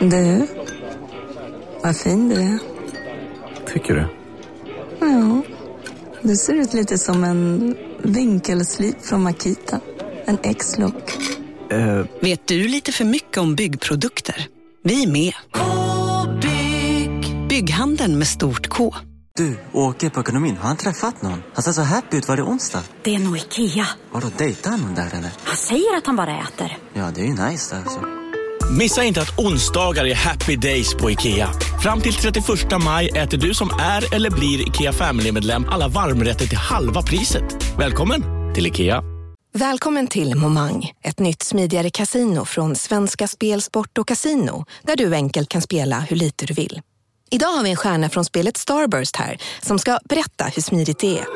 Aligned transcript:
Du, 0.00 0.46
vad 1.82 1.96
fin 1.96 2.28
du 2.28 2.34
är. 2.34 2.58
Tycker 3.72 3.94
du? 3.94 4.08
Ja, 5.00 5.42
du 6.22 6.36
ser 6.36 6.54
ut 6.54 6.74
lite 6.74 6.98
som 6.98 7.24
en 7.24 7.76
vinkelslip 8.02 9.02
från 9.02 9.22
Makita. 9.22 9.80
En 10.24 10.38
X-look. 10.42 11.18
Eh, 11.70 12.04
Vet 12.20 12.46
du 12.48 12.68
lite 12.68 12.92
för 12.92 13.04
mycket 13.04 13.38
om 13.38 13.54
byggprodukter? 13.54 14.46
Vi 14.84 15.02
är 15.02 15.06
med. 15.06 15.32
-bygg. 15.52 17.48
Bygghandeln 17.48 18.18
med 18.18 18.26
stort 18.26 18.68
K. 18.68 18.94
Du, 19.36 19.58
åker 19.72 20.10
på 20.10 20.20
ekonomin. 20.20 20.56
Har 20.56 20.68
han 20.68 20.76
träffat 20.76 21.22
någon? 21.22 21.42
Han 21.54 21.62
ser 21.62 21.72
så 21.72 21.82
happy 21.82 22.16
ut. 22.16 22.28
Var 22.28 22.36
det 22.36 22.42
onsdag? 22.42 22.82
Det 23.02 23.14
är 23.14 23.18
nog 23.18 23.36
Ikea. 23.36 23.86
Har 24.12 24.20
du 24.20 24.26
dejtat 24.38 24.80
någon 24.80 24.94
där 24.94 25.06
eller? 25.12 25.30
Han 25.44 25.56
säger 25.56 25.96
att 25.96 26.06
han 26.06 26.16
bara 26.16 26.38
äter. 26.38 26.78
Ja, 26.92 27.10
det 27.14 27.20
är 27.20 27.24
ju 27.24 27.50
nice 27.50 27.76
alltså. 27.76 28.00
Missa 28.78 29.04
inte 29.04 29.20
att 29.20 29.38
onsdagar 29.38 30.04
är 30.04 30.14
happy 30.14 30.56
days 30.56 30.94
på 30.94 31.10
IKEA. 31.10 31.52
Fram 31.82 32.00
till 32.00 32.14
31 32.14 32.44
maj 32.84 33.08
äter 33.08 33.38
du 33.38 33.54
som 33.54 33.70
är 33.80 34.14
eller 34.14 34.30
blir 34.30 34.68
IKEA 34.68 34.92
Family-medlem 34.92 35.64
alla 35.68 35.88
varmrätter 35.88 36.46
till 36.46 36.58
halva 36.58 37.02
priset. 37.02 37.44
Välkommen 37.78 38.22
till 38.54 38.66
IKEA. 38.66 39.02
Välkommen 39.52 40.06
till 40.06 40.34
Momang, 40.34 40.92
ett 41.02 41.18
nytt 41.18 41.42
smidigare 41.42 41.90
kasino 41.90 42.44
från 42.44 42.76
Svenska 42.76 43.28
Spel, 43.28 43.62
Sport 43.62 43.98
och 43.98 44.08
Casino 44.08 44.64
där 44.82 44.96
du 44.96 45.14
enkelt 45.14 45.48
kan 45.48 45.62
spela 45.62 46.00
hur 46.00 46.16
lite 46.16 46.46
du 46.46 46.54
vill. 46.54 46.80
Idag 47.30 47.48
har 47.48 47.62
vi 47.62 47.70
en 47.70 47.76
stjärna 47.76 48.08
från 48.08 48.24
spelet 48.24 48.56
Starburst 48.56 49.16
här 49.16 49.38
som 49.62 49.78
ska 49.78 49.98
berätta 50.04 50.44
hur 50.44 50.62
smidigt 50.62 50.98
det 50.98 51.18
är. 51.18 51.26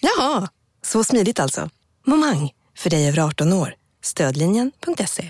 Jaha, 0.00 0.48
så 0.82 1.04
smidigt 1.04 1.40
alltså. 1.40 1.68
Momang, 2.06 2.50
för 2.78 2.90
dig 2.90 3.08
över 3.08 3.18
18 3.18 3.52
år. 3.52 3.79
Stödlinjen.se. 4.02 5.24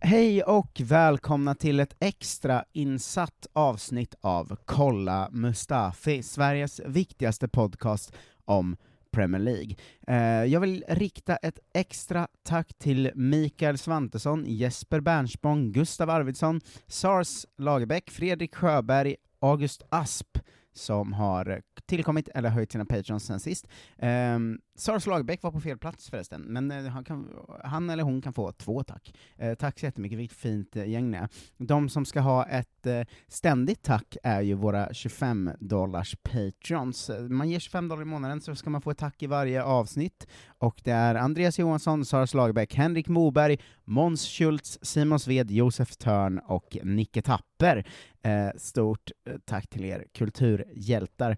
Hej 0.00 0.42
och 0.42 0.80
välkomna 0.84 1.54
till 1.54 1.80
ett 1.80 1.96
extra 2.00 2.64
insatt 2.72 3.46
avsnitt 3.52 4.14
av 4.20 4.56
Kolla 4.64 5.28
Mustafi, 5.32 6.22
Sveriges 6.22 6.80
viktigaste 6.86 7.48
podcast 7.48 8.12
om 8.44 8.76
Premier 9.10 9.40
League. 9.40 9.76
Eh, 10.06 10.44
jag 10.44 10.60
vill 10.60 10.84
rikta 10.88 11.36
ett 11.36 11.58
extra 11.74 12.28
tack 12.42 12.74
till 12.78 13.10
Mikael 13.14 13.78
Svantesson, 13.78 14.44
Jesper 14.46 15.00
Bernspång, 15.00 15.72
Gustav 15.72 16.10
Arvidsson, 16.10 16.60
Sars 16.86 17.46
Lagerbäck, 17.58 18.10
Fredrik 18.10 18.54
Sjöberg, 18.54 19.16
August 19.40 19.82
Asp, 19.88 20.38
som 20.78 21.12
har 21.12 21.50
eh, 21.50 21.58
tillkommit 21.86 22.28
eller 22.28 22.48
höjt 22.48 22.72
sina 22.72 22.84
patrons 22.84 23.26
sen 23.26 23.40
sist. 23.40 23.66
Um, 23.98 24.58
Sars 24.78 25.06
Lagerbäck 25.06 25.42
var 25.42 25.52
på 25.52 25.60
fel 25.60 25.78
plats 25.78 26.10
förresten, 26.10 26.42
men 26.42 26.70
eh, 26.70 26.84
han, 26.84 27.04
kan, 27.04 27.28
han 27.64 27.90
eller 27.90 28.02
hon 28.02 28.22
kan 28.22 28.32
få 28.32 28.52
två 28.52 28.82
tack. 28.82 29.14
Eh, 29.36 29.54
tack 29.54 29.78
så 29.78 29.86
jättemycket, 29.86 30.18
vilket 30.18 30.38
fint 30.38 30.76
eh, 30.76 30.88
gäng 30.88 31.10
ni 31.10 31.16
är. 31.16 31.28
De 31.56 31.88
som 31.88 32.04
ska 32.04 32.20
ha 32.20 32.46
ett 32.46 32.86
eh, 32.86 33.02
ständigt 33.28 33.82
tack 33.82 34.16
är 34.22 34.40
ju 34.40 34.54
våra 34.54 34.94
25 34.94 35.50
dollars 35.60 36.16
patrons. 36.22 37.10
Man 37.28 37.50
ger 37.50 37.58
25 37.58 37.88
dollar 37.88 38.02
i 38.02 38.04
månaden 38.04 38.40
så 38.40 38.54
ska 38.54 38.70
man 38.70 38.82
få 38.82 38.90
ett 38.90 38.98
tack 38.98 39.22
i 39.22 39.26
varje 39.26 39.62
avsnitt, 39.62 40.26
och 40.58 40.80
det 40.84 40.90
är 40.90 41.14
Andreas 41.14 41.58
Johansson, 41.58 42.04
Sars 42.04 42.34
Lagerbäck, 42.34 42.74
Henrik 42.74 43.08
Moberg, 43.08 43.58
Måns 43.84 44.26
Schultz, 44.26 44.78
Simon 44.82 45.20
Sved, 45.20 45.50
Josef 45.50 45.96
Törn 45.96 46.38
och 46.38 46.76
Nicke 46.82 47.22
Tapper. 47.22 47.86
Eh, 48.22 48.50
stort 48.56 49.10
eh, 49.26 49.36
tack 49.44 49.68
till 49.68 49.84
er 49.84 50.04
kulturhjältar. 50.14 51.36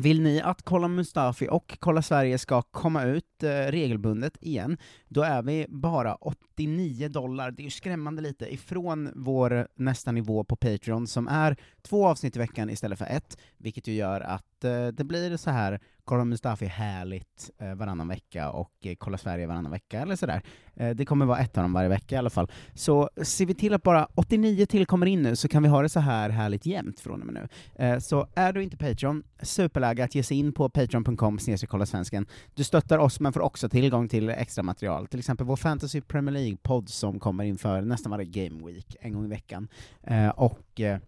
Vill 0.00 0.22
ni 0.22 0.40
att 0.40 0.62
Kolla 0.62 0.88
Mustafi 0.88 1.48
och 1.50 1.78
Kolla 1.80 2.02
Sverige 2.02 2.38
ska 2.38 2.62
komma 2.62 3.04
ut 3.04 3.42
eh, 3.42 3.48
regelbundet 3.48 4.36
igen, 4.40 4.78
då 5.08 5.22
är 5.22 5.42
vi 5.42 5.66
bara 5.68 6.14
89 6.14 7.08
dollar, 7.08 7.50
det 7.50 7.62
är 7.62 7.64
ju 7.64 7.70
skrämmande 7.70 8.22
lite, 8.22 8.54
ifrån 8.54 9.10
vår 9.14 9.68
nästa 9.74 10.12
nivå 10.12 10.44
på 10.44 10.56
Patreon, 10.56 11.06
som 11.06 11.28
är 11.28 11.56
två 11.82 12.06
avsnitt 12.06 12.36
i 12.36 12.38
veckan 12.38 12.70
istället 12.70 12.98
för 12.98 13.06
ett, 13.06 13.38
vilket 13.58 13.86
ju 13.86 13.92
gör 13.92 14.20
att 14.20 14.49
eh, 14.64 14.86
det 14.86 15.04
blir 15.04 15.36
så 15.36 15.50
här 15.50 15.80
Kolla 16.04 16.24
Mustafi 16.24 16.66
härligt 16.66 17.50
eh, 17.58 17.74
varannan 17.74 18.08
vecka 18.08 18.50
och 18.50 18.72
eh, 18.80 18.94
Kolla 18.98 19.18
Sverige 19.18 19.46
varannan 19.46 19.72
vecka, 19.72 20.00
eller 20.00 20.16
sådär. 20.16 20.42
Eh, 20.76 20.90
det 20.90 21.04
kommer 21.04 21.26
vara 21.26 21.38
ett 21.38 21.56
av 21.56 21.62
dem 21.62 21.72
varje 21.72 21.88
vecka 21.88 22.14
i 22.14 22.18
alla 22.18 22.30
fall. 22.30 22.50
Så 22.74 23.10
ser 23.22 23.46
vi 23.46 23.54
till 23.54 23.74
att 23.74 23.82
bara 23.82 24.08
89 24.14 24.66
till 24.66 24.86
kommer 24.86 25.06
in 25.06 25.22
nu, 25.22 25.36
så 25.36 25.48
kan 25.48 25.62
vi 25.62 25.68
ha 25.68 25.82
det 25.82 25.88
så 25.88 26.00
här 26.00 26.30
härligt 26.30 26.66
jämnt 26.66 27.00
från 27.00 27.20
och 27.20 27.26
med 27.26 27.34
nu. 27.34 27.48
Eh, 27.84 27.98
så 27.98 28.26
är 28.34 28.52
du 28.52 28.62
inte 28.62 28.76
Patreon, 28.76 29.22
superläge 29.42 30.04
att 30.04 30.14
ge 30.14 30.22
sig 30.22 30.36
in 30.36 30.52
på 30.52 30.68
patreon.com 30.68 31.38
kolla 31.68 31.86
svensken. 31.86 32.26
Du 32.54 32.64
stöttar 32.64 32.98
oss, 32.98 33.20
men 33.20 33.32
får 33.32 33.40
också 33.40 33.68
tillgång 33.68 34.08
till 34.08 34.28
extra 34.28 34.62
material, 34.62 35.06
till 35.06 35.18
exempel 35.18 35.46
vår 35.46 35.56
Fantasy 35.56 36.00
Premier 36.00 36.34
League-podd 36.34 36.88
som 36.88 37.20
kommer 37.20 37.44
inför 37.44 37.80
nästan 37.82 38.10
varje 38.10 38.24
Game 38.24 38.66
Week, 38.66 38.96
en 39.00 39.12
gång 39.12 39.24
i 39.24 39.28
veckan. 39.28 39.68
Eh, 40.02 40.28
och 40.28 40.80
eh, 40.80 40.98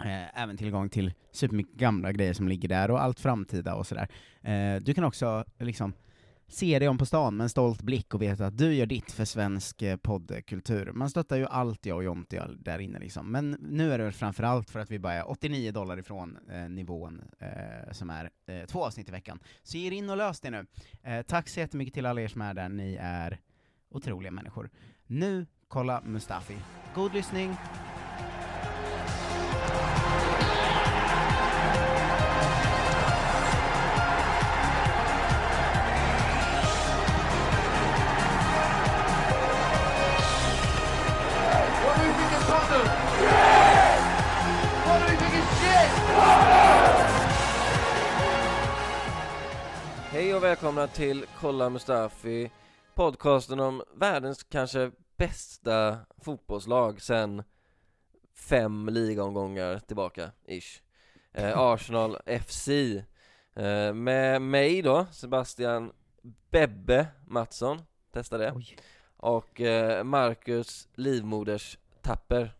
eh, 0.00 0.42
även 0.42 0.56
tillgång 0.56 0.88
till 0.88 1.12
supermycket 1.32 1.74
gamla 1.74 2.12
grejer 2.12 2.32
som 2.32 2.48
ligger 2.48 2.68
där, 2.68 2.90
och 2.90 3.02
allt 3.02 3.20
framtida 3.20 3.74
och 3.74 3.86
sådär. 3.86 4.08
Eh, 4.42 4.82
du 4.82 4.94
kan 4.94 5.04
också 5.04 5.44
liksom 5.58 5.92
se 6.48 6.78
dig 6.78 6.88
om 6.88 6.98
på 6.98 7.06
stan 7.06 7.36
med 7.36 7.44
en 7.44 7.48
stolt 7.48 7.82
blick 7.82 8.14
och 8.14 8.22
veta 8.22 8.46
att 8.46 8.58
du 8.58 8.74
gör 8.74 8.86
ditt 8.86 9.12
för 9.12 9.24
svensk 9.24 9.82
eh, 9.82 9.96
poddkultur. 9.96 10.92
Man 10.92 11.10
stöttar 11.10 11.36
ju 11.36 11.46
allt 11.46 11.86
jag 11.86 11.96
och 11.96 12.04
Jonte 12.04 12.36
gör 12.36 12.56
där 12.58 12.78
inne 12.78 12.98
liksom, 12.98 13.30
men 13.32 13.50
nu 13.60 13.92
är 13.92 13.98
det 13.98 14.04
väl 14.04 14.12
framförallt 14.12 14.70
för 14.70 14.80
att 14.80 14.90
vi 14.90 14.98
bara 14.98 15.12
är 15.12 15.30
89 15.30 15.72
dollar 15.72 15.98
ifrån 15.98 16.38
eh, 16.50 16.68
nivån 16.68 17.22
eh, 17.38 17.92
som 17.92 18.10
är 18.10 18.30
eh, 18.46 18.66
två 18.66 18.84
avsnitt 18.84 19.08
i 19.08 19.12
veckan. 19.12 19.38
Så 19.62 19.78
ge 19.78 19.86
er 19.86 19.92
in 19.92 20.10
och 20.10 20.16
lös 20.16 20.40
det 20.40 20.50
nu. 20.50 20.66
Eh, 21.02 21.22
tack 21.22 21.48
så 21.48 21.60
jättemycket 21.60 21.94
till 21.94 22.06
alla 22.06 22.20
er 22.20 22.28
som 22.28 22.40
är 22.40 22.54
där, 22.54 22.68
ni 22.68 22.98
är 23.00 23.40
otroliga 23.90 24.30
människor. 24.30 24.70
Nu, 25.06 25.46
kolla 25.68 26.02
Mustafi. 26.04 26.56
God 26.94 27.14
lyssning! 27.14 27.56
Hej 50.16 50.34
och 50.34 50.42
välkomna 50.42 50.86
till 50.86 51.24
Kolla 51.40 51.70
Mustafi, 51.70 52.50
podcasten 52.94 53.60
om 53.60 53.82
världens 53.94 54.42
kanske 54.42 54.90
bästa 55.16 55.98
fotbollslag 56.18 57.00
sen 57.00 57.42
fem 58.36 58.88
ligaomgångar 58.88 59.78
tillbaka, 59.78 60.30
ish. 60.44 60.82
Eh, 61.32 61.58
Arsenal 61.58 62.18
FC. 62.26 62.68
Eh, 63.56 63.94
med 63.94 64.42
mig 64.42 64.82
då, 64.82 65.06
Sebastian 65.12 65.92
Bebbe 66.50 67.06
Mattsson, 67.26 67.82
testa 68.12 68.38
det. 68.38 68.52
Oj. 68.56 68.76
Och 69.16 69.60
eh, 69.60 70.04
Marcus 70.04 70.88
Livmoders 70.94 71.78
Tapper. 72.02 72.56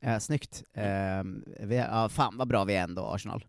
Eh, 0.00 0.18
snyggt. 0.18 0.64
Eh, 0.72 1.22
vi, 1.60 1.76
ja, 1.76 2.08
fan 2.08 2.36
vad 2.36 2.48
bra 2.48 2.64
vi 2.64 2.76
är 2.76 2.82
ändå, 2.82 3.06
Arsenal. 3.06 3.44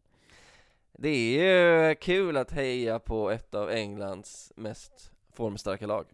Det 1.00 1.10
är 1.10 1.90
ju 1.90 1.96
kul 1.96 2.38
att 2.38 2.52
heja 2.52 3.00
på 3.00 3.32
ett 3.32 3.56
av 3.56 3.70
Englands 3.70 4.54
mest 4.56 5.12
formstarka 5.34 5.88
lag. 5.88 6.06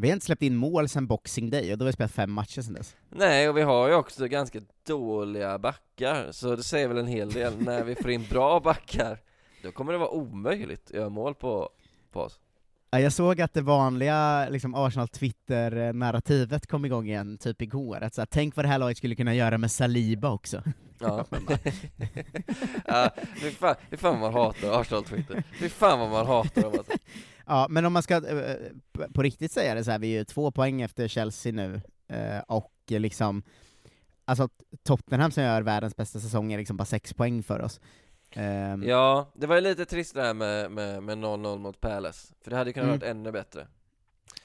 Vi 0.00 0.08
har 0.08 0.14
inte 0.14 0.26
släppt 0.26 0.42
in 0.42 0.56
mål 0.56 0.88
sen 0.88 1.06
Boxing 1.06 1.50
Day, 1.50 1.72
och 1.72 1.78
då 1.78 1.84
har 1.84 1.86
vi 1.86 1.92
spelat 1.92 2.12
fem 2.12 2.32
matcher 2.32 2.62
sen 2.62 2.74
dess. 2.74 2.96
Nej, 3.10 3.48
och 3.48 3.56
vi 3.56 3.62
har 3.62 3.88
ju 3.88 3.94
också 3.94 4.26
ganska 4.26 4.60
dåliga 4.86 5.58
backar, 5.58 6.32
så 6.32 6.56
det 6.56 6.62
säger 6.62 6.88
väl 6.88 6.98
en 6.98 7.06
hel 7.06 7.30
del. 7.30 7.52
När 7.62 7.84
vi 7.84 7.94
får 7.94 8.10
in 8.10 8.26
bra 8.30 8.60
backar, 8.60 9.20
då 9.62 9.72
kommer 9.72 9.92
det 9.92 9.98
vara 9.98 10.10
omöjligt 10.10 10.84
att 10.86 10.94
göra 10.96 11.08
mål 11.08 11.34
på, 11.34 11.70
på 12.12 12.20
oss. 12.20 12.40
Ja, 12.90 13.00
Jag 13.00 13.12
såg 13.12 13.40
att 13.40 13.54
det 13.54 13.62
vanliga 13.62 14.48
liksom, 14.48 14.74
Arsenal-Twitter-narrativet 14.74 16.66
kom 16.66 16.84
igång 16.84 17.08
igen, 17.08 17.38
typ 17.38 17.62
igår, 17.62 18.02
att 18.02 18.14
så 18.14 18.20
här, 18.20 18.26
tänk 18.30 18.56
vad 18.56 18.64
det 18.64 18.68
här 18.68 18.78
laget 18.78 18.96
skulle 18.96 19.14
kunna 19.14 19.34
göra 19.34 19.58
med 19.58 19.70
Saliba 19.70 20.30
också. 20.30 20.62
Ja, 20.98 21.24
ja 22.86 23.10
fy 23.40 23.50
fan, 23.50 23.74
fy 23.90 23.96
fan 23.96 24.20
vad 24.20 24.32
man 24.32 24.42
hatar 24.42 24.80
Arsenal-Twitter. 24.80 25.44
Fy 25.60 25.68
fan 25.68 25.98
vad 25.98 26.10
man 26.10 26.26
hatar 26.26 26.62
dem 26.62 26.72
alltså. 26.78 26.92
Ja, 27.48 27.66
men 27.70 27.84
om 27.84 27.92
man 27.92 28.02
ska 28.02 28.14
eh, 28.28 28.56
på 29.14 29.22
riktigt 29.22 29.52
säga 29.52 29.74
det 29.74 29.84
så 29.84 29.90
här, 29.90 29.98
vi 29.98 30.06
är 30.14 30.18
ju 30.18 30.24
två 30.24 30.50
poäng 30.50 30.82
efter 30.82 31.08
Chelsea 31.08 31.52
nu, 31.52 31.80
eh, 32.08 32.38
och 32.46 32.72
liksom, 32.86 33.42
alltså 34.24 34.48
Tottenham 34.82 35.30
som 35.30 35.42
gör 35.42 35.62
världens 35.62 35.96
bästa 35.96 36.20
säsong 36.20 36.52
är 36.52 36.58
liksom 36.58 36.76
bara 36.76 36.84
sex 36.84 37.14
poäng 37.14 37.42
för 37.42 37.60
oss. 37.60 37.80
Ehm, 38.34 38.82
Ja, 38.82 39.30
det 39.34 39.46
var 39.46 39.54
ju 39.54 39.60
lite 39.60 39.84
trist 39.84 40.14
det 40.14 40.22
här 40.22 40.34
med, 40.34 40.70
med, 40.70 41.02
med 41.02 41.18
0-0 41.18 41.58
mot 41.58 41.80
Palace, 41.80 42.34
för 42.42 42.50
det 42.50 42.56
hade 42.56 42.72
kunnat 42.72 42.86
Mm. 42.88 42.98
varit 43.00 43.10
ännu 43.10 43.32
bättre. 43.32 43.66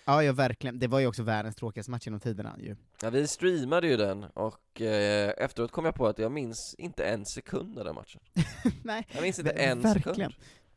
Ja, 0.05 0.23
ja, 0.23 0.33
verkligen. 0.33 0.79
Det 0.79 0.87
var 0.87 0.99
ju 0.99 1.07
också 1.07 1.23
världens 1.23 1.55
tråkigaste 1.55 1.91
match 1.91 2.05
genom 2.07 2.19
tiderna 2.19 2.55
ju. 2.59 2.75
Ja, 3.01 3.09
vi 3.09 3.27
streamade 3.27 3.87
ju 3.87 3.97
den, 3.97 4.23
och 4.23 4.81
eh, 4.81 5.33
efteråt 5.37 5.71
kom 5.71 5.85
jag 5.85 5.95
på 5.95 6.07
att 6.07 6.19
jag 6.19 6.31
minns 6.31 6.75
inte 6.77 7.03
en 7.05 7.25
sekund 7.25 7.77
av 7.79 7.85
den 7.85 7.95
matchen. 7.95 8.21
Nej, 8.83 9.07
Jag 9.11 9.21
minns 9.21 9.39
inte 9.39 9.51
en 9.51 9.81
verkligen. 9.81 10.15
sekund. 10.15 10.33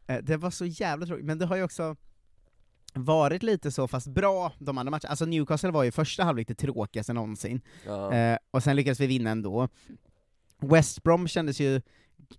Eh, 0.07 0.19
Det 0.23 0.37
var 0.37 0.51
så 0.51 0.65
jävla 0.67 1.07
tråkigt, 1.07 1.25
men 1.27 1.39
det 1.39 1.47
har 1.47 1.57
ju 1.57 1.63
också 1.63 1.97
varit 2.97 3.43
lite 3.43 3.71
så, 3.73 3.89
fast 3.89 4.07
bra 4.07 4.53
de 4.59 4.79
andra 4.79 4.91
matcherna. 4.91 5.09
Alltså 5.09 5.25
Newcastle 5.27 5.71
var 5.71 5.83
ju 5.85 5.91
första 5.93 6.25
halvlek 6.25 6.49
det 6.49 6.55
tråkigaste 6.55 7.13
någonsin, 7.13 7.61
Ja. 7.87 8.13
eh, 8.15 8.39
och 8.51 8.63
sen 8.63 8.77
lyckades 8.77 9.01
vi 9.01 9.07
vinna 9.07 9.31
ändå. 9.31 9.69
West 10.61 11.03
Brom 11.03 11.29
kändes 11.29 11.61
ju 11.61 11.81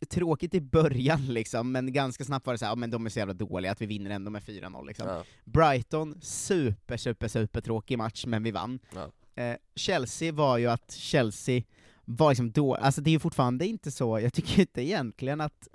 tråkigt 0.10 0.54
i 0.54 0.62
början 0.62 1.26
liksom, 1.26 1.72
men 1.72 1.94
ganska 1.94 2.24
snabbt 2.26 2.46
var 2.46 2.54
det 2.54 2.58
så 2.58 2.66
här, 2.66 2.72
ja, 2.72 2.76
men 2.76 2.90
de 2.92 3.06
är 3.06 3.10
så 3.10 3.20
jävla 3.20 3.34
dåliga 3.34 3.72
att 3.72 3.82
vi 3.82 3.86
vinner 3.86 4.10
ändå 4.10 4.32
med 4.32 4.42
4-0 4.44 4.88
liksom. 4.88 5.08
Ja. 5.08 5.24
Brighton, 5.46 6.16
super, 6.22 6.98
super, 6.98 7.28
super 7.28 7.62
tråkig 7.62 7.98
match, 7.98 8.26
men 8.26 8.44
vi 8.44 8.52
vann. 8.52 8.80
Ja. 8.96 9.12
Eh, 9.44 9.56
Chelsea 9.76 10.32
var 10.34 10.58
ju 10.58 10.68
att 10.68 10.92
Chelsea 10.92 11.62
var 12.06 12.30
liksom 12.32 12.52
då, 12.52 12.76
alltså 12.76 13.02
det 13.02 13.10
är 13.10 13.12
ju 13.12 13.20
fortfarande 13.20 13.68
inte 13.68 13.92
så, 13.92 14.20
jag 14.20 14.34
tycker 14.34 14.60
inte 14.60 14.82
egentligen 14.84 15.42
att 15.42 15.68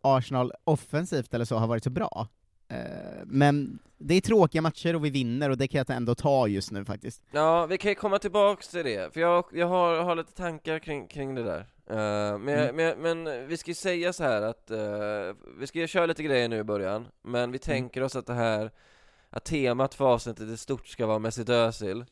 Arsenal 0.00 0.52
offensivt 0.64 1.34
eller 1.34 1.44
så 1.44 1.56
har 1.56 1.66
varit 1.66 1.84
så 1.84 1.90
bra. 1.90 2.28
Eh, 2.68 2.76
men 3.24 3.78
det 3.98 4.14
är 4.14 4.20
tråkiga 4.20 4.62
matcher 4.62 4.94
och 4.94 5.04
vi 5.04 5.10
vinner, 5.10 5.50
och 5.50 5.56
det 5.58 5.68
kan 5.68 5.78
jag 5.88 5.96
ändå 5.96 6.14
ta 6.14 6.48
just 6.48 6.70
nu 6.72 6.84
faktiskt. 6.84 7.22
Ja, 7.30 7.66
vi 7.66 7.78
kan 7.78 7.88
ju 7.90 7.94
komma 7.94 8.18
tillbaks 8.18 8.68
till 8.68 8.84
det, 8.84 9.12
för 9.14 9.20
jag, 9.20 9.44
jag 9.52 9.66
har, 9.66 10.02
har 10.02 10.16
lite 10.16 10.32
tankar 10.32 10.78
kring, 10.78 11.08
kring 11.08 11.34
det 11.34 11.42
där. 11.42 11.60
Eh, 11.90 12.38
men, 12.38 12.48
Mm. 12.68 12.76
men, 12.76 13.24
men 13.24 13.46
vi 13.48 13.56
ska 13.56 13.70
ju 13.70 13.74
säga 13.74 14.12
så 14.12 14.24
här 14.24 14.42
att, 14.42 14.70
eh, 14.70 14.78
vi 15.58 15.66
ska 15.66 15.78
ju 15.78 15.86
köra 15.86 16.06
lite 16.06 16.22
grejer 16.22 16.48
nu 16.48 16.58
i 16.58 16.64
början, 16.64 17.06
men 17.22 17.52
vi 17.52 17.58
tänker 17.58 18.02
oss 18.02 18.16
att 18.16 18.26
det 18.26 18.34
här, 18.34 18.70
att 19.30 19.44
temat 19.44 19.94
för 19.94 20.04
avsnittet 20.04 20.48
i 20.48 20.56
stort 20.56 20.86
ska 20.88 21.06
vara 21.06 21.18
Mesut 21.18 21.48
Özil. 21.48 22.04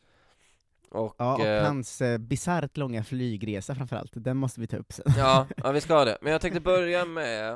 Och, 0.91 1.15
Ja, 1.19 1.35
och 1.35 1.41
eh, 1.47 1.67
hans 1.67 2.01
eh, 2.01 2.19
bisarrt 2.19 2.77
långa 2.77 3.05
flygresa 3.05 3.75
framförallt, 3.75 4.13
den 4.15 4.37
måste 4.37 4.61
vi 4.61 4.67
ta 4.67 4.77
upp 4.77 4.93
sen. 4.93 5.05
ja, 5.19 5.47
ja, 5.57 5.73
vi 5.73 5.81
ska 5.81 6.05
det. 6.05 6.19
Men 6.23 6.33
jag 6.33 6.41
tänkte 6.41 6.61
börja 6.61 7.05
med 7.05 7.53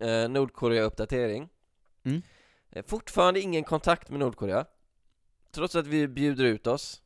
eh, 0.00 0.28
Nordkorea-uppdatering. 0.28 1.48
Mm. 2.04 2.22
Eh, 2.72 2.84
Fortfarande 2.86 3.40
ingen 3.40 3.64
kontakt 3.64 4.10
med 4.10 4.20
Nordkorea, 4.20 4.64
trots 5.54 5.76
att 5.76 5.86
vi 5.86 6.08
bjuder 6.08 6.44
ut 6.44 6.66
oss. 6.66 7.02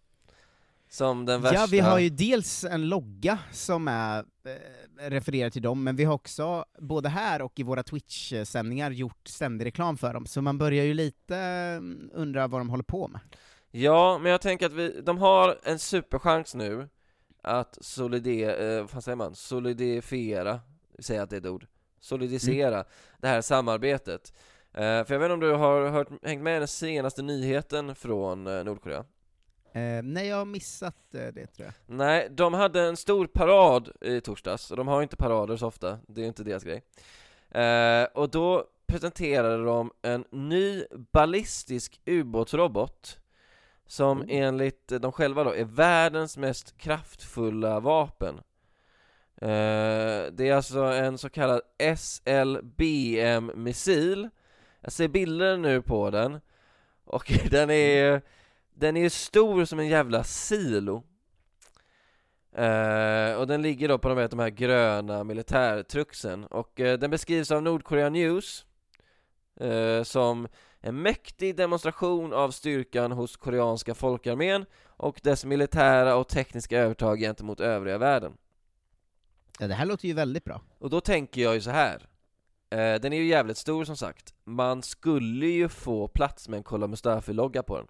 Som 0.89 1.27
den 1.27 1.43
värsta... 1.43 1.61
Ja, 1.61 1.67
vi 1.71 1.81
har 1.81 1.99
ju 1.99 2.09
dels 2.09 2.65
en 2.65 2.89
logga 2.89 3.39
som 3.53 3.89
är 3.89 4.25
eh, 4.45 5.11
refererad 5.11 5.53
till 5.53 5.63
dem, 5.63 5.85
men 5.85 5.97
vi 5.97 6.05
har 6.05 6.15
också, 6.15 6.65
både 6.79 7.09
här 7.09 7.43
och 7.43 7.61
i 7.61 7.63
våra 7.63 7.83
Twitch-sändningar, 7.83 8.91
gjort 8.91 9.29
ständig 9.29 9.67
reklam 9.67 9.97
för 9.97 10.15
dem, 10.15 10.27
så 10.27 10.43
man 10.43 10.59
börjar 10.59 10.85
ju 10.85 10.95
lite 10.95 11.37
eh, 11.37 12.19
undra 12.21 12.47
vad 12.47 12.61
de 12.61 12.71
håller 12.71 12.85
på 12.85 13.09
med. 13.09 13.21
Ja, 13.71 14.19
men 14.19 14.33
jag 14.33 14.41
tänker 14.41 14.67
att 14.67 14.73
vi, 14.73 15.01
de 15.01 15.19
har 15.19 15.59
en 15.63 15.79
superchans 15.79 16.55
nu 16.55 16.89
att 17.43 17.79
solide, 17.81 18.77
eh, 18.77 18.87
vad 18.93 19.05
säger 19.05 19.17
man, 19.17 19.35
solidifiera, 19.35 20.61
säga 20.99 21.23
att 21.23 21.31
det 21.31 21.37
är 21.37 21.41
ett 21.41 21.47
ord, 21.47 21.67
solidisera 22.01 22.85
det 23.19 23.29
här 23.29 23.41
samarbetet. 23.41 24.33
Eh, 24.75 25.05
för 25.05 25.15
jag 25.15 25.19
vet 25.19 25.27
inte 25.27 25.35
om 25.35 25.41
du 25.41 25.53
har 25.53 25.89
hört, 25.89 26.09
hängt 26.23 26.43
med 26.43 26.61
den 26.61 26.69
senaste 26.69 27.23
nyheten 27.23 27.95
från 27.95 28.47
eh, 28.47 28.65
Nordkorea? 28.65 29.05
Eh, 29.73 30.03
nej, 30.03 30.27
jag 30.29 30.37
har 30.37 30.45
missat 30.45 31.15
eh, 31.15 31.27
det 31.27 31.47
tror 31.47 31.67
jag. 31.67 31.75
Nej, 31.87 32.29
de 32.31 32.55
hade 32.55 32.83
en 32.83 32.97
stor 32.97 33.27
parad 33.27 33.91
i 34.01 34.21
torsdags, 34.21 34.71
och 34.71 34.77
de 34.77 34.89
har 34.89 35.03
inte 35.03 35.17
parader 35.17 35.57
så 35.57 35.67
ofta, 35.67 35.99
det 36.09 36.23
är 36.23 36.27
inte 36.27 36.45
deras 36.45 36.65
grej. 36.65 36.83
Eh, 37.51 38.05
och 38.05 38.31
då 38.31 38.65
presenterade 38.87 39.65
de 39.65 39.91
en 40.03 40.25
ny 40.31 40.85
ballistisk 41.13 42.01
ubåtsrobot 42.05 43.19
som 43.87 44.25
enligt 44.29 44.89
dem 44.89 45.13
själva 45.13 45.45
då 45.45 45.55
är 45.55 45.65
världens 45.65 46.37
mest 46.37 46.79
kraftfulla 46.79 47.81
vapen. 47.81 48.41
Det 50.33 50.49
är 50.49 50.53
alltså 50.53 50.79
en 50.79 51.19
så 51.19 51.31
kallad 51.31 51.61
SLBM-missil. 51.97 53.09
Jag 54.85 54.93
ser 54.93 55.09
bilder 55.09 55.57
nu 55.57 55.83
på 55.83 56.11
den, 56.11 56.41
och 57.05 57.33
den 57.51 57.71
är 57.71 58.23
den 58.75 58.97
är 58.97 59.09
stor 59.09 59.65
som 59.65 59.79
en 59.79 59.89
jävla 59.89 60.25
silo. 60.25 61.03
Eh, 62.53 63.35
och 63.35 63.47
den 63.47 63.63
ligger 63.63 63.89
då 63.89 63.99
på 63.99 64.09
de 64.09 64.19
här, 64.19 64.29
de 64.29 64.39
här 64.39 64.51
gröna 64.51 65.25
militärtrucksen 65.25 66.45
och 66.45 66.81
eh, 66.81 66.99
den 66.99 67.11
beskrivs 67.11 67.51
av 67.51 67.63
Nordkorea 67.63 68.09
News 68.09 68.67
eh, 69.61 70.03
som 70.03 70.49
en 70.81 71.03
mäktig 71.03 71.57
demonstration 71.57 72.33
av 72.33 72.51
styrkan 72.51 73.13
hos 73.13 73.37
koreanska 73.37 73.95
folkarmén 73.95 74.67
och 74.87 75.21
dess 75.23 75.45
militära 75.45 76.17
och 76.17 76.29
tekniska 76.29 76.79
övertag 76.79 77.19
gentemot 77.19 77.61
övriga 77.61 77.99
världen. 77.99 78.37
Ja, 79.59 79.67
det 79.67 79.75
här 79.75 79.87
låter 79.87 80.09
ju 80.09 80.15
väldigt 80.15 80.45
bra. 80.45 80.61
Och 80.79 80.91
då 80.91 81.01
tänker 81.01 81.43
jag 81.43 81.55
ju 81.55 81.61
så 81.61 81.71
här. 81.71 82.09
Eh, 82.79 83.01
den 83.01 83.13
är 83.13 83.17
ju 83.17 83.27
jävligt 83.27 83.57
stor 83.59 83.85
som 83.85 83.97
sagt. 83.97 84.35
Man 84.45 84.83
skulle 84.83 85.47
ju 85.47 85.69
få 85.69 86.09
plats 86.09 86.49
med 86.49 86.57
en 86.57 86.63
Kolla 86.63 86.87
Mustafi-logga 86.87 87.63
på 87.63 87.77
den. 87.77 87.87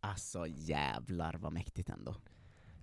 Alltså 0.00 0.46
jävlar 0.48 1.34
vad 1.40 1.52
mäktigt 1.52 1.88
ändå. 1.88 2.14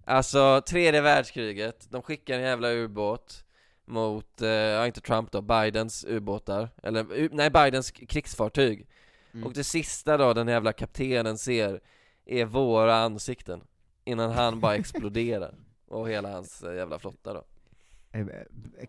Alltså, 0.05 0.61
tredje 0.67 1.01
världskriget, 1.01 1.87
de 1.91 2.01
skickar 2.01 2.35
en 2.35 2.41
jävla 2.41 2.71
ubåt 2.71 3.43
mot, 3.85 4.41
eh, 4.41 4.85
inte 4.87 5.01
Trump 5.01 5.31
då, 5.31 5.41
Bidens 5.41 6.05
ubåtar, 6.05 6.69
eller 6.83 7.13
u- 7.13 7.29
nej 7.31 7.49
Bidens 7.49 7.91
krigsfartyg 7.91 8.87
Mm. 9.33 9.47
Och 9.47 9.53
det 9.53 9.63
sista 9.63 10.17
då 10.17 10.33
den 10.33 10.47
jävla 10.47 10.73
kaptenen 10.73 11.37
ser 11.37 11.81
är 12.25 12.45
våra 12.45 12.95
ansikten 12.95 13.61
Innan 14.03 14.31
han 14.31 14.59
bara 14.59 14.75
exploderar, 14.79 15.55
och 15.87 16.09
hela 16.09 16.31
hans 16.31 16.63
eh, 16.63 16.75
jävla 16.75 16.99
flotta 16.99 17.33
då 17.33 17.43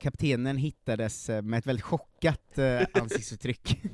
Kaptenen 0.00 0.56
hittades 0.56 1.30
eh, 1.30 1.42
med 1.42 1.58
ett 1.58 1.66
väldigt 1.66 1.84
chockat 1.84 2.58
eh, 2.58 2.82
ansiktsuttryck. 2.94 3.80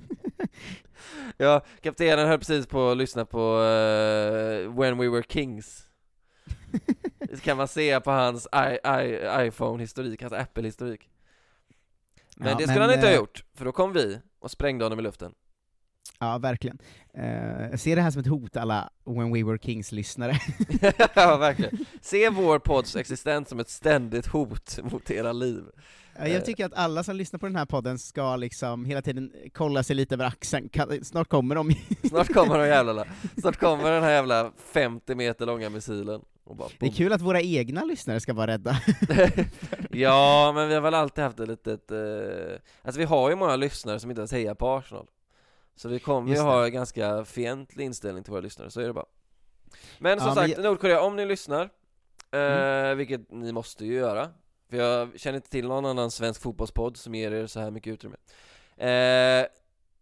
Ja, 1.37 1.65
kaptenen 1.81 2.29
höll 2.29 2.39
precis 2.39 2.67
på 2.67 2.91
att 2.91 2.97
lyssna 2.97 3.25
på 3.25 3.63
eh, 3.63 4.75
When 4.79 4.99
We 4.99 5.09
Were 5.09 5.23
Kings. 5.29 5.89
Det 7.19 7.41
kan 7.41 7.57
man 7.57 7.69
se 7.69 8.01
på 8.01 8.11
hans 8.11 8.49
iPhone-historik, 9.47 10.23
hans 10.23 10.33
Apple-historik. 10.33 11.11
Men 12.37 12.49
Ja, 12.49 12.55
det 12.59 12.69
skulle 12.69 12.81
han 12.85 12.95
inte 12.95 13.07
ha 13.07 13.13
eh, 13.13 13.17
gjort, 13.17 13.45
för 13.55 13.65
då 13.65 13.73
kom 13.73 13.93
vi 13.93 14.21
och 14.39 14.51
sprängde 14.51 14.85
honom 14.85 14.99
i 14.99 15.03
luften 15.03 15.35
Ja, 16.19 16.39
verkligen. 16.39 16.79
Eh, 17.15 17.71
jag 17.71 17.81
ser 17.81 17.97
det 17.97 18.03
här 18.03 18.11
som 18.11 18.21
ett 18.21 18.27
hot, 18.27 18.57
alla 18.57 18.91
When 19.05 19.33
We 19.33 19.45
Were 19.45 19.59
Kings-lyssnare. 19.59 20.37
Ja, 21.15 21.37
verkligen. 21.37 21.79
Se 22.01 22.31
vår 22.31 22.59
podds 22.59 22.97
existens 22.97 23.49
som 23.49 23.61
ett 23.61 23.71
ständigt 23.71 24.27
hot 24.27 24.79
mot 24.83 25.11
era 25.11 25.33
liv. 25.33 25.63
Ja, 26.19 26.29
Jag 26.29 26.45
tycker 26.45 26.67
att 26.67 26.75
alla 26.75 27.05
som 27.05 27.17
lyssnar 27.17 27.39
på 27.39 27.47
den 27.47 27.57
här 27.57 27.67
podden 27.67 27.99
ska 27.99 28.37
liksom 28.37 28.85
hela 28.85 29.03
tiden 29.03 29.33
kolla 29.55 29.83
sig 29.83 29.97
lite 29.97 30.15
över 30.15 30.25
axeln, 30.25 30.71
snart 31.03 31.29
kommer 31.29 31.55
de. 31.55 31.73
Snart 32.09 32.33
kommer 32.33 32.59
de 32.59 32.67
jävlarna, 32.67 33.05
snart 33.41 33.57
kommer 33.57 33.91
den 33.91 34.03
här 34.03 34.11
jävla 34.11 34.53
50 34.73 35.15
meter 35.15 35.47
långa 35.47 35.71
missilen. 35.71 36.21
Bara 36.51 36.69
Det 36.79 36.87
är 36.87 36.91
kul 36.91 37.13
att 37.13 37.21
våra 37.21 37.41
egna 37.41 37.85
lyssnare 37.85 38.21
ska 38.21 38.33
vara 38.33 38.47
rädda. 38.47 38.77
Ja, 39.91 40.53
men 40.55 40.69
vi 40.69 40.75
har 40.75 40.81
väl 40.81 40.95
alltid 40.95 41.25
haft 41.25 41.41
ett 41.41 41.49
litet, 41.49 41.91
eh... 41.91 41.99
alltså 42.83 42.99
vi 42.99 43.05
har 43.05 43.31
ju 43.31 43.37
många 43.37 43.57
lyssnare 43.57 44.01
som 44.01 44.11
inte 44.11 44.21
ens 44.21 44.33
hejar 44.33 44.55
på 44.55 44.69
Arsenal 44.69 45.07
Så 45.79 45.89
vi 45.89 45.99
kommer 45.99 46.35
ju 46.35 46.41
ha 46.41 46.65
en 46.65 46.73
ganska 46.73 47.25
fientlig 47.25 47.85
inställning 47.85 48.25
till 48.25 48.31
våra 48.31 48.41
lyssnare, 48.41 48.71
så 48.71 48.81
är 48.81 48.87
det 48.87 48.93
bara 48.93 49.07
Men 49.99 50.19
som 50.21 50.29
Ja, 50.29 50.35
men 50.35 50.45
sagt, 50.49 50.57
jag- 50.59 50.65
Nordkorea, 50.65 51.01
om 51.03 51.17
ni 51.17 51.27
lyssnar, 51.27 51.63
eh, 52.31 52.41
Mm. 52.41 52.99
vilket 52.99 53.31
ni 53.33 53.53
måste 53.53 53.85
ju 53.87 53.95
göra 53.95 54.29
För 54.71 54.77
jag 54.77 55.21
känner 55.21 55.37
inte 55.37 55.51
till 55.51 55.69
någon 55.69 55.87
annan 55.87 56.11
svensk 56.11 56.43
fotbollspodd 56.43 56.97
som 56.97 57.15
ger 57.15 57.33
er 57.33 57.47
så 57.47 57.61
här 57.61 57.71
mycket 57.71 57.93
utrymme 57.93 58.17
eh, 58.77 59.47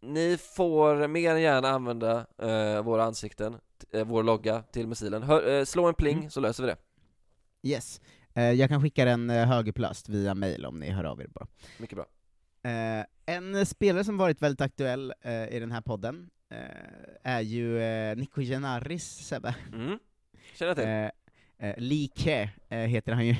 Ni 0.00 0.38
får 0.56 1.08
mer 1.08 1.30
än 1.34 1.40
gärna 1.42 1.68
använda 1.68 2.26
eh, 2.38 2.82
våra 2.82 3.04
ansikten, 3.04 3.56
eh, 3.92 4.04
vår 4.06 4.22
logga 4.22 4.62
till 4.62 4.86
missilen 4.86 5.22
Hör, 5.22 5.48
eh, 5.58 5.64
Slå 5.64 5.86
en 5.88 5.94
pling 5.94 6.18
Mm. 6.18 6.30
så 6.30 6.40
löser 6.40 6.62
vi 6.62 6.68
det 6.70 6.76
Yes. 7.68 8.00
Eh, 8.34 8.50
jag 8.52 8.68
kan 8.68 8.82
skicka 8.82 9.04
den 9.04 9.30
högerplast 9.30 10.08
via 10.08 10.34
mail 10.34 10.66
om 10.66 10.78
ni 10.80 10.90
hör 10.90 11.04
av 11.04 11.20
er 11.20 11.26
bara. 11.28 11.46
Mycket 11.78 11.96
bra 11.96 12.06
en 13.26 13.66
spelare 13.66 14.04
som 14.04 14.16
varit 14.16 14.42
väldigt 14.42 14.60
aktuell 14.60 15.12
eh, 15.20 15.48
i 15.48 15.60
den 15.60 15.72
här 15.72 15.80
podden 15.80 16.30
eh, 16.50 16.58
är 17.22 17.40
ju 17.40 17.80
eh, 17.82 18.16
Nico 18.16 18.40
Genaris, 18.42 19.04
Sebbe. 19.04 19.54
mm. 19.72 19.98
Känner 20.54 20.74
till 20.74 20.84
Eh, 20.84 21.10
eh, 21.70 21.74
Lee 21.78 22.08
Ke 22.14 22.50
eh, 22.68 22.78
heter 22.78 23.12
han 23.12 23.26
ju 23.26 23.32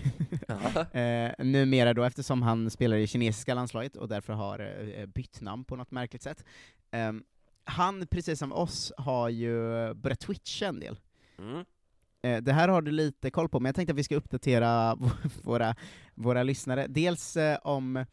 eh, 1.01 1.33
numera 1.45 1.95
då, 1.95 2.03
eftersom 2.05 2.43
han 2.43 2.71
spelar 2.71 2.97
i 2.97 3.07
kinesiska 3.07 3.55
landslaget 3.55 3.97
och 3.97 4.09
därför 4.09 4.33
har 4.33 4.59
eh, 4.97 5.07
bytt 5.07 5.41
namn 5.41 5.65
på 5.65 5.77
något 5.77 5.91
märkligt 5.91 6.23
sätt. 6.23 6.45
Ehm, 6.91 7.25
han, 7.65 8.07
precis 8.07 8.39
som 8.39 8.53
oss, 8.53 8.93
har 8.97 9.29
ju 9.29 9.59
börjat 9.95 10.21
twitcha 10.21 10.67
en 10.67 10.81
del. 10.81 10.99
Mm. 11.39 11.65
Eh, 12.23 12.43
Det 12.43 12.53
här 12.53 12.69
har 12.69 12.83
du 12.83 12.91
lite 12.91 13.31
koll 13.31 13.49
på, 13.49 13.61
men 13.61 13.69
jag 13.69 13.75
tänkte 13.75 13.93
att 13.93 13.99
vi 13.99 14.05
ska 14.05 14.17
uppdatera 14.17 14.99
våra, 15.43 15.75
våra 16.15 16.43
lyssnare. 16.43 16.87
Dels 16.89 17.37
eh, 17.37 17.59
om 17.63 18.05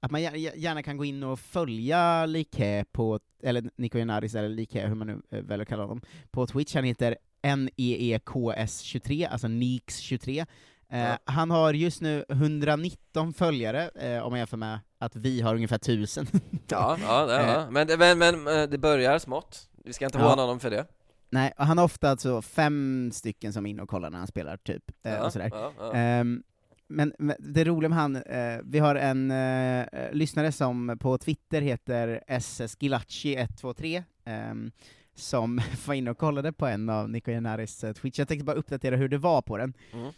att 0.00 0.10
man 0.10 0.20
gär- 0.22 0.56
gärna 0.56 0.82
kan 0.82 0.96
gå 0.96 1.04
in 1.04 1.22
och 1.22 1.40
följa 1.40 2.26
Like 2.26 2.84
på, 2.92 3.20
eller 3.42 3.70
Nico 3.76 3.98
Genaris, 3.98 4.34
eller 4.34 4.48
Like, 4.48 4.86
hur 4.86 4.94
man 4.94 5.06
nu 5.06 5.22
eh, 5.30 5.42
väljer 5.42 5.62
att 5.62 5.68
kalla 5.68 5.82
honom, 5.82 6.00
på 6.30 6.46
Twitch. 6.46 6.74
Han 6.74 6.84
heter 6.84 7.16
E 7.42 7.54
NEEKS23, 8.18 9.28
alltså 9.30 9.46
Neeks23. 9.46 10.38
Eh, 10.92 10.98
Ja. 10.98 11.18
Han 11.24 11.50
har 11.50 11.72
just 11.74 12.00
nu 12.00 12.24
119 12.28 13.32
följare, 13.32 13.88
eh, 13.88 14.22
om 14.22 14.30
man 14.32 14.38
jämför 14.38 14.56
med 14.56 14.78
att 14.98 15.16
vi 15.16 15.40
har 15.40 15.54
ungefär 15.54 15.76
1000. 15.78 16.26
Ja, 16.68 16.96
ja, 17.02 17.32
ja, 17.32 17.42
ja. 17.46 17.70
Men, 17.70 17.86
det- 17.86 17.96
men, 17.96 18.18
men 18.18 18.46
eh, 18.60 18.68
det 18.68 18.78
börjar 18.78 19.18
smått. 19.18 19.68
Vi 19.84 19.92
ska 19.92 20.04
inte 20.04 20.18
Ja. 20.18 20.28
håna 20.28 20.42
honom 20.42 20.60
för 20.60 20.70
det. 20.70 20.86
Nej, 21.32 21.52
och 21.58 21.66
han 21.66 21.78
har 21.78 21.84
ofta 21.84 22.10
alltså 22.10 22.42
fem 22.42 23.10
stycken 23.12 23.52
som 23.52 23.66
är 23.66 23.70
inne 23.70 23.82
och 23.82 23.88
kollar 23.88 24.10
när 24.10 24.18
han 24.18 24.26
spelar, 24.26 24.56
typ. 24.56 24.82
Eh, 25.04 25.20
och 25.20 25.32
sådär. 25.32 25.50
Ehm, 25.94 26.42
men, 26.90 27.12
men 27.18 27.36
det 27.38 27.64
roliga 27.64 27.88
med 27.88 27.98
han, 27.98 28.16
eh, 28.16 28.58
vi 28.64 28.78
har 28.78 28.94
en 28.94 29.30
eh, 29.30 29.80
eh, 29.92 30.12
lyssnare 30.12 30.52
som 30.52 30.98
på 31.00 31.18
Twitter 31.18 31.60
heter 31.60 32.20
ssgilacci123, 32.28 34.02
ehm, 34.24 34.70
som 35.14 35.60
var 35.86 35.94
inne 35.94 36.10
och 36.10 36.18
kollade 36.18 36.52
på 36.52 36.66
en 36.66 36.88
av 36.88 37.10
Nico 37.10 37.30
Genaris 37.30 37.84
eh, 37.84 37.92
Twitch, 37.92 38.18
jag 38.18 38.28
tänkte 38.28 38.44
bara 38.44 38.56
uppdatera 38.56 38.96
hur 38.96 39.08
det 39.08 39.18
var 39.18 39.42
på 39.42 39.56
den. 39.56 39.74
Mm. 39.92 40.12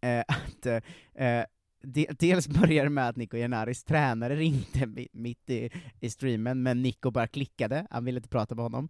Eh, 0.00 0.24
att, 0.46 0.66
eh, 0.66 1.26
eh, 1.26 1.44
de, 1.82 2.06
dels 2.18 2.48
börjar 2.48 2.84
det 2.84 2.90
med 2.90 3.08
att 3.08 3.16
Nico 3.16 3.36
Genaris 3.36 3.84
tränare 3.84 4.36
ringde 4.36 4.78
mi- 4.86 5.08
mitt 5.12 5.50
i, 5.50 5.70
i 6.00 6.10
streamen, 6.10 6.62
men 6.62 6.82
Nico 6.82 7.10
bara 7.10 7.26
klickade, 7.26 7.86
han 7.90 8.04
ville 8.04 8.16
inte 8.18 8.28
prata 8.28 8.54
med 8.54 8.62
honom. 8.62 8.88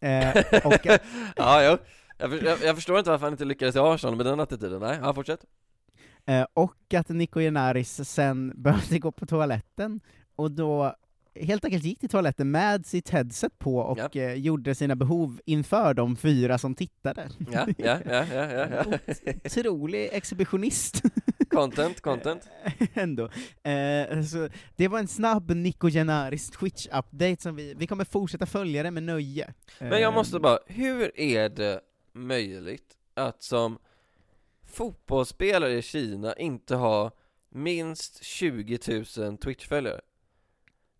Eh, 0.00 0.38
och, 0.64 0.86
ja, 1.36 1.64
jo. 1.64 1.78
Jag, 2.18 2.42
jag, 2.42 2.58
jag 2.62 2.74
förstår 2.76 2.98
inte 2.98 3.10
varför 3.10 3.26
han 3.26 3.32
inte 3.32 3.44
lyckades 3.44 3.76
i 3.76 3.78
Arsenal 3.78 4.16
med 4.16 4.26
den 4.26 4.40
attityden, 4.40 4.80
nej, 4.80 4.98
ja, 5.02 5.14
fortsätt. 5.14 5.44
Eh, 6.30 6.46
och 6.54 6.94
att 6.94 7.08
Nico 7.08 7.40
Genaris 7.40 8.08
sen 8.08 8.52
behövde 8.62 8.98
gå 8.98 9.12
på 9.12 9.26
toaletten, 9.26 10.00
och 10.36 10.50
då 10.50 10.94
helt 11.34 11.64
enkelt 11.64 11.84
gick 11.84 12.00
till 12.00 12.08
toaletten 12.08 12.50
med 12.50 12.86
sitt 12.86 13.10
headset 13.10 13.58
på 13.58 13.76
och 13.78 13.98
Ja. 13.98 14.20
eh, 14.22 14.34
gjorde 14.34 14.74
sina 14.74 14.96
behov 14.96 15.40
inför 15.44 15.94
de 15.94 16.16
fyra 16.16 16.58
som 16.58 16.74
tittade. 16.74 17.28
Ja, 17.52 17.66
ja, 17.78 17.98
ja, 18.06 18.24
ja, 18.32 18.52
ja, 18.52 18.66
ja. 18.70 18.98
Otrolig 19.44 20.08
exhibitionist 20.12 21.02
Content, 21.50 22.00
content. 22.00 22.48
ändå. 22.94 23.24
Eh, 23.62 24.22
så 24.22 24.48
det 24.76 24.88
var 24.88 24.98
en 24.98 25.08
snabb 25.08 25.50
Nico 25.50 25.88
Genaris 25.90 26.50
Twitch-update 26.52 27.42
som 27.42 27.56
vi, 27.56 27.74
vi 27.74 27.86
kommer 27.86 28.04
fortsätta 28.04 28.46
följa 28.46 28.82
det 28.82 28.90
med 28.90 29.02
nöje. 29.02 29.52
Men 29.78 29.90
jag 29.90 30.02
Eh, 30.02 30.14
måste 30.14 30.38
bara, 30.40 30.58
hur 30.66 31.20
är 31.20 31.48
det 31.48 31.80
möjligt 32.14 32.96
att 33.14 33.42
som 33.42 33.78
fotbollsspelare 34.70 35.72
i 35.72 35.82
Kina 35.82 36.34
inte 36.34 36.74
ha 36.76 37.10
minst 37.48 38.24
20 38.24 38.78
000 39.16 39.38
Twitch-följare? 39.38 40.00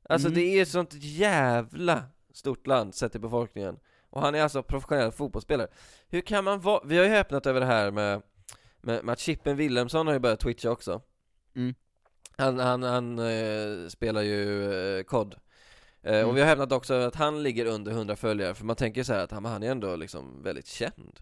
Alltså 0.03 0.29
Mm. 0.29 0.39
det 0.41 0.45
är 0.45 0.63
ett 0.63 0.69
sånt 0.69 0.95
jävla 0.95 2.05
stort 2.33 2.67
land 2.67 2.95
sett 2.95 3.13
till 3.13 3.21
befolkningen 3.21 3.79
Och 4.11 4.21
han 4.21 4.35
är 4.35 4.43
alltså 4.43 4.63
professionell 4.63 5.13
fotbollsspelare 5.13 5.69
Hur 6.09 6.21
kan 6.21 6.45
man 6.45 6.61
vara, 6.61 6.81
vi 6.85 6.99
har 6.99 7.05
ju 7.05 7.11
öppnat 7.15 7.47
över 7.47 7.61
det 7.61 7.67
här 7.67 7.91
med, 7.91 8.23
med, 8.81 9.05
med 9.05 9.13
att 9.13 9.19
Chippen 9.19 9.57
Wilhelmsson 9.57 10.07
har 10.07 10.15
ju 10.15 10.21
börjat 10.21 10.41
twitcha 10.41 10.71
också 10.71 11.03
Mm. 11.55 11.75
Han, 12.37 12.59
han, 12.59 12.83
han 12.83 13.19
eh, 13.19 13.89
spelar 13.89 14.23
ju 14.23 14.73
eh, 14.99 15.03
COD 15.05 15.35
eh, 15.35 15.41
Mm. 16.15 16.29
Och 16.29 16.37
vi 16.37 16.41
har 16.41 16.49
hävdat 16.49 16.73
också 16.73 16.95
att 16.95 17.15
han 17.15 17.43
ligger 17.43 17.67
under 17.67 17.93
100 17.93 18.17
följare, 18.17 18.55
för 18.55 18.65
man 18.65 18.77
tänker 18.77 19.03
så 19.03 19.13
här 19.13 19.25
att 19.25 19.31
han, 19.31 19.45
han 19.45 19.63
är 19.63 19.71
ändå 19.71 19.97
liksom 19.97 20.43
väldigt 20.43 20.67
känd 20.67 21.21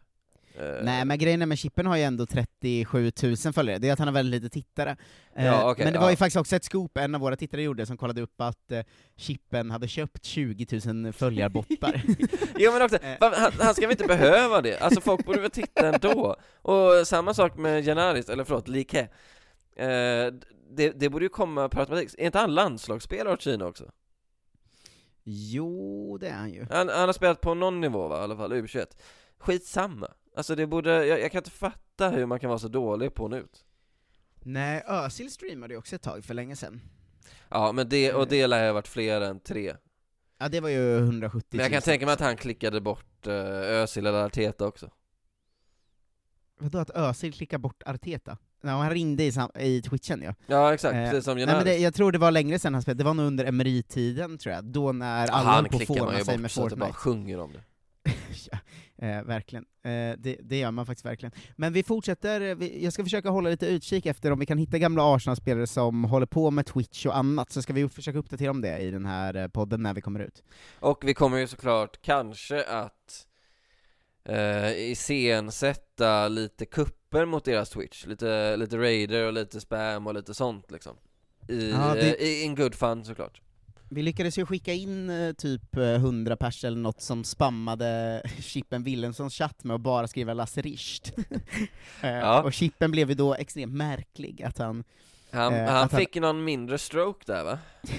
Nej 0.83 1.05
men 1.05 1.19
grejen 1.19 1.43
är 1.43 1.47
med 1.47 1.59
Chippen 1.59 1.87
har 1.87 1.97
ju 1.97 2.03
ändå 2.03 2.27
37 2.27 3.13
000 3.23 3.37
följare, 3.53 3.79
det 3.79 3.89
är 3.89 3.93
att 3.93 3.99
han 3.99 4.09
har 4.09 4.15
väldigt 4.15 4.43
lite 4.43 4.55
tittare. 4.55 4.97
Eh, 5.35 5.47
Ja, 5.47 5.71
okej, 5.71 5.85
men 5.85 5.93
det 5.93 5.99
var 5.99 6.07
ja. 6.07 6.11
ju 6.11 6.17
faktiskt 6.17 6.37
också 6.37 6.57
ett 6.57 6.65
scoop 6.65 6.97
en 6.99 7.15
av 7.15 7.21
våra 7.21 7.37
tittare 7.37 7.63
gjorde, 7.63 7.87
som 7.87 7.97
kollade 7.97 8.21
upp 8.23 8.41
att 8.41 8.73
eh, 8.73 8.81
Chippen 9.17 9.71
hade 9.71 9.89
köpt 9.89 10.25
20 10.25 10.81
000 11.03 11.13
följarbottar. 11.13 12.03
Jo 12.59 12.73
men 12.73 12.83
också, 12.83 12.99
Eh. 13.03 13.17
han, 13.21 13.53
han 13.61 13.75
ska 13.75 13.83
väl 13.83 13.91
inte 13.91 14.05
behöva 14.07 14.61
det? 14.61 14.79
Alltså 14.79 15.01
folk 15.01 15.25
borde 15.27 15.41
väl 15.41 15.51
titta 15.51 15.89
ändå? 15.95 16.37
Och 16.63 17.07
samma 17.07 17.35
sak 17.35 17.57
med 17.57 17.85
Janaris, 17.85 18.29
eller 18.29 18.45
förlåt, 18.45 18.69
Like 18.69 19.01
eh, 19.77 19.87
det, 20.71 20.91
det 20.95 21.09
borde 21.11 21.25
ju 21.25 21.29
komma 21.29 21.69
per 21.69 21.81
automatik, 21.81 22.15
är 22.19 22.27
inte 22.27 22.39
han 22.39 22.55
landslagsspelare 22.55 23.35
åt 23.35 23.43
Kina 23.43 23.67
också? 23.67 23.85
jo, 25.31 26.19
det 26.21 26.29
är 26.29 26.33
han 26.35 26.53
ju. 26.53 26.67
Han, 26.71 26.89
han 26.89 27.09
har 27.09 27.13
spelat 27.13 27.41
på 27.41 27.55
någon 27.55 27.81
nivå 27.81 28.09
va, 28.09 28.19
i 28.19 28.21
alla 28.21 28.37
fall, 28.37 28.53
U21 28.53 28.87
Skitsamma, 29.39 30.09
alltså 30.39 30.55
det 30.55 30.67
borde, 30.67 31.07
jag, 31.07 31.21
jag 31.21 31.33
kan 31.33 31.39
inte 31.39 31.51
fatta 31.51 32.09
hur 32.11 32.27
man 32.27 32.41
kan 32.41 32.49
vara 32.49 32.59
så 32.59 32.69
dålig 32.69 33.15
på 33.15 33.29
NUT 33.29 33.65
Nej, 34.43 34.83
Özil 34.87 35.31
streamade 35.31 35.75
ju 35.75 35.79
också 35.79 35.97
ett 35.97 36.03
tag 36.03 36.25
för 36.25 36.35
länge 36.35 36.57
sedan. 36.57 36.81
Ja 37.49 37.73
men 37.73 37.89
det, 37.89 38.13
och 38.13 38.29
det 38.29 38.47
lär 38.47 38.67
ha 38.67 38.73
varit 38.73 38.89
fler 38.89 39.21
än 39.21 39.41
tre. 39.41 39.75
Ja, 40.39 40.49
det 40.49 40.61
var 40.61 40.69
ju 40.69 40.99
170 40.99 41.47
Men 41.51 41.61
jag 41.61 41.71
kan 41.71 41.77
000. 41.77 41.83
tänka 41.83 42.07
mig 42.07 42.13
att 42.13 42.21
han 42.21 42.37
klickade 42.37 42.81
bort 42.81 43.27
uh, 43.27 43.35
Özil 43.35 44.07
eller 44.07 44.25
Arteta 44.25 44.67
också. 44.67 44.91
Vadå 46.59 46.79
att 46.79 46.91
Özil 46.91 47.33
klickar 47.33 47.59
bort 47.59 47.83
Arteta? 47.87 48.39
Ja, 48.63 48.69
han 48.71 48.91
ringde 48.91 49.25
i, 49.25 49.33
i 49.59 49.83
twitchen 49.83 50.23
ja. 50.23 50.35
Ja 50.47 50.75
exakt, 50.75 50.95
Eh, 50.95 51.11
precis 51.11 51.25
som 51.25 51.35
Nej, 51.35 51.41
Janaris 51.43 51.65
men 51.65 51.75
det, 51.75 51.79
jag 51.79 51.95
tror 51.95 52.13
det 52.13 52.19
var 52.19 52.31
längre 52.31 52.59
sedan 52.59 52.75
han 52.75 52.83
spelade, 52.83 52.99
det 52.99 53.05
var 53.05 53.15
nog 53.15 53.27
under 53.27 53.45
Emery-tiden 53.45 54.39
tror 54.39 54.55
jag, 54.55 54.65
då 54.65 54.93
när 54.93 55.27
alla 55.27 55.51
Han 55.51 55.55
höll 55.55 55.65
på 55.69 55.77
att 55.77 55.87
klickar 55.87 56.05
man 56.05 56.19
ju 56.19 56.25
sig 56.25 56.35
bort 56.35 56.41
med 56.43 56.51
så 56.51 56.65
att 56.65 56.71
det 56.71 56.77
bara 56.77 56.93
sjunger 56.93 57.39
om 57.41 57.53
det. 57.53 57.63
Ja, 58.53 58.59
eh, 58.99 59.23
verkligen. 59.23 59.65
Eh, 59.83 59.91
det, 60.19 60.37
det 60.43 60.59
gör 60.59 60.71
man 60.71 60.87
faktiskt 60.87 61.07
verkligen. 61.07 61.33
Men 61.57 61.73
vi 61.73 61.83
fortsätter, 61.83 62.41
eh, 62.41 62.55
vi, 62.55 62.85
jag 62.85 62.93
ska 62.93 63.05
försöka 63.05 63.31
hålla 63.31 63.51
lite 63.51 63.67
utkik 63.67 64.07
efter 64.07 64.31
om 64.31 64.39
vi 64.39 64.47
kan 64.47 64.59
hitta 64.59 64.79
gamla 64.79 65.15
Arsenal-spelare 65.15 65.67
som 65.67 66.05
håller 66.05 66.27
på 66.27 66.51
med 66.51 66.67
Twitch 66.67 67.07
och 67.07 67.17
annat, 67.17 67.53
så 67.53 67.63
ska 67.63 67.73
vi 67.73 67.89
försöka 67.89 68.19
uppdatera 68.19 68.51
om 68.51 68.61
det 68.61 68.79
i 68.79 68.91
den 68.91 69.07
här 69.07 69.35
eh, 69.37 69.49
podden 69.49 69.83
när 69.83 69.95
vi 69.95 70.01
kommer 70.01 70.21
ut. 70.21 70.43
Och 70.81 71.05
vi 71.05 71.15
kommer 71.15 71.39
ju 71.39 71.47
såklart 71.47 72.03
kanske 72.03 72.65
att 72.65 73.27
eh, 74.25 74.73
iscensätta 74.91 76.29
lite 76.29 76.67
kupper 76.67 77.25
mot 77.27 77.45
deras 77.45 77.71
Twitch, 77.71 78.07
lite, 78.07 78.57
lite 78.57 78.79
raider 78.79 79.27
och 79.27 79.33
lite 79.33 79.61
spam 79.61 80.07
och 80.07 80.15
lite 80.15 80.35
sånt 80.35 80.71
liksom 80.71 80.97
I, 81.49 81.71
Ja, 81.71 81.95
det- 81.95 82.15
eh, 82.15 82.27
i 82.29 82.43
in 82.43 82.55
good 82.55 82.75
fun 82.75 83.05
såklart 83.05 83.41
Vi 83.91 84.03
lyckades 84.03 84.39
ju 84.39 84.47
skicka 84.47 84.73
in 84.73 85.11
eh, 85.11 85.33
typ 85.33 85.77
eh, 85.77 85.83
100 85.95 86.37
pers 86.37 86.65
eller 86.65 86.77
något 86.79 87.01
som 87.03 87.25
spammade 87.25 88.23
Chippen 88.41 88.83
Wilhelmssons 88.83 89.35
chatt 89.35 89.65
med 89.65 89.75
att 89.75 89.81
bara 89.81 90.09
skriva 90.09 90.35
Lasse 90.35 90.61
Richt. 90.63 91.13
Eh, 92.03 92.11
Ja. 92.11 92.43
Och 92.43 92.53
Chippen 92.53 92.91
blev 92.91 93.09
ju 93.09 93.15
då 93.15 93.35
extremt 93.35 93.73
märklig, 93.75 94.43
att 94.43 94.59
han 94.59 94.85
Han, 95.31 95.55
Eh, 95.55 95.59
han 95.67 95.85
att 95.85 95.93
han- 95.93 96.01
fick 96.01 96.15
någon 96.17 96.45
mindre 96.45 96.79
stroke 96.79 97.25
där 97.27 97.45
va? 97.45 97.59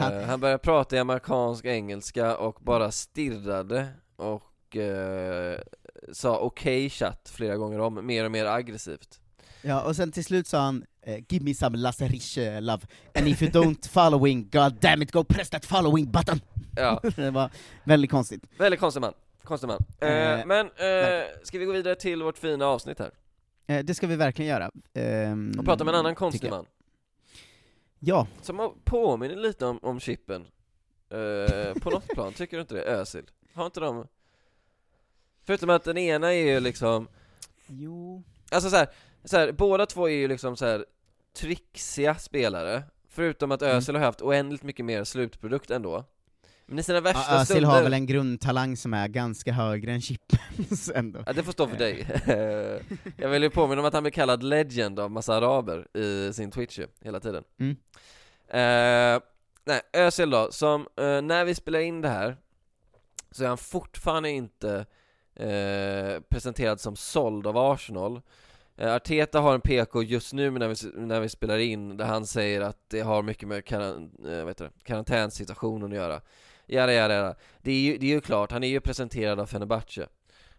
han- 0.00 0.12
Eh, 0.20 0.26
han 0.26 0.40
började 0.40 0.58
prata 0.58 0.96
i 0.96 0.98
amerikansk 0.98 1.64
engelska 1.64 2.36
och 2.36 2.58
bara 2.60 2.90
stirrade 2.90 3.88
och 4.16 4.76
eh, 4.76 5.58
sa 6.12 6.38
okej 6.38 6.90
chatt 6.90 7.30
flera 7.34 7.56
gånger 7.56 7.78
om, 7.80 8.06
mer 8.06 8.24
och 8.24 8.30
mer 8.32 8.44
aggressivt 8.46 9.20
Ja, 9.62 9.82
och 9.82 9.96
sen 9.96 10.12
till 10.12 10.24
slut 10.24 10.46
sa 10.46 10.58
han 10.60 10.84
eh, 11.06 11.24
'Give 11.28 11.44
me 11.44 11.54
some 11.54 11.76
Lasse 11.76 12.08
Riche 12.08 12.38
eh, 12.56 12.60
love, 12.62 12.86
and 13.14 13.28
if 13.28 13.42
you 13.42 13.50
don't 13.50 13.88
following, 13.90 14.48
god 14.52 14.80
damn 14.80 15.02
it, 15.02 15.10
go 15.12 15.24
press 15.24 15.50
that 15.50 15.64
following 15.64 16.06
button' 16.12 16.40
Ja, 16.76 17.00
Det 17.16 17.30
var 17.30 17.50
väldigt 17.84 18.10
konstigt. 18.10 18.42
väldigt 18.58 18.80
konstig 18.80 19.00
man, 19.00 19.12
konstig 19.44 19.68
man 19.68 19.78
Eh, 20.00 20.46
Men, 20.46 20.70
ska 21.42 21.58
vi 21.58 21.64
gå 21.64 21.72
vidare 21.72 21.94
till 21.94 22.22
vårt 22.22 22.38
fina 22.38 22.66
avsnitt 22.66 22.98
här? 22.98 23.10
Det 23.82 23.94
ska 23.94 24.06
vi 24.06 24.16
verkligen 24.16 24.48
göra. 24.50 24.70
Ehm, 24.94 25.52
Och 25.58 25.64
prata 25.64 25.84
med 25.84 25.94
en 25.94 26.00
annan 26.00 26.14
konstig 26.14 26.50
man 26.50 26.66
Ja, 27.98 28.26
Som 28.42 28.74
påminner 28.84 29.36
lite 29.36 29.66
om, 29.66 29.78
om 29.82 30.00
Chippen 30.00 30.46
På 31.80 31.90
något 31.90 32.08
plan, 32.08 32.32
tycker 32.32 32.56
du 32.56 32.60
inte 32.60 32.74
det? 32.74 32.82
Özil? 32.82 33.24
Har 33.54 33.66
inte 33.66 33.80
de 33.80 34.06
Förutom 35.44 35.70
att 35.70 35.84
den 35.84 35.98
ena 35.98 36.32
är 36.34 36.54
ju 36.54 36.60
liksom 36.60 37.08
jo... 37.66 38.22
Alltså 38.50 38.70
så 38.70 38.76
här, 38.76 38.88
så 39.24 39.36
här, 39.36 39.52
båda 39.52 39.86
två 39.86 40.08
är 40.08 40.12
ju 40.14 40.28
liksom 40.28 40.56
så 40.56 40.66
här 40.66 40.84
trixiga 41.36 42.14
spelare 42.14 42.82
Förutom 43.08 43.52
att 43.52 43.62
Mm. 43.62 43.76
Özil 43.76 43.94
har 43.96 44.02
haft 44.02 44.22
oändligt 44.22 44.62
mycket 44.62 44.84
mer 44.84 45.04
slutprodukt 45.04 45.70
ändå 45.70 46.04
Men 46.66 46.78
i 46.78 46.82
sina 46.82 47.00
värsta 47.00 47.20
Ja, 47.28 47.34
Özil 47.34 47.46
stunder 47.46 47.68
har 47.70 47.82
väl 47.82 47.92
en 47.92 48.06
grundtalang 48.06 48.76
som 48.76 48.94
är 48.94 49.08
ganska 49.08 49.52
högre 49.52 49.92
än 49.92 50.00
Chippens 50.00 50.90
ändå. 50.94 51.22
Ja, 51.26 51.32
det 51.32 51.42
får 51.42 51.52
stå 51.52 51.66
för 51.66 51.76
dig. 51.76 52.06
jag 53.16 53.28
vill 53.28 53.42
ju 53.42 53.50
påminna 53.50 53.80
om 53.80 53.86
att 53.86 53.94
han 53.94 54.02
blir 54.02 54.12
kallad 54.12 54.42
legend 54.42 55.00
av 55.00 55.10
massa 55.10 55.34
araber 55.34 55.96
i 55.98 56.32
sin 56.32 56.50
Twitch 56.50 56.80
hela 57.00 57.20
tiden. 57.20 57.44
Mm. 57.60 57.76
Eh, 58.48 59.22
nej, 59.64 59.80
Özil 59.92 60.30
då, 60.30 60.48
som 60.52 60.80
eh, 60.80 61.22
när 61.22 61.44
vi 61.44 61.54
spelar 61.54 61.80
in 61.80 62.00
det 62.00 62.08
här 62.08 62.36
så 63.30 63.44
är 63.44 63.48
han 63.48 63.58
fortfarande 63.58 64.30
inte 64.30 64.86
eh, 65.36 66.20
presenterad 66.28 66.80
som 66.80 66.96
såld 66.96 67.46
av 67.46 67.56
Arsenal. 67.58 68.20
Eh, 68.76 68.94
Arteta 68.94 69.40
har 69.40 69.54
en 69.54 69.60
PK 69.60 70.02
just 70.02 70.32
nu 70.32 70.50
när 70.50 70.68
vi, 70.68 71.06
när 71.06 71.20
vi 71.20 71.28
spelar 71.28 71.58
in 71.58 71.96
där 71.96 72.04
han 72.04 72.26
säger 72.26 72.60
att 72.60 72.78
det 72.88 73.00
har 73.00 73.22
mycket 73.22 73.48
med 73.48 73.64
karan, 73.64 74.10
eh, 74.60 74.66
karantänssituationen 74.84 75.90
att 75.92 75.96
göra. 75.96 76.20
Jada, 76.66 76.92
jada, 76.92 77.14
jada. 77.14 77.34
Det 77.62 77.70
är 77.70 77.80
ju, 77.80 77.96
det 77.98 78.06
är 78.06 78.10
ju 78.14 78.20
klart, 78.20 78.52
han 78.52 78.64
är 78.64 78.68
ju 78.68 78.80
presenterad 78.80 79.40
av 79.40 79.46
Fenerbahce. 79.46 80.06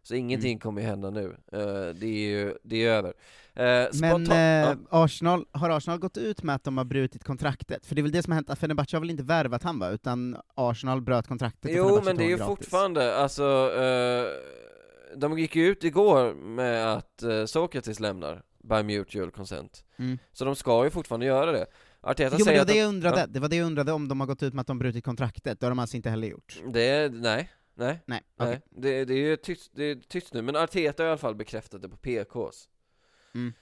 Så 0.03 0.15
ingenting 0.15 0.51
Mm. 0.51 0.59
kommer 0.59 0.81
ju 0.81 0.87
hända 0.87 1.09
nu. 1.09 1.25
Eh, 1.51 1.59
det 1.95 2.05
är 2.07 2.29
ju, 2.29 2.53
det 2.63 2.85
är 2.85 2.91
över. 2.91 3.13
Eh, 3.53 3.89
Men 4.01 4.31
eh, 4.31 4.37
ja. 4.37 4.75
Arsenal, 4.89 5.45
har 5.51 5.69
Arsenal 5.69 5.99
gått 5.99 6.17
ut 6.17 6.43
med 6.43 6.55
att 6.55 6.63
de 6.63 6.77
har 6.77 6.85
brutit 6.85 7.23
kontraktet? 7.23 7.85
För 7.85 7.95
det 7.95 8.01
är 8.01 8.03
väl 8.03 8.11
det 8.11 8.23
som 8.23 8.31
har 8.31 8.35
hänt, 8.35 8.49
att 8.49 8.59
Fenerbahce 8.59 8.95
har 8.95 8.99
väl 9.01 9.09
inte 9.09 9.23
värvat 9.23 9.63
han 9.63 9.79
va, 9.79 9.89
utan 9.89 10.37
Arsenal 10.55 11.01
bröt 11.01 11.27
kontraktet 11.27 11.71
Jo, 11.73 12.01
men 12.03 12.17
det 12.17 12.23
är 12.23 12.29
ju 12.29 12.37
gratis. 12.37 12.47
fortfarande, 12.47 13.15
alltså, 13.15 13.71
de 15.19 15.39
gick 15.39 15.55
ju 15.55 15.67
ut 15.67 15.83
igår 15.83 16.33
med 16.33 16.93
att 16.93 17.23
uh, 17.23 17.45
Sokratis 17.45 17.99
lämnar 17.99 18.43
by 18.63 18.83
mutual 18.83 19.31
consent. 19.31 19.85
Mm. 19.97 20.17
Så 20.33 20.45
de 20.45 20.55
ska 20.55 20.83
ju 20.83 20.89
fortfarande 20.89 21.25
göra 21.25 21.51
det. 21.51 21.65
Arteta 22.01 22.35
Jo 22.39 22.45
men 22.45 22.53
det 22.53 22.59
var 22.59 22.65
det 22.65 22.73
de, 22.73 22.79
jag 22.79 22.87
undrade, 22.89 23.19
ja. 23.19 23.27
det 23.27 23.39
var 23.39 23.49
det 23.49 23.55
jag 23.55 23.65
undrade 23.65 23.91
om 23.91 24.07
de 24.07 24.19
har 24.19 24.27
gått 24.27 24.43
ut 24.43 24.53
med 24.53 24.61
att 24.61 24.67
de 24.67 24.79
brutit 24.79 25.03
kontraktet, 25.05 25.59
det 25.59 25.65
har 25.65 25.71
de 25.71 25.79
alltså 25.79 25.95
inte 25.97 26.09
heller 26.09 26.27
gjort. 26.27 26.61
det 26.65 27.13
nej, 27.13 27.51
Nej, 27.75 27.99
Nej, 28.05 28.21
nej. 28.35 28.47
okej. 28.47 28.61
Det, 28.69 29.05
det 29.05 29.13
är 29.13 29.17
ju 29.17 29.35
tyst, 29.35 29.71
det 29.75 29.83
är 29.83 29.95
tyst 29.95 30.33
nu, 30.33 30.41
men 30.41 30.55
Arteta 30.55 31.03
har 31.03 31.07
i 31.07 31.09
alla 31.11 31.17
fall 31.17 31.35
bekräftat 31.35 31.81
det 31.81 31.89
på 31.89 31.97
PKs 31.97 32.69
Mm. 33.35 33.53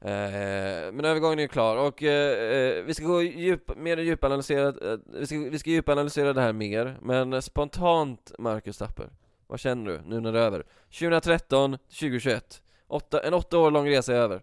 eh, 0.00 0.92
Men 0.92 1.04
övergången 1.04 1.38
är 1.38 1.46
klar, 1.46 1.76
och 1.76 2.02
eh, 2.02 2.78
eh, 2.78 2.84
vi 2.84 2.94
ska 2.94 3.04
gå 3.04 3.22
djup, 3.22 3.76
mer 3.76 3.96
djupanalysera, 3.96 4.92
eh, 4.92 4.98
vi 5.06 5.26
ska, 5.26 5.38
vi 5.38 5.58
ska 5.58 5.70
djupanalysera 5.70 6.32
det 6.32 6.40
här 6.40 6.52
mer 6.52 6.98
Men 7.02 7.42
spontant, 7.42 8.32
Marcus 8.38 8.78
Tapper, 8.78 9.10
vad 9.50 9.60
känner 9.60 9.90
du 9.90 10.00
nu 10.06 10.20
när 10.20 10.32
det 10.32 10.38
är 10.38 10.42
över? 10.42 10.64
2013, 10.98 11.78
2021, 11.78 12.62
åtta, 12.86 13.20
en 13.20 13.34
åtta 13.34 13.58
år 13.58 13.70
lång 13.70 13.88
resa 13.88 14.12
är 14.12 14.16
över 14.16 14.42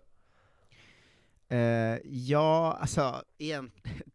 Eh, 1.49 1.99
ja, 2.03 2.77
alltså, 2.81 3.23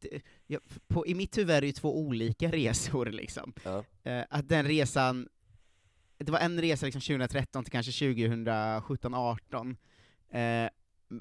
det, 0.01 0.23
ja, 0.47 0.59
på, 0.89 1.07
i 1.07 1.15
mitt 1.15 1.39
huvud 1.39 1.57
är 1.57 1.61
det 1.61 1.67
ju 1.67 1.73
två 1.73 1.99
olika 1.99 2.49
resor 2.53 3.07
liksom. 3.07 3.53
Ja. 3.65 3.85
Eh, 4.03 4.25
att 4.31 4.49
den 4.49 4.67
resan, 4.67 5.29
det 6.19 6.33
var 6.33 6.39
en 6.39 6.61
resa 6.61 6.87
liksom 6.87 7.03
2013 7.03 7.65
till 7.65 7.73
kanske 7.73 7.93
2017, 7.93 9.15
18 9.15 9.77
eh, 10.31 10.69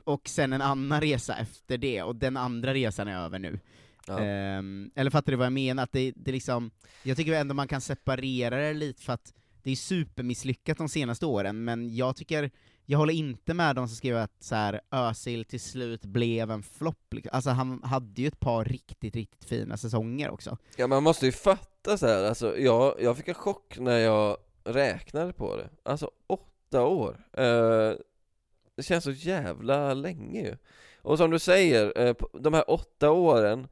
och 0.04 0.30
sen 0.30 0.54
en 0.54 0.62
annan 0.62 1.02
resa 1.02 1.36
efter 1.36 1.78
det, 1.78 2.04
och 2.04 2.16
den 2.16 2.38
andra 2.38 2.74
resan 2.74 3.08
är 3.08 3.26
över 3.26 3.40
nu. 3.40 3.60
Ja. 4.08 4.20
Ehm, 4.20 4.92
eller 4.96 5.12
fattar 5.12 5.32
du 5.32 5.38
vad 5.38 5.46
jag 5.46 5.54
menar? 5.54 5.84
Att 5.84 5.92
det, 5.92 6.14
det 6.16 6.32
liksom, 6.32 6.72
jag 7.04 7.18
tycker 7.18 7.34
ändå 7.34 7.54
man 7.54 7.68
kan 7.68 7.82
separera 7.82 8.58
det 8.58 8.74
lite 8.74 9.04
för 9.04 9.14
att 9.14 9.34
det 9.64 9.72
är 9.72 9.76
supermisslyckat 9.76 10.78
de 10.78 10.90
senaste 10.90 11.26
åren, 11.26 11.64
men 11.64 11.96
jag 11.96 12.16
tycker, 12.16 12.52
jag 12.86 12.98
håller 12.98 13.14
inte 13.14 13.54
med 13.54 13.76
de 13.76 13.88
som 13.88 13.98
skriver 13.98 14.20
att 14.20 14.44
så 14.44 14.56
här, 14.56 14.82
Özil 14.92 15.46
till 15.46 15.60
slut 15.60 16.06
blev 16.06 16.52
en 16.52 16.64
flopp. 16.64 17.14
Liksom. 17.14 17.30
Alltså 17.34 17.50
han 17.50 17.84
hade 17.84 18.22
ju 18.22 18.28
ett 18.28 18.40
par 18.40 18.66
riktigt, 18.66 19.16
riktigt 19.16 19.44
fina 19.44 19.78
säsonger 19.78 20.30
också. 20.30 20.58
Ja 20.76 20.88
man 20.88 21.04
måste 21.04 21.26
ju 21.26 21.32
fatta 21.32 21.98
så 21.98 22.08
här. 22.08 22.24
alltså 22.24 22.58
jag, 22.58 22.96
jag 23.02 23.18
fick 23.18 23.28
en 23.28 23.34
chock 23.34 23.80
när 23.80 23.98
jag 23.98 24.38
räknade 24.64 25.34
på 25.34 25.58
det 25.58 25.70
Alltså 25.84 26.12
åtta 26.28 26.84
år 26.86 27.18
eh, 27.34 27.94
Det 28.76 28.84
känns 28.84 29.04
så 29.04 29.12
jävla 29.12 29.94
länge 29.94 30.42
ju 30.42 30.58
Och 31.02 31.18
som 31.18 31.32
du 31.32 31.40
säger, 31.40 32.00
eh, 32.00 32.16
de 32.34 32.54
här 32.54 32.72
åtta 32.72 33.12
åren 33.12 33.68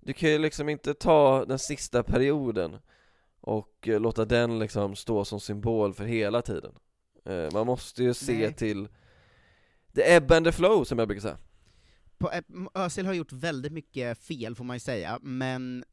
Du 0.00 0.12
kan 0.12 0.30
ju 0.30 0.38
liksom 0.38 0.68
inte 0.68 0.94
ta 0.94 1.44
den 1.44 1.58
sista 1.58 2.02
perioden 2.02 2.78
och 3.42 3.88
eh, 3.88 4.00
låta 4.00 4.24
den 4.24 4.58
liksom 4.58 4.96
stå 4.96 5.24
som 5.24 5.40
symbol 5.40 5.94
för 5.94 6.04
hela 6.04 6.42
tiden 6.42 6.72
eh, 7.24 7.52
Man 7.52 7.66
måste 7.66 8.02
ju 8.02 8.14
se 8.14 8.38
Nej. 8.38 8.54
till 8.54 8.88
The 9.94 10.14
ebb 10.14 10.32
and 10.32 10.46
the 10.46 10.52
flow 10.52 10.84
som 10.84 10.98
jag 10.98 11.08
brukar 11.08 11.22
säga 11.22 11.38
På, 12.18 12.30
Özil 12.74 13.06
har 13.06 13.14
gjort 13.14 13.32
väldigt 13.32 13.72
mycket 13.72 14.18
fel 14.18 14.54
får 14.54 14.64
man 14.64 14.76
ju 14.76 14.80
säga, 14.80 15.18
men 15.22 15.84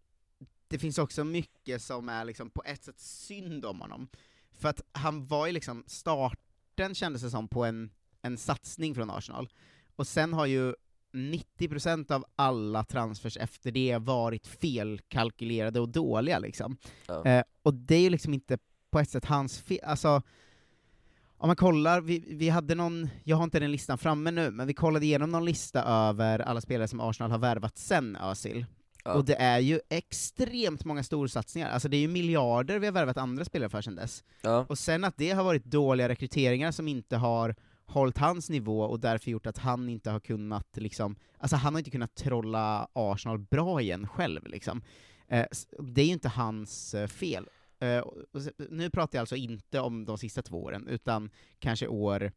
det 0.68 0.80
finns 0.80 0.98
också 0.98 1.24
mycket 1.24 1.82
som 1.82 2.10
är 2.10 2.26
liksom 2.26 2.50
på 2.50 2.64
ett 2.66 2.84
sätt 2.84 3.00
synd 3.00 3.66
om 3.66 3.82
honom. 3.82 4.08
För 4.54 4.70
att 4.70 4.82
han 4.92 5.28
var 5.28 5.48
ju 5.48 5.54
liksom, 5.54 5.84
starten 5.88 6.96
kändes 6.96 7.22
det 7.22 7.30
som 7.30 7.48
på 7.48 7.66
en, 7.66 7.90
en 8.22 8.38
satsning 8.38 8.96
från 8.96 9.10
Arsenal, 9.10 9.50
och 9.96 10.08
sen 10.08 10.34
har 10.34 10.46
ju 10.46 10.76
90% 11.14 12.12
av 12.12 12.26
alla 12.36 12.84
transfers 12.84 13.38
efter 13.38 13.72
det 13.72 13.98
varit 13.98 14.48
felkalkylerade 14.48 15.80
och 15.80 15.90
dåliga 15.90 16.40
liksom. 16.40 16.78
Ja. 17.08 17.26
Eh, 17.26 17.44
och 17.64 17.74
det 17.74 17.96
är 17.96 18.02
ju 18.02 18.10
liksom 18.10 18.34
inte 18.34 18.58
på 18.92 19.00
ett 19.00 19.10
sätt 19.10 19.26
hans 19.26 19.60
fel, 19.62 19.80
alltså 19.84 20.22
om 21.38 21.48
man 21.48 21.56
kollar, 21.56 22.02
vi, 22.02 22.24
vi 22.28 22.50
hade 22.50 22.76
någon, 22.76 23.10
jag 23.24 23.38
har 23.38 23.44
inte 23.44 23.60
den 23.60 23.72
listan 23.72 23.98
framme 23.98 24.32
nu, 24.32 24.52
men 24.52 24.68
vi 24.68 24.74
kollade 24.74 25.06
igenom 25.06 25.32
någon 25.32 25.46
lista 25.46 25.84
över 25.84 26.40
alla 26.40 26.62
spelare 26.62 26.88
som 26.88 27.00
Arsenal 27.00 27.32
har 27.32 27.38
värvat 27.38 27.78
sen 27.78 28.16
Özil. 28.16 28.66
Ja. 29.04 29.14
Och 29.14 29.26
det 29.26 29.36
är 29.36 29.60
ju 29.60 29.80
extremt 29.90 30.86
många 30.86 31.04
storsatsningar, 31.04 31.70
alltså 31.70 31.90
det 31.90 31.98
är 31.98 32.02
ju 32.02 32.08
miljarder 32.08 32.80
vi 32.80 32.88
har 32.88 32.94
värvat 32.94 33.18
andra 33.18 33.46
spelare 33.46 33.70
för 33.70 33.82
sen 33.82 33.96
dess. 33.96 34.24
Ja, 34.42 34.66
Och 34.70 34.78
sen 34.80 35.04
att 35.04 35.18
det 35.18 35.32
har 35.32 35.44
varit 35.44 35.66
dåliga 35.66 36.10
rekryteringar 36.10 36.72
som 36.72 36.88
inte 36.88 37.18
har 37.18 37.56
hållit 37.90 38.18
hans 38.18 38.50
nivå 38.50 38.82
och 38.82 39.00
därför 39.00 39.32
gjort 39.32 39.46
att 39.48 39.58
han 39.58 39.90
inte 39.90 40.10
har 40.12 40.20
kunnat 40.20 40.78
liksom, 40.78 41.16
alltså 41.38 41.56
han 41.56 41.74
har 41.74 41.80
inte 41.80 41.92
kunnat 41.92 42.16
trolla 42.16 42.88
Arsenal 42.94 43.40
bra 43.40 43.82
igen 43.82 44.08
själv 44.08 44.48
liksom. 44.48 44.82
Eh, 45.28 45.46
det 45.80 46.02
är 46.02 46.06
ju 46.06 46.12
inte 46.14 46.30
hans 46.30 46.94
eh, 46.94 47.08
fel. 47.08 47.48
Eh, 47.80 48.06
nu 48.70 48.90
pratar 48.90 49.18
jag 49.18 49.22
alltså 49.22 49.36
inte 49.36 49.80
om 49.80 50.06
de 50.06 50.18
sista 50.18 50.42
två 50.42 50.64
åren, 50.64 50.88
utan 50.88 51.30
kanske 51.60 51.88
år 51.88 52.32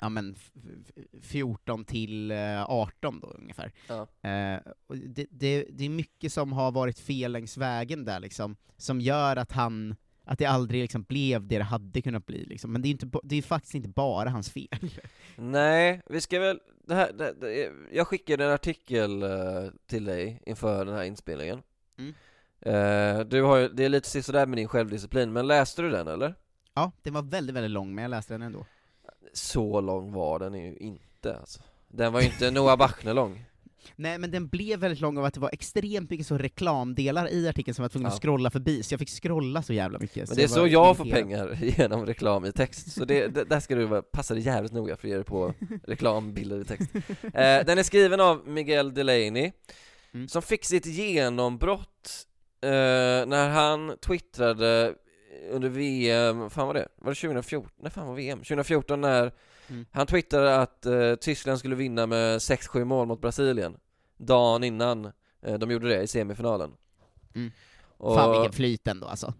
ja 0.00 0.08
men 0.08 0.32
f- 0.36 0.52
f- 0.96 1.04
14 1.22 1.84
till 1.84 2.30
eh, 2.30 2.62
18 2.70 3.20
då 3.20 3.26
ungefär. 3.28 3.72
ja. 3.88 4.02
Eh, 4.30 4.60
det, 4.88 5.26
det, 5.30 5.66
det 5.70 5.84
är 5.84 5.88
mycket 5.88 6.32
som 6.32 6.52
har 6.52 6.72
varit 6.72 6.98
fel 6.98 7.32
längs 7.32 7.56
vägen 7.56 8.04
där 8.04 8.20
liksom, 8.20 8.56
som 8.76 9.00
gör 9.00 9.36
att 9.36 9.52
han, 9.52 9.96
att 10.24 10.38
det 10.38 10.44
aldrig 10.44 10.82
liksom 10.82 11.02
blev 11.02 11.46
det 11.46 11.58
det 11.58 11.64
hade 11.64 12.02
kunnat 12.02 12.26
bli 12.26 12.44
liksom. 12.44 12.72
Men 12.72 12.82
det 12.82 12.88
är 12.88 12.90
inte, 12.90 13.10
det 13.22 13.36
är 13.36 13.42
faktiskt 13.42 13.74
inte 13.74 13.88
bara 13.88 14.30
hans 14.30 14.50
fel. 14.50 14.68
Nej, 15.36 16.02
vi 16.06 16.20
ska 16.20 16.40
väl, 16.40 16.60
det 16.86 16.94
här, 16.94 17.12
det, 17.12 17.32
det, 17.40 17.72
jag 17.92 18.06
skickade 18.06 18.44
en 18.44 18.50
artikel 18.50 19.22
eh, 19.22 19.28
till 19.86 20.04
dig 20.04 20.42
inför 20.46 20.84
den 20.84 20.94
här 20.94 21.04
inspelningen 21.04 21.62
Mm. 21.98 22.14
Eh, 22.60 23.20
Du 23.26 23.42
har 23.42 23.68
det 23.68 23.84
är 23.84 23.88
lite 23.88 24.22
sådär 24.22 24.46
med 24.46 24.58
din 24.58 24.68
självdisciplin, 24.68 25.32
men 25.32 25.46
läste 25.46 25.82
du 25.82 25.90
den 25.90 26.08
eller? 26.08 26.34
Ja, 26.74 26.92
den 27.02 27.14
var 27.14 27.22
väldigt, 27.22 27.56
väldigt 27.56 27.70
lång, 27.70 27.94
men 27.94 28.02
jag 28.02 28.10
läste 28.10 28.34
den 28.34 28.42
ändå. 28.42 28.66
Så 29.32 29.80
lång 29.80 30.12
var 30.12 30.38
den 30.38 30.54
ju 30.54 30.76
inte 30.76 31.36
alltså 31.36 31.62
Den 31.88 32.12
var 32.12 32.20
ju 32.20 32.26
inte 32.26 32.50
Noah 32.50 32.76
Bachner 32.76 33.14
lång 33.14 33.44
Nej, 33.96 34.18
men 34.18 34.30
den 34.30 34.48
blev 34.48 34.78
väldigt 34.80 35.00
lång 35.00 35.18
av 35.18 35.24
att 35.24 35.34
det 35.34 35.40
var 35.40 35.50
extremt 35.52 36.10
mycket 36.10 36.26
så 36.26 36.38
reklamdelar 36.38 37.28
i 37.32 37.48
artikeln 37.48 37.74
som 37.74 37.82
jag 37.82 37.84
var 37.84 37.88
tvungen 37.92 38.08
Ja. 38.10 38.14
att 38.14 38.22
scrolla 38.22 38.50
förbi, 38.50 38.82
så 38.82 38.92
jag 38.94 38.98
fick 38.98 39.08
scrolla 39.22 39.62
så 39.62 39.72
jävla 39.72 39.98
mycket. 39.98 40.28
Men 40.28 40.36
det 40.36 40.42
är 40.42 40.48
så 40.48 40.66
jag 40.66 40.96
får 40.96 41.04
pengar 41.04 41.58
genom 41.78 42.06
reklam 42.06 42.44
i 42.44 42.52
text, 42.52 42.92
så 42.92 43.04
det, 43.04 43.26
det, 43.28 43.44
där 43.44 43.60
ska 43.60 43.74
du 43.74 44.02
passa 44.02 44.34
dig 44.34 44.42
jävligt 44.42 44.72
noga 44.72 44.96
för 44.96 45.06
att 45.06 45.10
ge 45.10 45.14
dig 45.16 45.24
på 45.24 45.54
reklambilder 45.84 46.60
i 46.60 46.64
text 46.64 46.90
eh, 47.22 47.30
Den 47.66 47.78
är 47.78 47.82
skriven 47.82 48.20
av 48.20 48.48
Miguel 48.48 48.94
Delaney, 48.94 49.52
Mm. 50.14 50.28
som 50.28 50.42
fick 50.42 50.64
sitt 50.64 50.86
genombrott 50.86 52.26
eh, 52.62 52.68
när 53.26 53.48
han 53.48 53.96
twittrade 54.06 54.94
under 55.50 55.68
VM, 55.68 56.50
fan 56.50 56.66
var 56.66 56.74
det? 56.74 56.88
Var 56.96 57.10
det 57.10 57.14
2014? 57.20 57.70
Nej 57.82 57.90
fan 57.92 58.06
var 58.06 58.14
VM? 58.14 58.38
2014 58.38 59.00
när 59.00 59.32
Mm. 59.70 59.86
han 59.92 60.06
twittrade 60.06 60.56
att 60.60 60.86
eh, 60.86 61.14
Tyskland 61.14 61.58
skulle 61.58 61.74
vinna 61.76 62.06
med 62.06 62.38
6-7 62.38 62.84
mål 62.84 63.06
mot 63.06 63.20
Brasilien 63.20 63.76
Dagen 64.16 64.64
innan 64.64 65.04
eh, 65.42 65.54
de 65.58 65.70
gjorde 65.70 65.88
det 65.88 66.02
i 66.02 66.06
semifinalen 66.06 66.72
Mm. 67.34 67.50
Och- 67.96 68.14
Fan 68.16 68.30
vilken 68.32 68.52
flyt 68.52 68.86
ändå 68.88 69.06
alltså. 69.06 69.34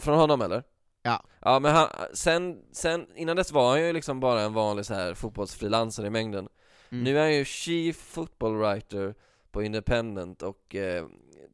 Från 0.00 0.18
honom 0.18 0.42
eller? 0.42 0.62
Ja. 1.02 1.24
Ja 1.40 1.58
men 1.58 1.74
han, 1.74 1.88
sen, 2.14 2.62
sen, 2.72 3.06
innan 3.16 3.36
dess 3.36 3.52
var 3.52 3.70
han 3.70 3.80
ju 3.86 3.92
liksom 3.92 4.20
bara 4.20 4.40
en 4.42 4.52
vanlig 4.52 4.86
så 4.86 4.94
här 4.94 5.14
fotbollsfrilansare 5.14 6.06
i 6.06 6.10
mängden 6.10 6.48
Mm. 6.92 7.04
Nu 7.04 7.18
är 7.18 7.22
han 7.22 7.34
ju 7.34 7.44
Chief 7.44 7.96
Football 7.96 8.56
Writer 8.56 9.14
på 9.50 9.62
Independent 9.62 10.42
och 10.42 10.74
eh, 10.74 11.06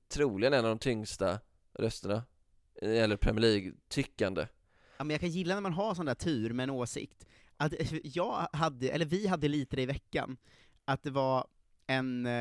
troligen 0.08 0.52
en 0.52 0.64
av 0.64 0.68
de 0.68 0.78
tyngsta 0.78 1.38
rösterna 1.78 2.22
det 2.80 2.94
gäller 2.94 3.16
Premier 3.16 3.40
League-tyckande 3.40 4.46
Ja, 4.98 5.04
men 5.04 5.10
jag 5.10 5.20
kan 5.20 5.28
gilla 5.28 5.54
när 5.54 5.60
man 5.60 5.72
har 5.72 5.94
sån 5.94 6.06
där 6.06 6.14
tur 6.14 6.52
med 6.52 6.64
en 6.64 6.70
åsikt. 6.70 7.26
Att 7.56 7.72
jag 8.02 8.48
hade, 8.52 8.88
eller 8.88 9.04
vi 9.06 9.26
hade 9.26 9.48
lite 9.48 9.76
det 9.76 9.82
i 9.82 9.86
veckan, 9.86 10.36
att 10.84 11.02
det 11.02 11.10
var 11.10 11.46
en, 11.86 12.26
eh, 12.26 12.32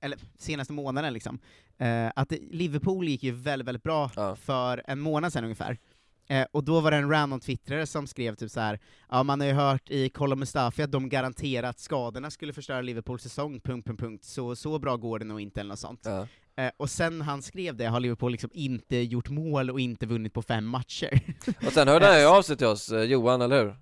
eller 0.00 0.18
senaste 0.38 0.72
månaden 0.72 1.12
liksom, 1.12 1.38
eh, 1.78 2.08
att 2.16 2.32
Liverpool 2.50 3.08
gick 3.08 3.22
ju 3.22 3.30
väldigt, 3.32 3.68
väldigt 3.68 3.82
bra 3.82 4.10
Ja. 4.16 4.36
för 4.36 4.82
en 4.86 5.00
månad 5.00 5.32
sedan 5.32 5.44
ungefär. 5.44 5.78
Eh, 6.26 6.46
och 6.52 6.64
då 6.64 6.80
var 6.80 6.90
det 6.90 6.96
en 6.96 7.10
random 7.10 7.40
twittrare 7.40 7.86
som 7.86 8.06
skrev 8.06 8.34
typ 8.34 8.50
så 8.50 8.60
här. 8.60 8.78
ja 9.08 9.22
man 9.22 9.40
har 9.40 9.46
ju 9.46 9.52
hört 9.52 9.90
i 9.90 10.08
Kolla 10.08 10.36
Mustafi 10.36 10.82
att 10.82 10.92
de 10.92 11.08
garanterar 11.08 11.68
att 11.68 11.78
skadorna 11.78 12.30
skulle 12.30 12.52
förstöra 12.52 12.80
Liverpools 12.80 13.22
säsong, 13.22 13.60
punkt, 13.60 13.86
punkt, 13.86 14.00
punkt, 14.00 14.24
så, 14.24 14.56
så 14.56 14.78
bra 14.78 14.96
går 14.96 15.18
det 15.18 15.24
nog 15.24 15.40
inte 15.40 15.60
eller 15.60 15.68
något 15.68 15.78
sånt. 15.78 16.00
ja. 16.04 16.26
Eh, 16.56 16.70
och 16.76 16.90
sen 16.90 17.20
han 17.20 17.42
skrev 17.42 17.76
det 17.76 17.86
har 17.86 18.00
Liverpool 18.00 18.32
liksom 18.32 18.50
inte 18.52 18.96
gjort 18.96 19.28
mål 19.30 19.70
och 19.70 19.80
inte 19.80 20.06
vunnit 20.06 20.32
på 20.34 20.42
fem 20.42 20.66
matcher. 20.66 21.20
Och 21.66 21.72
sen 21.72 21.88
hörde 21.88 22.06
han 22.10 22.20
ju 22.20 22.26
av 22.26 22.42
sig 22.42 22.56
till 22.56 22.66
oss, 22.66 22.90
eh, 22.92 23.02
Johan, 23.02 23.42
eller 23.42 23.64
hur? 23.64 23.76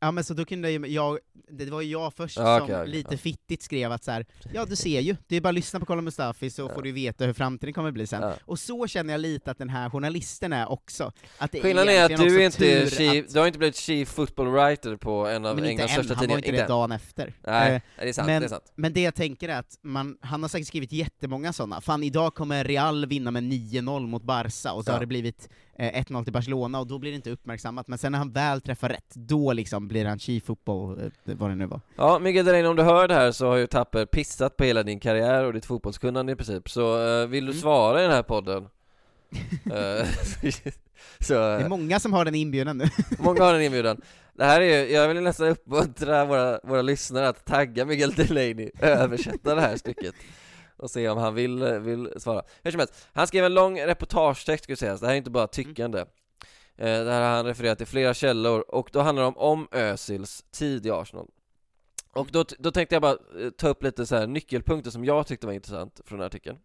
Ja 0.00 0.10
men 0.10 0.24
så 0.24 0.34
då 0.34 0.44
kunde 0.44 0.70
ju 0.70 0.86
jag, 0.86 1.18
det 1.50 1.70
var 1.70 1.80
ju 1.80 1.90
jag 1.90 2.14
först 2.14 2.36
Ja, 2.38 2.58
som 2.58 2.64
okej, 2.64 2.86
lite 2.88 3.14
ja. 3.14 3.18
fittigt 3.18 3.62
skrev 3.62 3.92
att 3.92 4.04
så 4.04 4.10
här, 4.10 4.26
ja 4.54 4.64
du 4.64 4.76
ser 4.76 5.00
ju, 5.00 5.16
det 5.26 5.36
är 5.36 5.40
bara 5.40 5.48
att 5.48 5.54
lyssna 5.54 5.80
på 5.80 5.86
Kolla 5.86 6.02
Mustafi 6.02 6.50
så 6.50 6.62
Ja. 6.62 6.74
får 6.74 6.82
du 6.82 6.92
veta 6.92 7.24
hur 7.24 7.32
framtiden 7.32 7.74
kommer 7.74 7.90
bli 7.90 8.06
sen. 8.06 8.22
Ja. 8.22 8.34
Och 8.44 8.58
så 8.58 8.86
känner 8.86 9.14
jag 9.14 9.20
lite 9.20 9.50
att 9.50 9.58
den 9.58 9.68
här 9.68 9.90
journalisten 9.90 10.52
är 10.52 10.70
också. 10.72 11.12
Att 11.38 11.52
det 11.52 11.60
Skillnaden 11.60 11.94
är 11.94 12.04
att 12.04 12.16
du 12.20 12.40
är 12.42 12.44
inte 12.46 12.90
chief, 12.90 13.24
att, 13.26 13.32
du 13.34 13.38
har 13.40 13.46
inte 13.46 13.58
blivit 13.58 13.76
Chief 13.76 14.08
Football 14.08 14.48
Writer 14.48 14.96
på 14.96 15.26
en 15.26 15.44
av 15.46 15.54
Men 15.56 15.64
inte 15.64 15.68
Englands 15.70 15.92
än, 15.98 16.04
största 16.04 16.14
han 16.14 16.28
var 16.28 16.36
tidningar, 16.36 16.54
inte 16.54 16.62
det 16.62 16.68
dagen 16.68 16.92
efter. 16.92 17.34
Nej, 17.46 17.74
Eh, 17.74 17.80
det 17.98 18.08
är 18.08 18.12
sant, 18.12 18.26
men- 18.26 18.40
det 18.42 18.46
är 18.46 18.48
sant 18.48 18.72
Men 18.74 18.92
det 18.92 19.00
jag 19.02 19.14
tänker 19.14 19.48
är 19.48 19.56
att 19.58 19.78
man, 19.82 20.18
han 20.20 20.42
har 20.42 20.48
säkert 20.48 20.68
skrivit 20.68 20.92
jättemånga 20.92 21.52
sådana. 21.52 21.80
Fan, 21.80 22.02
idag 22.02 22.34
kommer 22.34 22.64
Real 22.64 23.06
vinna 23.06 23.30
med 23.30 23.42
9-0 23.42 24.06
mot 24.06 24.22
Barca, 24.22 24.72
och 24.72 24.84
så 24.84 24.90
Ja. 24.90 24.94
har 24.94 25.00
det 25.00 25.06
blivit 25.06 25.48
eh, 25.78 26.02
1-0 26.02 26.24
till 26.24 26.32
Barcelona, 26.32 26.80
och 26.80 26.86
då 26.86 26.98
blir 26.98 27.10
det 27.10 27.16
inte 27.16 27.30
uppmärksammat. 27.30 27.88
Men 27.88 27.98
sen 27.98 28.12
när 28.12 28.18
han 28.18 28.32
väl 28.32 28.60
träffar 28.60 28.88
rätt, 28.88 29.14
då 29.14 29.52
liksom 29.52 29.88
blir 29.88 30.04
han 30.04 30.18
chief 30.18 30.44
football, 30.44 30.98
eh, 31.00 31.34
vad 31.36 31.50
det 31.50 31.54
nu 31.56 31.66
var. 31.66 31.80
Ja, 31.96 32.18
Miguel 32.18 32.44
Delaney, 32.44 32.66
om 32.66 32.76
du 32.76 32.82
hör 32.82 33.08
det 33.08 33.14
här 33.14 33.32
så 33.32 33.46
har 33.48 33.56
ju 33.56 33.66
Tapper 33.66 34.06
pissat 34.06 34.56
på 34.56 34.64
hela 34.64 34.82
din 34.82 35.00
karriär 35.00 35.44
och 35.44 35.52
ditt 35.52 35.66
fotbollskunnande 35.66 36.32
i 36.32 36.36
princip, 36.36 36.70
så 36.70 37.06
eh, 37.08 37.26
vill 37.26 37.44
du 37.46 37.52
Mm. 37.52 37.60
svara 37.60 37.98
i 38.00 38.02
den 38.02 38.12
här 38.12 38.22
podden 38.22 38.68
Eh, 39.74 40.06
så, 41.20 41.32
Det 41.34 41.38
är 41.40 41.68
många 41.68 42.00
som 42.00 42.12
har 42.12 42.24
den 42.24 42.34
inbjudan 42.34 42.78
nu. 42.78 42.84
många 43.18 43.42
har 43.44 43.54
en 43.54 43.62
inbjudan. 43.62 44.00
Det 44.34 44.44
här 44.44 44.60
är 44.60 44.64
ju, 44.86 44.92
jag 44.92 45.08
vill 45.08 45.22
nästan 45.22 45.48
uppmuntra 45.48 46.24
våra, 46.24 46.60
våra 46.64 46.82
lyssnare 46.82 47.28
att 47.28 47.44
tagga 47.44 47.84
Miguel 47.84 48.12
Delaney, 48.14 48.70
översätta 48.80 49.54
det 49.54 49.60
här 49.60 49.76
stycket 49.76 50.14
och 50.78 50.90
se 50.90 51.08
om 51.08 51.18
han 51.18 51.34
vill, 51.34 51.64
vill 51.64 52.12
svara. 52.16 52.42
Hur 52.62 52.70
som 52.70 52.78
helst, 52.78 53.08
han 53.12 53.26
skrev 53.26 53.44
en 53.44 53.54
lång 53.54 53.80
reportagetext 53.80 54.64
ska 54.64 54.76
sägas, 54.76 55.00
det 55.00 55.06
här 55.06 55.14
är 55.14 55.18
inte 55.18 55.30
bara 55.30 55.46
tyckande. 55.46 55.98
Eh, 56.76 57.04
Det 57.04 57.12
här 57.12 57.20
har 57.20 57.36
han 57.36 57.46
refererat 57.46 57.78
till 57.78 57.86
flera 57.86 58.14
källor, 58.14 58.60
och 58.68 58.88
då 58.92 59.00
handlar 59.00 59.22
det 59.22 59.28
om, 59.28 59.36
om 59.36 59.68
Özils 59.72 60.44
tid 60.50 60.86
i 60.86 60.90
Arsenal. 60.90 61.28
Och 62.12 62.28
då, 62.32 62.44
då 62.58 62.70
tänkte 62.70 62.94
jag 62.94 63.02
bara 63.02 63.18
eh, 63.40 63.50
ta 63.50 63.68
upp 63.68 63.82
lite 63.82 64.06
så 64.06 64.26
nyckelpunkter 64.26 64.90
som 64.90 65.04
jag 65.04 65.26
tyckte 65.26 65.46
var 65.46 65.54
intressant 65.54 66.00
från 66.04 66.18
den 66.18 66.22
här 66.22 66.26
artikeln. 66.26 66.58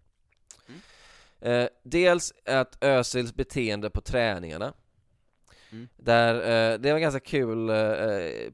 Eh, 1.41 1.67
dels 1.83 2.33
att 2.45 2.83
Özils 2.83 3.33
beteende 3.33 3.89
på 3.89 4.01
träningarna. 4.01 4.73
Mm. 5.73 5.87
Där, 5.97 6.35
eh, 6.35 6.79
det 6.79 6.89
var 6.89 6.95
en 6.95 7.01
ganska 7.01 7.19
kul 7.19 7.69
eh, 7.69 7.75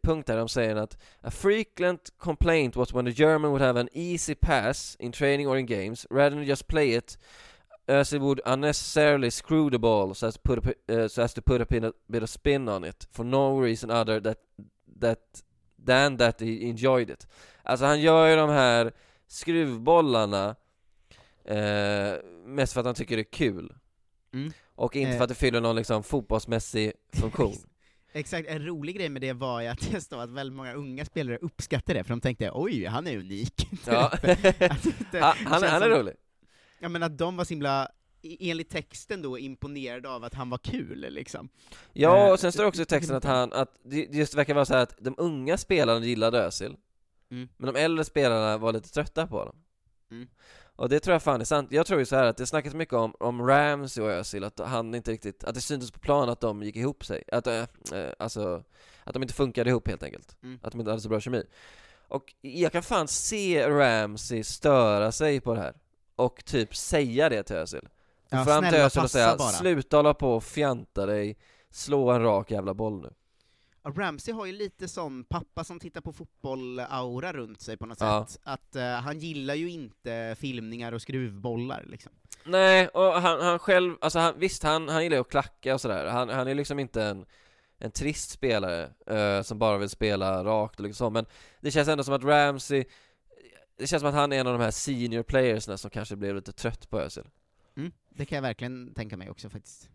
punkt 0.01 0.27
där 0.27 0.37
de 0.37 0.49
säger 0.49 0.75
att 0.75 0.97
A 1.21 1.31
frequent 1.31 2.13
complaint 2.17 2.75
was 2.75 2.93
when 2.93 3.05
the 3.05 3.23
German 3.23 3.51
would 3.51 3.61
have 3.61 3.79
an 3.79 3.89
easy 3.93 4.35
pass 4.35 4.95
in 4.99 5.11
training 5.11 5.47
or 5.47 5.57
in 5.57 5.65
games, 5.65 6.07
rather 6.09 6.29
than 6.29 6.45
just 6.45 6.67
play 6.67 6.95
it, 6.95 7.17
Özil 7.87 8.19
would 8.19 8.41
unnecessarily 8.45 9.31
screw 9.31 9.69
the 9.69 9.79
ball 9.79 10.13
so 10.13 10.27
as 10.27 10.33
to 10.33 10.39
put 10.39 10.65
a, 10.65 11.03
uh, 11.03 11.07
so 11.07 11.23
as 11.23 11.33
to 11.33 11.41
put 11.41 11.61
a 11.61 11.87
of, 11.87 11.93
bit 12.07 12.23
of 12.23 12.29
spin 12.29 12.69
on 12.69 12.83
it, 12.83 13.07
for 13.11 13.25
no 13.25 13.59
reason 13.59 13.89
other 13.89 14.19
that, 14.21 14.37
that, 14.99 15.43
than 15.85 16.17
that 16.17 16.39
he 16.39 16.69
enjoyed 16.69 17.09
it. 17.09 17.27
Alltså 17.63 17.85
han 17.85 18.01
gör 18.01 18.27
ju 18.27 18.35
de 18.35 18.49
här 18.49 18.91
skruvbollarna 19.27 20.55
eh, 21.45 22.13
mest 22.45 22.73
för 22.73 22.79
att 22.79 22.85
han 22.85 22.95
tycker 22.95 23.15
det 23.15 23.21
är 23.21 23.31
kul. 23.31 23.73
Mm. 24.33 24.51
Och 24.79 24.95
inte 24.95 25.11
Eh. 25.11 25.17
för 25.17 25.23
att 25.23 25.29
det 25.29 25.35
fyller 25.35 25.61
någon 25.61 25.75
liksom 25.75 26.03
fotbollsmässig 26.03 26.91
funktion. 27.13 27.55
Exakt, 28.11 28.47
en 28.49 28.65
rolig 28.65 28.95
grej 28.95 29.09
med 29.09 29.21
det 29.21 29.33
var 29.33 29.61
ju 29.61 29.67
att 29.67 29.79
det 29.91 30.01
stod 30.01 30.19
att 30.19 30.29
väldigt 30.29 30.55
många 30.57 30.73
unga 30.73 31.05
spelare 31.05 31.37
uppskattade 31.41 31.99
det, 31.99 32.03
för 32.03 32.09
de 32.09 32.21
tänkte 32.21 32.51
oj, 32.53 32.85
han 32.85 33.07
är 33.07 33.17
unik. 33.17 33.67
Ja. 33.87 34.05
Att 34.07 34.21
det 34.21 35.19
han, 35.19 35.35
han, 35.45 35.63
han 35.63 35.83
är 35.83 35.89
rolig. 35.89 36.13
Ja 36.79 36.89
men 36.89 37.03
att 37.03 37.17
de 37.17 37.37
var 37.37 37.43
så 37.45 37.49
himla, 37.49 37.89
enligt 38.39 38.69
texten 38.69 39.21
då, 39.21 39.39
imponerade 39.39 40.09
av 40.09 40.23
att 40.23 40.33
han 40.33 40.49
var 40.49 40.57
kul 40.57 41.05
liksom. 41.09 41.49
Ja, 41.93 42.25
Eh, 42.27 42.31
och 42.33 42.39
sen 42.39 42.51
står 42.51 42.63
det 42.63 42.67
också 42.69 42.81
i 42.81 42.85
texten 42.85 43.15
att 43.15 43.23
han, 43.23 43.53
att 43.53 43.79
det 43.83 43.95
just 44.15 44.35
verkar 44.35 44.53
vara 44.53 44.65
så 44.65 44.73
här 44.73 44.83
att 44.83 44.95
de 44.99 45.15
unga 45.17 45.57
spelarna 45.57 46.05
gillade 46.05 46.39
Özil, 46.39 46.75
Mm. 47.31 47.49
men 47.57 47.73
de 47.73 47.79
äldre 47.79 48.05
spelarna 48.05 48.57
var 48.57 48.73
lite 48.73 48.89
trötta 48.89 49.27
på 49.27 49.37
honom. 49.37 49.55
Mm. 50.11 50.27
Och 50.79 50.89
det 50.89 50.99
tror 50.99 51.13
jag 51.13 51.23
fan 51.23 51.41
är 51.41 51.45
sant. 51.45 51.71
Jag 51.71 51.85
tror 51.85 51.99
ju 51.99 52.05
så 52.05 52.15
här 52.15 52.25
att 52.25 52.37
det 52.37 52.45
snackas 52.45 52.73
mycket 52.73 52.93
om, 52.93 53.13
om 53.19 53.47
Ramsey 53.47 54.03
och 54.03 54.11
Özil, 54.11 54.43
att 54.43 54.59
han 54.59 54.95
inte 54.95 55.11
riktigt, 55.11 55.43
att 55.43 55.55
det 55.55 55.61
syntes 55.61 55.91
på 55.91 55.99
plan 55.99 56.29
att 56.29 56.39
de 56.39 56.63
gick 56.63 56.75
ihop 56.75 57.05
sig. 57.05 57.23
Att, 57.31 57.47
äh, 57.47 57.63
alltså, 58.19 58.63
att 59.03 59.13
de 59.13 59.21
inte 59.21 59.33
funkade 59.33 59.69
ihop 59.69 59.87
helt 59.87 60.03
enkelt. 60.03 60.37
Mm. 60.43 60.59
Att 60.63 60.71
de 60.71 60.79
inte 60.79 60.91
hade 60.91 61.01
så 61.01 61.09
bra 61.09 61.19
kemi. 61.19 61.43
Och 62.07 62.33
jag 62.41 62.71
kan 62.71 62.83
fan 62.83 63.07
se 63.07 63.69
Ramsey 63.69 64.43
störa 64.43 65.11
sig 65.11 65.41
på 65.41 65.53
det 65.53 65.59
här. 65.59 65.73
Och 66.15 66.45
typ 66.45 66.75
säga 66.75 67.29
det 67.29 67.43
till 67.43 67.55
Özil. 67.55 67.87
Ja, 68.29 68.45
fram 68.45 68.63
till 68.63 68.79
Özil 68.79 69.03
och 69.03 69.11
säga 69.11 69.35
bara. 69.37 69.47
'Sluta 69.47 69.97
hålla 69.97 70.13
på 70.13 70.33
och 70.33 70.43
fjanta 70.43 71.05
dig, 71.05 71.37
slå 71.69 72.11
en 72.11 72.23
rak 72.23 72.51
jävla 72.51 72.73
boll 72.73 73.01
nu' 73.01 73.13
Ramsey 73.97 74.33
har 74.33 74.45
ju 74.45 74.51
lite 74.51 74.87
sån 74.87 75.23
pappa 75.23 75.63
som 75.63 75.79
tittar 75.79 76.01
på 76.01 76.13
fotboll-aura 76.13 77.33
runt 77.33 77.61
sig 77.61 77.77
på 77.77 77.85
något 77.85 78.01
Ja. 78.01 78.25
sätt. 78.29 78.41
Att 78.43 78.75
eh, 78.75 78.83
han 78.91 79.19
gillar 79.19 79.53
ju 79.55 79.69
inte 79.69 80.35
filmningar 80.39 80.91
och 80.91 81.01
skruvbollar 81.01 81.83
liksom. 81.87 82.11
Nej, 82.43 82.87
och 82.87 83.13
han, 83.21 83.41
han 83.41 83.59
själv, 83.59 83.95
alltså 84.01 84.19
han, 84.19 84.33
visst 84.39 84.63
han, 84.63 84.89
han 84.89 85.03
gillar 85.03 85.17
ju 85.17 85.21
att 85.21 85.29
klacka 85.29 85.73
och 85.73 85.81
sådär, 85.81 86.05
han, 86.05 86.29
han 86.29 86.47
är 86.47 86.55
liksom 86.55 86.79
inte 86.79 87.03
en, 87.03 87.25
en 87.77 87.91
trist 87.91 88.29
spelare 88.29 88.89
eh, 89.07 89.41
som 89.43 89.59
bara 89.59 89.77
vill 89.77 89.89
spela 89.89 90.43
rakt 90.43 90.79
och 90.79 90.85
liksom 90.85 91.05
så, 91.05 91.09
men 91.09 91.25
det 91.61 91.71
känns 91.71 91.87
ändå 91.87 92.03
som 92.03 92.13
att 92.13 92.23
Ramsey 92.23 92.83
det 93.77 93.87
känns 93.87 94.01
som 94.01 94.09
att 94.09 94.15
han 94.15 94.31
är 94.33 94.39
en 94.39 94.47
av 94.47 94.53
de 94.53 94.63
här 94.63 94.71
senior 94.71 95.23
playersna 95.23 95.77
som 95.77 95.89
kanske 95.89 96.15
blev 96.15 96.35
lite 96.35 96.51
trött 96.51 96.89
på 96.89 96.99
Özil 96.99 97.23
Mm, 97.77 97.91
det 98.09 98.25
kan 98.25 98.35
jag 98.35 98.41
verkligen 98.43 98.93
tänka 98.93 99.17
mig 99.17 99.29
också 99.29 99.49
faktiskt. 99.49 99.89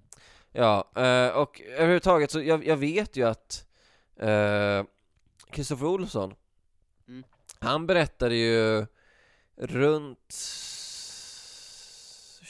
Ja, 0.52 0.90
eh, 0.96 1.28
och 1.28 1.60
överhuvudtaget 1.60 2.30
så, 2.30 2.42
jag, 2.42 2.66
jag 2.66 2.76
vet 2.76 3.16
ju 3.16 3.28
att 3.28 3.66
eh, 4.16 4.84
Kristoffer 5.50 5.86
Olsson 5.86 6.34
Mm. 7.08 7.24
Han 7.58 7.86
berättade 7.86 8.34
ju 8.34 8.86
runt 9.56 10.34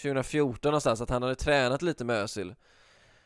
2014 0.03 0.71
någonstans 0.71 1.01
att 1.01 1.11
han 1.11 1.23
hade 1.23 1.35
tränat 1.35 1.83
lite 1.83 2.05
med 2.05 2.17
Özil 2.17 2.55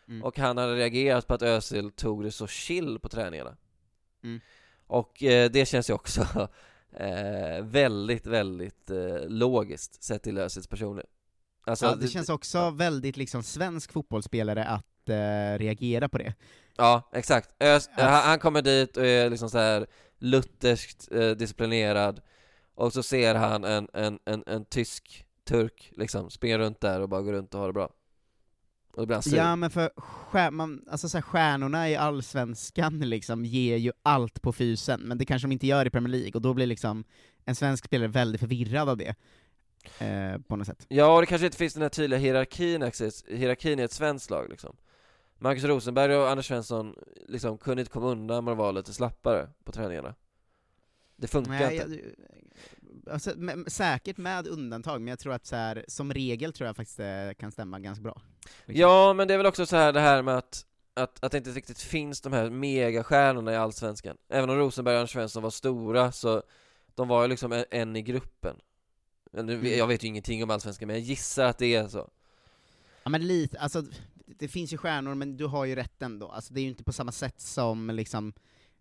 Mm. 0.09 0.25
Och 0.25 0.39
han 0.39 0.59
hade 0.59 0.75
reagerat 0.75 1.27
på 1.27 1.35
att 1.35 1.43
Özil 1.43 1.91
tog 1.91 2.25
det 2.25 2.33
så 2.33 2.47
chill 2.47 2.99
på 2.99 3.09
träningarna 3.09 3.57
Mm. 4.23 4.41
Och 4.87 5.23
eh, 5.23 5.51
det 5.51 5.67
känns 5.67 5.91
ju 5.91 5.95
också 5.95 6.23
eh, 6.93 7.63
väldigt, 7.63 8.27
väldigt 8.27 8.91
eh, 8.91 9.29
logiskt 9.29 10.03
sett 10.03 10.23
till 10.23 10.39
Özils 10.39 10.67
personlighet 10.67 11.11
Alltså, 11.65 11.87
ja, 11.87 11.95
det 11.95 12.09
känns 12.09 12.29
också 12.29 12.71
väldigt 12.71 13.17
liksom 13.17 13.43
svensk 13.43 13.93
fotbollsspelare 13.93 14.65
att 14.65 15.09
eh, 15.09 15.59
reagera 15.59 16.09
på 16.09 16.19
det. 16.19 16.35
Ja, 16.79 17.09
exakt. 17.13 17.51
Ös, 17.61 17.89
Att- 17.89 18.03
han, 18.03 18.23
han 18.29 18.39
kommer 18.39 18.63
dit 18.63 18.97
och 18.97 19.07
är 19.07 19.31
liksom 19.31 19.51
så 19.51 19.59
här 19.59 19.87
lutherskt 20.19 21.13
eh, 21.13 21.31
disciplinerad 21.31 22.21
och 22.75 22.93
så 22.93 23.03
ser 23.03 23.35
han 23.35 23.65
en, 23.65 23.89
en, 23.93 24.19
en, 24.25 24.45
en 24.47 24.65
tysk 24.65 25.25
turk 25.49 25.93
liksom 25.97 26.31
springa 26.31 26.59
runt 26.59 26.81
där 26.81 27.01
och 27.01 27.09
bara 27.09 27.23
gå 27.23 27.33
runt 27.33 27.55
och 27.55 27.61
ha 27.61 27.67
det 27.67 27.73
bra. 27.73 27.91
Och 28.93 29.03
då 29.03 29.07
blir 29.07 29.17
han 29.17 29.23
sur. 29.23 29.37
Ja 29.37 29.57
men 29.57 29.71
för 29.71 29.91
stjär, 29.97 30.51
man, 30.51 30.85
alltså 30.91 31.09
så 31.09 31.17
här, 31.17 31.23
stjärnorna 31.23 31.91
i 31.91 31.97
allsvenskan 31.97 32.99
liksom 32.99 33.45
ger 33.45 33.77
ju 33.77 33.93
allt 34.03 34.43
på 34.43 34.53
fysen, 34.53 35.01
men 35.01 35.19
det 35.19 35.25
kanske 35.25 35.49
de 35.49 35.53
inte 35.53 35.67
gör 35.67 35.87
i 35.87 35.91
Premier 35.91 36.11
League, 36.11 36.33
och 36.35 36.43
då 36.43 36.55
blir 36.55 36.67
liksom 36.67 37.05
en 37.45 37.55
svensk 37.55 37.85
spelare 37.85 38.09
väldigt 38.09 38.41
förvirrad 38.41 38.89
av 38.89 38.97
det. 38.97 39.15
Eh, 39.99 40.39
på 40.49 40.57
något 40.57 40.67
sätt. 40.67 40.87
Ja, 40.89 41.15
och 41.15 41.21
det 41.21 41.27
kanske 41.27 41.47
inte 41.47 41.59
finns 41.59 41.75
den 41.75 41.83
här 41.83 41.89
tydliga 41.89 42.21
hierarkin, 42.21 42.91
hierarkin 43.29 43.79
i 43.79 43.83
ett 43.83 43.93
svenskt 43.93 44.31
lag 44.31 44.49
liksom. 44.51 44.77
Marcus 45.39 45.65
Rosenberg 45.65 46.17
och 46.17 46.31
Anders 46.31 46.49
Svensson 46.49 46.95
liksom 47.29 47.59
kunde 47.59 47.83
inte 47.83 47.93
komma 47.93 48.07
undan 48.07 48.45
med 48.45 48.53
att 48.53 48.59
vara 48.59 48.73
lite 48.73 48.93
slappare 48.93 49.49
på 49.65 49.73
träningarna. 49.73 50.15
Det 51.17 51.29
funkar 51.29 51.53
Nej, 51.53 51.77
inte. 51.77 52.01
jag, 53.07 53.13
alltså, 53.13 53.33
men, 53.37 53.71
säkert 53.71 54.17
med 54.17 54.47
undantag, 54.47 55.01
men 55.01 55.09
jag 55.09 55.19
tror 55.19 55.33
att 55.33 55.47
så 55.47 55.57
här, 55.57 55.85
som 55.89 56.13
regel 56.13 56.53
tror 56.53 56.67
jag 56.67 56.77
faktiskt 56.77 56.97
det 56.97 57.35
kan 57.39 57.53
stämma 57.53 57.79
ganska 57.81 58.03
bra. 58.03 58.23
Liksom. 58.65 58.81
Ja, 58.81 59.13
men 59.13 59.29
det 59.29 59.35
är 59.35 59.39
väl 59.39 59.47
också 59.47 59.67
så 59.67 59.77
här 59.77 59.93
det 59.93 60.01
här 60.01 60.23
med 60.23 60.37
att 60.39 60.65
att, 60.95 61.25
att 61.25 61.33
det 61.33 61.39
inte 61.39 61.51
riktigt 61.51 61.81
finns 61.81 62.21
de 62.21 62.33
här 62.33 62.51
megastjärnorna 62.51 63.53
i 63.53 63.57
Allsvenskan 63.57 64.17
Även 64.29 64.51
om 64.51 64.57
Rosenberg 64.57 64.95
och 64.95 65.01
Anders 65.01 65.13
Svensson 65.13 65.43
var 65.43 65.51
stora 65.51 66.13
så 66.13 66.43
De 66.95 67.09
var 67.09 67.23
ju 67.23 67.29
liksom 67.29 67.53
en, 67.53 67.65
en 67.71 67.97
i 67.97 68.03
gruppen 68.03 68.57
Mm. 69.33 69.67
Jag 69.79 69.87
vet 69.87 70.05
ju 70.05 70.09
ingenting 70.09 70.43
om 70.43 70.51
Allsvenskan 70.51 70.87
men 70.87 70.97
jag 70.97 71.05
gissar 71.05 71.45
att 71.45 71.59
det 71.59 71.75
är 71.75 71.89
så 71.89 72.11
Ja 73.03 73.11
men 73.11 73.27
lite, 73.27 73.59
alltså 73.59 73.85
det 74.39 74.49
finns 74.49 74.73
ju 74.73 74.77
stjärnor, 74.77 75.15
men 75.15 75.37
du 75.37 75.47
har 75.47 75.65
ju 75.65 75.75
rätt 75.75 76.03
ändå. 76.03 76.29
Alltså 76.29 76.55
det 76.55 76.61
är 76.61 76.63
ju 76.63 76.69
inte 76.69 76.85
på 76.85 76.93
samma 76.93 77.13
sätt 77.13 77.41
som 77.41 77.91
liksom, 77.91 78.33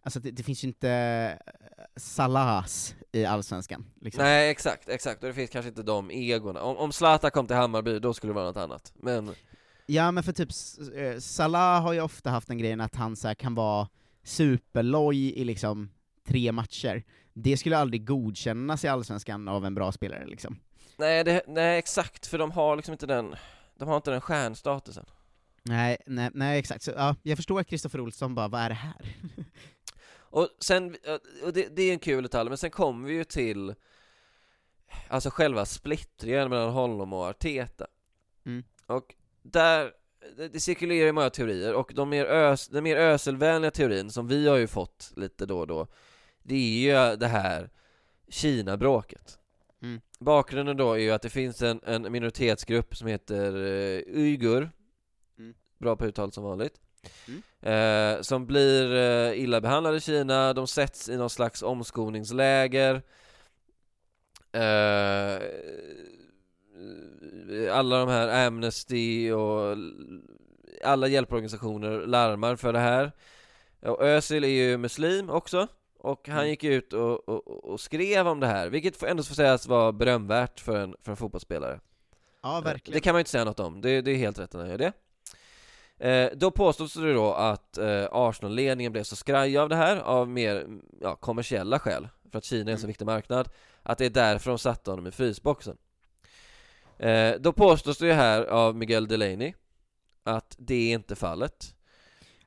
alltså 0.01 0.19
det, 0.19 0.31
det 0.31 0.43
finns 0.43 0.63
ju 0.63 0.67
inte 0.67 0.89
eh, 0.89 1.83
Salahs 1.95 2.95
i 3.12 3.25
Allsvenskan. 3.25 3.86
Liksom. 4.01 4.23
Nej 4.23 4.49
exakt, 4.49 4.89
exakt, 4.89 5.23
och 5.23 5.27
det 5.27 5.33
finns 5.33 5.49
kanske 5.49 5.69
inte 5.69 5.83
de 5.83 6.12
egorna 6.12 6.62
Om, 6.62 6.77
om 6.77 6.91
Zlatan 6.91 7.31
kom 7.31 7.47
till 7.47 7.55
Hammarby 7.55 7.99
då 7.99 8.13
skulle 8.13 8.29
det 8.29 8.36
vara 8.36 8.45
något 8.45 8.57
annat 8.57 8.93
Men 8.95 9.36
Ja 9.89 10.12
men 10.12 10.23
för 10.23 10.31
typ, 10.31 10.49
eh, 10.95 11.19
Salah 11.19 11.81
har 11.81 11.93
ju 11.93 12.01
ofta 12.01 12.29
haft 12.29 12.47
den 12.47 12.57
grejen 12.57 12.81
att 12.81 12.95
han 12.95 13.15
så 13.15 13.27
här, 13.27 13.36
kan 13.36 13.55
vara 13.55 13.88
superloj 14.23 15.39
i 15.39 15.43
liksom 15.43 15.89
tre 16.27 16.51
matcher. 16.51 17.03
Det 17.33 17.57
skulle 17.57 17.77
aldrig 17.77 18.05
godkännas 18.07 18.86
i 18.86 18.88
Allsvenskan 18.88 19.47
av 19.47 19.65
en 19.65 19.75
bra 19.75 19.91
spelare 19.91 20.25
liksom. 20.25 20.60
nej, 20.97 21.23
det, 21.23 21.41
nej 21.47 21.77
exakt, 21.77 22.27
för 22.27 22.38
de 22.38 22.51
har 22.51 22.75
liksom 22.75 22.91
inte 22.91 23.05
den 23.05 23.36
De 23.75 23.88
har 23.88 23.95
inte 23.95 24.12
den 24.12 24.21
stjärnstatusen 24.21 25.05
Nej, 25.67 25.97
nej, 26.06 26.30
nej 26.34 26.60
exakt. 26.60 26.84
Så, 26.84 26.91
ja, 26.91 27.15
jag 27.23 27.38
förstår 27.38 27.60
att 27.60 27.67
Kristoffer 27.67 28.01
Olsson 28.01 28.36
bara, 28.36 28.47
vad 28.47 28.62
är 28.62 28.69
det 28.69 28.75
här? 28.75 28.95
Och 30.30 30.49
sen, 30.60 30.95
och 31.43 31.53
det, 31.53 31.75
det 31.75 31.82
är 31.82 31.93
en 31.93 31.99
kul 31.99 32.23
detalj, 32.23 32.49
men 32.49 32.58
sen 32.58 32.71
kommer 32.71 33.08
vi 33.08 33.13
ju 33.13 33.23
till 33.23 33.75
Alltså 35.08 35.30
själva 35.30 35.65
splittringen 35.65 36.49
mellan 36.49 36.73
honom 36.73 37.13
och 37.13 37.27
Arteta 37.27 37.88
Mm. 38.45 38.63
Och 38.86 39.15
där, 39.41 39.91
det, 40.38 40.47
det 40.47 40.60
cirkulerar 40.60 41.06
ju 41.06 41.12
många 41.12 41.30
teorier, 41.30 41.73
och 41.73 41.91
de 41.95 42.10
mer 42.10 42.25
ös, 42.25 42.67
den 42.67 42.84
mer 42.84 42.97
öselvänliga 42.97 43.71
teorin 43.71 44.12
som 44.12 44.27
vi 44.27 44.47
har 44.47 44.58
ju 44.58 44.67
fått 44.67 45.13
lite 45.15 45.45
då 45.45 45.60
och 45.60 45.67
då 45.67 45.88
Det 46.43 46.56
är 46.56 47.12
ju 47.12 47.15
det 47.15 47.27
här 47.27 47.69
Kina-bråket 48.30 49.39
Mm. 49.82 50.01
Bakgrunden 50.19 50.77
då 50.77 50.93
är 50.93 50.97
ju 50.97 51.12
att 51.12 51.21
det 51.21 51.30
finns 51.30 51.62
en, 51.62 51.80
en 51.84 52.12
minoritetsgrupp 52.12 52.97
som 52.97 53.08
heter 53.08 53.56
uh, 53.56 54.01
uigur 54.08 54.62
Mm. 54.62 54.69
Bra 55.78 55.96
på 55.96 56.06
uttal 56.06 56.32
som 56.32 56.44
vanligt 56.44 56.74
Mm. 57.28 57.42
eh, 58.18 58.22
Som 58.22 58.46
blir 58.46 58.96
eh, 58.96 59.40
illa 59.44 59.62
behandlade 59.62 59.98
i 59.98 60.02
Kina, 60.02 60.54
de 60.54 60.68
sätts 60.68 61.10
i 61.10 61.18
någon 61.18 61.30
slags 61.30 61.63
omskolningsläger 61.63 63.02
eh, 64.52 65.40
alla 67.72 68.00
de 68.00 68.10
här 68.10 68.48
Amnesty 68.48 69.32
och 69.32 69.78
alla 70.84 71.08
hjälporganisationer 71.08 72.08
larmar 72.08 72.56
för 72.56 72.74
det 72.74 72.80
här 72.80 73.12
och 73.82 74.02
Özil 74.02 74.44
är 74.44 74.48
ju 74.48 74.78
muslim 74.78 75.30
också 75.30 75.68
och 76.00 76.28
han 76.28 76.38
Mm. 76.38 76.50
gick 76.50 76.63
ut 76.63 76.94
och, 76.94 77.30
och, 77.30 77.48
och 77.66 77.80
skrev 77.80 78.28
om 78.28 78.40
det 78.40 78.48
här, 78.48 78.70
vilket 78.70 79.04
ändå 79.04 79.24
får 79.24 79.36
sägas 79.36 79.68
vara 79.68 79.92
berömvärt 79.92 80.60
för 80.60 80.78
en, 80.78 80.96
för 81.04 81.12
en 81.12 81.18
fotbollsspelare 81.18 81.80
Ja, 82.44 82.58
Eh, 82.58 82.63
verkligen. 82.63 82.96
Det 82.96 83.02
kan 83.02 83.13
man 83.13 83.20
ju 83.20 83.22
inte 83.22 83.32
säga 83.32 83.46
något 83.46 83.60
om, 83.60 83.82
det, 83.82 84.02
det 84.02 84.12
är 84.12 84.16
helt 84.16 84.40
rätt 84.40 84.56
att 84.56 84.62
han 84.62 84.70
gör 84.70 84.78
det 84.78 84.94
eh, 85.99 86.29
Då 86.36 86.51
påstås 86.51 86.93
det 86.93 87.13
då 87.13 87.33
att 87.33 87.77
eh, 87.77 88.05
Arsenal-ledningen 88.12 88.91
blev 88.91 89.03
så 89.03 89.15
skraj 89.15 89.57
av 89.57 89.69
det 89.69 89.75
här 89.75 89.97
av 89.97 90.29
mer 90.29 90.67
ja, 91.01 91.15
kommersiella 91.15 91.79
skäl 91.79 92.07
För 92.31 92.38
att 92.38 92.43
Kina 92.43 92.69
är 92.71 92.73
en 92.73 92.77
så 92.79 92.83
Mm. 92.83 92.88
viktig 92.88 93.05
marknad 93.05 93.49
Att 93.83 93.97
det 93.97 94.05
är 94.05 94.10
därför 94.10 94.49
de 94.51 94.60
satte 94.60 94.89
honom 94.91 95.07
i 95.07 95.12
frysboxen 95.12 95.77
eh, 96.99 97.36
Då 97.39 97.53
påstås 97.53 97.97
det 97.97 98.05
ju 98.07 98.13
här 98.13 98.43
av 98.45 98.75
Miguel 98.75 99.07
Delaney 99.07 99.53
Att 100.23 100.55
det 100.60 100.75
är 100.75 100.93
inte 100.93 101.15
fallet 101.15 101.75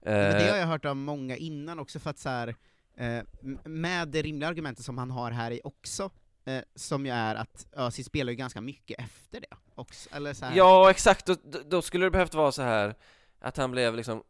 Men 0.02 0.14
det 0.14 0.42
har 0.44 0.54
Eh, 0.54 0.58
jag 0.58 0.66
hört 0.66 0.84
av 0.84 0.96
många 0.96 1.36
innan 1.36 1.78
också, 1.78 1.98
för 1.98 2.10
att 2.10 2.18
så 2.18 2.28
här, 2.28 2.54
eh, 2.96 3.22
med 3.64 4.08
det 4.08 4.22
rimliga 4.22 4.48
argumentet 4.48 4.84
som 4.84 4.98
han 4.98 5.10
har 5.10 5.30
här 5.30 5.50
i 5.50 5.60
också, 5.64 6.10
eh, 6.44 6.60
som 6.74 7.06
ju 7.06 7.12
är 7.12 7.34
att 7.34 7.66
Özil 7.72 8.04
spelar 8.04 8.30
ju 8.30 8.36
ganska 8.36 8.60
mycket 8.60 8.98
efter 9.00 9.40
det 9.40 9.56
också, 9.74 10.08
eller 10.12 10.34
så 10.34 10.44
här. 10.44 10.56
Ja, 10.56 10.90
exakt, 10.90 11.26
då- 11.26 11.36
då 11.68 11.82
skulle 11.82 12.06
det 12.06 12.10
behövt 12.10 12.34
vara 12.34 12.52
så 12.52 12.62
här 12.62 12.94
Att 13.40 13.57
han 13.57 13.70
blev 13.70 13.96
liksom 13.96 14.16
eh, 14.18 14.22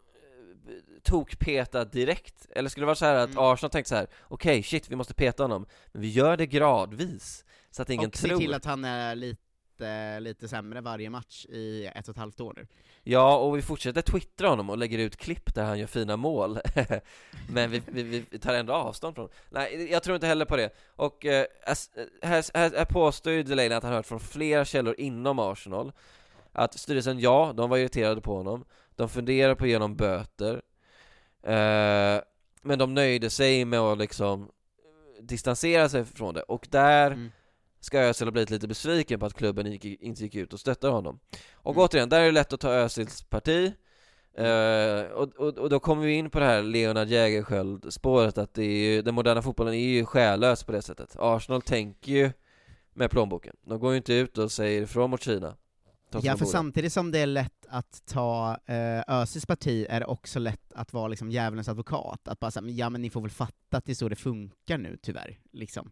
tokpetad 1.03 1.85
direkt? 1.85 2.47
Eller 2.51 2.69
skulle 2.69 2.83
det 2.83 2.87
vara 2.87 2.97
så 2.97 3.05
här 3.05 3.15
att 3.15 3.31
Mm. 3.31 3.45
Arsenal 3.45 3.71
tänkte 3.71 3.89
så 3.89 3.95
här: 3.95 4.07
Okej, 4.23 4.63
shit, 4.63 4.91
vi 4.91 4.97
måste 4.97 5.15
peta 5.15 5.45
honom 5.45 5.67
Men 5.93 6.03
vi 6.03 6.09
gör 6.09 6.37
det 6.37 6.47
gradvis 6.47 7.45
Så 7.71 7.83
att 7.83 7.91
ingen 7.91 8.09
och 8.11 8.17
se 8.17 8.29
tror. 8.29 8.39
till 8.39 8.55
att 8.55 8.65
han 8.65 8.85
är 8.85 9.15
lite, 9.15 10.21
lite 10.21 10.49
sämre 10.49 10.81
varje 10.81 11.11
match 11.11 11.47
i 11.49 11.87
ett 11.87 12.09
och 12.09 12.13
ett 12.15 12.19
halvt 12.19 12.41
år 12.41 12.55
nu. 12.57 12.67
Ja, 13.03 13.37
och 13.37 13.57
vi 13.57 13.63
fortsätter 13.63 14.03
twittra 14.03 14.49
honom 14.49 14.71
och 14.71 14.79
lägger 14.79 14.99
ut 14.99 15.17
klipp 15.17 15.55
där 15.55 15.65
han 15.65 15.79
gör 15.79 15.87
fina 15.87 16.17
mål. 16.17 16.59
Men 17.53 17.71
vi, 17.71 17.83
vi, 17.87 18.25
vi 18.31 18.39
tar 18.39 18.55
ändå 18.55 18.73
avstånd 18.73 19.15
från 19.15 19.29
Nej, 19.51 19.89
jag 19.93 20.03
tror 20.03 20.15
inte 20.15 20.27
heller 20.27 20.45
på 20.45 20.57
det. 20.57 20.71
Och 20.97 21.27
eh, 21.27 21.47
as- 21.67 21.91
här, 22.23 22.45
här, 22.59 22.73
här 22.77 22.85
påstår 22.85 23.33
ju 23.33 23.43
Delaney 23.43 23.73
att 23.73 23.83
han 23.83 23.93
hört 23.93 24.07
från 24.07 24.21
flera 24.21 24.65
källor 24.65 24.95
inom 24.99 25.39
Arsenal 25.39 25.93
Att 26.53 26.79
styrelsen, 26.79 27.19
ja, 27.21 27.53
de 27.57 27.71
var 27.71 27.77
irriterade 27.79 28.21
på 28.21 28.37
honom 28.37 28.65
De 29.01 29.09
funderar 29.09 29.55
på 29.55 29.65
att 29.65 29.69
ge 29.69 29.75
honom 29.77 29.97
böter 29.97 30.63
eh, 31.43 32.21
Men 32.63 32.79
de 32.79 32.95
nöjde 32.95 33.31
sig 33.31 33.65
med 33.65 33.81
att 33.81 33.99
liksom 33.99 34.51
distansera 35.21 35.89
sig 35.89 36.05
från 36.05 36.35
det. 36.35 36.43
Och 36.43 36.67
där 36.71 37.11
Mm. 37.11 37.31
ska 37.81 37.99
Özil 38.01 38.27
ha 38.27 38.33
blivit 38.33 38.51
lite 38.51 38.69
besviken 38.69 39.21
på 39.21 39.27
att 39.27 39.35
klubben 39.35 39.73
gick, 39.73 39.85
inte 39.85 40.23
gick 40.23 40.35
ut 40.35 40.53
och 40.53 40.61
stöttade 40.61 40.93
honom. 40.93 41.21
Och 41.53 41.75
Mm. 41.75 41.85
återigen, 41.85 42.09
där 42.09 42.21
är 42.21 42.25
det 42.25 42.31
lätt 42.33 42.53
att 42.53 42.61
ta 42.61 42.73
Özils 42.73 43.23
parti 43.23 43.73
Eh, 44.35 45.03
och, 45.13 45.29
och, 45.37 45.59
och 45.59 45.71
då 45.71 45.81
kommer 45.81 46.07
vi 46.07 46.13
in 46.13 46.31
på 46.31 46.39
det 46.39 46.45
här 46.45 46.63
Leonard 46.63 47.09
Jägerskiöld-spåret 47.09 48.39
att 48.39 48.55
det 48.55 48.63
är 48.65 48.95
ju, 48.95 49.03
den 49.03 49.15
moderna 49.15 49.43
fotbollen 49.43 49.75
är 49.75 49.79
ju 49.79 50.05
själlös 50.05 50.65
på 50.65 50.73
det 50.73 50.83
sättet. 50.83 51.17
Arsenal 51.19 51.63
tänker 51.63 52.13
ju 52.13 52.31
med 52.95 53.11
plånboken. 53.11 53.57
De 53.67 53.81
går 53.81 53.91
ju 53.91 53.97
inte 53.97 54.15
ut 54.15 54.39
och 54.39 54.53
säger 54.53 54.83
ifrån 54.83 55.11
mot 55.11 55.23
Kina 55.23 55.57
Ja, 56.23 56.37
för 56.37 56.45
samtidigt 56.45 56.93
som 56.93 57.11
det 57.11 57.19
är 57.19 57.27
lätt 57.27 57.67
att 57.69 58.03
ta 58.07 58.59
eh, 58.67 59.03
Özils 59.07 59.47
parti 59.47 59.87
är 59.89 60.01
det 60.01 60.07
också 60.07 60.39
lätt 60.39 60.73
att 60.73 60.93
vara 60.93 61.09
liksom 61.09 61.31
djävulens 61.31 61.69
advokat, 61.69 62.29
att 62.29 62.41
bara 62.41 62.51
säga 62.51 62.69
ja 62.69 62.91
men 62.91 63.03
ni 63.03 63.11
får 63.11 63.21
väl 63.21 63.31
fatta 63.31 63.77
att 63.77 63.85
det 63.85 63.93
är 63.93 63.95
så 63.95 64.09
det 64.09 64.17
funkar 64.17 64.79
nu 64.79 64.99
tyvärr, 65.03 65.39
liksom. 65.53 65.91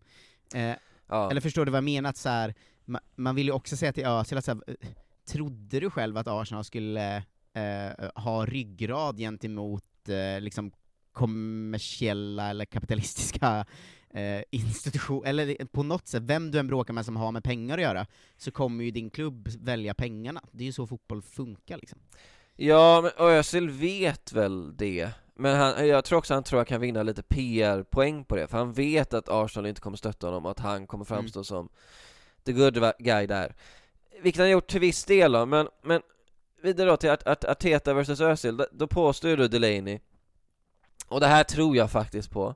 Eh, 0.54 0.72
ja. 1.06 1.30
Eller 1.30 1.40
förstår 1.40 1.64
du 1.64 1.70
vad 1.70 1.76
jag 1.76 1.84
menar? 1.84 2.10
Att 2.10 2.16
så 2.16 2.28
här, 2.28 2.54
man, 2.84 3.00
man 3.16 3.34
vill 3.34 3.46
ju 3.46 3.52
också 3.52 3.76
säga 3.76 3.92
till 3.92 4.06
Özil 4.06 4.38
att 4.38 4.44
så 4.44 4.50
här, 4.50 4.62
eh, 4.66 4.88
trodde 5.28 5.80
du 5.80 5.90
själv 5.90 6.16
att 6.16 6.28
Arsenal 6.28 6.64
skulle 6.64 7.16
eh, 7.52 8.10
ha 8.14 8.46
ryggrad 8.46 9.18
gentemot 9.18 10.08
eh, 10.08 10.40
liksom 10.40 10.72
kommersiella 11.12 12.50
eller 12.50 12.64
kapitalistiska 12.64 13.66
eh, 14.10 14.42
institutioner, 14.50 15.28
eller 15.30 15.64
på 15.64 15.82
något 15.82 16.08
sätt, 16.08 16.22
vem 16.22 16.50
du 16.50 16.58
än 16.58 16.66
bråkar 16.66 16.94
med 16.94 17.04
som 17.04 17.16
har 17.16 17.32
med 17.32 17.44
pengar 17.44 17.78
att 17.78 17.82
göra, 17.82 18.06
så 18.36 18.50
kommer 18.50 18.84
ju 18.84 18.90
din 18.90 19.10
klubb 19.10 19.48
välja 19.60 19.94
pengarna. 19.94 20.42
Det 20.52 20.62
är 20.64 20.66
ju 20.66 20.72
så 20.72 20.86
fotboll 20.86 21.22
funkar 21.22 21.76
liksom. 21.76 21.98
Ja, 22.56 23.00
men 23.00 23.10
Özil 23.28 23.70
vet 23.70 24.32
väl 24.32 24.76
det 24.76 25.10
Men 25.34 25.56
han, 25.56 25.88
jag 25.88 26.04
tror 26.04 26.18
också 26.18 26.34
han 26.34 26.42
tror 26.42 26.58
han 26.58 26.66
kan 26.66 26.80
vinna 26.80 27.02
lite 27.02 27.22
PR-poäng 27.22 28.24
på 28.24 28.36
det 28.36 28.46
För 28.46 28.58
han 28.58 28.72
vet 28.72 29.14
att 29.14 29.28
Arsenal 29.28 29.66
inte 29.66 29.80
kommer 29.80 29.96
stötta 29.96 30.26
honom 30.26 30.44
och 30.44 30.50
att 30.50 30.58
han 30.58 30.86
kommer 30.86 31.04
framstå 31.04 31.44
som 31.44 31.68
the 32.44 32.52
good 32.52 32.92
guy 32.98 33.26
där 33.26 33.54
Vilket 34.22 34.40
han 34.40 34.50
gjort 34.50 34.66
till 34.66 34.80
viss 34.80 35.04
del 35.04 35.32
då, 35.32 35.46
men, 35.46 35.68
men 35.82 36.02
vidare 36.62 36.90
då 36.90 36.96
till 36.96 37.10
Art, 37.10 37.26
Art, 37.26 37.44
Arteta 37.44 37.94
vs 37.94 38.20
Özil, 38.20 38.56
då- 38.72 38.86
påstår 38.86 39.36
då 39.36 39.48
Delaney 39.48 39.98
Och 41.08 41.20
det 41.20 41.26
här 41.26 41.44
tror 41.44 41.76
jag 41.76 41.90
faktiskt 41.90 42.30
på 42.30 42.54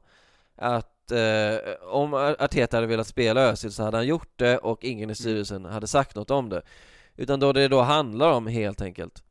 Att 0.56 0.91
eh, 1.12 1.58
om 1.82 2.14
Arteta 2.14 2.76
hade 2.76 2.86
velat 2.86 3.06
spela 3.06 3.40
Özil 3.40 3.72
så 3.72 3.82
hade 3.82 3.96
han 3.96 4.06
gjort 4.06 4.32
det 4.36 4.58
och 4.58 4.84
ingen 4.84 5.10
i 5.10 5.14
styrelsen 5.14 5.64
hade 5.64 5.86
sagt 5.86 6.16
något 6.16 6.30
om 6.30 6.48
det. 6.48 6.62
Utan 7.16 7.40
då 7.40 7.52
det 7.52 7.68
då 7.68 7.80
handlar 7.80 8.32
om 8.32 8.46
helt 8.46 8.82
enkelt 8.82 9.22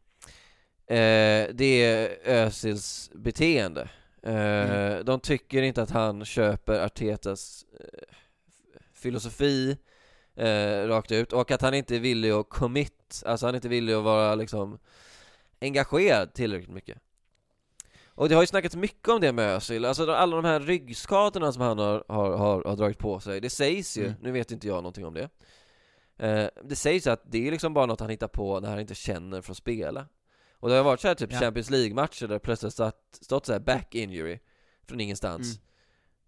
eh, 0.88 1.48
Det 1.54 1.84
är 1.84 2.17
Özils 2.26 3.12
beteende. 3.13 3.89
Eh, 4.24 5.00
De 5.04 5.20
tycker 5.20 5.62
inte 5.62 5.82
att 5.82 5.91
han 5.91 6.26
köper 6.26 6.80
Artetas 6.80 7.65
eh, 7.80 8.15
filosofi 8.94 9.78
eh, 10.36 10.88
rakt 10.88 11.12
ut 11.12 11.34
och 11.34 11.52
att 11.52 11.62
han 11.62 11.74
inte 11.74 11.96
är 11.96 12.00
villig 12.00 12.32
att 12.32 12.50
commit, 12.50 13.24
alltså 13.26 13.46
han 13.46 13.56
är 13.56 13.58
inte 13.58 13.70
villig 13.70 13.94
att 13.94 14.04
vara 14.04 14.36
liksom 14.36 14.80
engagerad 15.62 16.34
tillräckligt 16.34 16.70
mycket. 16.70 16.98
Och 18.22 18.30
det 18.30 18.36
har 18.36 18.44
ju 18.44 18.48
snackats 18.48 18.76
mycket 18.76 19.08
om 19.10 19.22
det 19.22 19.32
med 19.32 19.56
Özil, 19.56 19.86
alltså 19.86 20.12
alla 20.12 20.36
de 20.36 20.46
här 20.46 20.60
ryggskadorna 20.60 21.52
som 21.52 21.62
han 21.62 21.78
har, 21.80 22.04
har, 22.08 22.38
har, 22.38 22.64
har 22.64 22.76
dragit 22.76 22.98
på 22.98 23.20
sig, 23.20 23.42
det 23.42 23.50
sägs 23.50 23.98
ju, 23.98 24.06
Mm. 24.06 24.16
nu 24.22 24.32
vet 24.32 24.52
inte 24.52 24.68
jag 24.68 24.76
någonting 24.76 25.06
om 25.06 25.14
det 25.14 25.30
eh, 26.18 26.48
Det 26.64 26.76
sägs 26.76 27.08
att 27.08 27.22
det 27.32 27.48
är 27.48 27.52
liksom 27.52 27.74
bara 27.74 27.86
något 27.86 28.00
han 28.00 28.10
hittar 28.10 28.28
på 28.28 28.60
när 28.60 28.70
han 28.70 28.80
inte 28.80 28.96
känner 28.96 29.42
för 29.42 29.52
att 29.52 29.58
spela 29.58 30.08
Och 30.60 30.70
det 30.70 30.76
har 30.76 30.84
varit 30.84 31.00
så 31.00 31.08
här 31.08 31.16
typ 31.16 31.32
Ja. 31.34 31.40
Champions 31.40 31.70
League-matcher 31.70 32.28
där 32.28 32.34
det 32.36 32.40
plötsligt 32.40 32.74
stått, 32.74 33.18
stått 33.22 33.46
så 33.46 33.52
här 33.54 33.60
back 33.60 33.96
injury 33.96 34.40
från 34.88 35.00
ingenstans 35.02 35.48
Mm. 35.56 35.62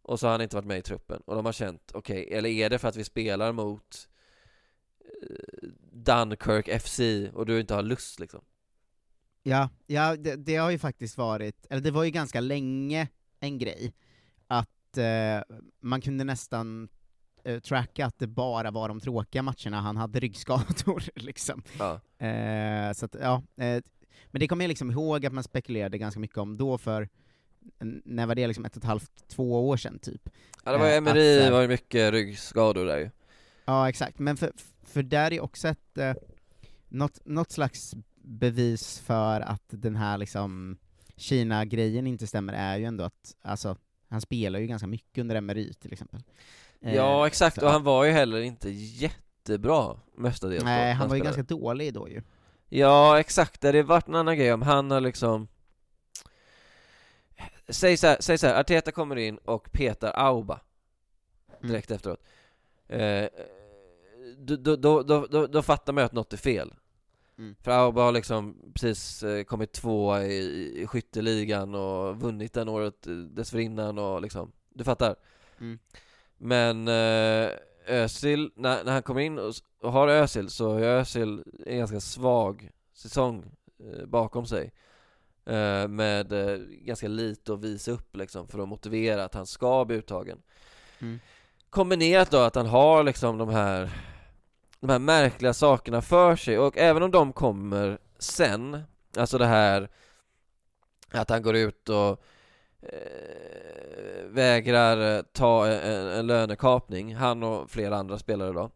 och 0.02 0.20
så 0.20 0.28
har 0.28 0.32
han 0.32 0.42
inte 0.42 0.56
varit 0.56 0.66
med 0.68 0.78
i 0.78 0.82
truppen 0.82 1.22
och 1.26 1.36
de 1.36 1.46
har 1.46 1.54
känt, 1.54 1.92
okej, 1.94 2.30
eller 2.34 2.50
är 2.50 2.70
det 2.70 2.80
för 2.80 2.88
att 2.88 2.96
vi 2.96 3.04
spelar 3.04 3.52
mot 3.52 4.08
eh, 5.22 5.68
Dunkirk 5.92 6.82
FC 6.82 7.00
och 7.34 7.46
du 7.46 7.60
inte 7.60 7.74
har 7.74 7.82
lust 7.84 8.20
liksom? 8.20 8.42
Ja, 9.44 9.70
ja 9.88 10.16
det, 10.16 10.36
det 10.36 10.56
har 10.56 10.72
ju 10.72 10.80
faktiskt 10.80 11.18
varit, 11.18 11.66
eller 11.70 11.82
det 11.82 11.92
var 11.92 12.04
ju 12.04 12.12
ganska 12.12 12.40
länge 12.40 13.08
en 13.40 13.58
grej, 13.58 13.94
att 14.48 14.98
eh, 14.98 15.56
man 15.80 16.02
kunde 16.02 16.24
nästan 16.24 16.90
eh, 17.44 17.60
tracka 17.60 18.06
att 18.06 18.20
det 18.20 18.28
bara 18.28 18.72
var 18.72 18.88
de 18.88 19.00
tråkiga 19.00 19.42
matcherna 19.42 19.82
han 19.82 19.98
hade 19.98 20.20
ryggskador, 20.20 21.04
liksom. 21.16 21.64
Ja. 21.80 22.26
Eh, 22.28 22.94
så 22.94 23.06
att, 23.06 23.16
ja, 23.22 23.44
eh, 23.58 23.84
men 24.32 24.40
det 24.40 24.48
kommer 24.48 24.66
jag 24.66 24.70
liksom 24.70 24.92
ihåg 24.92 25.26
att 25.26 25.34
man 25.34 25.44
spekulerade 25.44 25.98
ganska 25.98 26.20
mycket 26.20 26.38
om 26.38 26.58
då 26.58 26.78
för, 26.78 27.10
när 28.06 28.26
var 28.26 28.36
det 28.36 28.48
liksom 28.48 28.66
ett 28.66 28.76
och 28.76 28.84
ett 28.84 28.88
halvt, 28.88 29.28
två 29.28 29.70
år 29.70 29.78
sedan 29.78 30.00
typ. 30.00 30.30
Ja 30.64 30.72
det 30.72 30.78
var 30.78 30.86
ju 30.86 30.92
Eh, 30.92 30.98
Emery, 30.98 31.10
att, 31.10 31.42
det 31.42 31.46
eh, 31.46 31.52
var 31.52 31.62
ju 31.62 31.68
mycket 31.68 32.12
ryggskador 32.12 32.86
där 32.86 32.98
ju 32.98 33.10
Ja, 33.66 33.90
exakt. 33.90 34.20
Men 34.20 34.38
för, 34.38 34.52
för 34.84 35.04
där 35.04 35.34
är 35.34 35.42
också 35.42 35.68
ett, 35.68 35.98
eh, 35.98 36.14
något, 36.90 37.20
något 37.26 37.52
slags 37.52 37.94
bevis 38.24 39.00
för 39.00 39.42
att 39.42 39.64
den 39.68 39.96
här 39.96 40.18
liksom 40.18 40.78
Kina-grejen 41.16 42.08
inte 42.08 42.28
stämmer 42.28 42.54
är 42.54 42.78
ju 42.78 42.86
ändå 42.86 43.04
att, 43.04 43.36
alltså, 43.42 43.76
han 44.10 44.22
spelar 44.22 44.60
ju 44.60 44.68
ganska 44.68 44.88
mycket 44.88 45.22
under 45.22 45.36
Emery 45.36 45.74
till 45.74 45.94
exempel. 45.94 46.24
Eh, 46.82 46.96
Ja 46.96 47.28
exakt, 47.28 47.60
så- 47.60 47.66
och 47.66 47.72
han 47.72 47.84
var 47.84 48.04
ju 48.06 48.12
heller 48.12 48.42
inte 48.42 48.70
jättebra 48.70 50.00
mestadels 50.18 50.64
Nej, 50.64 50.94
då, 50.94 50.98
han 50.98 51.10
var 51.10 51.16
ju 51.16 51.24
ganska 51.24 51.44
dålig 51.44 51.94
då 51.94 52.10
ju. 52.10 52.22
Ja 52.70 53.20
exakt, 53.20 53.62
det 53.62 53.68
hade 53.68 53.84
varit 53.84 54.08
en 54.08 54.16
annan 54.16 54.38
grej 54.38 54.54
om 54.54 54.62
han 54.62 54.92
har 54.92 55.02
liksom 55.02 55.48
Säg 57.68 57.98
så 57.98 58.08
här, 58.08 58.18
säg 58.20 58.38
så 58.38 58.48
här, 58.48 58.60
Arteta 58.60 58.92
kommer 58.92 59.16
in 59.16 59.38
och 59.38 59.72
petar 59.72 60.12
Auba 60.16 60.60
direkt 61.62 61.92
efteråt 61.92 62.24
eh, 62.88 63.26
då, 64.38 64.76
då, 64.76 65.04
då, 65.04 65.48
då 65.48 65.62
fattar 65.62 65.94
man 65.94 66.02
ju 66.02 66.06
att 66.06 66.12
något 66.14 66.34
är 66.34 66.38
fel 66.38 66.74
Mm. 67.38 67.56
För 67.62 67.72
Auba 67.72 68.02
har 68.04 68.12
liksom 68.12 68.56
precis 68.74 69.24
eh, 69.24 69.43
kommit 69.43 69.74
två 69.74 70.17
i, 70.17 70.86
skytteligan 70.88 71.76
och 71.76 72.22
vunnit 72.22 72.54
den 72.54 72.69
året 72.69 73.08
eh, 73.08 73.13
dessförinnan 73.13 74.00
och 74.00 74.22
liksom, 74.22 74.52
du 74.74 74.84
fattar? 74.84 75.15
Mm. 75.60 75.80
Men 76.38 76.88
eh, 76.88 77.50
Özil, 77.88 78.52
när, 78.56 78.84
när 78.84 78.91
han 78.91 79.04
kommer 79.04 79.22
in 79.22 79.39
och, 79.39 79.54
och 79.82 79.91
har 79.91 80.08
Özil 80.08 80.50
så 80.50 80.74
har 80.74 80.82
Özil 80.82 81.43
en 81.65 81.78
ganska 81.78 82.00
svag 82.00 82.69
säsong 82.93 83.46
bakom 84.06 84.46
sig 84.46 84.72
Med 85.89 86.34
ganska 86.69 87.08
lite 87.08 87.54
att 87.54 87.63
visa 87.63 87.91
upp 87.91 88.15
liksom 88.15 88.48
för 88.48 88.60
att 88.60 88.69
motivera 88.69 89.24
att 89.24 89.34
han 89.34 89.46
ska 89.46 89.86
bli 89.86 89.96
uttagen 89.96 90.41
Mm. 91.04 91.19
Kombinerat 91.69 92.32
då 92.32 92.38
att 92.38 92.56
han 92.56 92.65
har 92.65 93.04
liksom 93.04 93.38
de 93.38 93.50
här 93.50 93.89
de 94.84 94.89
här 94.89 95.00
märkliga 95.00 95.54
sakerna 95.54 96.02
för 96.02 96.36
sig 96.36 96.60
och 96.60 96.78
även 96.78 97.04
om 97.04 97.12
de 97.12 97.34
kommer 97.34 97.98
sen, 98.19 98.84
alltså 99.17 99.38
det 99.38 99.46
här 99.46 99.89
att 101.12 101.30
han 101.30 101.41
går 101.41 101.56
ut 101.56 101.89
och 101.89 102.24
eh, 102.82 104.26
vägrar 104.26 105.24
ta 105.24 105.67
en, 105.67 106.08
en 106.08 106.28
lönekapning, 106.28 107.15
han 107.15 107.43
och 107.43 107.72
flera 107.72 107.98
andra 107.98 108.17
spelare 108.17 108.52
då, 108.52 108.69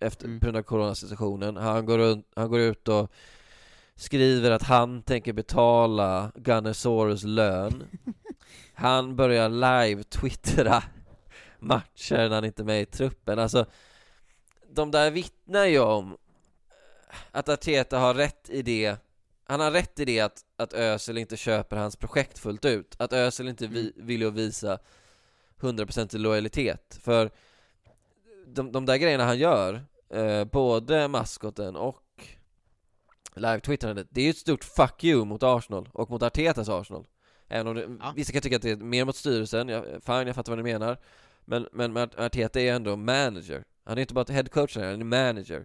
efter, 0.00 0.24
Mm. 0.24 0.40
på 0.40 0.46
grund 0.46 0.56
av 0.56 0.62
coronasituationen. 0.62 1.56
Han 1.56 1.86
går, 1.86 1.98
runt, 1.98 2.26
han 2.36 2.50
går 2.50 2.60
ut 2.60 2.88
och 2.88 3.12
skriver 3.94 4.50
att 4.50 4.62
han 4.62 5.02
tänker 5.02 5.32
betala 5.32 6.32
Gunnersaurus 6.34 7.24
lön. 7.24 7.84
Han 8.74 9.16
börjar 9.16 9.48
live-twittra 9.48 10.82
matcher 11.58 12.16
när 12.28 12.30
han 12.34 12.44
inte 12.44 12.62
är 12.62 12.64
med 12.64 12.82
i 12.82 12.86
truppen. 12.86 13.38
Alltså, 13.38 13.66
de 14.74 14.90
där 14.90 15.10
vittnar 15.10 15.66
ju 15.66 15.80
om 15.80 16.16
att 17.30 17.48
Arteta 17.48 17.98
har 17.98 18.14
rätt 18.14 18.50
i 18.50 18.62
det 18.62 18.96
han 19.44 19.60
har 19.60 19.70
rätt 19.70 20.00
i 20.00 20.04
det 20.04 20.20
att, 20.20 20.44
att 20.56 20.72
Özil 20.72 21.18
inte 21.18 21.36
köper 21.36 21.76
hans 21.76 21.96
projekt 21.96 22.38
fullt 22.38 22.64
ut 22.64 22.94
Att 22.98 23.12
Özil 23.12 23.48
inte 23.48 23.66
vi, 23.66 23.92
vill 23.96 24.20
ju 24.20 24.30
visa 24.30 24.78
100% 25.60 26.18
lojalitet 26.18 26.98
För 27.02 27.30
de, 28.46 28.72
de 28.72 28.86
där 28.86 28.96
grejerna 28.96 29.24
han 29.24 29.38
gör 29.38 29.84
eh, 30.10 30.44
Både 30.44 31.08
maskoten 31.08 31.76
och 31.76 32.26
live-twittrandet 33.34 34.06
Det 34.10 34.20
är 34.20 34.24
ju 34.24 34.30
ett 34.30 34.36
stort 34.36 34.64
fuck 34.64 35.04
you 35.04 35.24
mot 35.24 35.42
Arsenal 35.42 35.88
och 35.92 36.10
mot 36.10 36.22
Artetas 36.22 36.68
Arsenal. 36.68 37.06
Även 37.48 37.66
om 37.66 37.74
det, 37.74 37.96
Ja. 38.00 38.12
vissa 38.16 38.32
kan 38.32 38.42
tycka 38.42 38.56
att 38.56 38.62
det 38.62 38.70
är 38.70 38.76
mer 38.76 39.04
mot 39.04 39.16
styrelsen, 39.16 39.68
jag, 39.68 39.84
fine 39.84 40.26
jag 40.26 40.34
fattar 40.34 40.52
vad 40.52 40.64
ni 40.64 40.72
menar 40.72 40.98
Men, 41.44 41.68
men 41.72 41.92
men 41.92 42.10
Arteta 42.16 42.60
är 42.60 42.72
ändå 42.72 42.96
manager 42.96 43.64
Han 43.84 43.98
är 43.98 44.02
inte 44.02 44.14
bara 44.14 44.32
headcoach, 44.32 44.76
han 44.76 44.84
är 44.84 45.04
manager 45.04 45.64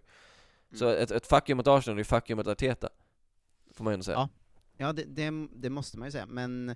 Så 0.74 0.88
ett, 0.88 1.10
ett 1.10 1.26
fuck 1.26 1.48
you 1.48 1.56
mot 1.56 1.66
Arsenal 1.66 1.98
är 1.98 2.04
fuck 2.04 2.30
you 2.30 2.36
mot 2.36 2.46
Arteta 2.46 2.88
Får 3.74 3.84
man 3.84 3.92
ju 3.92 3.94
ändå 3.94 4.04
säga 4.04 4.16
Ja. 4.16 4.28
Ja, 4.80 4.92
det, 4.92 5.04
det, 5.04 5.48
det 5.52 5.70
måste 5.70 5.98
man 5.98 6.08
ju 6.08 6.12
säga, 6.12 6.26
men 6.26 6.74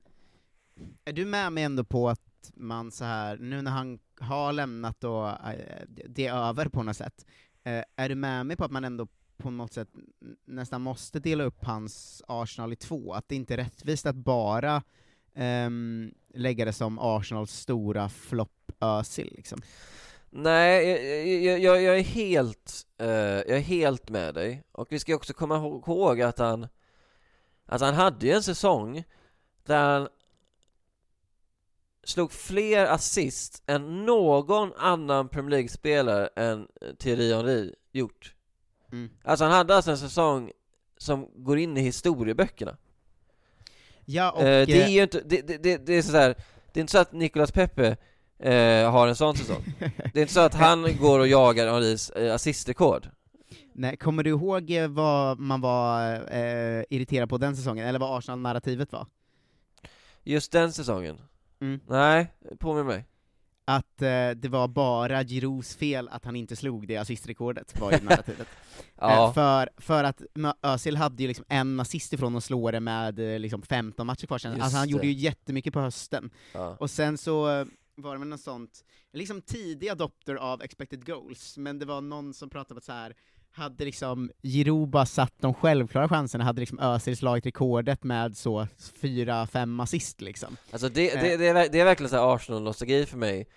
är 1.05 1.13
du 1.13 1.25
med 1.25 1.53
mig 1.53 1.65
ändå 1.65 1.85
på 1.85 2.09
att 2.09 2.53
man 2.55 2.91
så 2.93 3.05
här 3.05 3.37
nu 3.37 3.63
när 3.63 3.71
han 3.71 3.99
har 4.21 4.53
lämnat 4.53 5.05
och 5.05 5.29
eh, 5.29 5.83
det 6.09 6.27
är 6.27 6.35
över 6.49 6.69
på 6.69 6.83
något 6.83 6.97
sätt, 6.97 7.27
eh, 7.65 7.85
är 7.97 8.09
du 8.09 8.15
med 8.15 8.47
mig 8.47 8.57
på 8.57 8.65
att 8.65 8.71
man 8.71 8.85
ändå 8.85 9.09
på 9.37 9.51
något 9.51 9.73
sätt 9.73 9.89
nästan 10.45 10.83
måste 10.83 11.21
dela 11.21 11.45
upp 11.45 11.65
hans 11.65 12.23
Arsenal 12.29 12.73
i 12.73 12.77
två? 12.77 13.13
Att 13.13 13.29
det 13.29 13.37
inte 13.37 13.55
är 13.55 13.59
rättvist 13.59 14.07
att 14.07 14.17
bara 14.17 14.83
ehm, 15.35 16.15
lägga 16.35 16.65
det 16.65 16.73
som 16.73 16.99
Arsenals 16.99 17.53
stora 17.53 18.09
flopp 18.09 18.73
Özil 18.81 19.33
liksom? 19.37 19.63
Nej, 20.35 20.89
jag, 21.45 21.59
jag, 21.59 21.83
jag, 21.83 21.99
är 21.99 22.03
helt, 22.03 22.87
eh, 22.99 23.07
jag 23.09 23.51
är 23.51 23.59
helt 23.61 24.09
med 24.09 24.35
dig. 24.35 24.63
Och 24.73 24.93
vi 24.93 24.99
ska 24.99 25.15
också 25.15 25.33
komma 25.33 25.57
ihå- 25.57 25.85
ihåg 25.87 26.21
att 26.23 26.39
han 26.39 26.69
Att 27.67 27.81
han 27.81 27.95
hade 27.95 28.27
ju 28.27 28.33
en 28.33 28.43
säsong 28.43 29.05
Där 29.65 29.77
han 29.99 30.09
Slog 32.05 32.33
fler 32.33 32.87
assist 32.87 33.63
än 33.67 34.05
någon 34.07 34.73
annan 34.77 35.29
Premier 35.29 35.51
League-spelare 35.51 36.27
än 36.37 36.69
Thierry 36.99 37.33
Henry 37.35 37.75
gjort. 37.93 38.35
Mm. 38.93 39.11
Alltså 39.25 39.45
han 39.45 39.53
hade 39.55 39.77
alltså 39.77 39.91
en 39.91 39.99
säsong 39.99 40.53
som 40.99 41.29
går 41.45 41.59
in 41.59 41.77
i 41.77 41.81
historieböckerna. 41.81 42.77
Ja, 44.05 44.31
och... 44.31 44.43
eh, 44.43 44.67
Det 44.67 44.83
är 44.83 44.87
eh, 44.87 44.91
ju 44.95 45.03
inte, 45.03 45.21
det, 45.21 45.43
det, 45.43 45.59
det, 45.59 45.87
det 45.87 45.93
är 45.95 46.03
så 46.03 46.17
här, 46.17 46.35
det 46.73 46.81
är 46.81 46.81
inte 46.81 46.91
så 46.91 46.99
att 46.99 47.13
Nicolas 47.13 47.53
Pepe 47.53 47.97
eh, 48.43 48.91
har 48.91 49.09
en 49.09 49.17
sån 49.17 49.37
säsong 49.37 49.63
Det 50.13 50.19
är 50.19 50.23
inte 50.23 50.33
så 50.33 50.41
att 50.41 50.55
han 50.55 50.97
går 51.01 51.19
och 51.19 51.29
jagar 51.29 51.73
Henrys 51.73 52.11
eh, 52.11 52.35
assistrekord 52.35 53.09
Nej, 53.75 53.97
kommer 53.97 54.23
du 54.23 54.31
ihåg 54.31 54.71
eh, 54.71 54.89
vad 54.89 55.39
man 55.39 55.61
var 55.61 56.15
eh, 56.15 56.85
irriterad 56.91 57.29
på 57.29 57.39
den 57.39 57.57
säsongen, 57.57 57.87
eller 57.87 57.99
vad 57.99 58.19
Arsenal-narrativet 58.19 58.93
var? 58.93 59.07
Just 60.23 60.53
den 60.53 60.73
säsongen? 60.73 61.19
Mm. 61.61 61.81
Nej, 61.89 62.33
påminn 62.59 62.87
mig 62.87 63.05
Att 63.65 64.03
eh, 64.03 64.31
det 64.31 64.49
var 64.49 64.69
bara 64.69 65.23
Giroux 65.23 65.77
fel 65.77 66.09
att 66.09 66.25
han 66.25 66.37
inte 66.37 66.57
slog 66.57 66.89
det 66.89 66.97
assistrekordet, 66.97 67.81
var 67.81 67.93
ju 67.93 67.99
narrativet. 68.01 68.49
Ja, 68.97 69.27
Eh, 69.27 69.33
för, 69.33 69.71
för 69.77 70.05
att 70.05 70.23
Özil 70.63 70.97
hade 70.97 71.23
ju 71.23 71.29
liksom 71.29 71.45
en 71.49 71.81
assist 71.81 72.13
ifrån 72.13 72.37
att 72.37 72.45
slå 72.45 72.71
det 72.71 72.81
med 72.81 73.35
eh, 73.35 73.39
liksom 73.39 73.63
15 73.63 74.07
matcher 74.07 74.27
kvar 74.27 74.39
sen. 74.39 74.63
Alltså 74.63 74.79
han 74.79 74.89
gjorde 74.89 75.07
ju 75.07 75.13
jättemycket 75.13 75.73
på 75.73 75.81
hösten. 75.81 76.31
ja. 76.55 76.77
Och 76.81 76.91
sen 76.91 77.19
så 77.19 77.51
eh, 77.51 77.67
var 77.97 78.19
det 78.19 78.25
något 78.25 78.41
sånt, 78.41 78.85
liksom 79.13 79.43
tidig 79.43 79.89
adopter 79.89 80.35
av 80.35 80.63
expected 80.63 81.07
goals, 81.07 81.57
men 81.59 81.79
det 81.79 81.87
var 81.87 82.01
någon 82.01 82.35
som 82.35 82.51
pratade 82.51 82.75
om 82.75 82.79
att 82.79 82.85
så 82.85 82.93
här 82.93 83.15
hade 83.55 83.85
liksom 83.85 84.31
Giroud 84.43 84.89
bara 84.89 85.07
satt 85.07 85.35
de 85.41 85.55
självklara 85.55 86.09
chanserna, 86.09 86.45
hade 86.45 86.61
liksom 86.61 86.79
Özil 86.79 87.17
slagit 87.17 87.47
rekordet 87.47 88.05
med 88.05 88.37
så 88.37 88.67
fyra, 89.01 89.47
fem 89.47 89.81
assist 89.81 90.21
liksom. 90.21 90.57
Alltså 90.71 90.89
det, 90.89 91.15
Eh. 91.15 91.23
det, 91.23 91.37
det, 91.37 91.47
är, 91.49 91.69
det 91.69 91.81
är 91.81 91.85
verkligen 91.85 92.11
så 92.11 92.17
här 92.17 92.35
Arsenal-nostalgi 92.35 93.07
för 93.07 93.17
mig 93.19 93.49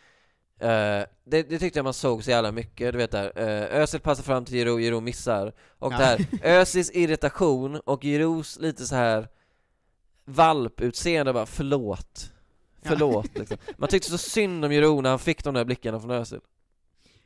Eh, 0.59 1.03
det, 1.25 1.49
det 1.49 1.59
tyckte 1.59 1.79
jag 1.79 1.83
man 1.83 1.93
såg 1.93 2.23
så 2.23 2.29
jävla 2.29 2.51
mycket, 2.51 2.91
du 2.91 2.97
vet 2.97 3.11
där, 3.11 3.39
uh, 3.39 3.81
Özil 3.81 3.99
passar 3.99 4.23
fram 4.23 4.45
till 4.45 4.55
Giroud, 4.55 4.79
Giroud 4.81 5.03
missar 5.03 5.53
Och 5.79 5.93
Ja. 5.93 5.97
det 5.97 6.03
här, 6.05 6.27
Özils 6.59 6.91
irritation 6.91 7.75
och 7.75 8.03
Girouds 8.03 8.59
lite 8.59 8.85
så 8.85 8.95
här 8.95 9.27
valputseende 10.25 11.33
bara 11.33 11.45
förlåt 11.45 12.31
Förlåt 12.87 13.37
liksom. 13.37 13.57
Man 13.77 13.89
tyckte 13.89 14.09
så 14.09 14.17
synd 14.17 14.65
om 14.65 14.71
Giroud 14.71 15.03
när 15.03 15.09
han 15.09 15.19
fick 15.19 15.43
de 15.43 15.53
där 15.53 15.65
blickarna 15.65 15.99
från 15.99 16.11
Özil 16.11 16.39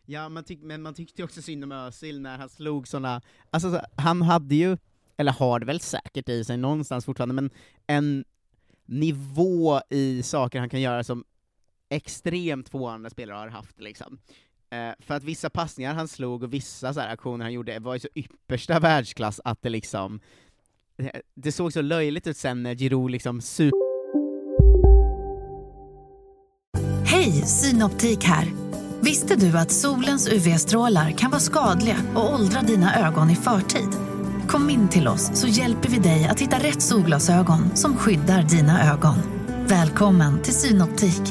Ja, 0.06 0.30
man 0.30 0.44
tyck, 0.44 0.60
men 0.62 0.82
man 0.82 0.94
tyckte 0.94 1.22
ju 1.22 1.26
också 1.26 1.42
synd 1.42 1.64
om 1.64 1.72
Özil 1.72 2.22
när 2.22 2.38
han 2.38 2.50
slog 2.50 2.88
såna, 2.88 3.22
alltså 3.50 3.72
så- 3.72 3.82
han 3.96 4.22
hade 4.22 4.56
ju, 4.56 4.78
eller 5.18 5.32
har 5.32 5.60
det 5.60 5.66
väl 5.66 5.80
säkert 5.80 6.30
i 6.30 6.44
sig 6.44 6.58
någonstans 6.58 7.06
fortfarande, 7.06 7.36
men 7.36 7.50
en 7.88 8.26
nivå 8.86 9.82
i 9.90 10.24
saker 10.24 10.60
han 10.60 10.70
kan 10.70 10.82
göra 10.82 11.04
som 11.04 11.24
extremt 11.90 12.70
få 12.70 12.88
andra 12.88 13.10
spelare 13.10 13.38
har 13.38 13.48
haft 13.48 13.80
liksom. 13.82 14.20
Eh, 14.70 14.92
för 15.00 15.14
att 15.16 15.24
vissa 15.24 15.50
passningar 15.50 15.94
han 15.94 16.08
slog 16.08 16.44
och 16.44 16.54
vissa 16.54 16.94
så 16.94 17.00
här 17.00 17.14
aktioner 17.14 17.46
han 17.46 17.54
gjorde 17.54 17.80
var 17.80 17.94
ju 17.94 18.00
så 18.00 18.08
yppersta 18.16 18.80
världsklass 18.80 19.42
att 19.44 19.62
det 19.62 19.70
liksom, 19.70 20.20
det, 20.98 21.22
det 21.36 21.52
såg 21.52 21.74
så 21.74 21.82
löjligt 21.82 22.28
ut 22.28 22.38
sen 22.38 22.64
när 22.64 22.76
Giroud 22.76 23.12
liksom 23.12 23.42
super 23.42 23.89
Hej, 27.32 27.46
Synoptik 27.46 28.24
här. 28.24 28.54
Visste 29.02 29.36
du 29.36 29.58
att 29.58 29.72
solens 29.72 30.28
UV-strålar 30.28 31.12
kan 31.12 31.32
vara 31.32 31.42
skadliga 31.42 31.96
och 32.16 32.34
åldra 32.34 32.62
dina 32.62 33.08
ögon 33.08 33.30
i 33.30 33.36
förtid? 33.36 33.90
Kom 34.48 34.70
in 34.70 34.90
till 34.90 35.08
oss 35.08 35.32
så 35.34 35.48
hjälper 35.48 35.90
vi 35.90 35.98
dig 35.98 36.28
att 36.28 36.40
hitta 36.40 36.58
rätt 36.58 36.82
solglasögon 36.82 37.76
som 37.76 37.98
skyddar 37.98 38.44
dina 38.44 38.94
ögon. 38.94 39.16
Välkommen 39.68 40.42
till 40.42 40.54
Synoptik. 40.54 41.22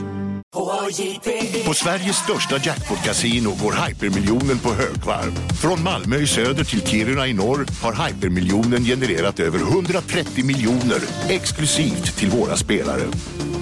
På 1.67 1.75
Sveriges 1.75 2.17
största 2.17 2.57
jackpot-kasino 2.57 3.51
går 3.63 3.87
hypermiljonen 3.87 4.59
på 4.59 4.69
högvarv. 4.69 5.33
Från 5.61 5.83
Malmö 5.83 6.17
i 6.17 6.27
söder 6.27 6.65
till 6.65 6.81
Kiruna 6.87 7.27
i 7.27 7.33
norr 7.33 7.67
har 7.83 8.07
hypermiljonen 8.07 8.85
genererat 8.85 9.41
över 9.41 9.59
130 9.59 10.45
miljoner 10.45 11.01
exklusivt 11.29 12.17
till 12.17 12.31
våra 12.31 12.57
spelare. 12.57 13.03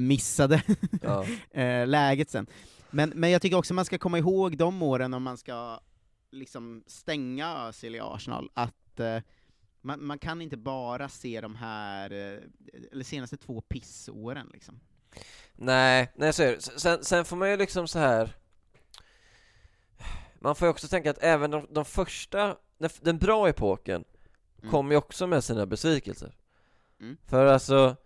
Missade 0.00 0.62
Ja. 1.02 1.26
eh, 1.60 1.86
läget 1.86 2.30
sen. 2.30 2.46
Men, 2.90 3.10
men 3.10 3.30
jag 3.30 3.42
tycker 3.42 3.56
också 3.58 3.74
man 3.74 3.84
ska 3.84 3.98
komma 3.98 4.18
ihåg 4.18 4.56
de 4.56 4.82
åren 4.82 5.14
om 5.14 5.22
man 5.22 5.36
ska 5.38 5.80
liksom 6.30 6.84
stänga 6.86 7.56
Özil 7.56 7.94
i 7.94 8.00
Arsenal, 8.00 8.50
att 8.54 9.00
eh, 9.00 9.18
man, 9.80 10.06
man 10.06 10.18
kan 10.18 10.42
inte 10.42 10.56
bara 10.56 11.08
se 11.08 11.40
de 11.40 11.56
här, 11.56 12.10
eh, 12.10 12.38
eller 12.92 13.04
senaste 13.04 13.36
två 13.36 13.60
pissåren 13.60 14.50
liksom. 14.52 14.80
Nej, 15.54 16.12
nej 16.16 16.32
så 16.32 16.42
är 16.42 16.52
det. 16.52 16.60
Sen, 16.60 17.04
sen 17.04 17.24
får 17.24 17.36
man 17.36 17.50
ju 17.50 17.56
liksom 17.56 17.88
så 17.88 17.98
här. 17.98 18.36
Man 20.40 20.54
får 20.54 20.66
ju 20.66 20.70
också 20.70 20.88
tänka 20.88 21.10
att 21.10 21.18
även 21.22 21.50
de, 21.50 21.66
de 21.70 21.84
första, 21.84 22.56
den, 22.78 22.90
den 23.00 23.18
bra 23.18 23.48
epoken 23.48 24.04
Mm. 24.58 24.70
kom 24.70 24.90
ju 24.90 24.96
också 24.96 25.26
med 25.26 25.44
sina 25.44 25.66
besvikelser 25.66 26.36
Mm. 27.00 27.16
För 27.26 27.46
alltså, 27.46 27.96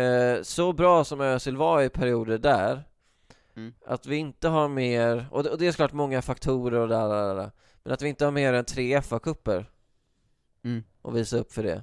eh, 0.00 0.42
så 0.42 0.72
bra 0.72 1.04
som 1.04 1.20
Özil 1.20 1.56
var 1.56 1.82
i 1.82 1.88
perioder 1.88 2.38
där 2.38 2.84
Mm. 3.56 3.74
Att 3.86 4.06
vi 4.06 4.16
inte 4.16 4.48
har 4.48 4.68
mer, 4.68 5.26
och 5.30 5.42
det, 5.42 5.50
och 5.50 5.58
det 5.58 5.66
är 5.66 5.72
såklart 5.72 5.92
många 5.92 6.22
faktorer 6.22 6.80
och 6.80 6.88
där, 6.88 7.08
där, 7.08 7.34
där. 7.34 7.50
Men 7.82 7.92
att 7.92 8.02
vi 8.02 8.08
inte 8.08 8.24
har 8.24 8.32
mer 8.32 8.52
än 8.52 8.64
tre 8.64 9.00
FA-cuper 9.00 9.66
Mm. 10.62 10.82
och 11.02 11.16
visa 11.16 11.38
upp 11.38 11.52
för 11.52 11.62
det. 11.62 11.82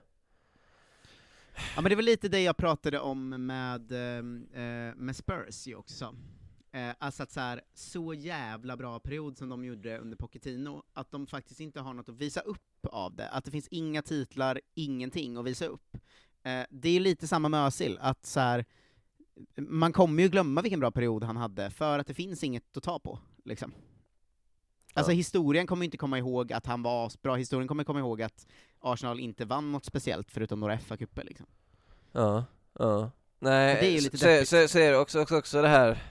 Ja 1.76 1.82
men 1.82 1.90
det 1.90 1.96
var 1.96 2.02
lite 2.02 2.30
det 2.30 2.42
jag 2.42 2.58
pratade 2.58 3.00
om 3.00 3.30
med, 3.46 3.92
ehm, 3.92 4.48
eh, 4.54 4.96
med 4.96 5.16
Spurs 5.16 5.68
ju 5.68 5.76
också. 5.76 6.16
Eh, 6.72 6.90
alltså 7.00 7.24
att 7.24 7.32
så, 7.32 7.40
här, 7.40 7.62
så 7.74 8.14
jävla 8.14 8.78
bra 8.78 9.00
period 9.00 9.38
som 9.38 9.50
de 9.50 9.66
gjorde 9.66 10.00
under 10.00 10.18
Pochettino, 10.18 10.84
att 10.94 11.12
de 11.12 11.28
faktiskt 11.28 11.60
inte 11.60 11.80
har 11.80 11.94
något 11.94 12.10
att 12.10 12.16
visa 12.16 12.42
upp 12.42 12.88
av 12.92 13.16
det. 13.16 13.30
Att 13.30 13.46
det 13.46 13.52
finns 13.52 13.68
inga 13.68 14.02
titlar, 14.02 14.62
ingenting 14.74 15.38
att 15.38 15.46
visa 15.46 15.66
upp. 15.66 15.98
Eh, 16.44 16.64
det 16.70 16.90
är 16.90 17.00
lite 17.00 17.28
samma 17.28 17.50
med 17.50 17.66
Özil, 17.66 17.98
att 18.02 18.26
så 18.26 18.40
här, 18.40 18.66
man 19.56 19.94
kommer 19.94 20.24
ju 20.24 20.30
glömma 20.30 20.62
vilken 20.62 20.80
bra 20.80 20.92
period 20.92 21.24
han 21.24 21.38
hade, 21.38 21.70
för 21.70 22.00
att 22.00 22.08
det 22.08 22.14
finns 22.14 22.44
inget 22.44 22.78
att 22.78 22.84
ta 22.84 23.00
på, 23.00 23.20
liksom. 23.46 23.74
Alltså 24.94 25.12
Ja. 25.12 25.16
historien 25.16 25.68
kommer 25.68 25.86
inte 25.86 25.98
komma 25.98 26.18
ihåg 26.18 26.54
att 26.54 26.66
han 26.66 26.84
var 26.84 27.12
bra, 27.22 27.36
historien 27.36 27.68
kommer 27.68 27.84
komma 27.84 28.00
ihåg 28.00 28.22
att 28.22 28.48
Arsenal 28.80 29.20
inte 29.20 29.46
vann 29.46 29.72
något 29.72 29.86
speciellt 29.86 30.32
förutom 30.32 30.60
några 30.60 30.78
FA-cuper 30.78 31.24
liksom. 31.24 31.46
Ja, 32.12 32.46
ja. 32.80 33.12
Nej, 33.40 33.74
Och 33.76 33.80
det 33.82 33.88
är 33.88 33.92
ju 33.92 34.02
lite 34.02 34.18
så, 34.18 34.26
deppigt. 34.26 34.50
så, 34.50 34.68
så 34.68 34.80
är 34.80 34.92
det 34.92 34.98
också, 34.98 35.22
också, 35.22 35.38
också 35.38 35.62
det 35.62 35.68
här 35.68 36.04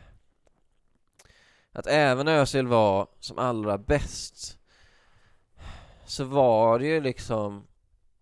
att 1.72 1.86
även 1.86 2.26
när 2.26 2.38
Özil 2.38 2.66
var 2.66 3.08
som 3.20 3.38
allra 3.38 3.78
bäst 3.78 4.58
så 6.06 6.24
var 6.24 6.78
det 6.78 6.86
ju 6.86 7.00
liksom 7.00 7.66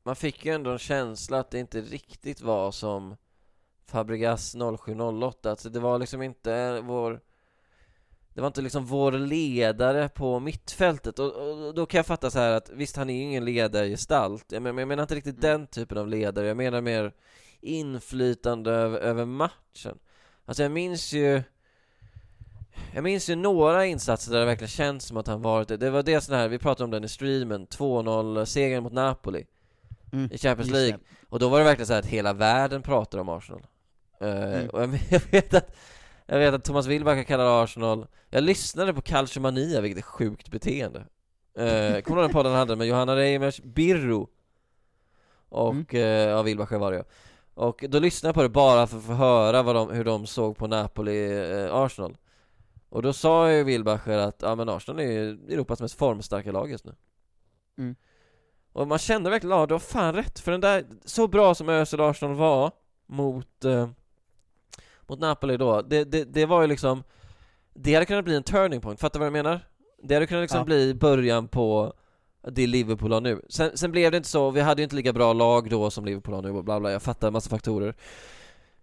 man 0.09 0.17
fick 0.17 0.45
ju 0.45 0.53
ändå 0.53 0.71
en 0.71 0.79
känsla 0.79 1.39
att 1.39 1.51
det 1.51 1.59
inte 1.59 1.81
riktigt 1.81 2.41
var 2.41 2.71
som 2.71 3.17
Fabregas 3.87 4.57
0708, 4.79 5.51
alltså 5.51 5.69
det 5.69 5.81
var 5.81 5.99
liksom 5.99 6.23
inte 6.23 6.81
vår 6.81 7.21
det 8.35 8.41
var 8.41 8.47
inte 8.47 8.63
liksom 8.63 8.87
vår 8.87 9.13
ledare 9.13 10.09
på 10.09 10.41
mittfältet. 10.41 11.19
Och, 11.19 11.67
och 11.67 11.75
då 11.75 11.87
kan 11.87 11.99
jag 11.99 12.07
fatta 12.07 12.31
så 12.31 12.39
här 12.39 12.53
att 12.53 12.71
visst 12.71 12.97
han 12.97 13.11
är 13.11 13.15
ju 13.15 13.21
ingen 13.21 13.45
ledargestalt. 13.45 14.53
Jag 14.53 14.63
menar, 14.63 14.81
jag 14.81 14.89
menar 14.89 15.03
inte 15.03 15.15
riktigt 15.15 15.41
den 15.41 15.67
typen 15.67 15.99
av 15.99 16.09
ledare, 16.09 16.47
jag 16.47 16.57
menar 16.57 16.81
mer 16.81 17.13
inflytande 17.61 18.71
över, 18.71 18.99
över 18.99 19.25
matchen. 19.25 19.99
Alltså 20.45 20.63
jag 20.63 20.73
minns 20.73 21.13
ju 21.13 21.43
jag 22.95 23.05
minns 23.05 23.31
ju 23.31 23.37
några 23.37 23.87
insatser 23.87 24.33
där 24.33 24.41
det 24.41 24.47
verkligen 24.47 24.69
känns 24.69 25.05
som 25.05 25.17
att 25.17 25.27
han 25.27 25.43
varit 25.43 25.69
det. 25.69 25.77
Det 25.77 25.91
var 25.91 26.03
det 26.03 26.21
sån 26.21 26.35
här, 26.35 26.49
vi 26.49 26.59
pratade 26.59 26.85
om 26.85 26.91
den 26.91 27.05
i 27.05 27.09
streamen, 27.09 27.67
2-0 27.67 28.45
segern 28.45 28.83
mot 28.83 28.93
Napoli 28.93 29.47
Mm, 30.13 30.33
i 30.33 30.39
Champions 30.39 30.69
just 30.69 30.73
League. 30.81 30.93
det. 30.97 31.27
Och 31.29 31.39
då 31.39 31.49
var 31.49 31.59
det 31.59 31.65
verkligen 31.65 31.87
så 31.87 31.93
här 31.93 32.01
att 32.01 32.07
hela 32.07 32.33
världen 32.33 32.83
pratade 32.83 33.21
om 33.21 33.29
Arsenal. 33.29 33.67
Eh, 34.21 34.29
Mm. 34.29 34.69
Och 34.71 34.81
jag, 35.11 35.21
vet 35.31 35.55
att 35.55 35.77
jag 36.27 36.39
vet 36.39 36.55
att 36.55 36.65
Thomas 36.65 36.87
Wilbacher 36.87 37.23
kallar 37.23 37.65
Arsenal 37.65 38.07
Jag 38.31 38.45
lyssnade 38.45 38.95
på 38.95 39.01
Calciomania, 39.03 39.81
vilket 39.81 39.99
är 39.99 40.03
sjukt 40.03 40.51
beteende 40.51 40.99
eh, 41.55 42.01
Kommer 42.03 42.03
du 42.03 42.11
ihåg 42.13 42.19
den 42.25 42.31
podden 42.33 42.53
han 42.53 42.59
hade 42.59 42.77
med 42.77 42.87
Johanna 42.87 43.17
Reimers, 43.17 43.61
Birro 43.63 44.29
Och, 45.49 45.73
Mm. 45.75 45.87
eh, 45.91 46.01
ja 46.31 46.43
Wilbacher 46.43 46.79
var 46.79 46.93
det 46.93 46.97
ja 46.99 47.05
Och 47.55 47.85
då 47.89 47.99
lyssnade 47.99 48.29
jag 48.29 48.35
på 48.35 48.43
det 48.43 48.49
bara 48.49 48.87
för 48.87 48.99
att 48.99 49.05
få 49.05 49.13
höra 49.13 49.63
vad 49.63 49.75
de, 49.75 49.91
hur 49.91 50.05
de 50.05 50.27
såg 50.27 50.57
på 50.57 50.67
Napoli-Arsenal 50.67 52.17
Och 52.89 53.03
då 53.03 53.13
sa 53.13 53.51
ju 53.53 53.65
Wilbacher 53.65 54.19
att, 54.19 54.43
ja 54.43 54.55
men 54.55 54.69
Arsenal 54.69 55.01
är 55.01 55.11
ju 55.13 55.31
Europas 55.49 55.81
mest 55.81 55.99
formstarka 55.99 56.53
lag 56.53 56.71
just 56.71 56.85
nu 56.85 56.95
Mm. 57.79 57.97
Och 58.79 58.89
man 58.89 58.99
kände 58.99 59.31
verkligen, 59.31 59.57
ja 59.57 59.67
du 59.67 59.75
har 59.75 59.79
fan 59.79 60.15
rätt, 60.15 60.39
för 60.39 60.53
den 60.53 60.61
där, 60.61 60.85
så 61.05 61.29
bra 61.29 61.55
som 61.55 61.69
Özil 61.69 62.01
Arsenal 62.01 62.37
var 62.37 62.73
mot, 63.07 63.65
eh, 63.65 63.89
mot 65.07 65.21
Napoli 65.21 65.57
då, 65.57 65.83
det, 65.83 66.05
det, 66.05 66.25
det 66.25 66.47
var 66.47 66.63
ju 66.63 66.67
liksom 66.67 67.03
Det 67.75 67.95
hade 67.95 68.07
kunnat 68.07 68.25
bli 68.25 68.37
en 68.37 68.43
turning 68.43 68.81
point, 68.81 69.01
fattar 69.01 69.19
du 69.19 69.21
vad 69.21 69.27
jag 69.27 69.45
menar? 69.45 69.61
Det 70.03 70.15
hade 70.15 70.27
kunnat 70.27 70.43
liksom 70.43 70.59
Ja. 70.59 70.65
bli 70.65 70.95
början 70.95 71.49
på 71.49 71.93
det 72.53 72.67
Liverpool 72.67 73.13
har 73.13 73.21
nu. 73.21 73.43
Sen, 73.49 73.77
sen 73.77 73.91
blev 73.91 74.11
det 74.11 74.17
inte 74.17 74.29
så, 74.29 74.51
vi 74.51 74.61
hade 74.61 74.83
ju 74.83 74.85
inte 74.85 74.97
lika 74.97 75.13
bra 75.13 75.33
lag 75.33 75.71
då 75.71 75.91
som 75.91 76.05
Liverpool 76.05 76.35
har 76.35 76.43
nu 76.43 76.51
och 76.51 76.65
bla 76.65 76.81
bla, 76.81 76.93
jag 76.93 77.03
fattar 77.03 77.27
en 77.27 77.33
massa 77.33 77.51
faktorer. 77.51 77.95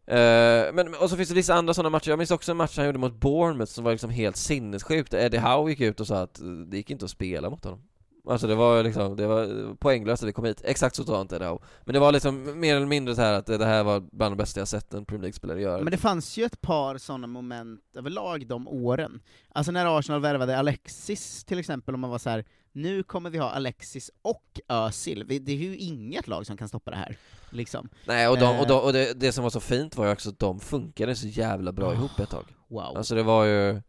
Eh, 0.08 0.74
men, 0.74 0.96
och 1.02 1.10
så 1.10 1.18
finns 1.18 1.30
det 1.30 1.36
vissa 1.36 1.54
andra 1.54 1.74
sådana 1.74 1.90
matcher, 1.90 2.10
jag 2.10 2.18
minns 2.18 2.32
också 2.32 2.52
en 2.52 2.58
match 2.58 2.78
han 2.78 2.86
gjorde 2.86 3.00
mot 3.00 3.14
Bournemouth 3.14 3.72
som 3.72 3.84
var 3.84 3.92
liksom 3.92 4.10
helt 4.10 4.38
sinnessjukt. 4.38 5.14
Eddie 5.14 5.38
Howe 5.38 5.70
gick 5.70 5.82
ut 5.82 6.00
och 6.00 6.08
sa 6.08 6.22
att 6.22 6.42
det 6.68 6.78
gick 6.78 6.90
inte 6.90 7.06
att 7.06 7.12
spela 7.12 7.50
mot 7.50 7.64
honom 7.64 7.82
Alltså 8.28 8.48
det 8.48 8.56
var 8.56 8.84
liksom, 8.84 9.16
det 9.16 9.28
var 9.28 9.76
poänglöst 9.76 10.24
att 10.24 10.30
vi 10.30 10.34
kom 10.34 10.46
hit, 10.46 10.62
exakt 10.64 10.96
så 10.96 11.04
sa 11.04 11.22
inte 11.22 11.46
Howe 11.46 11.60
Men 11.84 11.94
det 11.94 12.00
var 12.00 12.12
liksom 12.12 12.60
mer 12.60 12.76
eller 12.76 12.86
mindre 12.86 13.16
så 13.16 13.22
här 13.22 13.34
att 13.34 13.46
det 13.46 13.66
här 13.66 13.84
var 13.84 14.00
bland 14.12 14.32
det 14.32 14.38
bästa 14.38 14.60
jag 14.62 14.68
sett 14.68 14.94
en 14.94 15.06
Premier 15.06 15.22
League-spelare 15.22 15.62
göra 15.62 15.82
Men 15.82 15.92
det 15.92 15.98
fanns 15.98 16.38
ju 16.38 16.44
ett 16.44 16.62
par 16.62 16.98
sådana 16.98 17.28
moment 17.28 17.82
överlag 17.98 18.48
de 18.48 18.68
åren. 18.68 19.22
Alltså 19.50 19.72
när 19.72 20.00
Arsenal 20.00 20.22
värvade 20.22 20.58
Alexis 20.58 21.44
till 21.44 21.60
exempel, 21.60 21.96
om 21.96 22.02
man 22.02 22.10
var 22.10 22.18
så 22.18 22.30
här: 22.30 22.46
nu 22.72 23.04
kommer 23.04 23.30
vi 23.30 23.38
ha 23.38 23.50
Alexis 23.50 24.12
och 24.22 24.60
Özil, 24.68 25.26
det 25.28 25.52
är 25.52 25.56
ju 25.56 25.78
inget 25.78 26.28
lag 26.28 26.46
som 26.46 26.58
kan 26.58 26.68
stoppa 26.68 26.92
det 26.92 26.98
här. 26.98 27.18
Liksom. 27.50 27.90
Nej, 28.06 28.28
och, 28.28 28.38
de, 28.40 28.46
och, 28.46 28.62
Eh. 28.62 28.68
de, 28.68 28.74
och 28.80 28.94
det, 28.94 29.20
det 29.20 29.32
som 29.32 29.44
var 29.44 29.52
så 29.52 29.60
fint 29.60 29.98
var 29.98 30.06
ju 30.06 30.12
också 30.12 30.30
att 30.30 30.40
de 30.40 30.60
funkade 30.60 31.16
så 31.16 31.28
jävla 31.28 31.72
bra 31.72 31.94
ihop 31.94 32.20
ett 32.20 32.30
tag 32.30 32.46
Wow. 32.68 32.98
Alltså 32.98 33.16
det 33.16 33.24
var 33.24 33.46
ju 33.46 33.82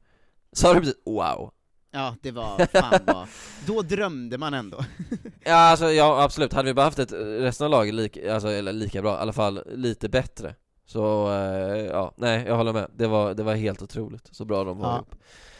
Sa 0.52 0.74
du 0.74 0.80
precis 0.80 1.02
wow? 1.04 1.50
Ja, 1.96 2.14
det 2.22 2.30
var 2.30 2.66
fan 2.66 3.00
vad... 3.06 3.26
Då 3.66 3.82
drömde 3.82 4.38
man 4.38 4.54
ändå. 4.54 4.84
Ja 5.44 5.54
alltså 5.56 5.90
ja 5.90 6.22
absolut, 6.22 6.52
hade 6.52 6.66
vi 6.68 6.74
bara 6.74 6.84
haft 6.84 6.98
ett 6.98 7.12
resten 7.12 7.64
av 7.64 7.70
laget 7.70 7.94
lika, 7.94 8.34
alltså, 8.34 8.48
eller 8.48 8.72
lika 8.72 9.02
bra, 9.02 9.14
i 9.14 9.18
alla 9.18 9.32
fall 9.32 9.62
lite 9.66 10.08
bättre 10.08 10.54
Så, 10.86 11.32
eh, 11.32 11.84
ja, 11.86 12.12
nej 12.16 12.44
jag 12.46 12.56
håller 12.56 12.72
med, 12.72 12.90
det 12.96 13.06
var, 13.06 13.34
det 13.34 13.42
var 13.42 13.54
helt 13.54 13.82
otroligt, 13.82 14.28
så 14.30 14.44
bra 14.44 14.64
de 14.64 14.78
var 14.78 14.88
Ja. 14.88 14.94
ihop 14.96 15.14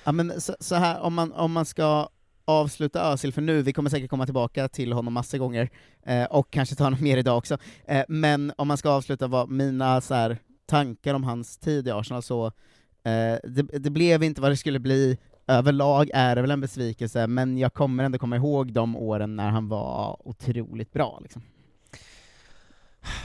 Ja 0.05 0.13
men 0.13 0.41
så, 0.41 0.57
så 0.61 0.75
här, 0.75 1.01
om 1.01 1.15
man, 1.15 1.33
om 1.33 1.53
man 1.53 1.65
ska 1.67 2.09
avsluta 2.45 3.13
Özil 3.13 3.33
för 3.33 3.43
nu, 3.43 3.63
vi 3.63 3.73
kommer 3.73 3.91
säkert 3.91 4.11
komma 4.11 4.25
tillbaka 4.25 4.69
till 4.69 4.93
honom 4.93 5.15
massor 5.15 5.39
gånger, 5.39 5.71
eh, 6.07 6.25
och 6.25 6.51
kanske 6.51 6.75
ta 6.75 6.85
honom 6.85 7.03
mer 7.03 7.17
idag 7.17 7.39
också, 7.39 7.59
eh, 7.87 8.05
men 8.09 8.53
om 8.57 8.69
man 8.69 8.77
ska 8.77 8.91
avsluta 8.91 9.27
vad 9.27 9.51
mina 9.51 10.01
så 10.01 10.15
här, 10.15 10.39
tankar 10.67 11.15
om 11.15 11.25
hans 11.25 11.59
tid 11.59 11.89
i 11.89 11.91
Arsenal 11.91 12.23
så, 12.23 12.47
eh, 12.47 13.39
det, 13.45 13.63
det 13.79 13.91
blev 13.91 14.23
inte 14.23 14.41
vad 14.41 14.51
det 14.51 14.57
skulle 14.57 14.79
bli, 14.79 15.19
överlag 15.47 16.11
är 16.15 16.37
det 16.37 16.41
väl 16.41 16.51
en 16.51 16.61
besvikelse, 16.61 17.27
men 17.27 17.59
jag 17.59 17.75
kommer 17.75 18.05
ändå 18.05 18.19
komma 18.19 18.37
ihåg 18.37 18.73
de 18.73 18.97
åren 18.97 19.37
när 19.37 19.51
han 19.51 19.69
var 19.69 20.29
otroligt 20.29 20.93
bra 20.93 21.19
liksom. 21.23 21.43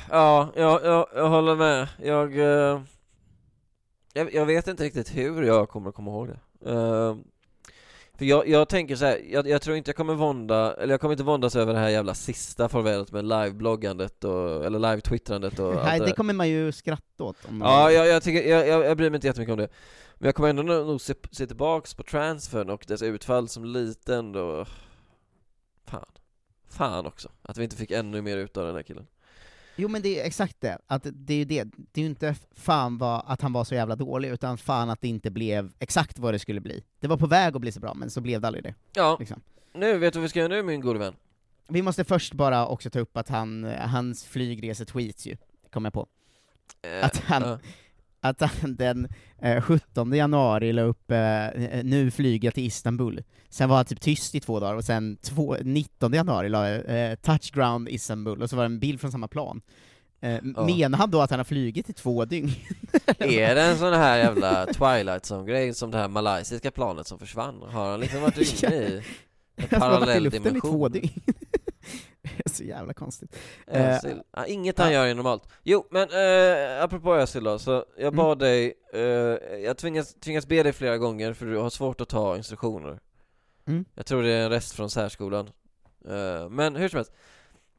Ja, 0.09 0.49
jag, 0.55 0.85
jag, 0.85 1.07
jag 1.15 1.29
håller 1.29 1.55
med. 1.55 1.87
Jag, 1.97 2.39
eh, 2.39 2.81
jag, 4.13 4.33
jag 4.33 4.45
vet 4.45 4.67
inte 4.67 4.83
riktigt 4.83 5.15
hur 5.15 5.43
jag 5.43 5.69
kommer 5.69 5.89
att 5.89 5.95
komma 5.95 6.11
ihåg 6.11 6.27
det. 6.27 6.71
Eh, 6.71 7.15
för 8.21 8.25
jag, 8.25 8.47
jag 8.47 8.69
tänker 8.69 8.95
så 8.95 9.05
här, 9.05 9.21
jag, 9.29 9.47
jag 9.47 9.61
tror 9.61 9.77
inte 9.77 9.89
jag 9.89 9.95
kommer 9.95 10.13
vånda, 10.13 10.73
eller 10.73 10.93
jag 10.93 11.01
kommer 11.01 11.13
inte 11.13 11.23
våndas 11.23 11.55
över 11.55 11.73
det 11.73 11.79
här 11.79 11.89
jävla 11.89 12.13
sista 12.13 12.69
farvälet 12.69 13.11
med 13.11 13.25
live-bloggandet 13.25 14.23
och, 14.23 14.65
eller 14.65 14.79
live-twittrandet 14.79 15.59
och 15.59 15.71
allt 15.73 15.83
Nej, 15.83 15.99
det 15.99 16.05
det 16.05 16.09
där. 16.09 16.15
kommer 16.15 16.33
man 16.33 16.49
ju 16.49 16.71
skratta 16.71 17.23
åt. 17.23 17.35
Om 17.47 17.57
man 17.57 17.69
Ja, 17.69 17.91
jag, 17.91 18.07
jag, 18.07 18.23
tycker, 18.23 18.49
jag, 18.49 18.67
jag, 18.67 18.85
jag 18.85 18.97
bryr 18.97 19.09
mig 19.09 19.17
inte 19.17 19.27
jättemycket 19.27 19.51
om 19.51 19.57
det 19.57 19.67
Men 20.17 20.25
jag 20.25 20.35
kommer 20.35 20.49
ändå 20.49 20.63
nog 20.63 21.01
se, 21.01 21.13
se 21.31 21.47
tillbaks 21.47 21.93
på 21.93 22.03
transfern 22.03 22.69
och 22.69 22.85
dess 22.87 23.01
utfall 23.01 23.49
som 23.49 23.65
lite 23.65 24.15
ändå 24.15 24.65
Fan 25.85 26.11
Fan 26.69 27.05
också, 27.05 27.29
att 27.41 27.57
vi 27.57 27.63
inte 27.63 27.75
fick 27.75 27.91
ännu 27.91 28.21
mer 28.21 28.37
ut 28.37 28.57
av 28.57 28.65
den 28.65 28.75
här 28.75 28.83
killen 28.83 29.07
Jo 29.81 29.87
men 29.87 30.01
det 30.01 30.21
är 30.21 30.25
exakt 30.25 30.61
det, 30.61 30.77
att 30.87 31.07
det 31.11 31.33
är 31.33 31.37
ju 31.37 31.45
det, 31.45 31.63
det 31.63 32.01
är 32.01 32.03
ju 32.03 32.09
inte 32.09 32.35
fan 32.55 32.97
vad, 32.97 33.23
att 33.27 33.41
han 33.41 33.53
var 33.53 33.63
så 33.63 33.75
jävla 33.75 33.95
dålig, 33.95 34.29
utan 34.29 34.57
fan 34.57 34.89
att 34.89 35.01
det 35.01 35.07
inte 35.07 35.31
blev 35.31 35.71
exakt 35.79 36.19
vad 36.19 36.33
det 36.33 36.39
skulle 36.39 36.61
bli. 36.61 36.83
Det 36.99 37.07
var 37.07 37.17
på 37.17 37.27
väg 37.27 37.55
att 37.55 37.61
bli 37.61 37.71
så 37.71 37.79
bra, 37.79 37.93
men 37.93 38.09
så 38.09 38.21
blev 38.21 38.41
det 38.41 38.47
aldrig 38.47 38.63
det. 38.63 38.73
Ja, 38.93 39.17
Liksom. 39.19 39.41
nu, 39.73 39.97
vet 39.97 40.13
du 40.13 40.19
vad 40.19 40.23
vi 40.23 40.29
ska 40.29 40.39
göra 40.39 40.49
nu 40.49 40.63
min 40.63 40.81
gode 40.81 40.99
vän? 40.99 41.13
Vi 41.67 41.81
måste 41.81 42.03
först 42.03 42.33
bara 42.33 42.67
också 42.67 42.89
ta 42.89 42.99
upp 42.99 43.17
att 43.17 43.29
han, 43.29 43.63
hans 43.79 44.25
flygresetweets 44.25 45.25
ju, 45.27 45.37
kom 45.71 45.83
jag 45.85 45.93
på. 45.93 46.07
Eh, 46.81 47.05
Att 47.05 47.17
han, 47.17 47.41
ja. 47.41 47.59
Att 48.21 48.41
han 48.41 48.75
den 48.75 49.07
eh, 49.41 49.61
17 49.61 50.13
januari 50.13 50.73
la 50.73 50.81
upp 50.81 51.11
eh, 51.11 51.47
nu 51.83 52.11
flyger 52.11 52.47
jag 52.47 52.53
till 52.53 52.65
Istanbul, 52.65 53.23
sen 53.49 53.69
var 53.69 53.75
han 53.75 53.85
typ 53.85 54.01
tyst 54.01 54.35
i 54.35 54.39
två 54.39 54.59
dagar, 54.59 54.75
och 54.75 54.83
sen 54.85 55.17
två, 55.17 55.57
19 55.61 56.13
januari 56.13 56.49
la 56.49 56.69
eh, 56.69 57.15
touchground 57.15 57.89
Istanbul, 57.89 58.41
och 58.41 58.49
så 58.49 58.55
var 58.55 58.63
det 58.63 58.67
en 58.67 58.79
bild 58.79 59.01
från 59.01 59.11
samma 59.11 59.27
plan. 59.27 59.61
Eh, 60.21 60.39
Ja. 60.55 60.65
Menar 60.65 60.97
han 60.97 61.11
då 61.11 61.21
att 61.21 61.29
han 61.29 61.39
har 61.39 61.43
flugit 61.43 61.89
i 61.89 61.93
två 61.93 62.25
dygn? 62.25 62.51
Är 63.19 63.55
det 63.55 63.61
en 63.61 63.77
sån 63.77 63.93
här 63.93 64.17
jävla 64.17 64.65
Twilight 64.65 65.23
Zone-grej 65.31 65.73
som 65.73 65.91
det 65.91 65.97
här 65.97 66.07
malaysiska 66.07 66.71
planet 66.71 67.07
som 67.07 67.19
försvann? 67.19 67.61
Har 67.71 67.91
han 67.91 67.99
liksom 67.99 68.21
varit 68.21 68.63
inne 68.63 68.75
i 68.75 69.01
en 69.55 69.67
parallell 69.79 70.23
luften 70.23 70.55
i 70.57 70.59
två 70.61 70.87
dimension? 70.89 70.91
dygn. 70.91 71.09
Det 72.21 72.29
är 72.45 72.49
så 72.49 72.63
jävla 72.63 72.93
konstigt. 72.93 73.35
Özil. 73.67 74.11
Eh, 74.11 74.17
ja, 74.31 74.45
inget 74.45 74.77
han 74.79 74.93
gör 74.93 75.05
är 75.07 75.15
normalt. 75.15 75.43
Jo, 75.63 75.87
men 75.91 76.09
eh, 76.09 76.83
apropå 76.83 77.15
Özil 77.15 77.43
då, 77.43 77.59
så 77.59 77.85
jag 77.97 78.07
Mm. 78.13 78.15
bad 78.15 78.39
dig, 78.39 78.73
eh, 78.93 79.01
jag 79.63 79.77
tvingas, 79.77 80.13
tvingas 80.13 80.47
be 80.47 80.63
dig 80.63 80.73
flera 80.73 80.97
gånger 80.97 81.33
för 81.33 81.45
du 81.45 81.57
har 81.57 81.69
svårt 81.69 82.01
att 82.01 82.09
ta 82.09 82.37
instruktioner. 82.37 82.99
Mm. 83.67 83.85
Jag 83.95 84.05
tror 84.05 84.23
det 84.23 84.29
är 84.31 84.43
en 84.43 84.49
rest 84.49 84.71
från 84.75 84.89
särskolan. 84.89 85.49
Eh, 86.07 86.49
men 86.49 86.75
hur 86.75 86.89
som 86.89 86.97
helst, 86.97 87.11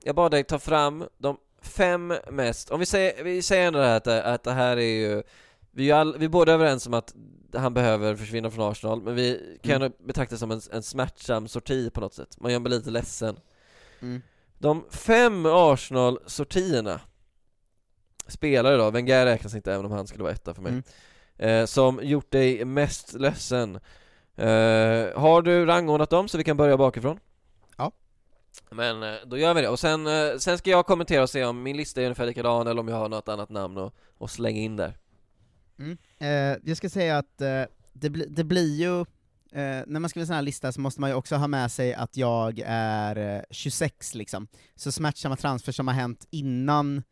jag 0.02 0.14
bad 0.14 0.30
dig 0.30 0.44
ta 0.44 0.58
fram 0.58 1.04
de 1.18 1.36
fem 1.62 2.14
mest, 2.30 2.70
om 2.70 2.80
vi 2.80 2.86
säger, 2.86 3.24
vi 3.24 3.42
säger 3.42 3.66
ändå 3.66 3.78
det 3.78 3.86
här 3.86 3.96
att, 3.96 4.06
att 4.06 4.42
det 4.42 4.52
här 4.52 4.76
är 4.76 4.80
ju, 5.00 5.22
vi 5.70 5.90
är, 5.90 5.94
all, 5.94 6.18
vi 6.18 6.24
är 6.24 6.28
båda 6.28 6.52
överens 6.52 6.86
om 6.86 6.94
att 6.94 7.14
han 7.54 7.74
behöver 7.74 8.16
försvinna 8.16 8.50
från 8.50 8.70
Arsenal, 8.72 9.02
men 9.02 9.14
vi 9.14 9.58
kan 9.62 9.70
Mm. 9.76 9.82
mm. 9.82 10.06
betrakta 10.06 10.34
det 10.34 10.38
som 10.38 10.50
en, 10.50 10.60
en 10.72 10.82
smärtsam 10.82 11.48
sorti 11.48 11.90
på 11.90 12.00
något 12.00 12.14
sätt. 12.14 12.40
Man 12.40 12.52
gör 12.52 12.58
mig 12.58 12.70
lite 12.70 12.90
ledsen. 12.90 13.36
Mm. 14.00 14.22
De 14.62 14.84
fem 14.90 15.46
Arsenal-sortierna 15.46 17.00
spelare 18.26 18.76
då, 18.76 18.90
Wenger 18.90 19.24
räknas 19.26 19.54
inte 19.54 19.72
även 19.72 19.86
om 19.86 19.92
han 19.92 20.06
skulle 20.06 20.22
vara 20.22 20.32
etta 20.32 20.54
för 20.54 20.62
mig, 20.62 20.72
Mm. 20.72 20.82
eh, 21.60 21.66
som 21.66 22.00
gjort 22.02 22.30
dig 22.30 22.64
mest 22.64 23.12
ledsen. 23.12 23.74
Eh, 24.36 25.18
har 25.20 25.42
du 25.42 25.66
rangordnat 25.66 26.10
dem 26.10 26.28
så 26.28 26.38
vi 26.38 26.44
kan 26.44 26.56
börja 26.56 26.76
bakifrån? 26.76 27.18
Ja. 27.76 27.92
Men 28.70 29.02
eh, 29.02 29.14
då 29.26 29.38
gör 29.38 29.54
vi 29.54 29.60
det, 29.62 29.68
och 29.68 29.78
sen, 29.78 30.06
eh, 30.06 30.36
sen 30.38 30.58
ska 30.58 30.70
jag 30.70 30.86
kommentera 30.86 31.22
och 31.22 31.30
se 31.30 31.44
om 31.44 31.62
min 31.62 31.76
lista 31.76 32.00
är 32.00 32.04
ungefär 32.04 32.26
likadan 32.26 32.66
eller 32.66 32.80
om 32.80 32.88
jag 32.88 32.96
har 32.96 33.08
något 33.08 33.28
annat 33.28 33.50
namn 33.50 33.78
och, 33.78 33.94
och 34.18 34.30
slänga 34.30 34.60
in 34.60 34.76
där. 34.76 34.96
Mm. 35.78 35.98
Eh, 36.18 36.60
jag 36.68 36.76
ska 36.76 36.88
säga 36.90 37.18
att 37.18 37.38
det, 37.92 38.10
bli, 38.10 38.26
det 38.28 38.44
blir 38.44 38.74
ju, 38.80 39.04
eh, 39.52 39.82
när 39.86 40.00
man 40.00 40.08
skriver 40.08 40.22
en 40.22 40.26
sån 40.26 40.34
här 40.36 40.42
lista 40.42 40.72
så 40.72 40.80
måste 40.80 41.00
man 41.00 41.10
ju 41.10 41.16
också 41.16 41.36
ha 41.36 41.46
med 41.48 41.70
sig 41.72 41.94
att 41.94 42.16
jag 42.16 42.62
är 42.66 43.36
eh, 43.36 43.42
26 43.50 44.14
liksom, 44.14 44.46
så 44.76 44.92
smärtsamma 44.92 45.36
transfer 45.36 45.72
som 45.72 45.88
har 45.88 45.94
hänt 45.94 46.26
innan 46.30 47.02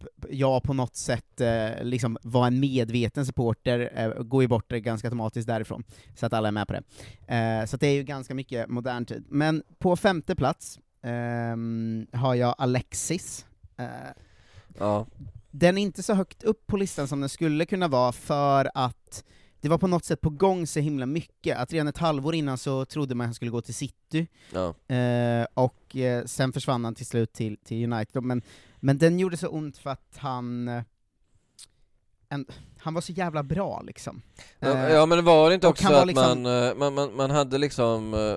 p- 0.00 0.06
jag 0.30 0.62
på 0.62 0.72
något 0.74 0.96
sätt 0.96 1.40
eh, 1.40 1.84
liksom 1.84 2.18
var 2.22 2.46
en 2.46 2.60
medveten 2.60 3.26
supporter, 3.26 3.92
eh, 3.94 4.22
går 4.22 4.42
ju 4.42 4.48
bort 4.48 4.68
ganska 4.68 5.08
automatiskt 5.08 5.46
därifrån, 5.46 5.84
så 6.14 6.26
att 6.26 6.32
alla 6.32 6.48
är 6.48 6.52
med 6.52 6.68
på 6.68 6.72
det. 6.72 6.82
Eh, 7.34 7.64
så 7.66 7.76
det 7.76 7.86
är 7.86 7.94
ju 7.94 8.02
ganska 8.02 8.34
mycket 8.34 8.68
modern 8.68 9.04
tid. 9.06 9.24
Men 9.28 9.62
på 9.78 9.96
femte 9.96 10.34
plats 10.34 10.78
ehm, 11.02 12.06
har 12.12 12.34
jag 12.34 12.54
Alexis. 12.58 13.46
Eh, 13.76 13.86
Ja. 14.78 15.06
den 15.50 15.78
är 15.78 15.82
inte 15.82 16.02
så 16.02 16.14
högt 16.14 16.42
upp 16.42 16.66
på 16.66 16.76
listan 16.76 17.08
som 17.08 17.20
den 17.20 17.28
skulle 17.28 17.66
kunna 17.66 17.88
vara, 17.88 18.12
för 18.12 18.70
att 18.74 19.24
det 19.62 19.68
var 19.68 19.78
på 19.78 19.86
något 19.86 20.04
sätt 20.04 20.20
på 20.20 20.30
gång 20.30 20.66
så 20.66 20.80
himla 20.80 21.06
mycket, 21.06 21.56
att 21.58 21.72
redan 21.72 21.88
ett 21.88 21.98
halvår 21.98 22.34
innan 22.34 22.58
så 22.58 22.84
trodde 22.84 23.14
man 23.14 23.24
att 23.24 23.28
han 23.28 23.34
skulle 23.34 23.50
gå 23.50 23.60
till 23.60 23.74
City, 23.74 24.26
Ja. 24.52 24.94
eh, 24.96 25.46
och 25.54 25.96
eh, 25.96 26.24
sen 26.24 26.52
försvann 26.52 26.84
han 26.84 26.94
till 26.94 27.06
slut 27.06 27.32
till, 27.32 27.56
till 27.64 27.92
United, 27.92 28.22
men, 28.22 28.42
men 28.80 28.98
den 28.98 29.18
gjorde 29.18 29.36
så 29.36 29.48
ont 29.48 29.78
för 29.78 29.90
att 29.90 30.16
han 30.16 30.68
eh, 30.68 30.82
en, 32.28 32.46
han 32.78 32.94
var 32.94 33.00
så 33.00 33.12
jävla 33.12 33.42
bra 33.42 33.82
liksom. 33.82 34.22
Ja, 34.58 34.68
Eh, 34.68 34.92
ja 34.94 35.06
men 35.06 35.24
var 35.24 35.48
det 35.48 35.54
inte 35.54 35.68
också 35.68 35.92
att 35.92 36.06
liksom- 36.06 36.42
man, 36.42 36.64
eh, 36.68 36.74
man, 36.74 36.94
man, 36.94 37.16
man 37.16 37.30
hade 37.30 37.58
liksom 37.58 38.14
eh, 38.14 38.36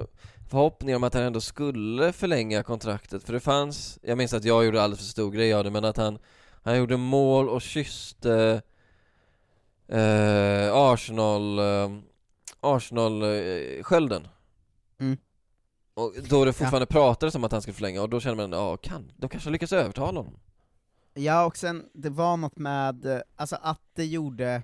förhoppningar 0.49 0.95
om 0.95 1.03
att 1.03 1.13
han 1.13 1.23
ändå 1.23 1.41
skulle 1.41 2.13
förlänga 2.13 2.63
kontraktet, 2.63 3.23
för 3.23 3.33
det 3.33 3.39
fanns, 3.39 3.99
jag 4.01 4.17
minns 4.17 4.33
att 4.33 4.43
jag 4.43 4.65
gjorde 4.65 4.81
alldeles 4.83 4.99
för 4.99 5.11
stor 5.11 5.31
grej 5.31 5.53
av 5.53 5.63
det, 5.63 5.71
men 5.71 5.85
att 5.85 5.97
han, 5.97 6.17
han 6.63 6.77
gjorde 6.77 6.97
mål 6.97 7.49
och 7.49 7.61
kysste 7.61 8.61
eh, 9.87 10.73
Arsenal, 10.73 11.59
eh, 11.59 11.97
Arsenal-skölden. 12.59 14.27
Mm. 14.99 15.17
Och 15.93 16.13
då 16.29 16.45
det 16.45 16.53
fortfarande 16.53 16.85
pratades 16.85 17.35
om 17.35 17.43
att 17.43 17.51
han 17.51 17.61
skulle 17.61 17.75
förlänga, 17.75 18.01
och 18.01 18.09
då 18.09 18.19
kände 18.19 18.47
man, 18.47 18.59
ja, 18.59 18.77
kan, 18.77 19.11
de 19.17 19.29
kanske 19.29 19.49
lyckas 19.49 19.73
övertala 19.73 20.19
honom. 20.19 20.37
Ja, 21.13 21.45
och 21.45 21.57
sen, 21.57 21.89
det 21.93 22.09
var 22.09 22.37
något 22.37 22.57
med, 22.57 23.05
eh, 23.05 23.19
alltså 23.35 23.57
att 23.61 23.81
det 23.93 24.05
gjorde, 24.05 24.63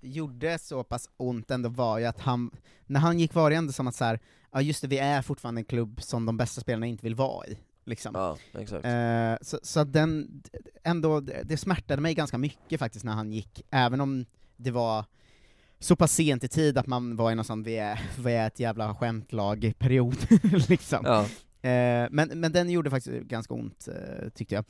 gjorde 0.00 0.58
så 0.58 0.84
pass 0.84 1.08
ont 1.16 1.50
ändå 1.50 1.68
var 1.68 1.98
ju 1.98 2.04
att 2.04 2.20
han, 2.20 2.50
när 2.86 3.00
han 3.00 3.18
gick 3.18 3.34
var 3.34 3.50
det 3.50 3.56
ändå 3.56 3.72
som 3.72 3.88
att 3.88 3.94
så 3.94 4.04
här, 4.04 4.20
ja 4.52 4.60
just 4.60 4.82
det, 4.82 4.88
vi 4.88 4.98
är 4.98 5.22
fortfarande 5.22 5.60
en 5.60 5.64
klubb 5.64 6.02
som 6.02 6.26
de 6.26 6.36
bästa 6.36 6.60
spelarna 6.60 6.86
inte 6.86 7.04
vill 7.04 7.14
vara 7.14 7.46
i, 7.46 7.58
liksom. 7.84 8.12
Ja, 8.14 8.36
exakt. 8.60 8.84
Eh, 8.84 9.34
så, 9.40 9.58
så 9.62 9.84
den, 9.84 10.42
ändå, 10.82 11.20
det 11.20 11.56
smärtade 11.56 12.02
mig 12.02 12.14
ganska 12.14 12.38
mycket 12.38 12.78
faktiskt 12.78 13.04
när 13.04 13.12
han 13.12 13.32
gick, 13.32 13.62
även 13.70 14.00
om 14.00 14.26
det 14.56 14.70
var 14.70 15.04
så 15.78 15.96
pass 15.96 16.12
sent 16.12 16.44
i 16.44 16.48
tid 16.48 16.78
att 16.78 16.86
man 16.86 17.16
var 17.16 17.32
i 17.32 17.34
någon 17.34 17.44
sån, 17.44 17.62
vi 17.62 17.76
är, 17.76 18.00
vi 18.18 18.32
är 18.32 18.46
ett 18.46 18.60
jävla 18.60 18.94
skämtlag-period, 18.94 20.16
liksom. 20.68 21.00
Ja. 21.04 21.20
Eh, 21.70 22.08
men, 22.10 22.28
men 22.34 22.52
den 22.52 22.70
gjorde 22.70 22.90
faktiskt 22.90 23.16
ganska 23.22 23.54
ont, 23.54 23.88
eh, 23.88 24.28
tyckte 24.28 24.54
jag. 24.54 24.64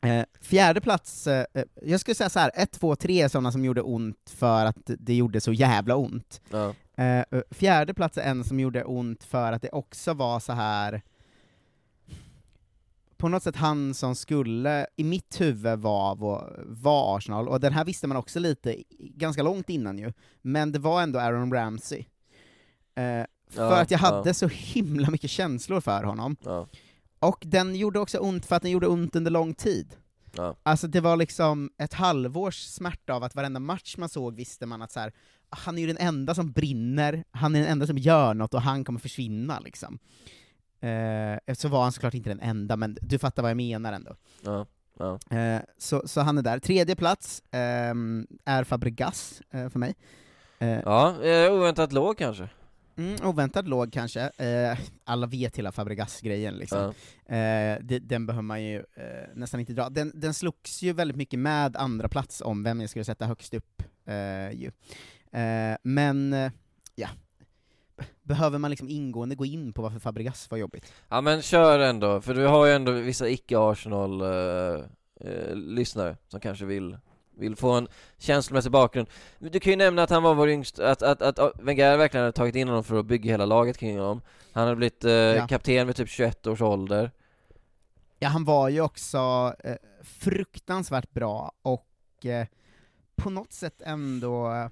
Eh, 0.00 0.24
fjärde 0.40 0.80
plats, 0.80 1.26
eh, 1.26 1.46
eh, 1.54 1.64
jag 1.82 2.00
skulle 2.00 2.14
säga 2.14 2.30
så 2.30 2.38
här, 2.38 2.50
ett, 2.54 2.72
två, 2.72 2.96
tre 2.96 3.22
är 3.22 3.28
sådana 3.28 3.52
som 3.52 3.64
gjorde 3.64 3.82
ont 3.82 4.30
för 4.36 4.64
att 4.64 4.78
det 4.84 5.14
gjorde 5.14 5.40
så 5.40 5.52
jävla 5.52 5.96
ont. 5.96 6.40
Ja. 6.50 6.74
Eh, 7.04 7.24
fjärde 7.50 7.94
plats 7.94 8.18
är 8.18 8.22
en 8.22 8.44
som 8.44 8.60
gjorde 8.60 8.84
ont 8.84 9.24
för 9.24 9.52
att 9.52 9.62
det 9.62 9.70
också 9.70 10.14
var 10.14 10.40
så 10.40 10.52
här 10.52 11.02
på 13.16 13.28
något 13.28 13.42
sätt 13.42 13.56
han 13.56 13.94
som 13.94 14.14
skulle, 14.14 14.86
i 14.96 15.04
mitt 15.04 15.40
huvud, 15.40 15.78
var, 15.78 16.16
var, 16.66 17.16
Arsenal, 17.16 17.48
och 17.48 17.60
den 17.60 17.72
här 17.72 17.84
visste 17.84 18.06
man 18.06 18.16
också 18.16 18.38
lite, 18.40 18.76
ganska 18.98 19.42
långt 19.42 19.68
innan 19.70 19.98
ju, 19.98 20.12
men 20.42 20.72
det 20.72 20.78
var 20.78 21.02
ändå 21.02 21.18
Aaron 21.18 21.52
Ramsey. 21.52 21.98
Eh, 22.94 23.24
för 23.50 23.62
Ja, 23.62 23.80
att 23.80 23.90
jag 23.90 23.98
hade 23.98 24.28
ja. 24.28 24.34
så 24.34 24.48
himla 24.48 25.10
mycket 25.10 25.30
känslor 25.30 25.80
för 25.80 26.04
honom. 26.04 26.36
Ja. 26.44 26.68
Och 27.18 27.42
den 27.46 27.76
gjorde 27.76 27.98
också 28.00 28.18
ont 28.18 28.46
för 28.46 28.56
att 28.56 28.62
den 28.62 28.70
gjorde 28.70 28.86
ont 28.86 29.16
under 29.16 29.30
lång 29.30 29.54
tid. 29.54 29.96
Alltså 30.62 30.86
det 30.86 31.00
var 31.00 31.16
liksom 31.16 31.70
ett 31.78 31.94
halvårs 31.94 32.56
smärta 32.62 33.14
av 33.14 33.22
att 33.24 33.34
varenda 33.34 33.60
match 33.60 33.94
man 33.98 34.08
såg 34.08 34.34
visste 34.36 34.66
man 34.66 34.82
att 34.82 34.92
så 34.92 35.00
här, 35.00 35.12
"Ah, 35.48 35.56
han 35.60 35.78
är 35.78 35.82
ju 35.82 35.86
den 35.86 35.98
enda 35.98 36.34
som 36.34 36.52
brinner, 36.52 37.24
han 37.30 37.54
är 37.54 37.60
den 37.60 37.68
enda 37.68 37.86
som 37.86 37.98
gör 37.98 38.34
något 38.34 38.54
och 38.54 38.62
han 38.62 38.84
kommer 38.84 39.00
försvinna 39.00 39.60
liksom. 39.60 39.98
Eh, 40.80 41.54
så 41.54 41.68
var 41.68 41.82
han 41.82 41.92
såklart 41.92 42.14
inte 42.14 42.30
den 42.30 42.40
enda, 42.40 42.76
men 42.76 42.98
du 43.02 43.18
fattar 43.18 43.42
vad 43.42 43.50
jag 43.50 43.56
menar 43.56 43.92
ändå. 43.92 44.16
Ja, 44.44 44.66
ja. 44.98 45.36
Eh, 45.36 45.60
så, 45.78 46.08
så 46.08 46.20
han 46.20 46.38
är 46.38 46.42
där. 46.42 46.58
Tredje 46.58 46.96
plats 46.96 47.42
ehm, 47.50 48.26
är 48.44 48.64
Fabregas 48.64 49.42
eh, 49.50 49.68
för 49.68 49.78
mig. 49.78 49.94
Eh, 50.58 50.68
Ja, 50.68 51.24
eh, 51.24 51.52
oväntat 51.52 51.92
låg 51.92 52.18
kanske. 52.18 52.48
Mm, 52.98 53.16
oväntad 53.28 53.68
låg 53.68 53.92
kanske. 53.92 54.20
Eh, 54.20 54.78
alla 55.04 55.26
vet 55.26 55.56
hela 55.58 55.72
Fabregas-grejen 55.72 56.54
liksom. 56.54 56.78
Eh, 57.26 57.78
det, 57.82 57.98
den 57.98 58.26
behöver 58.26 58.42
man 58.42 58.62
ju 58.62 58.76
eh, 58.76 59.28
nästan 59.34 59.60
inte 59.60 59.72
dra. 59.72 59.88
Den, 59.88 60.12
den 60.14 60.34
slogs 60.34 60.82
ju 60.82 60.92
väldigt 60.92 61.16
mycket 61.16 61.38
med 61.38 61.76
andra 61.76 62.08
plats 62.08 62.40
om 62.40 62.62
vem 62.62 62.80
jag 62.80 62.90
skulle 62.90 63.04
sätta 63.04 63.26
högst 63.26 63.54
upp. 63.54 63.82
Eh, 64.06 64.50
ju. 64.50 64.70
Eh, 65.40 65.76
men, 65.82 66.32
eh, 66.32 66.52
ja. 66.94 67.08
Behöver 68.22 68.58
man 68.58 68.70
liksom 68.70 68.88
ingående 68.88 69.34
gå 69.34 69.44
in 69.44 69.72
på 69.72 69.82
varför 69.82 69.98
Fabregas 69.98 70.50
var 70.50 70.58
jobbigt? 70.58 70.92
Ja 71.08 71.20
men 71.20 71.42
kör 71.42 71.78
ändå, 71.78 72.20
för 72.20 72.34
du 72.34 72.46
har 72.46 72.66
ju 72.66 72.72
ändå 72.72 72.92
vissa 72.92 73.28
icke-Arsenal 73.28 74.20
eh, 74.20 74.84
eh, 75.20 76.14
som 76.28 76.40
kanske 76.40 76.64
vill, 76.64 76.96
vill 77.36 77.56
få 77.56 77.70
en 77.72 77.88
känslomässig 78.18 78.72
bakgrund. 78.72 79.08
Du 79.38 79.60
kan 79.60 79.70
ju 79.70 79.76
nämna 79.76 80.02
att 80.02 80.10
han 80.10 80.22
var 80.22 80.34
vår 80.34 80.48
yngsta, 80.48 80.90
att, 80.90 81.02
att, 81.02 81.22
att, 81.22 81.38
att 81.38 81.60
Wenger 81.60 81.96
verkligen 81.96 82.24
hade 82.24 82.32
tagit 82.32 82.54
in 82.54 82.68
honom 82.68 82.84
för 82.84 82.98
att 82.98 83.06
bygga 83.06 83.30
hela 83.30 83.46
laget 83.46 83.78
kring 83.78 83.98
honom. 83.98 84.20
Han 84.52 84.64
hade 84.64 84.76
blivit 84.76 85.04
eh, 85.04 85.12
Ja. 85.12 85.46
kapten 85.46 85.86
vid 85.86 85.96
typ 85.96 86.08
21 86.08 86.46
års 86.46 86.62
ålder. 86.62 87.10
Ja, 88.18 88.28
han 88.28 88.44
var 88.44 88.68
ju 88.68 88.80
också 88.80 89.54
eh, 89.64 89.76
fruktansvärt 90.02 91.12
bra, 91.12 91.52
och 91.62 92.26
eh, 92.26 92.46
på 93.16 93.30
något 93.30 93.52
sätt 93.52 93.82
ändå 93.84 94.52
eh, 94.52 94.68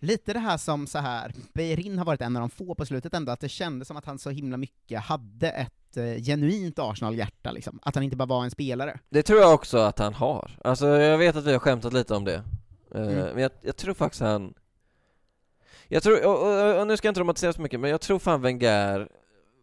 lite 0.00 0.32
det 0.32 0.38
här 0.38 0.56
som 0.56 0.86
så 0.86 0.98
här 0.98 1.32
Beirin 1.54 1.98
har 1.98 2.04
varit 2.04 2.20
en 2.20 2.36
av 2.36 2.40
de 2.40 2.50
få 2.50 2.74
på 2.74 2.86
slutet 2.86 3.14
ändå, 3.14 3.32
att 3.32 3.40
det 3.40 3.48
kändes 3.48 3.88
som 3.88 3.96
att 3.96 4.04
han 4.04 4.18
så 4.18 4.30
himla 4.30 4.56
mycket 4.56 5.00
hade 5.00 5.50
ett 5.50 5.96
eh, 5.96 6.22
genuint 6.22 6.78
Arsenal-hjärta 6.78 7.52
liksom, 7.52 7.78
att 7.82 7.94
han 7.94 8.04
inte 8.04 8.16
bara 8.16 8.26
var 8.26 8.44
en 8.44 8.50
spelare. 8.50 9.00
Det 9.10 9.22
tror 9.22 9.40
jag 9.40 9.54
också 9.54 9.78
att 9.78 9.98
han 9.98 10.14
har. 10.14 10.58
Alltså 10.64 10.86
jag 10.86 11.18
vet 11.18 11.36
att 11.36 11.44
vi 11.46 11.52
har 11.52 11.58
skämtat 11.58 11.92
lite 11.92 12.14
om 12.14 12.24
det. 12.24 12.34
Eh, 12.34 12.42
Mm. 13.02 13.14
Men 13.34 13.38
jag, 13.42 13.50
jag 13.62 13.76
tror 13.76 13.94
faktiskt 13.94 14.20
han... 14.22 14.54
Jag 15.88 16.02
tror, 16.02 16.26
och, 16.26 16.42
och, 16.42 16.80
och 16.80 16.86
nu 16.86 16.96
ska 16.96 17.06
jag 17.06 17.10
inte 17.10 17.20
romantisera 17.20 17.52
så 17.52 17.62
mycket, 17.62 17.80
men 17.80 17.90
jag 17.90 18.00
tror 18.00 18.18
fan 18.18 18.42
Wenger 18.42 19.08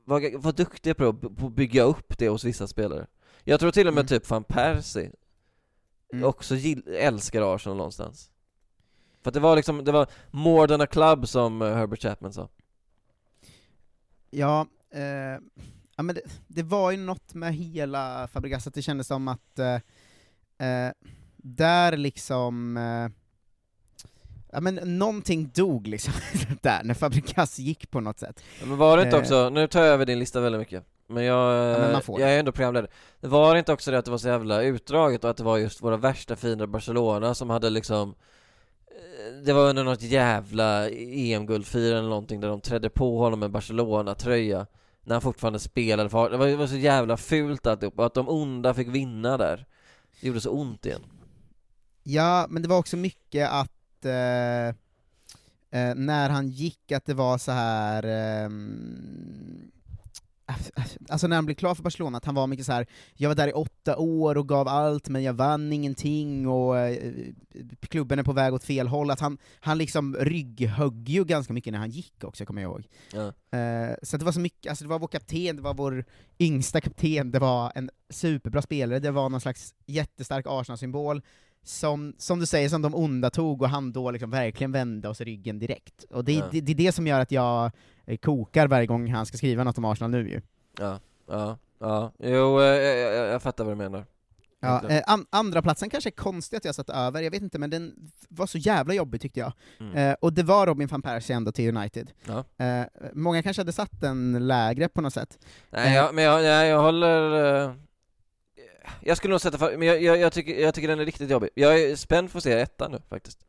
var, 0.05 0.37
var 0.37 0.51
duktig 0.51 0.97
på, 0.97 1.07
att- 1.07 1.37
på 1.37 1.45
att 1.47 1.53
bygga 1.55 1.83
upp 1.83 2.17
det 2.17 2.29
hos 2.29 2.43
vissa 2.43 2.67
spelare. 2.67 3.07
Jag 3.43 3.59
tror 3.59 3.71
till 3.71 3.87
och 3.87 3.93
med 3.93 4.01
Mm. 4.01 4.07
typ 4.07 4.25
fan 4.25 4.43
Percy 4.43 5.09
också 6.23 6.55
gill, 6.55 6.83
älskar 6.87 7.55
Arsenal 7.55 7.77
någonstans. 7.77 8.29
För 9.27 9.29
att 9.29 9.33
det 9.33 9.39
var 9.39 9.55
liksom, 9.55 9.83
det 9.83 9.91
var 9.91 10.07
more 10.31 10.67
than 10.67 10.81
a 10.81 10.85
club 10.85 11.27
som 11.27 11.61
eh, 11.61 11.75
Herbert 11.75 12.01
Chapman 12.01 12.33
sa. 12.33 12.49
Ja, 14.29 14.67
eh, 14.91 15.03
ja 15.95 16.03
men 16.03 16.15
det, 16.15 16.21
det 16.47 16.63
var 16.63 16.91
ju 16.91 16.97
något 16.97 17.33
med 17.33 17.53
hela 17.53 18.27
Fabregas, 18.27 18.67
att 18.67 18.73
det 18.73 18.81
kändes 18.81 19.07
som 19.07 19.27
att 19.27 19.59
eh, 19.59 19.75
eh, 20.67 20.91
där 21.37 21.97
liksom 21.97 22.77
eh, 22.77 23.09
Ja 24.51 24.59
men 24.59 24.75
någonting 24.75 25.51
dog 25.55 25.87
liksom 25.87 26.13
där, 26.61 26.83
när 26.83 26.93
Fabregas 26.93 27.59
gick 27.59 27.91
på 27.91 27.99
något 27.99 28.19
sätt. 28.19 28.43
Ja, 28.59 28.65
Men 28.65 28.77
var 28.77 28.97
det 28.97 29.03
inte 29.03 29.15
Eh, 29.15 29.21
också, 29.21 29.49
nu 29.49 29.67
tar 29.67 29.79
jag 29.79 29.93
över 29.93 30.05
din 30.05 30.19
lista 30.19 30.39
väldigt 30.39 30.59
mycket, 30.59 30.83
men 31.07 31.23
jag, 31.23 31.53
Ja, 31.53 32.01
men 32.07 32.21
jag 32.21 32.33
är 32.33 32.39
ändå 32.39 32.51
programledare. 32.51 32.91
Det 33.21 33.27
var 33.27 33.55
inte 33.55 33.73
också 33.73 33.91
det 33.91 33.97
att 33.97 34.05
det 34.05 34.11
var 34.11 34.17
så 34.17 34.27
jävla 34.27 34.61
utdraget 34.61 35.23
och 35.23 35.29
att 35.29 35.37
det 35.37 35.43
var 35.43 35.57
just 35.57 35.83
våra 35.83 35.97
värsta 35.97 36.35
fiender 36.35 36.65
Barcelona 36.65 37.33
som 37.33 37.49
hade 37.49 37.69
liksom 37.69 38.15
det 39.45 39.53
var 39.53 39.69
under 39.69 39.83
något 39.83 40.01
jävla 40.01 40.89
EM-guldfirande 40.89 41.97
eller 41.99 42.09
någonting 42.09 42.39
där 42.39 42.47
de 42.47 42.61
trädde 42.61 42.89
på 42.89 43.17
honom 43.17 43.39
med 43.39 43.51
Barcelona-tröja 43.51 44.65
när 45.03 45.15
han 45.15 45.21
fortfarande 45.21 45.59
spelade 45.59 46.09
för 46.09 46.29
det 46.29 46.37
var, 46.37 46.47
det 46.47 46.55
var 46.55 46.67
så 46.67 46.77
jävla 46.77 47.17
fult 47.17 47.67
alltihop 47.67 47.99
och 47.99 48.05
att 48.05 48.13
de 48.13 48.29
onda 48.29 48.73
fick 48.73 48.87
vinna 48.87 49.37
där. 49.37 49.65
Det 50.21 50.27
gjorde 50.27 50.41
så 50.41 50.51
ont 50.51 50.85
igen. 50.85 51.01
Ja, 52.03 52.47
men 52.49 52.61
det 52.61 52.67
var 52.67 52.77
också 52.77 52.97
mycket 52.97 53.49
att 53.49 54.05
eh, 54.05 54.67
eh, 55.81 55.95
när 55.95 56.29
han 56.29 56.49
gick, 56.49 56.91
att 56.91 57.05
det 57.05 57.13
var 57.13 57.37
så 57.37 57.51
här 57.51 58.03
eh, 58.03 58.49
Alltså 61.09 61.27
när 61.27 61.35
han 61.35 61.45
blev 61.45 61.55
klar 61.55 61.75
för 61.75 61.83
Barcelona, 61.83 62.17
att 62.17 62.25
han 62.25 62.35
var 62.35 62.47
mycket 62.47 62.65
så 62.65 62.71
här. 62.71 62.87
jag 63.13 63.29
var 63.29 63.35
där 63.35 63.47
i 63.47 63.51
åtta 63.51 63.97
år 63.97 64.37
och 64.37 64.49
gav 64.49 64.67
allt, 64.67 65.09
men 65.09 65.23
jag 65.23 65.33
vann 65.33 65.73
ingenting, 65.73 66.47
och 66.47 66.77
eh, 66.77 67.13
klubben 67.81 68.19
är 68.19 68.23
på 68.23 68.33
väg 68.33 68.53
åt 68.53 68.63
fel 68.63 68.87
håll, 68.87 69.11
att 69.11 69.19
han, 69.19 69.37
han 69.59 69.77
liksom 69.77 70.15
rygghögg 70.15 71.09
ju 71.09 71.25
ganska 71.25 71.53
mycket 71.53 71.71
när 71.71 71.79
han 71.79 71.89
gick 71.89 72.23
också, 72.23 72.45
kommer 72.45 72.61
jag 72.61 72.71
ihåg. 72.71 72.87
Ja. 73.13 73.57
Eh, 73.57 73.95
så 74.03 74.17
det 74.17 74.25
var 74.25 74.31
så 74.31 74.39
mycket, 74.39 74.69
alltså 74.69 74.83
det 74.83 74.89
var 74.89 74.99
vår 74.99 75.07
kapten, 75.07 75.55
det 75.55 75.61
var 75.61 75.73
vår 75.73 76.05
yngsta 76.39 76.81
kapten, 76.81 77.31
det 77.31 77.39
var 77.39 77.71
en 77.75 77.89
superbra 78.09 78.61
spelare, 78.61 78.99
det 78.99 79.11
var 79.11 79.29
någon 79.29 79.41
slags 79.41 79.73
jättestark 79.85 80.45
Arsenal-symbol, 80.49 81.21
som, 81.63 82.13
som 82.17 82.39
du 82.39 82.45
säger, 82.45 82.69
som 82.69 82.81
de 82.81 82.95
onda 82.95 83.29
tog, 83.29 83.61
och 83.61 83.69
han 83.69 83.91
då 83.91 84.11
liksom 84.11 84.29
verkligen 84.31 84.71
vände 84.71 85.09
oss 85.09 85.21
ryggen 85.21 85.59
direkt. 85.59 86.03
Och 86.09 86.23
det, 86.23 86.33
Ja. 86.33 86.45
det, 86.51 86.61
det 86.61 86.71
är 86.71 86.75
det 86.75 86.91
som 86.91 87.07
gör 87.07 87.19
att 87.19 87.31
jag 87.31 87.71
eh, 88.05 88.17
kokar 88.17 88.67
varje 88.67 88.85
gång 88.87 89.11
han 89.11 89.25
ska 89.25 89.37
skriva 89.37 89.63
något 89.63 89.77
om 89.77 89.85
Arsenal 89.85 90.11
nu 90.11 90.29
ju. 90.29 90.41
Ja, 90.79 90.99
ja, 91.27 91.57
ja, 91.79 92.11
jo, 92.19 92.59
eh, 92.61 92.65
jag, 92.65 92.97
jag, 93.15 93.27
jag 93.27 93.41
fattar 93.41 93.63
vad 93.63 93.71
du 93.71 93.77
menar. 93.77 94.05
Ja, 94.59 94.89
eh, 94.89 95.03
an, 95.07 95.25
andra 95.29 95.61
platsen 95.61 95.89
kanske 95.89 96.09
är 96.09 96.11
konstigt 96.11 96.57
att 96.57 96.65
jag 96.65 96.75
satt 96.75 96.89
över, 96.89 97.21
jag 97.21 97.31
vet 97.31 97.41
inte, 97.41 97.59
men 97.59 97.69
den 97.69 98.11
var 98.29 98.47
så 98.47 98.57
jävla 98.57 98.93
jobbig 98.93 99.21
tyckte 99.21 99.39
jag. 99.39 99.53
Mm. 99.79 99.95
Eh, 99.95 100.15
och 100.21 100.33
det 100.33 100.43
var 100.43 100.67
Robin 100.67 100.87
van 100.87 101.01
Persie 101.01 101.35
ändå 101.35 101.51
till 101.51 101.77
United. 101.77 102.11
Ja. 102.25 102.65
Eh, 102.65 102.85
många 103.13 103.43
kanske 103.43 103.59
hade 103.61 103.71
satt 103.71 104.01
den 104.01 104.47
lägre 104.47 104.87
på 104.89 105.01
något 105.01 105.13
sätt. 105.13 105.39
Nej, 105.69 105.87
Eh, 105.87 105.95
jag, 105.95 106.15
men 106.15 106.23
jag, 106.23 106.43
jag, 106.43 106.67
jag 106.67 106.81
håller... 106.81 107.75
Jag 109.01 109.17
skulle 109.17 109.31
nog 109.31 109.41
sätta 109.41 109.57
för, 109.57 109.77
men 109.77 109.87
jag, 109.87 110.01
jag, 110.01 110.17
jag, 110.17 110.33
tycker, 110.33 110.61
jag 110.61 110.73
tycker 110.73 110.87
den 110.87 110.99
är 110.99 111.05
riktigt 111.05 111.29
jobbig. 111.29 111.49
Jag 111.55 111.81
är 111.81 111.95
spänd 111.95 112.31
för 112.31 112.37
att 112.37 112.43
se 112.43 112.51
ettan 112.51 112.91
nu 112.91 113.01
faktiskt. 113.09 113.39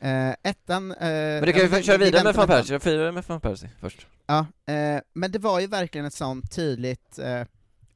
Eh, 0.00 0.30
ettan... 0.42 0.92
Eh, 0.92 0.98
Men 1.00 1.44
du 1.44 1.52
kan 1.52 1.62
ju 1.62 1.76
ja, 1.76 1.82
köra 1.82 1.96
vi 1.96 2.04
vidare 2.04 2.24
med 2.24 2.34
van 2.34 2.48
med 2.48 2.56
Persie, 2.56 2.74
jag 2.74 2.82
firar 2.82 3.12
med 3.12 3.24
van 3.26 3.40
Persie 3.40 3.70
först. 3.80 4.06
Ja, 4.26 4.46
eh, 4.66 5.00
men 5.12 5.32
det 5.32 5.38
var 5.38 5.60
ju 5.60 5.66
verkligen 5.66 6.06
ett 6.06 6.14
sånt 6.14 6.52
tydligt, 6.52 7.18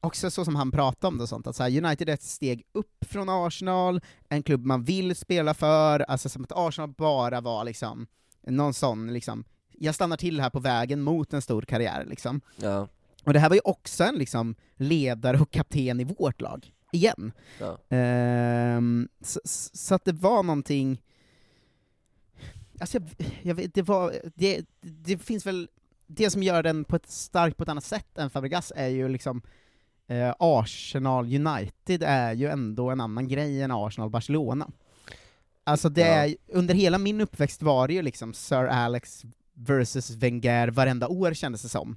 också 0.01 0.31
så 0.31 0.45
som 0.45 0.55
han 0.55 0.71
pratade 0.71 1.07
om 1.07 1.17
det 1.17 1.23
och 1.23 1.29
sånt, 1.29 1.47
att 1.47 1.55
så 1.55 1.63
här, 1.63 1.85
United 1.85 2.09
är 2.09 2.13
ett 2.13 2.23
steg 2.23 2.63
upp 2.71 3.05
från 3.09 3.29
Arsenal, 3.29 4.01
en 4.29 4.43
klubb 4.43 4.65
man 4.65 4.83
vill 4.83 5.15
spela 5.15 5.53
för, 5.53 5.99
alltså 5.99 6.29
som 6.29 6.43
att 6.43 6.51
Arsenal 6.55 6.89
bara 6.89 7.41
var 7.41 7.63
liksom, 7.63 8.07
någon 8.47 8.73
sån 8.73 9.13
liksom, 9.13 9.43
jag 9.73 9.95
stannar 9.95 10.17
till 10.17 10.41
här 10.41 10.49
på 10.49 10.59
vägen 10.59 11.01
mot 11.01 11.33
en 11.33 11.41
stor 11.41 11.61
karriär 11.61 12.05
liksom. 12.05 12.41
Ja. 12.55 12.87
Och 13.25 13.33
det 13.33 13.39
här 13.39 13.49
var 13.49 13.55
ju 13.55 13.61
också 13.63 14.03
en 14.03 14.15
liksom 14.15 14.55
ledare 14.75 15.39
och 15.39 15.51
kapten 15.51 15.99
i 15.99 16.03
vårt 16.03 16.41
lag, 16.41 16.73
igen. 16.91 17.31
Ja. 17.59 17.77
Ehm, 17.97 19.09
så, 19.21 19.39
så 19.73 19.95
att 19.95 20.05
det 20.05 20.11
var 20.11 20.43
någonting, 20.43 21.01
alltså 22.79 22.97
jag, 22.97 23.09
jag 23.41 23.55
vet, 23.55 23.73
det 23.73 23.81
var, 23.81 24.13
det, 24.35 24.65
det 24.81 25.17
finns 25.17 25.45
väl, 25.45 25.69
det 26.07 26.29
som 26.29 26.43
gör 26.43 26.63
den 26.63 26.83
på 26.85 26.95
ett 26.95 27.09
starkt 27.11 27.57
på 27.57 27.63
ett 27.63 27.69
annat 27.69 27.83
sätt 27.83 28.17
än 28.17 28.29
Fabregas 28.29 28.71
är 28.75 28.87
ju 28.87 29.09
liksom 29.09 29.41
eh, 30.07 30.33
Arsenal 30.39 31.25
United 31.25 32.03
är 32.03 32.33
ju 32.33 32.47
ändå 32.49 32.89
en 32.89 33.01
annan 33.01 33.27
grej 33.27 33.61
än 33.61 33.71
Arsenal 33.71 34.09
Barcelona. 34.09 34.71
Alltså 35.63 35.89
det 35.89 36.01
Ja. 36.01 36.07
är, 36.07 36.35
under 36.47 36.73
hela 36.73 36.97
min 36.97 37.21
uppväxt 37.21 37.61
var 37.61 37.87
det 37.87 37.93
ju 37.93 38.01
liksom 38.01 38.33
Sir 38.33 38.65
Alex 38.65 39.23
versus 39.53 40.09
Wenger 40.11 40.67
varenda 40.67 41.07
år 41.07 41.33
kändes 41.33 41.61
det 41.61 41.69
som. 41.69 41.95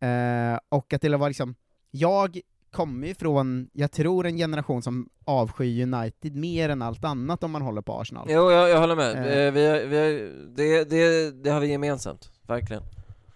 Eh, 0.00 0.58
och 0.68 0.92
att 0.92 1.02
det 1.02 1.16
var 1.16 1.28
liksom, 1.28 1.54
jag 1.90 2.40
kommer 2.70 3.06
ju 3.06 3.14
från, 3.14 3.68
jag 3.72 3.92
tror 3.92 4.26
en 4.26 4.36
generation 4.36 4.82
som 4.82 5.08
avskyr 5.24 5.82
United 5.82 6.36
mer 6.36 6.68
än 6.68 6.82
allt 6.82 7.04
annat 7.04 7.44
om 7.44 7.50
man 7.50 7.62
håller 7.62 7.82
på 7.82 8.00
Arsenal. 8.00 8.26
Jo, 8.30 8.50
jag, 8.50 8.68
jag 8.70 8.80
håller 8.80 8.96
med. 8.96 9.16
Eh. 9.16 9.46
Eh, 9.46 9.52
Vi 9.52 9.66
har, 9.66 9.80
vi 9.86 9.96
har, 9.98 10.32
det, 10.56 10.84
det, 10.90 11.30
det 11.44 11.50
har 11.50 11.60
vi 11.60 11.66
gemensamt, 11.66 12.30
verkligen. 12.42 12.82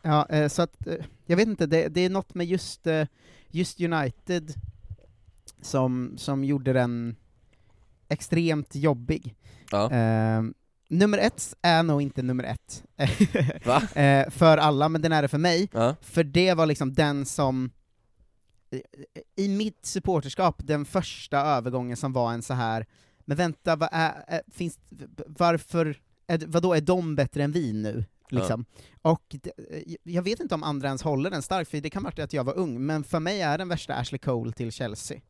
Ja, 0.02 0.26
eh, 0.28 0.48
så 0.48 0.62
att, 0.62 0.86
eh, 0.86 0.94
jag 1.26 1.36
vet 1.36 1.48
inte, 1.48 1.66
det, 1.66 1.88
det 1.88 2.00
är 2.00 2.10
något 2.10 2.34
med 2.34 2.46
just, 2.46 2.86
eh, 2.86 3.06
just 3.48 3.80
United 3.80 4.54
som, 5.62 6.14
som 6.16 6.44
gjorde 6.44 6.72
den 6.72 7.16
extremt 8.08 8.74
jobbig. 8.74 9.34
Ja. 9.70 9.90
Eh, 10.90 10.96
nummer 10.98 11.18
ett 11.18 11.54
är 11.62 11.82
nog 11.82 12.02
inte 12.02 12.22
nummer 12.22 12.44
ett 12.44 12.84
eh, 13.96 14.30
för 14.30 14.56
alla, 14.56 14.88
men 14.88 15.02
den 15.02 15.12
är 15.12 15.22
det 15.22 15.28
för 15.28 15.38
mig, 15.38 15.68
Ja. 15.72 15.96
för 16.00 16.24
det 16.24 16.54
var 16.54 16.66
liksom 16.66 16.92
den 16.94 17.26
som 17.26 17.70
eh, 18.70 18.80
i 19.36 19.48
mitt 19.48 19.86
supporterskap, 19.86 20.56
den 20.58 20.84
första 20.84 21.38
övergången 21.38 21.96
som 21.96 22.12
var 22.12 22.32
en 22.32 22.42
så 22.42 22.54
här 22.54 22.86
men 23.24 23.36
vänta, 23.36 23.76
vad 23.76 23.88
är, 23.92 24.24
är, 24.26 24.42
finns, 24.52 24.78
varför, 25.26 25.96
är, 26.26 26.42
vadå, 26.46 26.74
är 26.74 26.80
de 26.80 27.16
bättre 27.16 27.42
än 27.44 27.52
vi 27.52 27.72
nu? 27.72 28.04
Liksom. 28.28 28.64
Och 29.02 29.22
det, 29.42 29.52
jag 30.02 30.22
vet 30.22 30.40
inte 30.40 30.54
om 30.54 30.62
andra 30.62 30.88
ens 30.88 31.02
håller 31.02 31.30
den 31.30 31.42
starkt, 31.42 31.70
för 31.70 31.80
det 31.80 31.90
kan 31.90 32.02
vara 32.02 32.24
att 32.24 32.32
jag 32.32 32.44
var 32.44 32.58
ung, 32.58 32.86
men 32.86 33.04
för 33.04 33.20
mig 33.20 33.40
är 33.40 33.58
den 33.58 33.68
värsta 33.68 33.94
Ashley 33.94 34.18
Cole 34.18 34.52
till 34.52 34.72
Chelsea. 34.72 35.20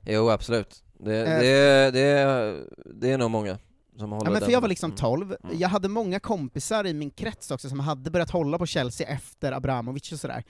Jo, 0.00 0.30
absolut. 0.30 0.82
Det, 0.98 1.16
Eh. 1.26 1.40
det, 1.40 1.90
det, 1.90 2.64
det 2.94 3.10
är 3.12 3.18
nog 3.18 3.30
många 3.30 3.58
som 4.00 4.12
håller 4.12 4.26
Ja, 4.26 4.30
men 4.30 4.40
den. 4.40 4.46
för 4.46 4.52
jag 4.52 4.60
var 4.60 4.68
liksom 4.68 4.90
Mm. 4.90 4.96
12, 4.96 5.36
jag 5.52 5.68
hade 5.68 5.88
många 5.88 6.20
kompisar 6.20 6.86
i 6.86 6.94
min 6.94 7.10
krets 7.10 7.50
också 7.50 7.68
som 7.68 7.80
hade 7.80 8.10
börjat 8.10 8.30
hålla 8.30 8.58
på 8.58 8.66
Chelsea 8.66 9.08
efter 9.08 9.52
Abramovic 9.52 10.12
och 10.12 10.20
sådär. 10.20 10.44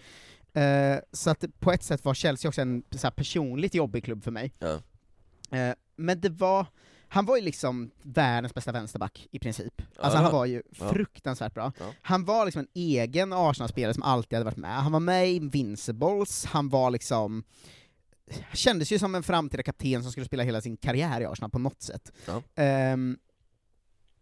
Eh, 0.53 0.99
så 1.13 1.31
att 1.31 1.45
på 1.59 1.73
ett 1.73 1.83
sätt 1.83 2.05
var 2.05 2.15
Chelsea 2.15 2.49
också 2.49 2.61
en 2.61 2.83
så 2.91 3.11
personligt 3.11 3.75
jobbig 3.75 4.05
klubb 4.05 4.25
för 4.25 4.31
mig. 4.31 4.53
Ja. 4.59 4.81
Eh, 5.59 5.75
men 5.97 6.21
det 6.21 6.29
var, 6.29 6.67
han 7.09 7.27
var 7.27 7.37
ju 7.37 7.43
liksom 7.43 7.91
världens 8.03 8.55
bästa 8.55 8.73
vänsterback 8.73 9.29
i 9.31 9.39
princip. 9.39 9.83
Alltså 9.99 10.19
Ja. 10.19 10.23
han 10.23 10.33
var 10.33 10.45
ju 10.47 10.63
fruktansvärt 10.73 11.55
bra. 11.55 11.73
Ja. 11.79 11.85
Han 12.03 12.25
var 12.25 12.45
liksom 12.45 12.61
en 12.61 12.69
egen 12.75 13.33
Arsenal-spelare 13.33 13.95
som 13.95 14.03
alltid 14.03 14.37
hade 14.37 14.45
varit 14.45 14.57
med. 14.57 14.83
Han 14.83 14.93
var 14.93 15.01
med 15.01 15.29
i 15.31 15.35
Invincibles, 15.37 16.45
han 16.45 16.69
var 16.69 16.91
liksom 16.91 17.45
kändes 18.55 18.93
ju 18.93 18.99
som 18.99 19.15
en 19.15 19.23
framtida 19.23 19.63
kapten 19.63 20.03
som 20.03 20.13
skulle 20.13 20.27
spela 20.27 20.43
hela 20.43 20.61
sin 20.61 20.77
karriär 20.77 21.21
i 21.21 21.27
Arsenal 21.27 21.51
på 21.51 21.59
något 21.59 21.83
sätt. 21.83 22.13
Ja. 22.27 22.43
Ehm, 22.63 23.19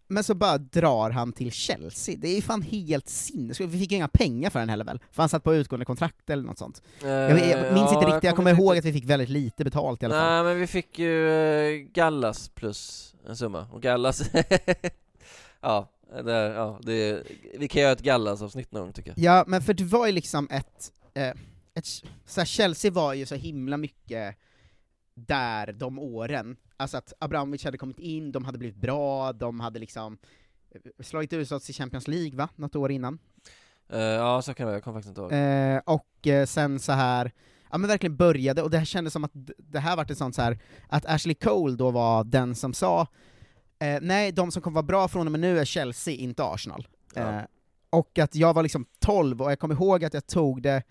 men 0.08 0.24
så 0.24 0.34
bara 0.34 0.58
drar 0.58 1.10
han 1.10 1.32
till 1.32 1.52
Chelsea, 1.52 2.16
det 2.18 2.28
är 2.28 2.34
ju 2.34 2.42
fan 2.42 2.62
helt 2.62 3.08
sinnessjukt, 3.08 3.72
vi 3.74 3.78
fick 3.78 3.90
ju 3.90 3.96
inga 3.96 4.08
pengar 4.08 4.50
för 4.50 4.58
den 4.58 4.68
heller 4.68 4.84
väl? 4.84 5.00
För 5.12 5.22
han 5.22 5.28
satt 5.28 5.44
på 5.44 5.54
utgående 5.54 5.84
kontrakt 5.84 6.30
eller 6.30 6.42
något 6.42 6.58
sånt. 6.58 6.82
jag, 7.02 7.34
vet- 7.34 7.50
jag 7.50 7.66
Eh, 7.66 7.74
minns 7.74 7.90
ja, 7.92 7.94
inte 7.98 8.06
riktigt, 8.06 8.24
jag 8.24 8.36
kommer 8.36 8.50
ihåg 8.54 8.76
att 8.78 8.84
vi 8.84 8.92
fick 8.92 9.04
väldigt 9.04 9.28
lite 9.28 9.64
betalt 9.64 10.02
i 10.02 10.06
alla 10.06 10.14
fall. 10.14 10.30
Nej, 10.32 10.42
men 10.44 10.60
vi 10.60 10.66
fick 10.66 10.98
ju 10.98 11.28
eh, 11.30 11.78
Gallas 11.92 12.48
plus 12.48 13.14
en 13.28 13.36
summa, 13.36 13.66
och 13.72 13.82
Gallas 13.82 14.22
Ja, 15.60 15.88
där, 16.24 16.50
ja 16.54 16.80
det, 16.82 17.22
vi 17.58 17.68
kan 17.68 17.82
göra 17.82 17.92
ett 17.92 18.02
Gallas-avsnitt 18.02 18.72
någon 18.72 18.82
gång 18.82 18.92
tycker 18.92 19.10
jag 19.16 19.18
Ja, 19.18 19.44
men 19.46 19.62
för 19.62 19.74
det 19.74 19.84
var 19.84 20.06
ju 20.06 20.12
liksom 20.12 20.48
ett, 20.50 20.92
eh, 21.14 21.28
ett 21.74 21.86
så 22.26 22.40
här, 22.40 22.44
Chelsea 22.44 22.90
var 22.90 23.14
ju 23.14 23.26
så 23.26 23.34
himla 23.34 23.76
mycket 23.76 24.36
där 25.14 25.72
de 25.72 25.98
åren, 25.98 26.56
alltså 26.78 26.96
att 26.96 27.12
Abramovic 27.18 27.64
hade 27.64 27.78
kommit 27.78 27.98
in, 27.98 28.32
de 28.32 28.44
hade 28.44 28.58
blivit 28.58 28.76
bra, 28.76 29.32
de 29.32 29.60
hade 29.60 29.78
liksom 29.78 30.18
eh, 30.74 31.04
slagit 31.04 31.52
oss 31.52 31.70
i 31.70 31.72
Champions 31.72 32.08
League 32.08 32.36
va, 32.36 32.48
något 32.56 32.76
år 32.76 32.90
innan? 32.92 33.18
Eh, 33.92 33.98
Ja, 33.98 34.42
så 34.42 34.54
kan 34.54 34.64
det 34.64 34.66
vara, 34.66 34.76
jag 34.76 34.84
kommer 34.84 34.98
faktiskt 35.00 35.18
inte 35.18 35.20
ihåg 35.20 35.32
Eh, 35.32 35.80
och 35.84 36.26
eh, 36.26 36.46
sen 36.46 36.80
så 36.80 36.92
här 36.92 37.32
ja 37.70 37.78
men 37.78 37.88
verkligen 37.88 38.16
började, 38.16 38.62
och 38.62 38.70
det 38.70 38.78
här 38.78 38.84
kändes 38.84 39.12
som 39.12 39.24
att 39.24 39.32
det 39.58 39.78
här 39.78 39.96
vart 39.96 40.10
ett 40.10 40.18
sånt 40.18 40.34
så 40.34 40.42
här 40.42 40.58
att 40.88 41.06
Ashley 41.06 41.34
Cole 41.34 41.76
då 41.76 41.90
var 41.90 42.24
den 42.24 42.54
som 42.54 42.74
sa 42.74 43.06
eh, 43.78 43.98
nej, 44.02 44.32
de 44.32 44.50
som 44.50 44.62
kommer 44.62 44.74
vara 44.74 44.82
bra 44.86 45.08
från 45.08 45.26
och 45.26 45.32
med 45.32 45.40
nu 45.40 45.58
är 45.58 45.64
Chelsea, 45.64 46.14
inte 46.14 46.44
Arsenal. 46.44 46.88
Ja. 47.14 47.32
Eh, 47.34 47.42
och 47.90 48.18
att 48.18 48.34
jag 48.34 48.54
var 48.54 48.62
liksom 48.62 48.86
12, 48.98 49.42
och 49.42 49.50
jag 49.50 49.58
kommer 49.58 49.74
ihåg 49.74 50.04
att 50.04 50.14
jag 50.14 50.26
tog 50.26 50.62
det 50.62 50.82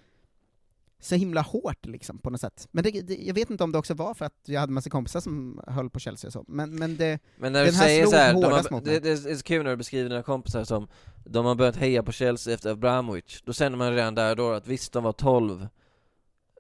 så 1.00 1.16
himla 1.16 1.42
hårt 1.42 1.86
liksom, 1.86 2.18
på 2.18 2.30
något 2.30 2.42
sätt. 2.42 2.68
Men 2.72 2.84
det, 2.84 2.92
det, 3.02 3.16
jag 3.16 3.34
vet 3.34 3.50
inte 3.50 3.64
om 3.64 3.72
det 3.72 3.78
också 3.78 3.94
var 3.94 4.14
för 4.14 4.26
att 4.26 4.34
jag 4.46 4.60
hade 4.60 4.74
massa 4.74 4.90
kompisar 4.90 5.20
som 5.20 5.62
höll 5.68 5.90
på 5.90 6.00
Chelsea 6.00 6.28
och 6.28 6.34
så, 6.34 6.46
men, 6.48 6.76
men 6.76 6.98
det, 6.98 7.20
Men 7.38 7.54
när 7.54 7.66
du 7.66 7.72
här 7.72 7.86
säger 7.86 8.02
slog 8.02 8.12
så 8.14 8.18
här, 8.18 8.34
de 8.34 8.44
hårdast 8.44 8.70
har, 8.70 8.76
mot 8.78 8.86
det, 8.86 9.00
det 9.00 9.10
är 9.10 9.36
så 9.36 9.44
kul 9.44 9.64
när 9.64 9.72
du 9.72 9.78
beskriver 9.78 10.10
dina 10.10 10.24
kompisar 10.24 10.64
som 10.64 10.88
De 11.26 11.46
har 11.46 11.56
börjat 11.56 11.76
heja 11.76 12.04
på 12.04 12.12
Chelsea 12.12 12.54
efter 12.54 12.70
Abramovic 12.72 13.42
Då 13.46 13.54
känner 13.54 13.78
man 13.78 13.96
redan 13.96 14.16
där 14.16 14.30
och 14.30 14.36
då 14.36 14.52
att 14.52 14.68
visst, 14.68 14.94
de 14.94 15.04
var 15.04 15.12
12 15.12 15.68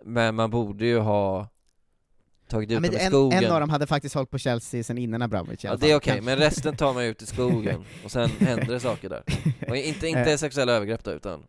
Men 0.05 0.35
man 0.35 0.49
borde 0.49 0.85
ju 0.85 0.97
ha 0.99 1.47
Tagit 2.49 2.71
ut 2.71 2.73
Ja, 2.73 2.79
dem 2.79 2.91
i 2.99 3.03
en, 3.03 3.11
skogen 3.11 3.43
en 3.43 3.51
av 3.51 3.59
dem 3.59 3.69
hade 3.69 3.88
faktiskt 3.88 4.15
hållit 4.15 4.29
på 4.29 4.38
Chelsea 4.38 4.83
sen 4.83 4.97
innan 4.97 5.21
Abramovic 5.21 5.63
Ja 5.63 5.75
det 5.75 5.91
är 5.91 5.95
okej, 5.97 6.13
Kanske. 6.13 6.25
men 6.25 6.38
resten 6.38 6.75
tar 6.77 6.93
man 6.93 7.03
ut 7.03 7.21
i 7.21 7.25
skogen 7.25 7.83
och 8.05 8.11
sen 8.11 8.29
händer 8.29 8.65
det 8.65 8.79
saker 8.79 9.09
där 9.09 9.23
Och 9.69 9.75
inte, 9.77 10.07
inte 10.07 10.19
Eh. 10.31 10.38
sexuella 10.38 10.73
övergrepp 10.73 11.03
då, 11.03 11.11
utan 11.11 11.43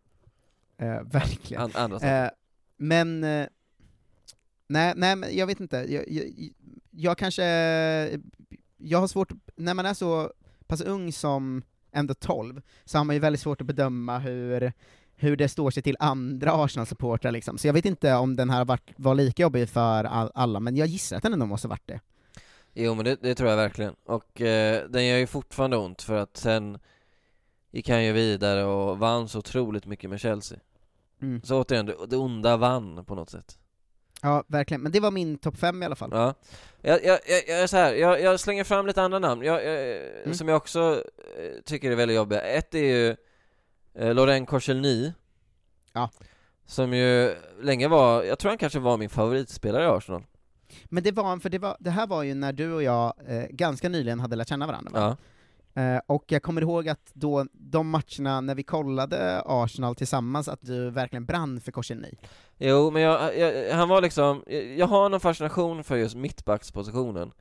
Eh, 0.77 1.01
verkligen. 1.03 1.63
an, 1.63 1.71
andra 1.73 1.99
saker 1.99 2.23
Eh, 2.25 2.29
men, 2.79 3.23
eh, 3.23 3.47
nej, 4.67 4.93
nej 4.95 5.15
men 5.15 5.37
jag 5.37 5.47
vet 5.47 5.59
inte, 5.59 5.77
jag, 5.77 6.09
jag, 6.09 6.51
jag 6.91 7.17
kanske, 7.17 7.43
jag 8.77 8.99
har 8.99 9.07
svårt, 9.07 9.31
när 9.55 9.73
man 9.73 9.85
är 9.85 9.93
så 9.93 10.31
pass 10.67 10.81
ung 10.81 11.11
som 11.11 11.63
ändå 11.91 12.13
12, 12.13 12.61
så 12.85 12.97
har 12.97 13.05
man 13.05 13.15
ju 13.15 13.19
väldigt 13.19 13.41
svårt 13.41 13.61
att 13.61 13.67
bedöma 13.67 14.19
hur, 14.19 14.73
hur 15.15 15.37
det 15.37 15.49
står 15.49 15.71
sig 15.71 15.83
till 15.83 15.97
andra 15.99 16.51
Arsenal-supportrar 16.51 17.31
liksom. 17.31 17.57
Så 17.57 17.67
jag 17.67 17.73
vet 17.73 17.85
inte 17.85 18.13
om 18.13 18.35
den 18.35 18.49
här 18.49 18.65
var, 18.65 18.79
var 18.95 19.15
lika 19.15 19.43
jobbig 19.43 19.69
för 19.69 20.03
all, 20.03 20.31
alla, 20.35 20.59
men 20.59 20.75
jag 20.75 20.87
gissar 20.87 21.17
att 21.17 21.23
den 21.23 21.33
ändå 21.33 21.45
måste 21.45 21.67
varit 21.67 21.87
det. 21.87 21.99
Jo 22.73 22.95
men 22.95 23.05
det, 23.05 23.17
det 23.21 23.35
tror 23.35 23.49
jag 23.49 23.57
verkligen, 23.57 23.95
och 24.05 24.41
eh, 24.41 24.89
den 24.89 25.05
gör 25.05 25.17
ju 25.17 25.27
fortfarande 25.27 25.77
ont 25.77 26.01
för 26.01 26.15
att 26.15 26.37
sen 26.37 26.79
gick 27.71 27.89
han 27.89 28.05
ju 28.05 28.11
vidare 28.11 28.63
och 28.63 28.99
vann 28.99 29.29
så 29.29 29.39
otroligt 29.39 29.85
mycket 29.85 30.09
med 30.09 30.19
Chelsea 30.19 30.59
Mm. 31.21 31.41
Så 31.43 31.61
återigen, 31.61 31.91
det, 32.07 32.17
onda 32.17 32.57
vann 32.57 33.05
på 33.05 33.15
något 33.15 33.29
sätt 33.29 33.57
Ja, 34.21 34.43
verkligen. 34.47 34.81
Men 34.81 34.91
det 34.91 34.99
var 34.99 35.11
min 35.11 35.37
topp 35.37 35.57
fem 35.57 35.83
i 35.83 35.85
alla 35.85 35.95
fall. 35.95 36.09
Ja, 36.13 36.33
jag, 36.81 37.03
jag, 37.05 37.19
jag, 37.47 37.69
så 37.69 37.77
här, 37.77 37.93
jag, 37.93 38.21
jag 38.21 38.39
slänger 38.39 38.63
fram 38.63 38.87
lite 38.87 39.01
andra 39.01 39.19
namn, 39.19 39.41
jag, 39.41 39.61
Mm. 40.23 40.33
som 40.33 40.47
jag 40.47 40.57
också 40.57 41.03
eh, 41.37 41.61
tycker 41.65 41.91
är 41.91 41.95
väldigt 41.95 42.17
jobbiga. 42.17 42.41
Ett 42.41 42.75
är 42.75 42.79
ju 42.79 43.15
eh, 43.95 44.13
Laurent 44.15 44.49
Koscielny 44.49 45.13
Ja. 45.93 46.09
Som 46.65 46.93
ju 46.93 47.35
länge 47.61 47.87
var, 47.87 48.23
jag 48.23 48.39
tror 48.39 48.49
han 48.49 48.57
kanske 48.57 48.79
var 48.79 48.97
min 48.97 49.09
favoritspelare 49.09 49.83
i 49.83 49.87
Arsenal 49.87 50.23
Men 50.85 51.03
det 51.03 51.11
var, 51.11 51.39
för 51.39 51.49
det, 51.49 51.59
var, 51.59 51.77
det 51.79 51.89
här 51.89 52.07
var 52.07 52.23
ju 52.23 52.33
när 52.33 52.53
du 52.53 52.73
och 52.73 52.83
jag 52.83 53.13
eh, 53.27 53.45
ganska 53.49 53.89
nyligen 53.89 54.19
hade 54.19 54.35
lärt 54.35 54.47
känna 54.49 54.67
varandra 54.67 54.91
va? 54.91 54.99
Ja, 54.99 55.17
Eh, 55.73 55.99
och 56.07 56.23
jag 56.27 56.43
kommer 56.43 56.61
ihåg 56.61 56.89
att 56.89 57.11
då, 57.13 57.45
de 57.53 57.89
matcherna 57.89 58.41
när 58.41 58.55
vi 58.55 58.63
kollade 58.63 59.41
Arsenal 59.45 59.95
tillsammans, 59.95 60.47
att 60.47 60.59
du 60.61 60.89
verkligen 60.89 61.25
brann 61.25 61.61
för 61.61 61.71
Koscielny. 61.71 62.11
jo 62.57 62.91
men 62.91 63.01
jag, 63.01 63.37
jag, 63.37 63.75
han 63.75 63.89
var 63.89 64.01
liksom, 64.01 64.43
jag, 64.47 64.77
jag 64.77 64.87
har 64.87 65.09
någon 65.09 65.19
fascination 65.19 65.83
för 65.83 65.95
just 65.95 66.15
mittbackspositionen 66.15 67.31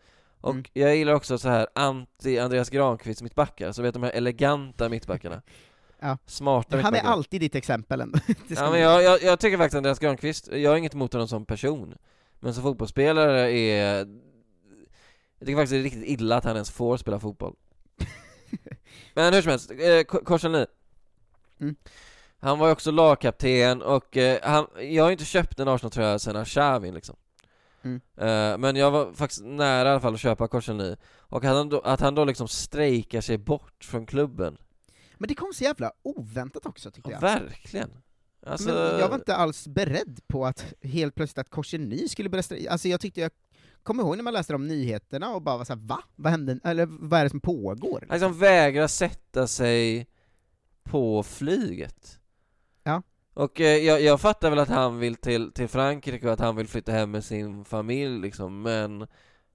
Och 0.41 0.51
Mm. 0.53 0.64
jag 0.72 0.97
gillar 0.97 1.12
också 1.12 1.39
så 1.39 1.49
här 1.49 1.66
anti-Andreas 1.74 2.70
Granqvist 2.70 3.22
mittbackar, 3.22 3.72
så 3.72 3.83
vet 3.83 3.95
de 3.95 4.03
här 4.03 4.11
eleganta 4.11 4.89
mittbackarna 4.89 5.43
Ja. 6.01 6.18
Smarta 6.26 6.81
Han 6.81 6.95
är 6.95 7.03
alltid 7.03 7.41
ditt 7.41 7.55
exempel 7.55 8.01
ändå. 8.01 8.18
Ja 8.49 8.70
men 8.70 8.81
jag, 8.81 9.03
jag, 9.03 9.22
jag 9.22 9.41
tycker 9.41 9.57
faktiskt 9.57 9.76
Andreas 9.76 9.99
Granqvist, 9.99 10.49
jag 10.53 10.70
har 10.70 10.76
inget 10.76 10.95
emot 10.95 11.12
honom 11.12 11.29
som 11.29 11.45
person 11.47 11.95
Men 12.41 12.55
som 12.55 12.62
fotbollsspelare 12.62 13.53
är 13.53 13.97
Jag 15.39 15.47
tycker 15.47 15.57
faktiskt 15.57 15.70
det 15.70 15.79
är 15.79 15.83
riktigt 15.83 16.05
illa 16.05 16.37
att 16.37 16.45
han 16.45 16.55
ens 16.55 16.70
får 16.70 16.97
spela 16.97 17.20
fotboll 17.20 17.55
Men 19.14 19.34
hur 19.34 19.43
som 19.43 19.51
helst, 19.51 19.70
eh, 19.70 20.03
Ko- 20.03 20.24
Koscielny 20.24 20.66
Mm. 21.61 21.76
Han 22.41 22.59
var 22.59 22.66
ju 22.66 22.72
också 22.72 22.91
lagkapten 22.91 23.82
och 23.82 24.16
eh, 24.16 24.39
han, 24.43 24.66
jag 24.80 25.05
har 25.05 25.11
inte 25.11 25.24
köpt 25.24 25.61
en 25.61 25.68
Arsenal-tröja 25.68 26.18
sen 26.18 26.36
Arshavin 26.36 26.95
liksom 26.95 27.16
Mm. 27.82 28.01
Eh, 28.16 28.59
Men 28.59 28.76
jag 28.76 28.91
var 28.91 29.12
faktiskt 29.12 29.43
nära 29.45 29.89
i 29.89 29.93
alla 29.93 30.01
fall 30.01 30.14
att 30.14 30.20
köpa 30.20 30.49
Koscielny 30.49 30.97
Och 31.18 31.45
att 31.45 31.55
han 31.55 31.68
då, 31.68 31.80
att 31.80 32.01
han 32.01 32.14
då 32.14 32.24
liksom 32.24 32.49
strejkar 32.49 33.20
sig 33.20 33.39
bort 33.39 33.84
från 33.84 34.07
klubben 34.07 34.59
Men 35.18 35.28
det 35.28 35.34
kom 35.34 35.53
så 35.55 35.64
jävla 35.64 35.93
oväntat 36.03 36.66
också 36.66 36.91
tyckte 36.91 37.11
ja, 37.11 37.16
jag. 37.16 37.41
Verkligen! 37.41 37.91
Alltså, 38.47 38.68
Men 38.68 38.99
jag 39.01 39.09
var 39.09 39.14
inte 39.14 39.36
alls 39.36 39.68
beredd 39.68 40.20
på 40.26 40.47
att 40.47 40.72
helt 40.82 41.14
plötsligt 41.14 41.39
att 41.39 41.51
Koscielny 41.51 42.09
skulle 42.09 42.28
börja 42.28 42.43
strejka. 42.43 42.70
Alltså 42.70 42.89
jag 42.89 43.01
tyckte 43.01 43.20
jag 43.20 43.30
kommer 43.89 44.03
ihåg 44.03 44.16
när 44.16 44.24
man 44.24 44.32
läste 44.32 44.53
de 44.53 44.66
nyheterna 44.68 45.30
och 45.34 45.43
bara 45.43 45.57
var 45.57 45.64
såhär 45.64 45.80
va? 45.80 46.03
Vad 46.16 46.30
hände? 46.30 46.59
Eller 46.64 46.86
vad 46.91 47.20
är 47.20 47.24
det 47.24 47.30
som 47.30 47.41
pågår? 47.41 48.05
Han 48.09 48.14
liksom 48.18 48.39
vägrar 48.39 48.86
sätta 48.86 49.47
sig 49.47 50.07
på 50.82 51.22
flyget 51.22 52.18
Ja. 52.82 53.03
Och 53.34 53.61
eh, 53.61 53.76
jag, 53.76 54.01
jag 54.03 54.20
fattar 54.20 54.51
väl 54.51 54.59
att 54.59 54.68
han 54.68 54.99
vill 54.99 55.14
till, 55.16 55.53
till 55.53 55.68
Frankrike 55.68 56.26
och 56.26 56.32
att 56.32 56.41
han 56.41 56.57
vill 56.57 56.68
flytta 56.68 56.93
hem 56.93 57.11
med 57.11 57.24
sin 57.24 57.64
familj 57.64 58.20
liksom, 58.20 58.62
men 58.62 59.07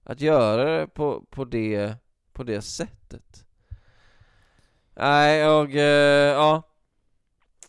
att 0.04 0.22
göra 0.22 0.80
det 0.80 0.88
på, 0.88 1.26
på, 1.30 1.46
det, 1.46 1.96
på 2.34 2.44
det 2.44 2.62
sättet 2.62 3.46
Nej, 4.96 5.38
jag, 5.40 5.76
eh, 5.76 5.82
ja 5.82 6.70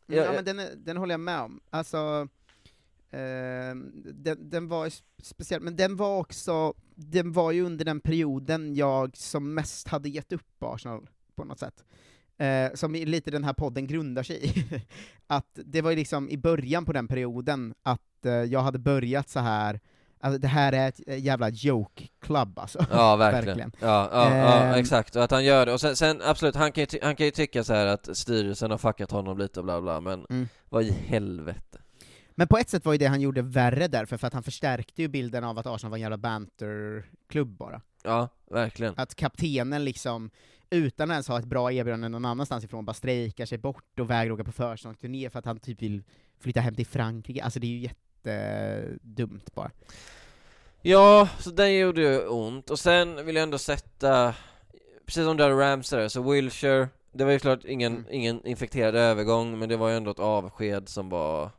Mm, 0.09 0.19
Jag- 0.19 0.27
ja 0.27 0.33
men 0.33 0.45
den, 0.45 0.85
den 0.85 0.97
håller 0.97 1.13
jag 1.13 1.21
med 1.21 1.41
om. 1.41 1.61
Alltså, 1.71 2.29
den, 4.15 4.51
den 4.51 4.69
var 4.69 4.93
speciell, 5.23 5.61
men 5.61 5.77
den 5.77 5.97
var 5.97 6.19
också, 6.19 6.75
den 6.95 7.33
var 7.33 7.53
ju 7.53 7.63
under 7.65 7.85
den 7.85 8.01
perioden 8.01 8.75
jag 8.75 9.17
som 9.17 9.55
mest 9.55 9.89
hade 9.89 10.09
gett 10.09 10.33
upp 10.33 10.63
Arsenal, 10.63 11.09
på 11.35 11.45
något 11.45 11.59
sätt. 11.59 11.85
Eh, 12.39 12.75
som 12.75 12.93
lite 12.93 13.31
den 13.31 13.45
här 13.45 13.53
podden 13.53 13.87
grundar 13.87 14.23
sig 14.23 14.47
i. 14.47 14.65
att 15.27 15.51
det 15.65 15.83
var 15.83 15.91
ju 15.91 15.97
liksom 15.97 16.31
i 16.31 16.37
början 16.39 16.85
på 16.85 16.93
den 16.93 17.09
perioden, 17.09 17.75
att 17.83 18.27
eh, 18.27 18.33
jag 18.33 18.61
hade 18.61 18.79
börjat 18.79 19.29
så 19.29 19.41
här 19.41 19.81
Alltså 20.21 20.39
det 20.39 20.49
här 20.49 20.73
är 20.73 20.89
ett 20.89 21.01
eh, 21.07 21.19
jävla 21.19 21.49
joke 21.51 22.09
club 22.21 22.59
alltså. 22.59 22.87
Ja, 22.91 23.17
verkligen. 23.33 23.73
Ja, 23.81 24.09
ja, 24.13 24.37
ja, 24.37 24.63
Ehm, 24.63 24.75
exakt. 24.75 25.17
Och 25.17 25.25
att 25.25 25.31
han 25.31 25.45
gör 25.45 25.67
det. 25.67 25.73
Och 25.73 25.81
sen, 25.81 25.97
sen 25.97 26.23
absolut, 26.23 26.57
han 26.57 26.73
kan, 26.73 26.87
ju 26.91 26.99
han 27.03 27.17
kan 27.17 27.27
ju 27.27 27.31
tycka 27.31 27.65
så 27.65 27.73
att 27.75 28.17
styrelsen 28.17 28.71
har 28.71 28.79
fuckat 28.79 29.11
honom 29.11 29.39
lite 29.39 29.61
och 29.61 29.65
bla 29.65 29.81
bla, 29.81 30.01
men 30.01 30.27
Mm. 30.31 30.49
vad 30.69 30.83
i 30.83 30.91
helvete? 30.91 31.79
Men 32.35 32.49
på 32.49 32.59
ett 32.59 32.69
sätt 32.71 32.85
var 32.85 32.93
ju 32.93 32.99
det 32.99 33.07
han 33.07 33.21
gjorde 33.21 33.43
värre 33.43 33.89
därför, 33.89 34.17
för 34.17 34.27
att 34.27 34.33
han 34.33 34.43
förstärkte 34.43 35.03
ju 35.03 35.09
bilden 35.09 35.45
av 35.45 35.59
att 35.59 35.67
Arsenal 35.67 35.91
var 35.91 35.97
en 35.97 36.03
jävla 36.03 36.17
banterklubb 36.17 37.49
bara. 37.57 37.81
Ja, 38.03 38.29
verkligen. 38.51 38.95
Att 38.97 39.15
kaptenen 39.15 39.85
liksom, 39.85 40.31
utan 40.71 41.11
att 41.11 41.15
ens 41.15 41.29
ha 41.29 41.39
ett 41.39 41.45
bra 41.45 41.73
erbjudande 41.73 42.09
någon 42.09 42.25
annanstans 42.25 42.65
ifrån, 42.65 42.85
bara 42.85 42.95
strejkar 42.95 43.47
sig 43.47 43.59
bort 43.59 44.01
och 44.01 44.11
vägrar 44.11 44.33
åka 44.33 44.45
på 44.45 44.53
försäsongsturné 44.53 45.31
för 45.31 45.39
att 45.39 45.45
han 45.45 45.59
typ 45.59 45.83
vill 45.83 46.03
flytta 46.41 46.61
hem 46.61 46.75
till 46.75 46.87
Frankrike. 46.87 47.43
Alltså 47.45 47.61
det 47.61 47.67
är 47.67 47.69
ju 47.69 47.79
jättedumt 48.25 49.55
bara. 49.55 49.71
Ja, 50.83 51.29
så 51.39 51.51
den 51.51 51.75
gjorde 51.79 52.01
ju 52.01 52.27
ont. 52.29 52.71
Och 52.71 52.79
sen 52.79 53.27
vill 53.27 53.35
jag 53.37 53.43
ändå 53.43 53.59
sätta, 53.59 54.35
precis 55.07 55.25
som 55.25 55.37
där 55.37 55.51
Ramsey 55.51 55.99
där, 56.01 56.09
så 56.09 56.31
Wilshire, 56.33 56.89
det 57.13 57.25
var 57.25 57.33
ju 57.33 57.39
klart 57.39 57.65
ingen, 57.65 57.93
Mm. 57.93 58.07
ingen 58.11 58.47
infekterad 58.47 58.95
övergång, 58.97 59.59
men 59.59 59.69
det 59.69 59.77
var 59.77 59.89
ju 59.89 59.97
ändå 59.97 60.11
ett 60.11 60.19
avsked 60.19 60.89
som 60.89 61.09
var, 61.09 61.51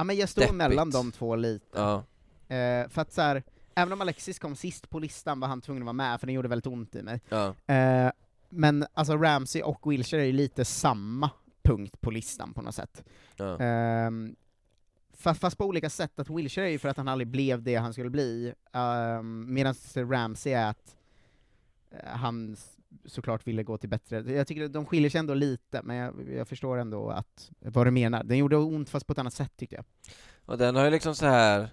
Ja 0.00 0.04
men 0.04 0.16
jag 0.16 0.28
står 0.28 0.42
Deppigt. 0.42 0.56
mellan 0.56 0.90
de 0.90 1.12
två 1.12 1.36
lite. 1.36 1.66
ja, 1.74 2.04
Eh, 2.48 2.88
för 2.88 3.02
att 3.02 3.12
så 3.12 3.20
här, 3.22 3.42
även 3.74 3.92
om 3.92 4.00
Alexis 4.00 4.38
kom 4.38 4.56
sist 4.56 4.90
på 4.90 4.98
listan 4.98 5.40
var 5.40 5.48
han 5.48 5.60
tvungen 5.60 5.82
att 5.82 5.86
vara 5.86 5.92
med, 5.92 6.20
för 6.20 6.26
den 6.26 6.34
gjorde 6.34 6.48
väldigt 6.48 6.66
ont 6.66 6.94
i 6.94 7.02
mig. 7.02 7.20
ja. 7.28 7.54
Eh, 7.74 8.10
men 8.48 8.86
alltså 8.94 9.16
Ramsey 9.16 9.62
och 9.62 9.92
Wilshire 9.92 10.22
är 10.22 10.26
ju 10.26 10.32
lite 10.32 10.64
samma 10.64 11.30
punkt 11.62 12.00
på 12.00 12.10
listan 12.10 12.54
på 12.54 12.62
något 12.62 12.74
sätt. 12.74 13.04
ja. 13.36 13.58
Ehm, 13.58 14.36
fast, 15.12 15.40
fast 15.40 15.58
på 15.58 15.64
olika 15.64 15.90
sätt, 15.90 16.18
att 16.20 16.30
Wilshire 16.30 16.66
är 16.66 16.70
ju 16.70 16.78
för 16.78 16.88
att 16.88 16.96
han 16.96 17.08
aldrig 17.08 17.28
blev 17.28 17.62
det 17.62 17.76
han 17.76 17.92
skulle 17.92 18.10
bli, 18.10 18.54
um, 18.72 19.54
medan 19.54 19.74
Ramsey 19.94 20.52
är 20.52 20.66
att 20.66 20.96
eh, 21.90 22.08
han 22.08 22.56
såklart 23.04 23.46
ville 23.46 23.62
gå 23.62 23.78
till 23.78 23.88
bättre, 23.88 24.32
jag 24.32 24.46
tycker 24.46 24.68
de 24.68 24.86
skiljer 24.86 25.10
sig 25.10 25.18
ändå 25.18 25.34
lite, 25.34 25.80
men 25.82 25.96
jag, 25.96 26.32
jag 26.32 26.48
förstår 26.48 26.78
ändå 26.78 27.10
att, 27.10 27.50
vad 27.58 27.86
du 27.86 27.90
menar. 27.90 28.24
Den 28.24 28.38
gjorde 28.38 28.56
ont 28.56 28.90
fast 28.90 29.06
på 29.06 29.12
ett 29.12 29.18
annat 29.18 29.34
sätt 29.34 29.52
tyckte 29.56 29.76
jag. 29.76 29.84
Och 30.44 30.58
den 30.58 30.76
har 30.76 30.84
ju 30.84 30.90
liksom 30.90 31.14
så 31.14 31.26
här. 31.26 31.68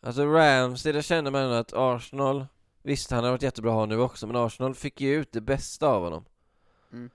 Alltså 0.00 0.24
Ramsey, 0.24 0.92
där 0.92 1.02
kände 1.02 1.30
man 1.30 1.42
ändå 1.42 1.54
att 1.54 1.72
Arsenal 1.72 2.46
Visst, 2.82 3.10
han 3.10 3.24
har 3.24 3.30
varit 3.30 3.42
jättebra 3.42 3.70
att 3.70 3.76
ha 3.76 3.86
nu 3.86 4.00
också, 4.00 4.26
men 4.26 4.36
Arsenal 4.36 4.74
fick 4.74 5.00
ju 5.00 5.14
ut 5.14 5.32
det 5.32 5.40
bästa 5.40 5.86
av 5.86 6.02
honom 6.02 6.24
Mm. 6.92 7.10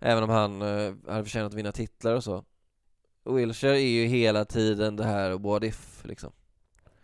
Även 0.00 0.22
om 0.22 0.30
han 0.30 0.62
eh, 0.62 0.94
hade 1.06 1.24
förtjänat 1.24 1.52
att 1.52 1.58
vinna 1.58 1.72
titlar 1.72 2.14
och 2.14 2.24
så 2.24 2.44
Wilshire 3.24 3.80
är 3.80 3.88
ju 3.88 4.06
hela 4.06 4.44
tiden 4.44 4.96
det 4.96 5.04
här 5.04 5.38
what 5.38 5.62
if 5.62 6.04
liksom 6.04 6.32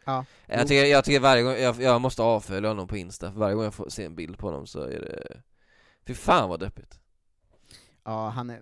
Ja. 0.05 0.25
Jag 0.47 0.69
tycker, 0.69 0.85
jag 0.85 1.05
tycker 1.05 1.21
varje 1.21 1.43
gång, 1.43 1.53
jag, 1.53 1.83
jag 1.83 2.01
måste 2.01 2.23
avfölja 2.23 2.71
honom 2.71 2.89
på 2.89 2.97
Insta, 2.97 3.33
för 3.33 3.39
varje 3.41 3.55
gång 3.55 3.65
jag 3.65 3.75
får 3.75 3.89
se 3.89 4.05
en 4.05 4.15
bild 4.15 4.39
på 4.39 4.47
honom 4.47 4.67
så 4.67 4.83
är 4.83 5.01
det 5.01 5.43
Fy 6.07 6.15
fan 6.15 6.49
vad 6.49 6.61
deppigt 6.61 7.01
Ja, 8.05 8.29
han 8.29 8.51
är, 8.51 8.61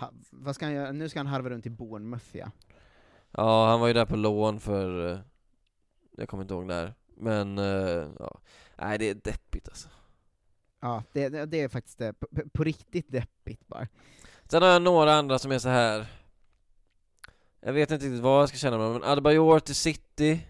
ha, 0.00 0.12
vad 0.30 0.54
ska 0.54 0.64
han 0.64 0.74
göra? 0.74 0.92
Nu 0.92 1.08
ska 1.08 1.18
han 1.18 1.26
harva 1.26 1.50
runt 1.50 1.66
i 1.66 1.70
Bournemouth 1.70 2.36
ja. 2.36 2.50
Ja, 3.30 3.68
han 3.70 3.80
var 3.80 3.86
ju 3.86 3.92
där 3.92 4.06
på 4.06 4.16
lån 4.16 4.60
för, 4.60 5.12
eh, 5.12 5.18
jag 6.16 6.28
kommer 6.28 6.42
inte 6.42 6.54
ihåg 6.54 6.66
när, 6.66 6.94
men 7.16 7.58
eh, 7.58 8.08
ja, 8.18 8.40
nej 8.76 8.98
det 8.98 9.10
är 9.10 9.14
deppigt 9.14 9.68
alltså. 9.68 9.88
Ja, 10.80 11.02
det, 11.12 11.28
det, 11.28 11.46
det 11.46 11.60
är 11.60 11.68
faktiskt 11.68 11.98
det, 11.98 12.12
på, 12.12 12.26
på 12.52 12.64
riktigt 12.64 13.12
deppigt 13.12 13.66
bara. 13.66 13.88
Sen 14.44 14.62
har 14.62 14.68
jag 14.68 14.82
några 14.82 15.14
andra 15.14 15.38
som 15.38 15.52
är 15.52 15.58
så 15.58 15.68
här. 15.68 16.06
jag 17.60 17.72
vet 17.72 17.90
inte 17.90 18.04
riktigt 18.06 18.22
vad 18.22 18.40
jag 18.40 18.48
ska 18.48 18.58
känna 18.58 18.78
med 18.78 18.90
men 18.90 19.04
Adebayor 19.04 19.60
till 19.60 19.74
City, 19.74 20.40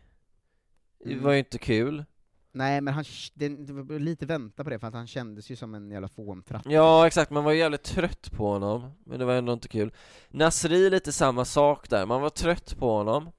det 1.04 1.12
Mm. 1.12 1.24
var 1.24 1.32
ju 1.32 1.38
inte 1.38 1.58
kul. 1.58 2.04
Nej 2.52 2.80
men 2.80 2.94
han, 2.94 3.04
det, 3.34 3.48
det 3.48 3.72
var 3.72 3.98
lite 3.98 4.26
vänta 4.26 4.64
på 4.64 4.70
det, 4.70 4.78
för 4.78 4.86
att 4.86 4.94
han 4.94 5.06
kändes 5.06 5.50
ju 5.50 5.56
som 5.56 5.74
en 5.74 5.90
jävla 5.90 6.08
fåntratt. 6.08 6.62
Ja 6.66 7.06
exakt, 7.06 7.30
man 7.30 7.44
var 7.44 7.52
ju 7.52 7.58
jävligt 7.58 7.82
trött 7.82 8.30
på 8.32 8.46
honom, 8.52 8.90
men 9.04 9.18
det 9.18 9.24
var 9.24 9.34
ändå 9.34 9.52
inte 9.52 9.68
kul. 9.68 9.92
Nasri 10.30 10.90
lite 10.90 11.12
samma 11.12 11.44
sak 11.44 11.90
där, 11.90 12.06
man 12.06 12.22
var 12.22 12.30
trött 12.30 12.76
på 12.78 12.90
honom. 12.96 13.30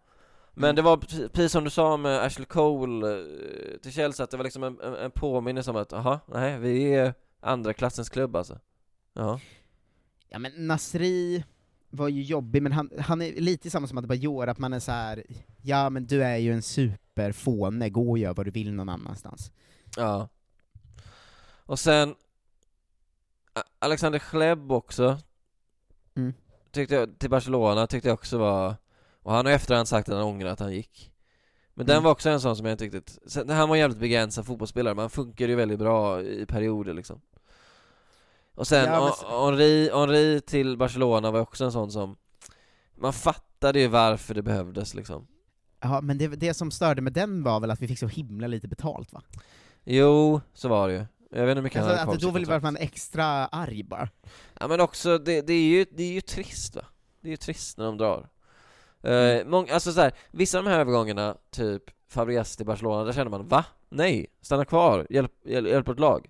Men 0.54 0.64
Mm. 0.64 0.76
det 0.76 0.82
var 0.82 0.98
pre- 0.98 1.28
precis 1.30 1.52
som 1.52 1.64
du 1.64 1.70
sa 1.70 1.98
med 1.98 2.22
Ashley 2.22 2.46
Cole 2.46 3.12
eh, 3.20 3.78
till 3.82 3.92
Chelsea, 3.92 4.24
att 4.24 4.32
det 4.32 4.38
var 4.38 4.44
liksom 4.44 4.64
en, 4.64 4.80
en, 4.82 5.12
påminnelse 5.12 5.72
om 5.72 5.78
att, 5.78 5.94
aha, 5.94 6.20
nej, 6.34 6.60
vi 6.60 6.94
är 6.96 7.14
andra 7.40 7.74
klassens 7.74 8.10
klubb 8.10 8.36
alltså. 8.36 8.60
Ja. 9.14 9.40
Ja 10.30 10.40
men 10.40 10.68
Nasri 10.68 11.44
var 11.90 12.08
ju 12.08 12.22
jobbig, 12.24 12.62
men 12.62 12.72
han, 12.72 12.92
han 13.00 13.22
är 13.22 13.32
lite 13.42 13.70
samma 13.70 13.88
som 13.88 13.98
Adebayor, 13.98 14.48
att 14.48 14.60
man 14.60 14.74
är 14.74 14.80
så 14.80 14.92
här. 14.92 15.24
ja 15.62 15.90
men 15.90 16.06
du 16.06 16.24
är 16.24 16.38
ju 16.38 16.54
en 16.54 16.62
superfåne, 17.16 17.90
gå 17.90 18.10
och 18.12 18.18
gör 18.18 18.34
vad 18.34 18.46
du 18.46 18.52
vill 18.52 18.74
någon 18.74 18.90
annanstans. 18.90 19.52
Ja. 19.98 20.30
Och 21.68 21.80
sen 21.80 22.16
Alexander 23.80 24.20
Schleb 24.20 24.72
också 24.72 25.18
Mm. 26.18 26.34
Tyckte 26.72 26.96
jag, 26.96 27.20
till 27.20 27.30
Barcelona 27.30 27.88
tyckte 27.88 28.08
jag 28.08 28.14
också 28.14 28.38
var 28.38 28.76
Och 29.22 29.32
han 29.34 29.46
har 29.46 29.52
i 29.52 29.56
efterhand 29.56 29.88
sagt 29.88 30.10
att 30.10 30.16
han 30.16 30.24
ångrar 30.24 30.50
att 30.50 30.60
han 30.60 30.74
gick 30.74 31.12
Men 31.74 31.86
den 31.86 31.94
Mm. 31.96 32.04
var 32.04 32.12
också 32.12 32.30
en 32.30 32.42
sån 32.42 32.56
som 32.56 32.66
jag 32.66 32.82
riktigt, 32.82 33.20
sen, 33.28 33.50
han 33.50 33.70
var 33.70 33.76
en 33.76 33.80
jävligt 33.80 34.00
begränsad 34.00 34.46
fotbollsspelare, 34.46 34.94
men 34.94 35.04
han 35.04 35.10
funkade 35.10 35.50
ju 35.52 35.56
väldigt 35.56 35.80
bra 35.80 36.22
i 36.22 36.46
perioder 36.46 36.94
liksom 36.94 37.22
Och 38.56 38.68
sen, 38.68 38.86
Ja, 38.86 39.00
men 39.00 39.30
Hen- 39.30 39.46
Henri, 39.46 39.90
Henri 39.94 40.42
till 40.42 40.78
Barcelona 40.78 41.32
var 41.32 41.40
också 41.40 41.66
en 41.66 41.72
sån 41.72 41.92
som 41.92 42.16
Man 42.96 43.14
fattade 43.14 43.80
ju 43.80 43.88
varför 43.88 44.34
det 44.34 44.42
behövdes 44.42 44.94
liksom 44.94 45.28
Ja, 45.86 46.02
men 46.02 46.18
det, 46.18 46.28
det 46.28 46.54
som 46.54 46.72
störde 46.72 47.02
med 47.02 47.14
den 47.14 47.44
var 47.44 47.60
väl 47.60 47.72
att 47.72 47.82
vi 47.82 47.88
fick 47.88 48.00
så 48.00 48.08
himla 48.08 48.48
lite 48.48 48.68
betalt 48.68 49.14
va? 49.14 49.22
Jo, 49.84 50.42
så 50.54 50.68
var 50.70 50.88
det 50.88 50.94
ju 50.94 51.06
Jag 51.32 51.46
vet 51.46 51.50
inte 51.52 51.56
hur 51.56 51.62
mycket 51.62 51.82
han 51.82 51.90
Alltså, 51.90 52.06
hade 52.06 52.12
att 52.16 52.22
då 52.22 52.28
sitt 52.28 52.36
ville 52.36 52.46
kontrakt. 52.46 52.64
man 52.64 52.78
extra 52.78 53.26
arg 53.46 53.84
bara. 53.84 54.10
Ja 54.60 54.68
men 54.68 54.82
också, 54.82 55.18
det, 55.18 55.42
det, 55.42 55.54
är 55.54 55.64
ju, 55.68 55.86
det 55.92 56.04
är 56.04 56.12
ju 56.14 56.22
trist 56.22 56.76
va? 56.76 56.82
Det 57.22 57.28
är 57.28 57.32
ju 57.32 57.38
trist 57.38 57.78
när 57.78 57.86
de 57.86 57.98
drar 57.98 58.30
Mm. 59.04 59.40
eh, 59.40 59.46
mång, 59.46 59.70
Alltså 59.70 59.92
så 59.92 60.02
här, 60.02 60.14
vissa 60.32 60.58
av 60.58 60.64
de 60.64 60.70
här 60.70 60.80
övergångarna, 60.80 61.36
typ 61.52 61.84
Fabregas 62.10 62.58
till 62.58 62.66
Barcelona, 62.66 63.04
där 63.04 63.14
känner 63.14 63.32
man 63.32 63.48
va? 63.48 63.66
Nej, 63.90 64.28
stanna 64.42 64.66
kvar, 64.66 65.08
hjälp, 65.10 65.32
hjälp, 65.46 65.68
hjälp 65.68 65.88
ett 65.88 66.00
lag 66.00 66.30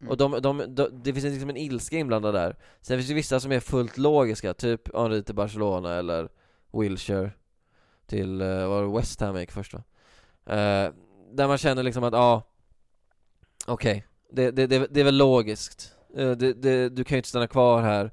Mm. 0.00 0.10
Och 0.10 0.16
de, 0.16 0.32
de, 0.42 0.74
de, 0.74 0.88
det 1.04 1.12
finns 1.12 1.24
liksom 1.24 1.50
en 1.50 1.56
ilska 1.56 1.96
inblandad 1.98 2.34
där 2.34 2.56
Sen 2.80 2.98
finns 2.98 3.08
det 3.08 3.14
vissa 3.14 3.40
som 3.40 3.52
är 3.52 3.60
fullt 3.60 3.98
logiska, 3.98 4.54
typ 4.54 4.96
Henri 4.96 5.22
till 5.22 5.34
Barcelona 5.34 5.94
eller 5.94 6.28
Wilshire 6.72 7.30
till, 8.12 8.40
eh, 8.40 8.66
var 8.66 8.82
det 8.82 8.98
West 8.98 9.20
Ham 9.20 9.40
gick 9.40 9.50
först 9.50 9.74
va? 9.74 9.82
Eh, 10.46 10.92
där 11.32 11.48
man 11.48 11.58
känner 11.58 11.82
liksom 11.82 12.04
att, 12.04 12.12
ja 12.12 12.42
Okej, 13.66 14.06
det, 14.30 14.50
det, 14.50 14.66
det, 14.66 14.86
det 14.90 15.00
är 15.00 15.04
väl 15.04 15.16
logiskt 15.16 15.96
Eh, 16.16 16.30
det, 16.30 16.52
det, 16.52 16.88
Du 16.88 17.04
kan 17.04 17.16
ju 17.16 17.18
inte 17.18 17.28
stanna 17.28 17.46
kvar 17.46 17.82
här 17.82 18.10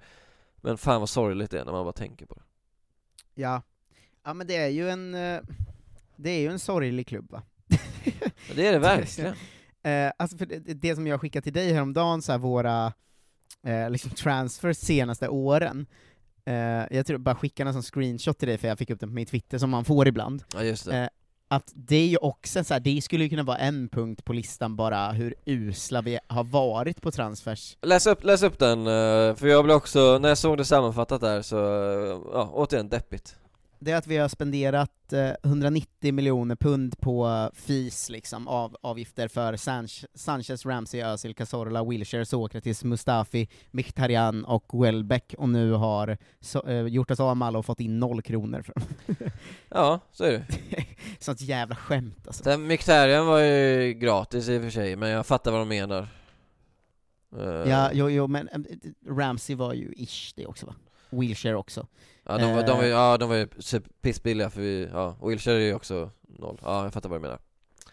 Men 0.61 0.77
fan 0.77 0.99
vad 0.99 1.09
sorgligt 1.09 1.51
det 1.51 1.59
är 1.59 1.65
när 1.65 1.71
man 1.71 1.85
bara 1.85 1.93
tänker 1.93 2.25
på 2.25 2.33
det 2.33 2.41
Ja. 3.33 3.61
Ja 4.23 4.33
men 4.33 4.47
det 4.47 4.55
är 4.55 4.67
ju 4.67 4.89
en, 4.89 5.15
eh, 5.15 5.41
det 6.15 6.29
är 6.29 6.39
ju 6.39 6.47
en 6.47 6.59
sorglig 6.59 7.07
klubb 7.07 7.31
va? 7.31 7.43
Ja, 8.03 8.53
det 8.55 8.67
är 8.67 8.71
det 8.71 8.79
verkligen. 8.97 9.35
Eh, 9.83 10.11
alltså 10.17 10.37
för 10.37 10.45
det, 10.45 10.59
det 10.59 10.95
som 10.95 11.07
jag 11.07 11.21
skickade 11.21 11.43
till 11.43 11.53
dig 11.53 11.73
häromdagen, 11.73 12.21
så 12.21 12.31
här, 12.31 12.39
våra 12.39 12.93
eh, 13.63 13.89
liksom 13.89 14.11
transfers 14.11 14.77
senaste 14.77 15.27
åren, 15.27 15.85
jag 16.89 17.05
tror 17.05 17.17
bara 17.17 17.35
skicka 17.35 17.63
en 17.63 17.73
sån 17.73 17.83
screenshot 17.83 18.37
till 18.37 18.47
dig 18.47 18.57
för 18.57 18.67
jag 18.67 18.77
fick 18.77 18.89
upp 18.89 18.99
den 18.99 19.09
på 19.09 19.15
min 19.15 19.25
Twitter 19.25 19.57
som 19.57 19.69
man 19.69 19.85
får 19.85 20.07
ibland. 20.07 20.43
Ja 20.53 20.63
just 20.63 20.85
det 20.85 20.97
Eh, 20.97 21.07
att 21.51 21.71
det 21.75 21.95
är 21.95 22.07
ju 22.07 22.17
också 22.17 22.63
så 22.63 22.73
här, 22.73 22.81
det 22.81 23.01
skulle 23.01 23.23
ju 23.23 23.29
kunna 23.29 23.43
vara 23.43 23.57
en 23.57 23.89
punkt 23.89 24.25
på 24.25 24.33
listan 24.33 24.75
bara 24.75 25.11
hur 25.11 25.35
usla 25.45 26.01
vi 26.01 26.19
har 26.27 26.43
varit 26.43 27.01
på 27.01 27.11
transfers. 27.11 27.77
Läs 27.81 28.07
upp, 28.07 28.23
läs 28.23 28.43
upp 28.43 28.59
den, 28.59 28.79
eh, 28.79 29.35
för 29.35 29.47
jag 29.47 29.63
blev 29.63 29.75
också, 29.75 30.17
när 30.21 30.29
jag 30.29 30.37
såg 30.37 30.57
det 30.57 30.65
sammanfattat 30.65 31.21
där 31.21 31.41
så, 31.41 31.57
eh, 31.57 32.19
ja 32.33 32.49
återigen 32.53 32.89
deppigt 32.89 33.35
Det 33.81 33.91
är 33.91 33.95
att 33.95 34.07
vi 34.07 34.17
har 34.17 34.27
spenderat 34.27 35.13
eh, 35.13 35.31
190 35.43 36.13
miljoner 36.13 36.55
pund 36.55 36.99
på 36.99 37.49
FIS, 37.53 38.09
liksom, 38.09 38.47
av, 38.47 38.77
avgifter 38.81 39.27
för 39.27 39.55
Sanch 39.55 40.05
Sanchez, 40.13 40.65
Ramsey, 40.65 41.01
Özil, 41.01 41.35
Cazorla, 41.35 41.83
Wilshere, 41.83 42.25
Sokratis, 42.25 42.83
Mustafi, 42.83 43.49
Mkhitaryan 43.71 44.45
och 44.45 44.83
Welbeck, 44.83 45.35
och 45.37 45.49
nu 45.49 45.71
har 45.71 46.17
så, 46.39 46.67
eh, 46.67 46.85
gjort 46.87 47.11
oss 47.11 47.19
av 47.19 47.37
med 47.37 47.47
alla 47.47 47.59
och 47.59 47.65
fått 47.65 47.79
in 47.79 47.99
noll 47.99 48.21
kronor 48.21 48.61
för 48.61 48.73
dem. 48.73 49.15
Ja, 49.69 49.99
så 50.11 50.23
är 50.23 50.31
det 50.31 50.45
Sånt 51.19 51.41
jävla 51.41 51.75
skämt 51.75 52.27
alltså. 52.27 52.43
Den 52.43 52.67
Mkhitaryan 52.67 53.25
var 53.25 53.39
ju 53.39 53.93
gratis 53.93 54.49
i 54.49 54.57
och 54.57 54.61
för 54.61 54.69
sig, 54.69 54.95
men 54.95 55.09
jag 55.09 55.25
fattar 55.25 55.51
vad 55.51 55.61
de 55.61 55.67
menar 55.69 56.07
Eh, 57.37 57.69
Ja, 57.69 57.89
jo, 57.93 58.09
jo, 58.09 58.27
men 58.27 58.49
eh, 58.49 58.59
Ramsey 59.07 59.55
var 59.55 59.73
ju 59.73 59.93
ish 59.97 60.33
det 60.35 60.45
också 60.45 60.65
va? 60.65 60.75
Wilshere 61.09 61.55
också. 61.55 61.87
Ja 62.29 62.37
de 62.37 62.53
var, 62.55 62.63
de 62.63 62.77
var, 62.77 62.83
Eh, 62.83 62.89
ja, 62.89 63.17
de 63.17 63.29
var 63.29 63.35
ju 63.35 63.47
pissbilliga 64.01 64.49
för 64.49 64.61
vi, 64.61 64.89
ja, 64.93 65.15
Wilshire 65.23 65.55
är 65.55 65.67
ju 65.67 65.73
också 65.73 66.09
noll, 66.21 66.59
ja 66.63 66.83
jag 66.83 66.93
fattar 66.93 67.09
vad 67.09 67.19
du 67.19 67.21
menar 67.21 67.39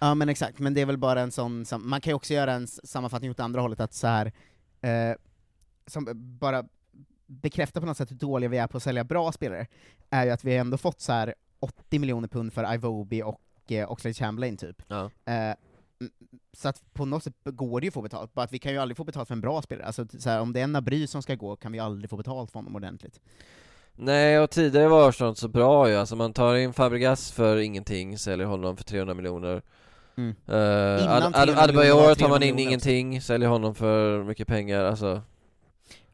Ja 0.01 0.15
men 0.15 0.29
exakt, 0.29 0.59
men 0.59 0.75
det 0.75 0.81
är 0.81 0.87
väl 0.87 0.99
bara 0.99 1.21
en 1.21 1.33
sån, 1.33 1.65
man 1.79 2.01
kan 2.01 2.11
ju 2.11 2.15
också 2.15 2.35
göra 2.35 2.53
en 2.53 2.67
sammanfattning 2.67 3.31
åt 3.31 3.41
andra 3.41 3.61
hållet, 3.61 3.81
att 3.81 3.95
så 3.95 4.07
här 4.07 4.33
eh, 4.81 5.17
som 5.87 6.09
bara 6.15 6.65
bekräftar 7.27 7.81
på 7.81 7.87
något 7.87 7.97
sätt 7.97 8.11
hur 8.11 8.17
dåliga 8.17 8.51
vi 8.51 8.59
är 8.59 8.67
på 8.67 8.77
att 8.77 8.83
sälja 8.83 9.05
bra 9.05 9.33
spelare, 9.33 9.67
är 10.11 10.25
ju 10.25 10.31
att 10.31 10.45
vi 10.45 10.57
ändå 10.57 10.79
fått 10.79 11.01
så 11.01 11.13
här 11.13 11.35
80 11.61 11.99
miljoner 11.99 12.29
pund 12.29 12.53
för 12.53 12.75
Ivobi 12.75 13.23
och 13.23 13.73
eh, 13.73 13.91
Oxlade 13.91 14.15
Chamberlain 14.15 14.57
typ. 14.57 14.83
Ja. 14.89 15.11
Eh, 15.25 15.55
så 16.53 16.69
att 16.69 16.95
på 16.95 17.05
något 17.05 17.23
sätt 17.23 17.35
går 17.45 17.81
det 17.81 17.85
ju 17.85 17.89
att 17.89 17.95
få 17.95 18.03
betalt, 18.03 18.35
bara 18.35 18.45
att 18.45 18.53
vi 18.53 18.59
kan 18.59 18.73
ju 18.73 18.79
aldrig 18.79 18.97
få 18.97 19.05
betalt 19.05 19.29
för 19.29 19.35
en 19.35 19.41
bra 19.41 19.63
spelare. 19.63 19.87
Alltså 19.87 20.07
så 20.19 20.31
här, 20.31 20.41
om 20.41 20.53
det 20.53 20.61
är 20.61 20.65
en 20.65 20.73
Nabry 20.73 21.07
som 21.07 21.23
ska 21.23 21.35
gå 21.35 21.57
kan 21.57 21.73
vi 21.73 21.79
aldrig 21.79 22.11
få 22.11 22.17
betalt 22.17 22.51
för 22.51 22.59
honom 22.59 22.77
ordentligt. 22.77 23.21
Nej, 23.97 24.39
och 24.41 24.51
tidigare 24.51 24.89
var 24.89 25.09
Arsenal 25.09 25.37
så 25.37 25.49
bra 25.49 25.89
ju, 25.91 25.97
alltså 25.97 26.17
man 26.17 26.33
tar 26.33 26.55
in 26.55 26.73
Fabregas 26.73 27.33
för 27.33 27.57
ingenting, 27.57 28.19
säljer 28.19 28.47
honom 28.47 28.77
för 28.77 28.85
300 28.85 29.15
miljoner. 29.15 29.63
Mm. 30.17 30.29
Uh, 30.49 31.03
Innan 31.05 31.33
300 31.33 31.39
Ad- 31.39 31.55
var 31.57 31.63
Adebayor 31.65 32.07
tar 32.09 32.15
300 32.15 32.29
man 32.29 32.43
in 32.43 32.59
ingenting, 32.59 33.21
säljer 33.21 33.49
honom 33.49 33.75
för 33.75 34.23
mycket 34.25 34.49
pengar, 34.49 34.85
alltså. 34.85 35.23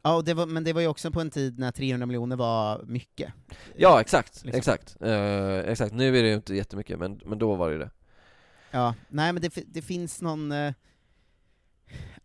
Ja, 0.01 0.15
och 0.15 0.23
det 0.23 0.33
var, 0.33 0.45
men 0.45 0.63
det 0.63 0.73
var 0.73 0.81
ju 0.81 0.87
också 0.87 1.11
på 1.11 1.21
en 1.21 1.29
tid 1.29 1.59
när 1.59 1.71
300 1.71 2.05
miljoner 2.05 2.35
var 2.35 2.83
mycket. 2.83 3.33
Ja, 3.75 4.01
exakt, 4.01 4.43
Liksom. 4.45 4.57
exakt, 4.59 4.95
Eh, 5.01 5.57
exakt, 5.57 5.93
nu 5.93 6.17
är 6.17 6.23
det 6.23 6.29
ju 6.29 6.35
inte 6.35 6.55
jättemycket, 6.55 6.99
men, 6.99 7.19
men 7.25 7.37
då 7.39 7.55
var 7.55 7.67
det 7.67 7.73
ju 7.73 7.79
det. 7.79 7.89
Ja, 8.71 8.93
nej 9.09 9.33
men 9.33 9.41
det, 9.41 9.53
det 9.67 9.81
finns 9.81 10.21
någon, 10.21 10.51
eh, 10.51 10.73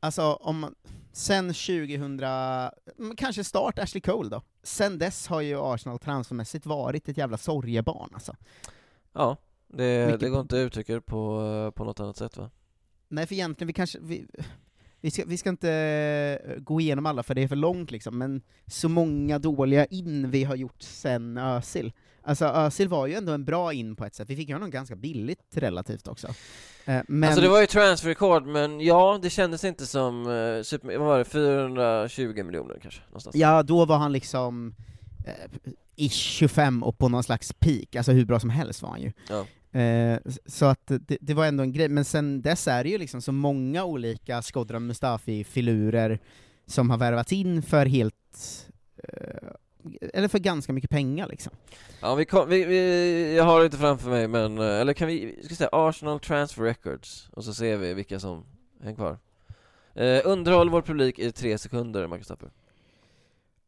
alltså 0.01 0.23
om 0.33 0.59
man, 0.59 0.75
sen 1.13 1.47
2000, 1.49 2.21
mm, 2.21 3.17
kanske 3.17 3.45
start 3.45 3.79
Ashley 3.79 4.01
Cole 4.01 4.29
då, 4.29 4.43
sen 4.63 4.99
dess 4.99 5.27
har 5.27 5.41
ju 5.41 5.57
Arsenal 5.61 5.99
transfermässigt 5.99 6.67
varit 6.67 7.09
ett 7.09 7.17
jävla 7.19 7.37
sorgebarn 7.37 8.11
alltså. 8.15 8.37
Ja, 9.13 9.37
det, 9.69 10.07
Mycket- 10.07 10.21
det 10.21 10.29
går 10.29 10.41
inte 10.41 10.57
att 10.57 10.67
uttrycka 10.67 11.01
på, 11.01 11.73
på 11.77 11.85
något 11.85 12.01
annat 12.01 12.17
sätt 12.17 12.37
va? 12.37 12.51
Nej 13.09 13.27
för 13.27 13.35
egentligen, 13.35 13.67
vi 13.67 13.73
kanske, 13.73 13.99
vi, 14.03 14.27
vi, 15.01 15.11
ska, 15.11 15.25
vi 15.27 15.37
ska 15.39 15.49
inte 15.51 15.71
eh, 15.73 16.57
gå 16.57 16.81
igenom 16.81 17.07
alla 17.07 17.23
för 17.23 17.35
det 17.35 17.43
är 17.43 17.49
för 17.49 17.57
långt 17.57 17.91
liksom, 17.91 18.19
men 18.19 18.43
så 18.67 18.89
många 18.89 19.39
dåliga 19.39 19.85
in 19.87 20.31
vi 20.31 20.45
har 20.45 20.57
gjort 20.57 20.83
sen 20.83 21.39
Özil. 21.39 21.93
Alltså 22.23 22.45
Özil 22.47 22.89
var 22.89 23.07
ju 23.07 23.15
ändå 23.15 23.33
en 23.33 23.45
bra 23.45 23.73
in 23.73 23.97
på 23.97 24.05
ett 24.05 24.15
sätt, 24.15 24.31
vi 24.31 24.37
fick 24.37 24.49
ju 24.49 24.55
honom 24.55 24.71
ganska 24.71 24.97
billigt 24.97 25.57
relativt 25.57 26.09
också. 26.09 26.29
Eh, 26.89 27.03
Men, 27.09 27.29
Alltså 27.29 27.43
det 27.43 27.49
var 27.49 27.61
ju 27.61 27.67
transferrekord, 27.67 28.47
men 28.47 28.81
ja, 28.81 29.19
det 29.23 29.31
kändes 29.31 29.65
inte 29.65 29.87
som, 29.87 30.23
eh, 30.23 30.63
super, 30.63 30.99
vad 30.99 31.07
var 31.07 31.19
det, 31.19 31.25
420 31.25 32.43
miljoner 32.45 32.79
kanske, 32.83 33.01
någonstans 33.07 33.37
Ja, 33.37 33.63
då 33.63 33.85
var 33.85 33.97
han 33.99 34.13
liksom 34.13 34.75
eh, 35.27 35.33
ish 35.97 36.13
25 36.13 36.83
och 36.83 36.99
på 36.99 37.09
någon 37.09 37.23
slags 37.23 37.53
peak, 37.53 37.97
alltså 37.97 38.13
hur 38.13 38.25
bra 38.25 38.41
som 38.41 38.51
helst 38.51 38.83
var 38.83 38.91
han 38.91 39.01
ju. 39.03 39.13
Ja. 39.29 39.47
Eh, 39.81 40.19
så 40.47 40.65
att 40.67 40.87
det, 40.87 41.19
det 41.21 41.35
var 41.35 41.47
ändå 41.47 41.63
en 41.63 41.73
grej, 41.73 41.89
men 41.89 42.05
sen 42.05 42.43
dess 42.43 42.69
är 42.69 42.85
det 42.85 42.91
ju 42.91 42.99
liksom 42.99 43.23
så 43.23 43.33
många 43.33 43.85
olika 43.85 44.43
Skodran 44.43 44.87
Mustafi-filurer 44.87 46.19
som 46.67 46.91
har 46.91 46.99
värvats 46.99 47.33
in 47.33 47.63
för 47.63 47.87
helt, 47.87 48.15
eh, 49.05 49.49
eller 50.15 50.29
för 50.29 50.39
ganska 50.39 50.73
mycket 50.73 50.91
pengar 50.91 51.29
liksom. 51.29 51.53
Ja, 52.01 52.15
vi, 52.15 52.25
kom, 52.25 52.49
vi, 52.49 52.65
vi, 52.65 53.37
jag 53.37 53.45
har 53.45 53.59
det 53.59 53.65
inte 53.65 53.79
framför 53.79 54.11
mig, 54.11 54.29
men, 54.29 54.59
eh, 54.59 54.81
eller 54.81 54.93
kan 54.93 55.09
vi, 55.09 55.35
vi 55.37 55.45
ska 55.45 55.55
säga 55.55 55.71
Arsenal 55.73 56.21
Transfer 56.21 56.63
Records, 56.63 57.29
och 57.33 57.45
så 57.45 57.55
ser 57.55 57.77
vi 57.77 57.95
vilka 57.95 58.21
som 58.21 58.45
hänger 58.83 58.97
kvar 58.97 59.19
eh, 59.95 60.21
Underhåll 60.25 60.71
vår 60.71 60.83
publik 60.83 61.19
i 61.19 61.33
tre 61.33 61.59
sekunder, 61.59 62.07
Marcus 62.07 62.27
Tapper 62.27 62.51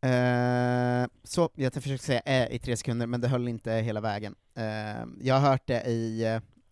Eh, 0.03 1.07
så, 1.25 1.51
jag 1.55 1.75
försökte 1.75 2.07
säga 2.07 2.21
äh, 2.25 2.55
i 2.55 2.59
tre 2.59 2.77
sekunder, 2.77 3.07
men 3.07 3.21
det 3.21 3.29
höll 3.29 3.49
inte 3.49 3.73
hela 3.73 4.01
vägen. 4.01 4.35
Eh, 4.55 5.07
jag 5.21 5.35
har 5.35 5.51
hört 5.51 5.67
det 5.67 5.83
i 5.87 6.25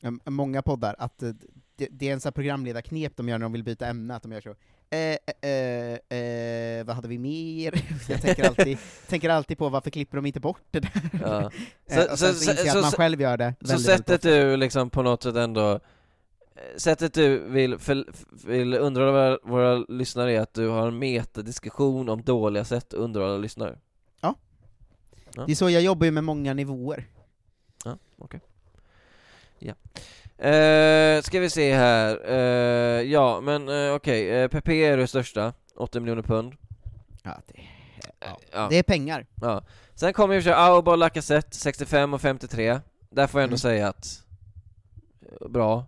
eh, 0.03 0.11
många 0.25 0.63
poddar, 0.63 0.95
att 0.99 1.23
eh, 1.23 1.33
det, 1.77 1.89
det 1.91 2.09
är 2.09 2.13
en 2.13 2.21
sån 2.21 2.29
här 2.29 2.33
programledarknep 2.33 3.17
de 3.17 3.29
gör 3.29 3.39
när 3.39 3.45
de 3.45 3.53
vill 3.53 3.65
byta 3.65 3.87
ämne, 3.87 4.17
att 4.17 4.23
de 4.23 4.33
gör 4.33 4.41
så 4.41 4.55
eh, 4.91 5.51
eh, 5.51 6.19
eh, 6.19 6.85
vad 6.85 6.97
hade 6.97 7.09
vi 7.09 7.19
mer? 7.19 7.85
jag 8.09 8.23
tänker 8.23 8.49
alltid, 8.49 8.79
tänker 9.09 9.29
alltid 9.29 9.59
på 9.59 9.69
varför 9.69 9.91
klipper 9.91 10.17
de 10.17 10.27
inte 10.27 10.41
bort 10.41 10.63
det 10.71 10.81
där? 10.81 11.11
Ja. 11.23 11.51
Eh, 11.87 12.13
och 12.13 12.19
sen 12.19 12.35
så, 12.35 12.51
inser 12.51 12.67
jag 12.67 12.77
att 12.77 12.83
man 12.83 12.91
själv 12.91 13.21
gör 13.21 13.37
det 13.37 13.55
Så 13.61 13.67
väldigt, 13.67 13.89
väldigt 13.89 14.07
sättet 14.07 14.23
du 14.23 14.57
liksom 14.57 14.91
på 14.91 15.03
något 15.03 15.23
sätt 15.23 15.37
ändå 15.37 15.73
eh, 15.73 15.79
Sättet 16.77 17.15
du 17.15 17.39
vill, 17.39 17.79
för, 17.79 18.05
vill 18.47 18.75
underhålla 18.75 19.13
våra, 19.13 19.39
våra 19.43 19.85
lyssnare 19.89 20.33
är 20.33 20.41
att 20.41 20.55
du 20.55 20.69
har 20.69 20.89
en 20.89 20.99
metadiskussion 20.99 22.09
om 22.09 22.23
dåliga 22.23 22.65
sätt 22.65 22.95
att 22.95 23.01
underhålla 23.01 23.37
lyssnare 23.37 23.79
Ja. 24.21 24.35
Ja. 25.35 25.45
Det 25.47 25.53
är 25.53 25.57
så, 25.57 25.71
jag 25.71 25.83
jobbar 25.83 26.05
ju 26.05 26.11
med 26.11 26.25
många 26.25 26.55
nivåer. 26.55 27.07
Ja, 27.85 27.99
okej 28.19 28.41
Ja 29.59 29.75
eh, 30.39 31.23
Ska 31.23 31.41
vi 31.41 31.51
se 31.51 31.75
här, 31.75 32.21
eh, 32.31 33.03
ja 33.03 33.41
men 33.41 33.69
eh, 33.69 33.95
okej, 33.95 34.31
eh, 34.31 34.49
PP 34.49 34.69
är 34.69 34.97
det 34.97 35.07
största, 35.07 35.53
80 35.77 36.01
miljoner 36.01 36.23
pund 36.23 36.55
Ja, 37.23 37.41
det, 37.47 37.61
ja. 38.53 38.67
det 38.71 38.77
är 38.79 38.83
pengar. 38.83 39.27
Ja. 39.43 39.63
Sen 39.95 40.13
kommer 40.13 40.41
ju 40.41 40.51
Auba 40.53 40.91
och 40.91 40.99
Lacazette, 40.99 41.57
65 41.57 42.15
och 42.15 42.21
53 42.21 42.81
Där 43.11 43.27
får 43.27 43.41
jag 43.41 43.45
ändå 43.45 43.53
Mm. 43.53 43.59
säga 43.59 43.89
att 43.89 44.23
Bra 45.51 45.87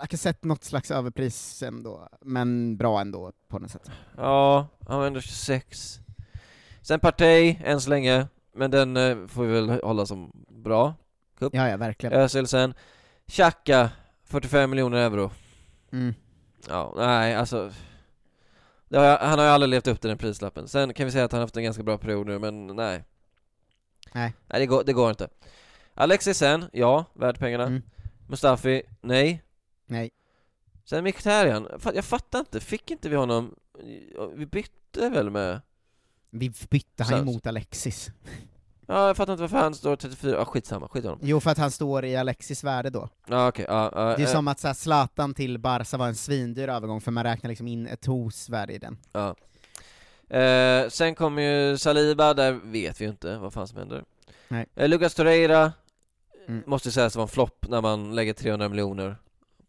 Lacazette 0.00 0.46
något 0.48 0.64
slags 0.64 0.90
överpris 0.90 1.62
ändå, 1.62 2.08
men 2.20 2.76
bra 2.76 3.00
ändå 3.00 3.32
på 3.48 3.58
något 3.58 3.70
sätt. 3.70 3.90
Ja, 4.16 4.66
han 4.88 4.98
var 4.98 5.06
ändå 5.06 5.20
26 5.20 5.98
Sen 6.82 7.00
Partey, 7.00 7.56
än 7.64 7.80
så 7.80 7.90
länge 7.90 8.26
Men 8.54 8.70
den 8.70 9.28
får 9.28 9.44
vi 9.44 9.52
väl 9.52 9.70
hålla 9.82 10.06
som 10.06 10.32
bra 10.48 10.94
Cup 11.38 11.54
Ja, 11.54 11.68
ja, 11.68 11.76
verkligen. 11.76 12.12
Özil 12.12 12.46
sen 12.46 12.74
Xhaka, 13.30 13.90
45 14.24 14.70
miljoner 14.70 14.98
euro. 14.98 15.30
Mm. 15.92 16.14
Ja, 16.68 16.94
nej 16.96 17.34
alltså 17.34 17.72
har 18.90 19.18
Han 19.18 19.38
har 19.38 19.46
ju 19.46 19.52
aldrig 19.52 19.70
levt 19.70 19.86
upp 19.86 20.00
till 20.00 20.08
den 20.08 20.18
prislappen. 20.18 20.68
Sen 20.68 20.94
kan 20.94 21.06
vi 21.06 21.12
säga 21.12 21.24
att 21.24 21.32
han 21.32 21.38
har 21.38 21.44
haft 21.44 21.56
en 21.56 21.64
ganska 21.64 21.82
bra 21.82 21.98
period 21.98 22.26
nu, 22.26 22.38
men 22.38 22.66
nej. 22.66 23.04
Nej. 24.14 24.34
Nej, 24.46 24.60
det 24.60 24.66
går, 24.66 24.84
det 24.84 24.92
går 24.92 25.10
inte. 25.10 25.28
Alexis 25.94 26.38
sen, 26.38 26.64
ja, 26.72 27.04
värd 27.14 27.38
pengarna. 27.38 27.64
Mm. 27.66 27.82
Mustafi, 28.28 28.82
nej. 29.00 29.42
Nej. 29.86 30.10
Sen 30.84 31.04
Mkhitaryan, 31.04 31.68
jag 31.94 32.04
fattar 32.04 32.38
inte, 32.38 32.60
fick 32.60 32.90
inte 32.90 33.08
vi 33.08 33.16
honom, 33.16 33.54
vi 34.34 34.46
bytte 34.46 35.08
väl 35.08 35.30
med 35.30 35.60
Vi 36.30 36.52
bytte 36.70 37.04
han 37.04 37.18
Så- 37.18 37.24
mot 37.24 37.46
Alexis. 37.46 38.10
Ja, 38.90 39.06
jag 39.06 39.16
fattar 39.16 39.32
inte 39.32 39.40
varför 39.42 39.56
han 39.56 39.74
står 39.74 39.96
34, 39.96 40.36
ja 40.36 40.44
skitsamma, 40.44 40.88
skit 40.88 41.04
honom. 41.04 41.18
Jo, 41.22 41.40
för 41.40 41.50
att 41.50 41.58
han 41.58 41.70
står 41.70 42.04
i 42.04 42.16
Alexis 42.16 42.64
värde 42.64 42.90
då. 42.90 43.08
Ja 43.28 43.48
okej, 43.48 43.64
ja, 43.68 43.90
ja, 43.94 44.00
Det 44.00 44.12
är 44.14 44.20
eh, 44.20 44.26
som 44.32 44.48
att 44.48 44.60
så 44.60 44.66
här, 44.66 44.74
Zlatan 44.74 45.34
till 45.34 45.58
Barca 45.58 45.96
var 45.96 46.06
en 46.06 46.14
svindyr 46.14 46.68
övergång, 46.68 47.00
för 47.00 47.10
man 47.10 47.24
räknar 47.24 47.48
liksom 47.48 47.68
in 47.68 47.86
ett 47.86 48.06
hos 48.06 48.48
värde 48.48 48.72
i 48.72 48.78
den. 48.78 48.98
Ja. 49.12 49.34
Eh, 50.38 50.88
sen 50.88 51.14
kommer 51.14 51.42
ju 51.42 51.78
Saliba, 51.78 52.34
där 52.34 52.52
vet 52.52 53.00
vi 53.00 53.04
ju 53.04 53.10
inte 53.10 53.36
vad 53.38 53.52
fan 53.52 53.68
som 53.68 53.78
händer. 53.78 54.04
Nej. 54.48 54.66
Eh, 54.74 54.88
Lucas 54.88 55.14
Torreira, 55.14 55.72
Mm. 56.48 56.62
måste 56.66 56.92
sägas 56.92 57.16
vara 57.16 57.22
en 57.22 57.28
flopp 57.28 57.66
när 57.68 57.80
man 57.80 58.14
lägger 58.14 58.32
300 58.32 58.68
miljoner 58.68 59.16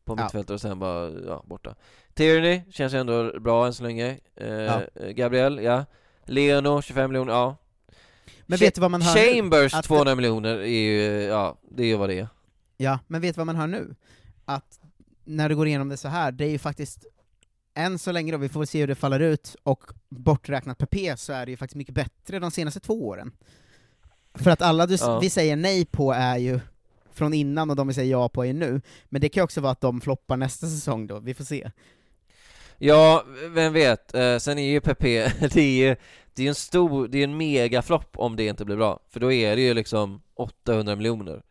på 0.05 0.13
Ja. 0.17 0.24
mittfältet 0.24 0.49
och 0.49 0.61
sen 0.61 0.80
bara, 0.80 1.09
ja, 1.09 1.43
borta. 1.45 1.76
Tierney 2.13 2.61
känns 2.72 2.93
ju 2.93 2.97
ändå 2.97 3.39
bra 3.39 3.65
än 3.65 3.74
så 3.74 3.84
länge. 3.84 4.17
Eh, 4.36 4.47
Ja. 4.53 4.82
Gabriel, 5.09 5.59
ja. 5.63 5.86
Leno, 6.26 6.82
25 6.82 7.11
miljoner, 7.11 7.34
ja. 7.34 7.55
Men 8.45 8.57
Cha- 8.57 8.61
vet 8.61 8.76
du 8.76 8.82
vad 8.82 8.91
man 8.91 8.99
nu? 8.99 9.05
Chambers, 9.05 9.74
Att- 9.74 9.86
200 9.86 10.15
miljoner, 10.15 10.55
är 10.59 10.65
ju, 10.65 11.01
ja, 11.22 11.57
det 11.72 11.84
är 11.84 11.88
ju 11.88 11.95
vad 11.95 12.09
det 12.09 12.19
är. 12.19 12.28
Ja, 12.78 12.99
men 13.07 13.22
vet 13.22 13.36
du 13.36 13.39
vad 13.39 13.45
man 13.45 13.55
hör 13.55 13.67
nu? 13.67 13.95
Att 14.45 14.80
när 15.26 15.49
du 15.49 15.55
går 15.55 15.67
igenom 15.67 15.89
det 15.89 15.97
så 15.97 16.07
här, 16.07 16.32
det 16.32 16.45
är 16.45 16.49
ju 16.49 16.57
faktiskt, 16.59 17.05
än 17.76 17.99
så 17.99 18.11
länge 18.11 18.32
då, 18.32 18.38
vi 18.38 18.49
får 18.49 18.65
se 18.65 18.80
hur 18.80 18.88
det 18.88 18.95
faller 18.95 19.19
ut, 19.19 19.55
och 19.63 19.84
borträknat 20.09 20.78
PP 20.78 21.17
så 21.17 21.34
är 21.34 21.45
det 21.45 21.51
ju 21.51 21.57
faktiskt 21.57 21.76
mycket 21.76 21.95
bättre 21.95 22.39
de 22.39 22.51
senaste 22.51 22.80
två 22.80 23.07
åren. 23.07 23.32
För 24.34 24.51
att 24.51 24.61
alla 24.61 24.86
du, 24.88 24.95
Ja. 24.99 25.19
vi 25.19 25.30
säger 25.30 25.55
nej 25.55 25.86
på 25.86 26.11
är 26.11 26.38
ju 26.38 26.59
från 27.13 27.34
innan, 27.34 27.69
och 27.69 27.76
de 27.76 27.88
vi 27.88 27.93
säger 27.93 28.11
ja 28.11 28.30
på 28.30 28.45
är 28.45 28.53
nu, 28.53 28.82
men 29.09 29.22
det 29.22 29.30
kan 29.30 29.41
ju 29.41 29.45
också 29.45 29.61
vara 29.61 29.72
att 29.72 29.82
de 29.82 30.01
floppar 30.01 30.38
nästa 30.38 30.67
säsong 30.67 31.07
då, 31.07 31.19
vi 31.19 31.34
får 31.34 31.43
se. 31.43 31.72
Ja, 32.78 33.26
vem 33.49 33.74
vet. 33.74 34.13
Eh, 34.15 34.38
sen 34.38 34.57
är 34.57 34.72
ju 34.72 34.82
Pepe, 34.82 35.34
det 35.53 35.61
är 35.61 35.88
ju 35.89 35.95
det 36.34 36.43
är 36.43 36.47
en 36.49 36.55
stor, 36.55 37.07
det 37.07 37.17
är 37.17 37.23
en 37.23 37.38
megaflopp 37.38 38.17
om 38.17 38.36
det 38.36 38.45
inte 38.47 38.65
blir 38.65 38.75
bra. 38.75 38.99
För 39.09 39.19
då 39.19 39.32
är 39.32 39.55
det 39.55 39.61
ju 39.61 39.73
liksom 39.73 40.21
800 40.36 40.95
miljoner. 40.95 41.41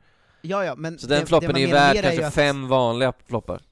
Ja, 0.43 0.65
ja, 0.65 0.75
men 0.77 0.99
Så 0.99 1.07
det- 1.07 1.17
den 1.17 1.27
floppen 1.27 1.55
det 1.55 1.63
är 1.63 1.73
värd 1.73 1.97
är 1.97 2.03
kanske 2.03 2.27
att- 2.27 2.35
fem 2.35 2.69
vanliga 2.69 3.13
floppar. 3.27 3.63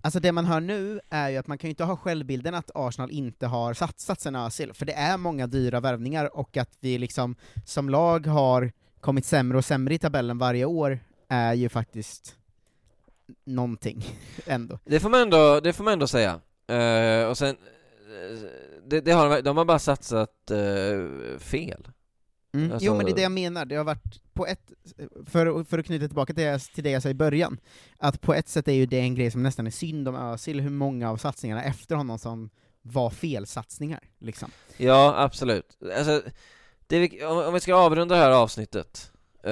Alltså 0.00 0.20
det 0.20 0.32
man 0.32 0.44
hör 0.46 0.60
nu 0.60 1.00
är 1.10 1.28
ju 1.28 1.36
att 1.36 1.46
man 1.46 1.58
kan 1.58 1.68
ju 1.68 1.70
inte 1.70 1.84
ha 1.84 1.96
självbilden 1.96 2.54
att 2.54 2.70
Arsenal 2.74 3.10
inte 3.10 3.46
har 3.46 3.74
satsat 3.74 4.20
sen 4.20 4.36
Özil, 4.36 4.72
för 4.72 4.86
det 4.86 4.92
är 4.92 5.16
många 5.16 5.46
dyra 5.46 5.80
värvningar, 5.80 6.36
och 6.36 6.56
att 6.56 6.70
vi 6.80 6.98
liksom 6.98 7.36
som 7.66 7.88
lag 7.88 8.26
har 8.26 8.72
kommit 9.00 9.24
sämre 9.24 9.58
och 9.58 9.64
sämre 9.64 9.94
i 9.94 9.98
tabellen 9.98 10.38
varje 10.38 10.64
år 10.64 10.98
är 11.28 11.54
ju 11.54 11.68
faktiskt 11.68 12.36
någonting 13.44 14.04
ändå. 14.46 14.78
Det 14.84 15.00
får 15.00 15.08
man 15.08 15.20
ändå, 15.20 15.60
det 15.60 15.72
får 15.72 15.84
man 15.84 15.92
ändå 15.92 16.06
säga. 16.06 16.40
Eh, 16.68 17.28
och 17.28 17.38
sen, 17.38 17.48
eh, 17.48 18.38
det, 18.90 19.00
det 19.00 19.12
har, 19.12 19.42
de- 19.42 19.56
har 19.56 19.64
bara 19.64 19.78
satsat 19.78 20.50
eh, 20.50 21.38
fel. 21.38 21.88
Mm. 22.54 22.72
Alltså- 22.72 22.86
Jo 22.86 22.96
men 22.96 23.06
det 23.06 23.12
är 23.12 23.16
det 23.16 23.22
jag 23.22 23.32
menar, 23.32 23.64
det 23.64 23.76
har 23.76 23.84
varit 23.84 24.32
på 24.32 24.46
ett, 24.46 24.72
för, 25.26 25.64
för 25.64 25.78
att 25.78 25.86
knyta 25.86 26.06
tillbaka 26.06 26.34
till 26.34 26.44
det, 26.44 26.58
till 26.58 26.84
det 26.84 26.90
jag 26.90 27.02
sa 27.02 27.08
i 27.08 27.14
början, 27.14 27.58
att 27.98 28.20
på 28.20 28.34
ett 28.34 28.48
sätt 28.48 28.68
är 28.68 28.72
ju 28.72 28.86
det 28.86 28.98
en 29.00 29.14
grej 29.14 29.30
som 29.30 29.42
nästan 29.42 29.66
är 29.66 29.70
synd 29.70 30.08
om 30.08 30.14
Özil, 30.16 30.60
hur 30.60 30.70
många 30.70 31.10
av 31.10 31.16
satsningarna 31.16 31.62
efter 31.64 31.94
honom 31.96 32.18
som 32.18 32.50
var 32.82 33.10
felsatsningar, 33.10 34.00
liksom. 34.18 34.50
Ja, 34.76 35.14
absolut. 35.16 35.78
Alltså, 35.96 36.22
det 36.86 37.24
om, 37.24 37.38
om 37.38 37.54
vi 37.54 37.60
ska 37.60 37.74
avrunda 37.74 38.14
det 38.14 38.20
här 38.20 38.30
avsnittet, 38.30 39.12
eh, 39.42 39.50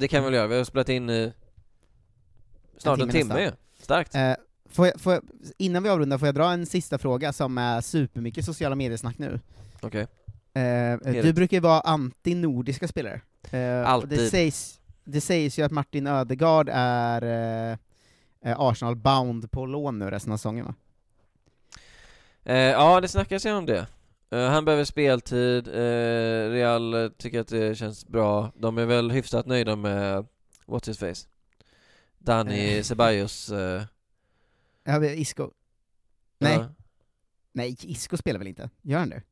det 0.00 0.08
kan 0.10 0.22
vi 0.22 0.24
väl 0.24 0.34
göra, 0.34 0.46
vi 0.46 0.56
har 0.56 0.64
spelat 0.64 0.88
in 0.88 1.10
i 1.10 1.32
snart 2.78 3.00
en 3.00 3.08
timme 3.08 3.12
timme, 3.12 3.34
nästan. 3.34 3.44
ju. 3.78 3.82
Starkt. 3.84 4.14
Eh, 4.14 4.34
får 4.72 4.86
jag, 4.86 5.00
får 5.00 5.12
jag, 5.12 5.22
innan 5.58 5.82
vi 5.82 5.88
avrundar, 5.88 6.18
får 6.18 6.28
jag 6.28 6.34
dra 6.34 6.52
en 6.52 6.66
sista 6.66 6.98
fråga 6.98 7.32
som 7.32 7.58
är 7.58 7.80
supermycket 7.80 8.44
sociala 8.44 8.74
mediesnack 8.74 9.18
nu? 9.18 9.40
Okej. 9.80 10.06
Eh, 10.54 10.98
du 11.04 11.10
Heligt. 11.12 11.34
brukar 11.34 11.56
ju 11.56 11.60
vara 11.60 11.80
anti-nordiska 11.80 12.88
spelare. 12.88 13.14
Eh, 13.42 13.48
och 13.50 13.50
Det 13.52 13.86
Alltid. 13.86 14.30
sägs, 14.30 14.80
det 15.04 15.20
sägs 15.20 15.58
ju 15.58 15.62
att 15.62 15.72
Martin 15.72 16.06
Ödegaard 16.06 16.68
är 16.72 17.22
eh, 17.22 17.78
eh, 18.50 18.60
Arsenal-bound 18.60 19.50
på 19.50 19.66
lån 19.66 19.98
nu 19.98 20.10
resten 20.10 20.32
av 20.32 20.36
säsongen 20.36 20.64
va? 20.66 20.74
Eh, 22.44 22.56
ja, 22.56 23.00
det 23.00 23.08
snackas 23.08 23.46
ju 23.46 23.52
om 23.52 23.66
det. 23.66 23.86
Eh, 24.30 24.48
han 24.48 24.64
behöver 24.64 24.84
speltid, 24.84 25.68
eh, 25.68 26.50
Real 26.50 26.94
eh, 26.94 27.08
tycker 27.08 27.40
att 27.40 27.48
det 27.48 27.78
känns 27.78 28.06
bra. 28.06 28.52
De 28.56 28.78
är 28.78 28.84
väl 28.86 29.10
hyfsat 29.10 29.46
nöjda 29.46 29.76
med 29.76 30.26
What's 30.66 30.86
his 30.86 30.98
face? 30.98 31.28
Dani 32.18 32.76
Eh. 32.78 32.82
Ceballos. 32.82 33.52
Ja, 34.84 35.04
Isco? 35.04 35.50
Nej, 36.38 36.56
ja. 36.56 36.68
nej, 37.52 37.76
Isco 37.80 38.16
spelar 38.16 38.38
väl 38.38 38.48
inte? 38.48 38.70
Gör 38.82 38.98
han 38.98 39.08
det? 39.08 39.22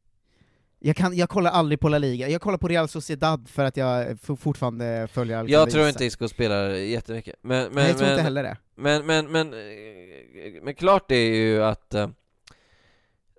Jag, 0.79 0.97
kan, 0.97 1.17
jag 1.17 1.29
kollar 1.29 1.51
aldrig 1.51 1.81
på 1.81 1.89
La 1.89 1.99
Liga, 1.99 2.29
jag 2.29 2.41
kollar 2.41 2.59
på 2.59 2.69
Real 2.69 2.89
Sociedad 2.89 3.49
för 3.49 3.65
att 3.65 3.77
jag 3.77 4.21
fortfarande 4.21 5.09
följer 5.13 5.39
Alcaraz. 5.39 5.53
Jag 5.53 5.71
tror 5.71 5.89
inte 5.89 6.05
Isco 6.05 6.29
spelar 6.29 6.71
jättemycket. 6.71 7.37
Men, 7.43 7.65
men, 7.65 7.75
Nej, 7.75 7.87
jag 7.87 7.97
tror 7.97 8.07
men, 8.07 8.13
inte 8.13 8.23
heller 8.23 8.43
det. 8.43 8.57
Men, 8.75 9.07
men, 9.07 9.31
men, 9.31 9.53
eh, 9.53 10.63
men 10.63 10.75
klart 10.75 11.11
är 11.11 11.17
ju 11.17 11.63
att 11.63 11.95
eh, 11.95 12.09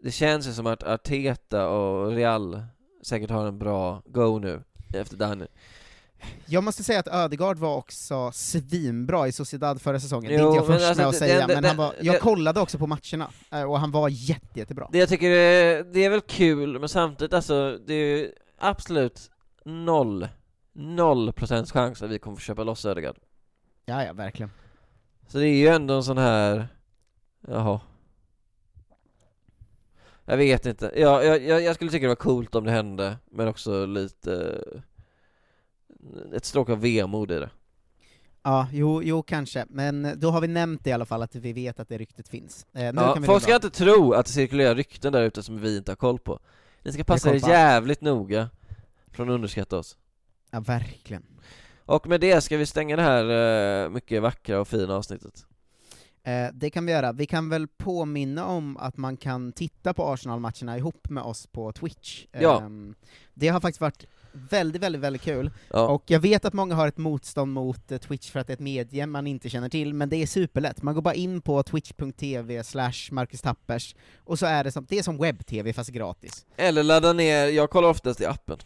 det 0.01 0.11
känns 0.11 0.47
ju 0.47 0.53
som 0.53 0.67
att 0.67 0.83
Arteta 0.83 1.67
och 1.67 2.11
Real 2.11 2.63
säkert 3.03 3.29
har 3.29 3.47
en 3.47 3.59
bra 3.59 4.03
go 4.05 4.39
nu 4.39 4.63
efter 4.93 5.17
Dani. 5.17 5.47
Jag 6.45 6.63
måste 6.63 6.83
säga 6.83 6.99
att 6.99 7.07
Ödegaard 7.07 7.57
var 7.57 7.75
också 7.75 8.31
svinbra 8.33 9.27
i 9.27 9.31
Sociedad 9.31 9.81
förra 9.81 9.99
säsongen, 9.99 10.31
det 10.31 10.35
är 10.37 10.39
Jo, 10.41 10.47
inte 10.47 10.57
jag 10.57 10.65
först 10.67 10.85
alltså, 10.85 11.01
med 11.01 11.09
att 11.09 11.15
säga, 11.15 11.47
det- 11.47 11.53
men 11.55 11.63
han 11.65 11.77
var, 11.77 11.93
jag 12.01 12.15
det- 12.15 12.19
kollade 12.19 12.59
också 12.59 12.77
på 12.77 12.87
matcherna, 12.87 13.29
eh, 13.51 13.63
och 13.63 13.79
han 13.79 13.91
var 13.91 14.09
jätte, 14.09 14.59
jättebra. 14.59 14.89
Det 14.91 14.97
jag 14.97 15.09
tycker 15.09 15.29
är, 15.31 15.83
det 15.83 16.05
är 16.05 16.09
väl 16.09 16.21
kul, 16.21 16.79
men 16.79 16.89
samtidigt 16.89 17.33
alltså, 17.33 17.77
det 17.87 17.93
är 17.93 18.17
ju 18.17 18.31
absolut 18.57 19.31
noll, 19.65 20.27
noll 20.73 21.33
procents 21.33 21.71
chans 21.71 22.01
att 22.01 22.09
vi 22.09 22.19
kommer 22.19 22.37
få 22.37 22.41
köpa 22.41 22.63
loss 22.63 22.85
Ödegaard. 22.85 23.17
Ja, 23.85 24.03
ja, 24.05 24.13
verkligen. 24.13 24.51
Så 25.27 25.37
det 25.37 25.47
är 25.47 25.55
ju 25.57 25.67
ändå 25.67 25.93
en 25.93 26.03
sån 26.03 26.17
här, 26.17 26.67
jaha. 27.47 27.79
Jag 30.25 30.37
vet 30.37 30.65
inte, 30.65 30.91
jag, 30.95 31.25
jag, 31.25 31.41
jag 31.43 31.61
jag 31.61 31.75
skulle 31.75 31.91
tycka 31.91 32.03
det 32.03 32.07
var 32.07 32.15
coolt 32.15 32.55
om 32.55 32.63
det 32.63 32.71
hände, 32.71 33.17
men 33.31 33.47
också 33.47 33.85
lite, 33.85 34.63
ett 36.35 36.45
stråk 36.45 36.69
av 36.69 36.81
vemod 36.81 37.31
i 37.31 37.39
det. 37.39 37.49
Ja, 38.43 38.67
jo, 38.71 39.03
jo 39.03 39.23
kanske, 39.23 39.65
men 39.69 40.13
då 40.19 40.31
har 40.31 40.41
vi 40.41 40.47
nämnt 40.47 40.87
i 40.87 40.91
alla 40.91 41.05
fall, 41.05 41.21
att 41.21 41.35
vi 41.35 41.53
vet 41.53 41.79
att 41.79 41.89
det 41.89 41.97
ryktet 41.97 42.27
finns. 42.27 42.65
Eh, 42.73 42.83
Ja, 42.85 43.17
folk 43.25 43.43
ska 43.43 43.55
inte 43.55 43.69
tro 43.69 44.13
att 44.13 44.25
det 44.25 44.31
cirkulerar 44.31 44.75
rykten 44.75 45.13
där 45.13 45.21
ute 45.21 45.43
som 45.43 45.61
vi 45.61 45.77
inte 45.77 45.91
har 45.91 45.95
koll 45.95 46.19
på. 46.19 46.39
Ni 46.83 46.91
ska 46.91 47.03
passa 47.03 47.35
er 47.35 47.49
jävligt 47.49 48.01
noga 48.01 48.49
från 49.11 49.29
att 49.29 49.33
underskatta 49.33 49.77
oss. 49.77 49.97
Ja, 50.51 50.59
verkligen. 50.59 51.23
Och 51.85 52.07
med 52.07 52.21
det 52.21 52.41
ska 52.41 52.57
vi 52.57 52.65
stänga 52.65 52.95
det 52.95 53.01
här 53.01 53.83
eh, 53.83 53.89
mycket 53.89 54.21
vackra 54.21 54.59
och 54.59 54.67
fina 54.67 54.95
avsnittet. 54.95 55.45
Eh, 56.23 56.47
det 56.53 56.69
kan 56.69 56.85
vi 56.85 56.91
göra. 56.91 57.11
Vi 57.11 57.25
kan 57.25 57.49
väl 57.49 57.67
påminna 57.67 58.45
om 58.45 58.77
att 58.77 58.97
man 58.97 59.17
kan 59.17 59.51
titta 59.51 59.93
på 59.93 60.05
Arsenal-matcherna 60.13 60.77
ihop 60.77 61.09
med 61.09 61.23
oss 61.23 61.47
på 61.47 61.71
Twitch. 61.71 62.25
Ja. 62.31 62.61
Ehm, 62.61 62.95
det 63.33 63.47
har 63.47 63.59
faktiskt 63.59 63.81
varit 63.81 64.05
väldigt, 64.31 64.81
väldigt, 64.81 65.01
väldigt 65.01 65.21
kul. 65.21 65.51
Ja. 65.69 65.87
Och 65.87 66.03
jag 66.07 66.19
vet 66.19 66.45
att 66.45 66.53
många 66.53 66.75
har 66.75 66.87
ett 66.87 66.97
motstånd 66.97 67.53
mot 67.53 67.91
eh, 67.91 67.97
Twitch 67.97 68.31
för 68.31 68.39
att 68.39 68.47
det 68.47 68.53
är 68.53 68.55
ett 68.55 68.59
medie 68.59 69.05
man 69.05 69.27
inte 69.27 69.49
känner 69.49 69.69
till, 69.69 69.93
men 69.93 70.09
det 70.09 70.15
är 70.15 70.27
superlätt. 70.27 70.81
Man 70.81 70.95
går 70.95 71.01
bara 71.01 71.13
in 71.13 71.41
på 71.41 71.63
twitch.tv 71.63 72.63
slash 72.63 72.93
Marcus 73.11 73.41
Tappers, 73.41 73.95
och 74.17 74.39
så 74.39 74.45
är 74.45 74.63
det 74.63 74.71
som, 74.71 74.85
det 74.89 74.97
är 74.99 75.03
som 75.03 75.17
webb-tv 75.17 75.73
fast 75.73 75.89
gratis. 75.89 76.45
Eller 76.57 76.83
ladda 76.83 77.13
ner, 77.13 77.47
jag 77.47 77.69
kollar 77.69 77.89
oftast 77.89 78.21
i 78.21 78.25
appen. 78.25 78.57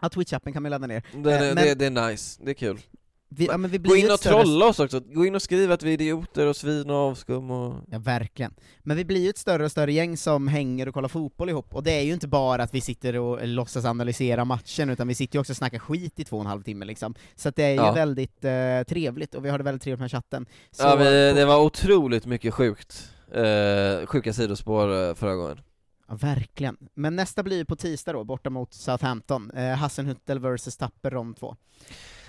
Ja, 0.00 0.08
Twitch-appen 0.08 0.52
kan 0.52 0.62
man 0.62 0.70
ladda 0.70 0.86
ner. 0.86 1.02
Det, 1.12 1.34
Eh, 1.34 1.40
det, 1.40 1.54
men 1.54 1.64
det, 1.64 1.74
det 1.74 1.86
är 1.86 2.08
nice, 2.10 2.40
det 2.44 2.50
är 2.50 2.54
kul. 2.54 2.80
Vi, 3.28 3.46
ja, 3.46 3.56
vi 3.56 3.78
Gå 3.78 3.96
in 3.96 4.10
och 4.10 4.18
större- 4.18 4.42
trolla 4.42 4.66
oss 4.66 4.78
också, 4.80 5.00
gå 5.00 5.26
in 5.26 5.34
och 5.34 5.42
skriv 5.42 5.72
att 5.72 5.82
vi 5.82 5.90
är 5.90 5.94
idioter 5.94 6.46
och 6.46 6.56
svin 6.56 6.90
och 6.90 6.96
avskum 6.96 7.50
och... 7.50 7.74
Ja, 7.90 7.98
verkligen. 7.98 8.54
Men 8.82 8.96
vi 8.96 9.04
blir 9.04 9.20
ju 9.22 9.28
ett 9.30 9.38
större 9.38 9.64
och 9.64 9.70
större 9.70 9.92
gäng 9.92 10.16
som 10.16 10.48
hänger 10.48 10.88
och 10.88 10.94
kollar 10.94 11.08
fotboll 11.08 11.48
ihop, 11.48 11.74
och 11.74 11.82
det 11.82 11.90
är 11.90 12.02
ju 12.02 12.12
inte 12.12 12.28
bara 12.28 12.62
att 12.62 12.74
vi 12.74 12.80
sitter 12.80 13.16
och 13.18 13.46
låtsas 13.48 13.84
analysera 13.84 14.44
matchen, 14.44 14.90
utan 14.90 15.08
vi 15.08 15.14
sitter 15.14 15.36
ju 15.36 15.40
också 15.40 15.52
och 15.52 15.56
snackar 15.56 15.78
skit 15.78 16.20
i 16.20 16.24
två 16.24 16.36
och 16.36 16.42
en 16.42 16.46
halv 16.46 16.62
timme 16.62 16.84
liksom. 16.84 17.14
Så 17.36 17.48
att 17.48 17.56
det 17.56 17.62
är 17.64 17.70
ju 17.70 17.76
Ja. 17.76 17.92
väldigt 17.92 18.44
eh, 18.44 18.82
trevligt, 18.88 19.34
och 19.34 19.44
vi 19.44 19.48
har 19.50 19.58
det 19.58 19.64
väldigt 19.64 19.82
trevligt 19.82 20.00
med 20.00 20.10
chatten. 20.10 20.46
Så, 20.70 20.82
Ja, 20.82 20.96
vi, 20.96 21.32
det 21.34 21.44
var 21.44 21.60
otroligt 21.62 22.26
mycket 22.26 22.54
sjukt, 22.54 23.10
eh, 23.32 24.06
sjuka 24.06 24.32
sidospår 24.32 25.08
eh, 25.08 25.14
förra 25.14 25.34
gången. 25.34 25.60
ja, 26.08 26.14
verkligen. 26.14 26.76
Men 26.94 27.16
nästa 27.16 27.42
blir 27.42 27.56
ju 27.56 27.64
på 27.64 27.76
tisdag 27.76 28.12
då, 28.12 28.24
borta 28.24 28.50
mot 28.50 28.74
Southampton. 28.74 29.50
Eh, 29.50 29.60
Hassenhüttel 29.76 30.56
vs 30.56 30.76
Tapper, 30.76 31.10
de 31.10 31.34
två. 31.34 31.56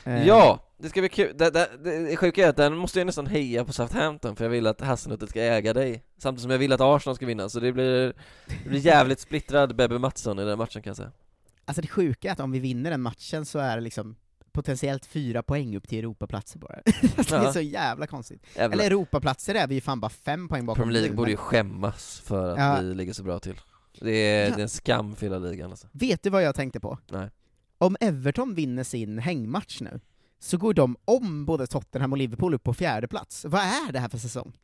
Eh, 0.07 0.27
Ja, 0.27 0.59
det 0.77 0.89
ska 0.89 0.99
bli 1.01 1.09
kul. 1.09 1.37
Det, 1.37 1.49
det, 1.49 1.69
det 1.83 2.15
sjuka 2.17 2.45
är 2.45 2.49
att 2.49 2.57
den 2.57 2.77
måste 2.77 2.99
jag 2.99 3.05
nästan 3.05 3.27
heja 3.27 3.65
på 3.65 3.73
Southampton 3.73 4.35
för 4.35 4.45
jag 4.45 4.49
vill 4.49 4.67
att 4.67 4.81
Hasselnuttet 4.81 5.29
ska 5.29 5.41
äga 5.41 5.73
dig 5.73 6.03
Samtidigt 6.17 6.41
som 6.41 6.51
jag 6.51 6.57
vill 6.57 6.73
att 6.73 6.81
Arsenal 6.81 7.15
ska 7.15 7.25
vinna, 7.25 7.49
så 7.49 7.59
det 7.59 7.71
blir, 7.71 8.13
det 8.63 8.69
blir 8.69 8.79
jävligt 8.79 9.19
splittrad 9.19 9.75
Bebbe 9.75 9.99
Mattsson 9.99 10.39
i 10.39 10.45
den 10.45 10.57
matchen 10.57 10.81
kan 10.81 10.89
jag 10.89 10.97
säga 10.97 11.11
Alltså 11.65 11.81
det 11.81 11.87
sjuka 11.87 12.27
är 12.27 12.31
att 12.31 12.39
om 12.39 12.51
vi 12.51 12.59
vinner 12.59 12.91
den 12.91 13.01
matchen 13.01 13.45
så 13.45 13.59
är 13.59 13.75
det 13.75 13.81
liksom 13.81 14.15
potentiellt 14.51 15.05
fyra 15.05 15.43
poäng 15.43 15.75
upp 15.77 15.87
till 15.87 15.99
Europaplatser 15.99 16.59
bara. 16.59 16.79
det 16.85 17.31
är 17.31 17.51
så 17.51 17.61
jävla 17.61 18.07
konstigt. 18.07 18.43
Jävla- 18.55 18.73
Eller 18.73 18.85
Europaplatser 18.85 19.55
är 19.55 19.67
vi 19.67 19.75
ju 19.75 19.81
fan 19.81 19.99
bara 19.99 20.09
fem 20.09 20.47
poäng 20.49 20.65
bakom 20.65 20.83
Premier 20.83 21.01
League 21.01 21.17
borde 21.17 21.31
ju 21.31 21.37
skämmas 21.37 22.21
för 22.25 22.49
att 22.49 22.59
Ja. 22.59 22.77
vi 22.81 22.93
ligger 22.95 23.13
så 23.13 23.23
bra 23.23 23.39
till 23.39 23.55
Det 24.01 24.11
är, 24.11 24.49
Ja. 24.49 24.55
det 24.55 24.61
är 24.61 24.63
en 24.63 24.69
skam 24.69 25.15
för 25.15 25.25
hela 25.25 25.39
ligan 25.39 25.69
alltså 25.71 25.87
Vet 25.91 26.23
du 26.23 26.29
vad 26.29 26.43
jag 26.43 26.55
tänkte 26.55 26.79
på? 26.79 26.97
Nej 27.11 27.29
Om 27.78 27.97
Everton 27.99 28.55
vinner 28.55 28.84
sin 28.84 29.19
hängmatch 29.19 29.82
nu, 29.82 29.99
så 30.39 30.57
går 30.57 30.73
de 30.73 30.97
om 31.05 31.45
både 31.45 31.67
Tottenham 31.67 32.11
och 32.11 32.17
Liverpool 32.17 32.53
upp 32.53 32.63
på 32.63 32.73
fjärde 32.73 33.07
plats. 33.07 33.45
Vad 33.45 33.61
är 33.61 33.91
det 33.91 33.99
här 33.99 34.09
för 34.09 34.17
säsong? 34.17 34.57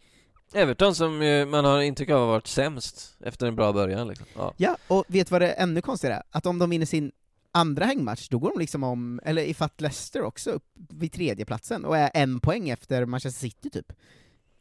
Everton 0.53 0.95
som 0.95 1.17
man 1.51 1.65
har 1.65 1.81
intryck 1.81 2.09
av 2.09 2.19
har 2.19 2.27
varit 2.27 2.47
sämst 2.47 3.17
efter 3.19 3.47
en 3.47 3.55
bra 3.55 3.73
början 3.73 4.07
liksom. 4.07 4.25
ja. 4.35 4.53
Ja, 4.57 4.77
och 4.87 5.05
vet 5.07 5.31
vad 5.31 5.41
det 5.41 5.51
är 5.51 5.63
ännu 5.63 5.81
konstigare 5.81 6.15
är? 6.15 6.23
Att 6.31 6.45
om 6.45 6.59
de 6.59 6.69
vinner 6.69 6.85
sin 6.85 7.11
andra 7.51 7.85
hängmatch, 7.85 8.29
då 8.29 8.39
går 8.39 8.49
de 8.49 8.59
liksom 8.59 8.83
om, 8.83 9.19
eller 9.23 9.43
ifatt 9.43 9.81
Leicester 9.81 10.21
också, 10.21 10.51
upp 10.51 10.65
vid 10.89 11.11
tredjeplatsen 11.11 11.85
och 11.85 11.97
är 11.97 12.11
en 12.13 12.39
poäng 12.39 12.69
efter 12.69 13.05
Manchester 13.05 13.39
City 13.39 13.69
typ. 13.69 13.93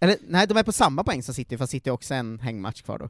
Eller 0.00 0.16
nej, 0.28 0.46
de 0.46 0.56
är 0.56 0.62
på 0.62 0.72
samma 0.72 1.04
poäng 1.04 1.22
som 1.22 1.34
City, 1.34 1.58
fast 1.58 1.70
City 1.70 1.90
har 1.90 1.94
också 1.94 2.14
en 2.14 2.38
hängmatch 2.38 2.82
kvar 2.82 2.98
då. 2.98 3.08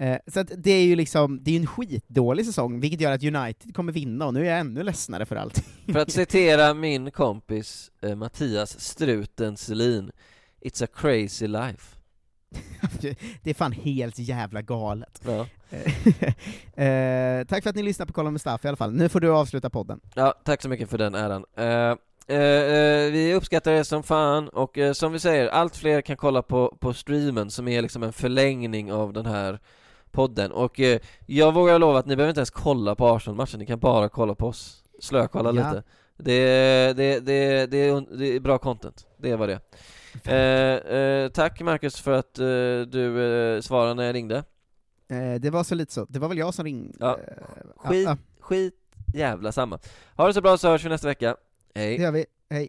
Eh, 0.00 0.18
så 0.26 0.42
det 0.42 0.70
är 0.70 0.84
ju 0.84 0.96
liksom, 0.96 1.38
det 1.42 1.50
är 1.50 1.60
en 1.60 1.66
skitdålig 1.66 2.46
säsong, 2.46 2.80
vilket 2.80 3.00
gör 3.00 3.12
att 3.12 3.24
United 3.24 3.74
kommer 3.74 3.92
vinna, 3.92 4.26
och 4.26 4.34
nu 4.34 4.40
är 4.40 4.50
jag 4.50 4.60
ännu 4.60 4.82
ledsnare 4.82 5.26
för 5.26 5.36
allt. 5.36 5.64
För 5.86 5.98
att 5.98 6.10
citera 6.12 6.74
min 6.74 7.10
kompis 7.10 7.90
eh, 8.02 8.14
Mattias 8.14 8.80
Struten 8.80 9.56
Selin 9.56 10.10
It's 10.60 10.84
a 10.84 10.86
crazy 10.94 11.46
life 11.46 11.96
det 13.42 13.50
är 13.50 13.54
fan 13.54 13.72
helt 13.72 14.18
jävla 14.18 14.62
galet. 14.62 15.22
Ja. 15.24 15.46
eh, 16.82 17.46
tack 17.46 17.62
för 17.62 17.70
att 17.70 17.76
ni 17.76 17.82
lyssnade 17.82 18.06
på 18.06 18.12
Kolla 18.12 18.30
Mustafa 18.30 18.68
i 18.68 18.68
alla 18.68 18.76
fall. 18.76 18.92
Nu 18.92 19.08
får 19.08 19.20
du 19.20 19.30
avsluta 19.30 19.70
podden. 19.70 20.00
Ja, 20.14 20.34
tack 20.44 20.62
så 20.62 20.68
mycket 20.68 20.90
för 20.90 20.98
den 20.98 21.14
äran. 21.14 21.44
Eh, 21.56 21.66
eh, 22.36 22.40
eh, 22.40 23.12
vi 23.12 23.34
uppskattar 23.34 23.72
det 23.72 23.84
som 23.84 24.02
fan, 24.02 24.48
och 24.48 24.78
eh, 24.78 24.92
som 24.92 25.12
vi 25.12 25.18
säger, 25.18 25.48
allt 25.48 25.76
fler 25.76 26.00
kan 26.00 26.16
kolla 26.16 26.42
på, 26.42 26.76
på 26.80 26.94
streamen 26.94 27.50
som 27.50 27.68
är 27.68 27.82
liksom 27.82 28.02
en 28.02 28.12
förlängning 28.12 28.92
av 28.92 29.12
den 29.12 29.26
här 29.26 29.58
podden. 30.12 30.52
Och 30.52 30.80
eh, 30.80 31.00
jag 31.26 31.54
vågar 31.54 31.78
lova 31.78 31.98
att 31.98 32.06
ni 32.06 32.16
behöver 32.16 32.30
inte 32.30 32.38
ens 32.40 32.50
kolla 32.50 32.94
på 32.94 33.08
Arsenal-matchen, 33.08 33.58
ni 33.60 33.66
kan 33.66 33.78
bara 33.78 34.08
kolla 34.08 34.34
på 34.34 34.46
oss. 34.46 34.84
Slökolla 35.00 35.48
Ja. 35.48 35.52
lite. 35.52 35.82
Det, 36.16 36.92
det, 36.96 37.20
det, 37.20 37.66
det, 37.66 37.76
är, 37.78 38.16
det 38.18 38.26
är 38.36 38.40
bra 38.40 38.58
content, 38.58 39.06
det 39.16 39.36
vad 39.36 39.48
det. 39.48 39.60
Eh, 40.24 40.96
eh, 40.96 41.28
tack 41.28 41.60
Marcus 41.60 42.00
för 42.00 42.12
att 42.12 42.38
eh, 42.38 42.44
du 42.88 43.24
eh, 43.56 43.60
svarade 43.60 43.94
när 43.94 44.04
jag 44.04 44.14
ringde. 44.14 44.36
Eh, 45.08 45.34
det 45.40 45.50
var 45.50 45.64
så 45.64 45.74
lite 45.74 45.92
så, 45.92 46.06
det 46.08 46.18
var 46.18 46.28
väl 46.28 46.38
jag 46.38 46.54
som 46.54 46.64
ringde. 46.64 46.96
Ja. 47.00 47.18
Skit, 47.76 48.04
ja, 48.04 48.16
skit 48.40 48.74
jävla 49.14 49.52
samma. 49.52 49.78
Ha 50.16 50.26
det 50.26 50.34
så 50.34 50.40
bra 50.40 50.58
så 50.58 50.68
hörs 50.68 50.84
vi 50.84 50.88
nästa 50.88 51.08
vecka. 51.08 51.36
Hej. 51.74 51.96
det 51.96 52.02
gör 52.02 52.12
vi, 52.12 52.26
hej. 52.50 52.68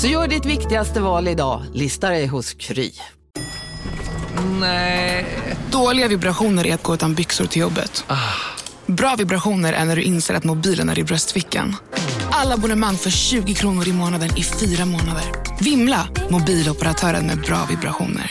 Så 0.00 0.06
gör 0.06 0.28
ditt 0.28 0.46
viktigaste 0.46 1.00
val 1.00 1.28
idag, 1.28 1.62
listar 1.74 2.10
dig 2.10 2.26
hos 2.26 2.54
Kry. 2.54 2.92
Nej. 4.60 5.26
Dåliga 5.70 6.08
vibrationer 6.08 6.66
är 6.66 6.74
att 6.74 6.82
gå 6.82 6.94
utan 6.94 7.14
byxor 7.14 7.46
till 7.46 7.60
jobbet. 7.60 8.04
Bra 8.86 9.14
vibrationer 9.18 9.72
är 9.72 9.84
när 9.84 9.96
du 9.96 10.02
inser 10.02 10.34
att 10.34 10.44
mobilen 10.44 10.88
är 10.88 10.98
i 10.98 11.04
bröstfickan. 11.04 11.76
Alla 12.30 12.54
abonnemang 12.54 12.96
för 12.96 13.10
20 13.10 13.54
kronor 13.54 13.88
i 13.88 13.92
månaden 13.92 14.36
i 14.36 14.42
fyra 14.42 14.84
månader. 14.84 15.24
Vimla! 15.60 16.08
Mobiloperatören 16.30 17.26
med 17.26 17.40
bra 17.40 17.66
vibrationer. 17.70 18.26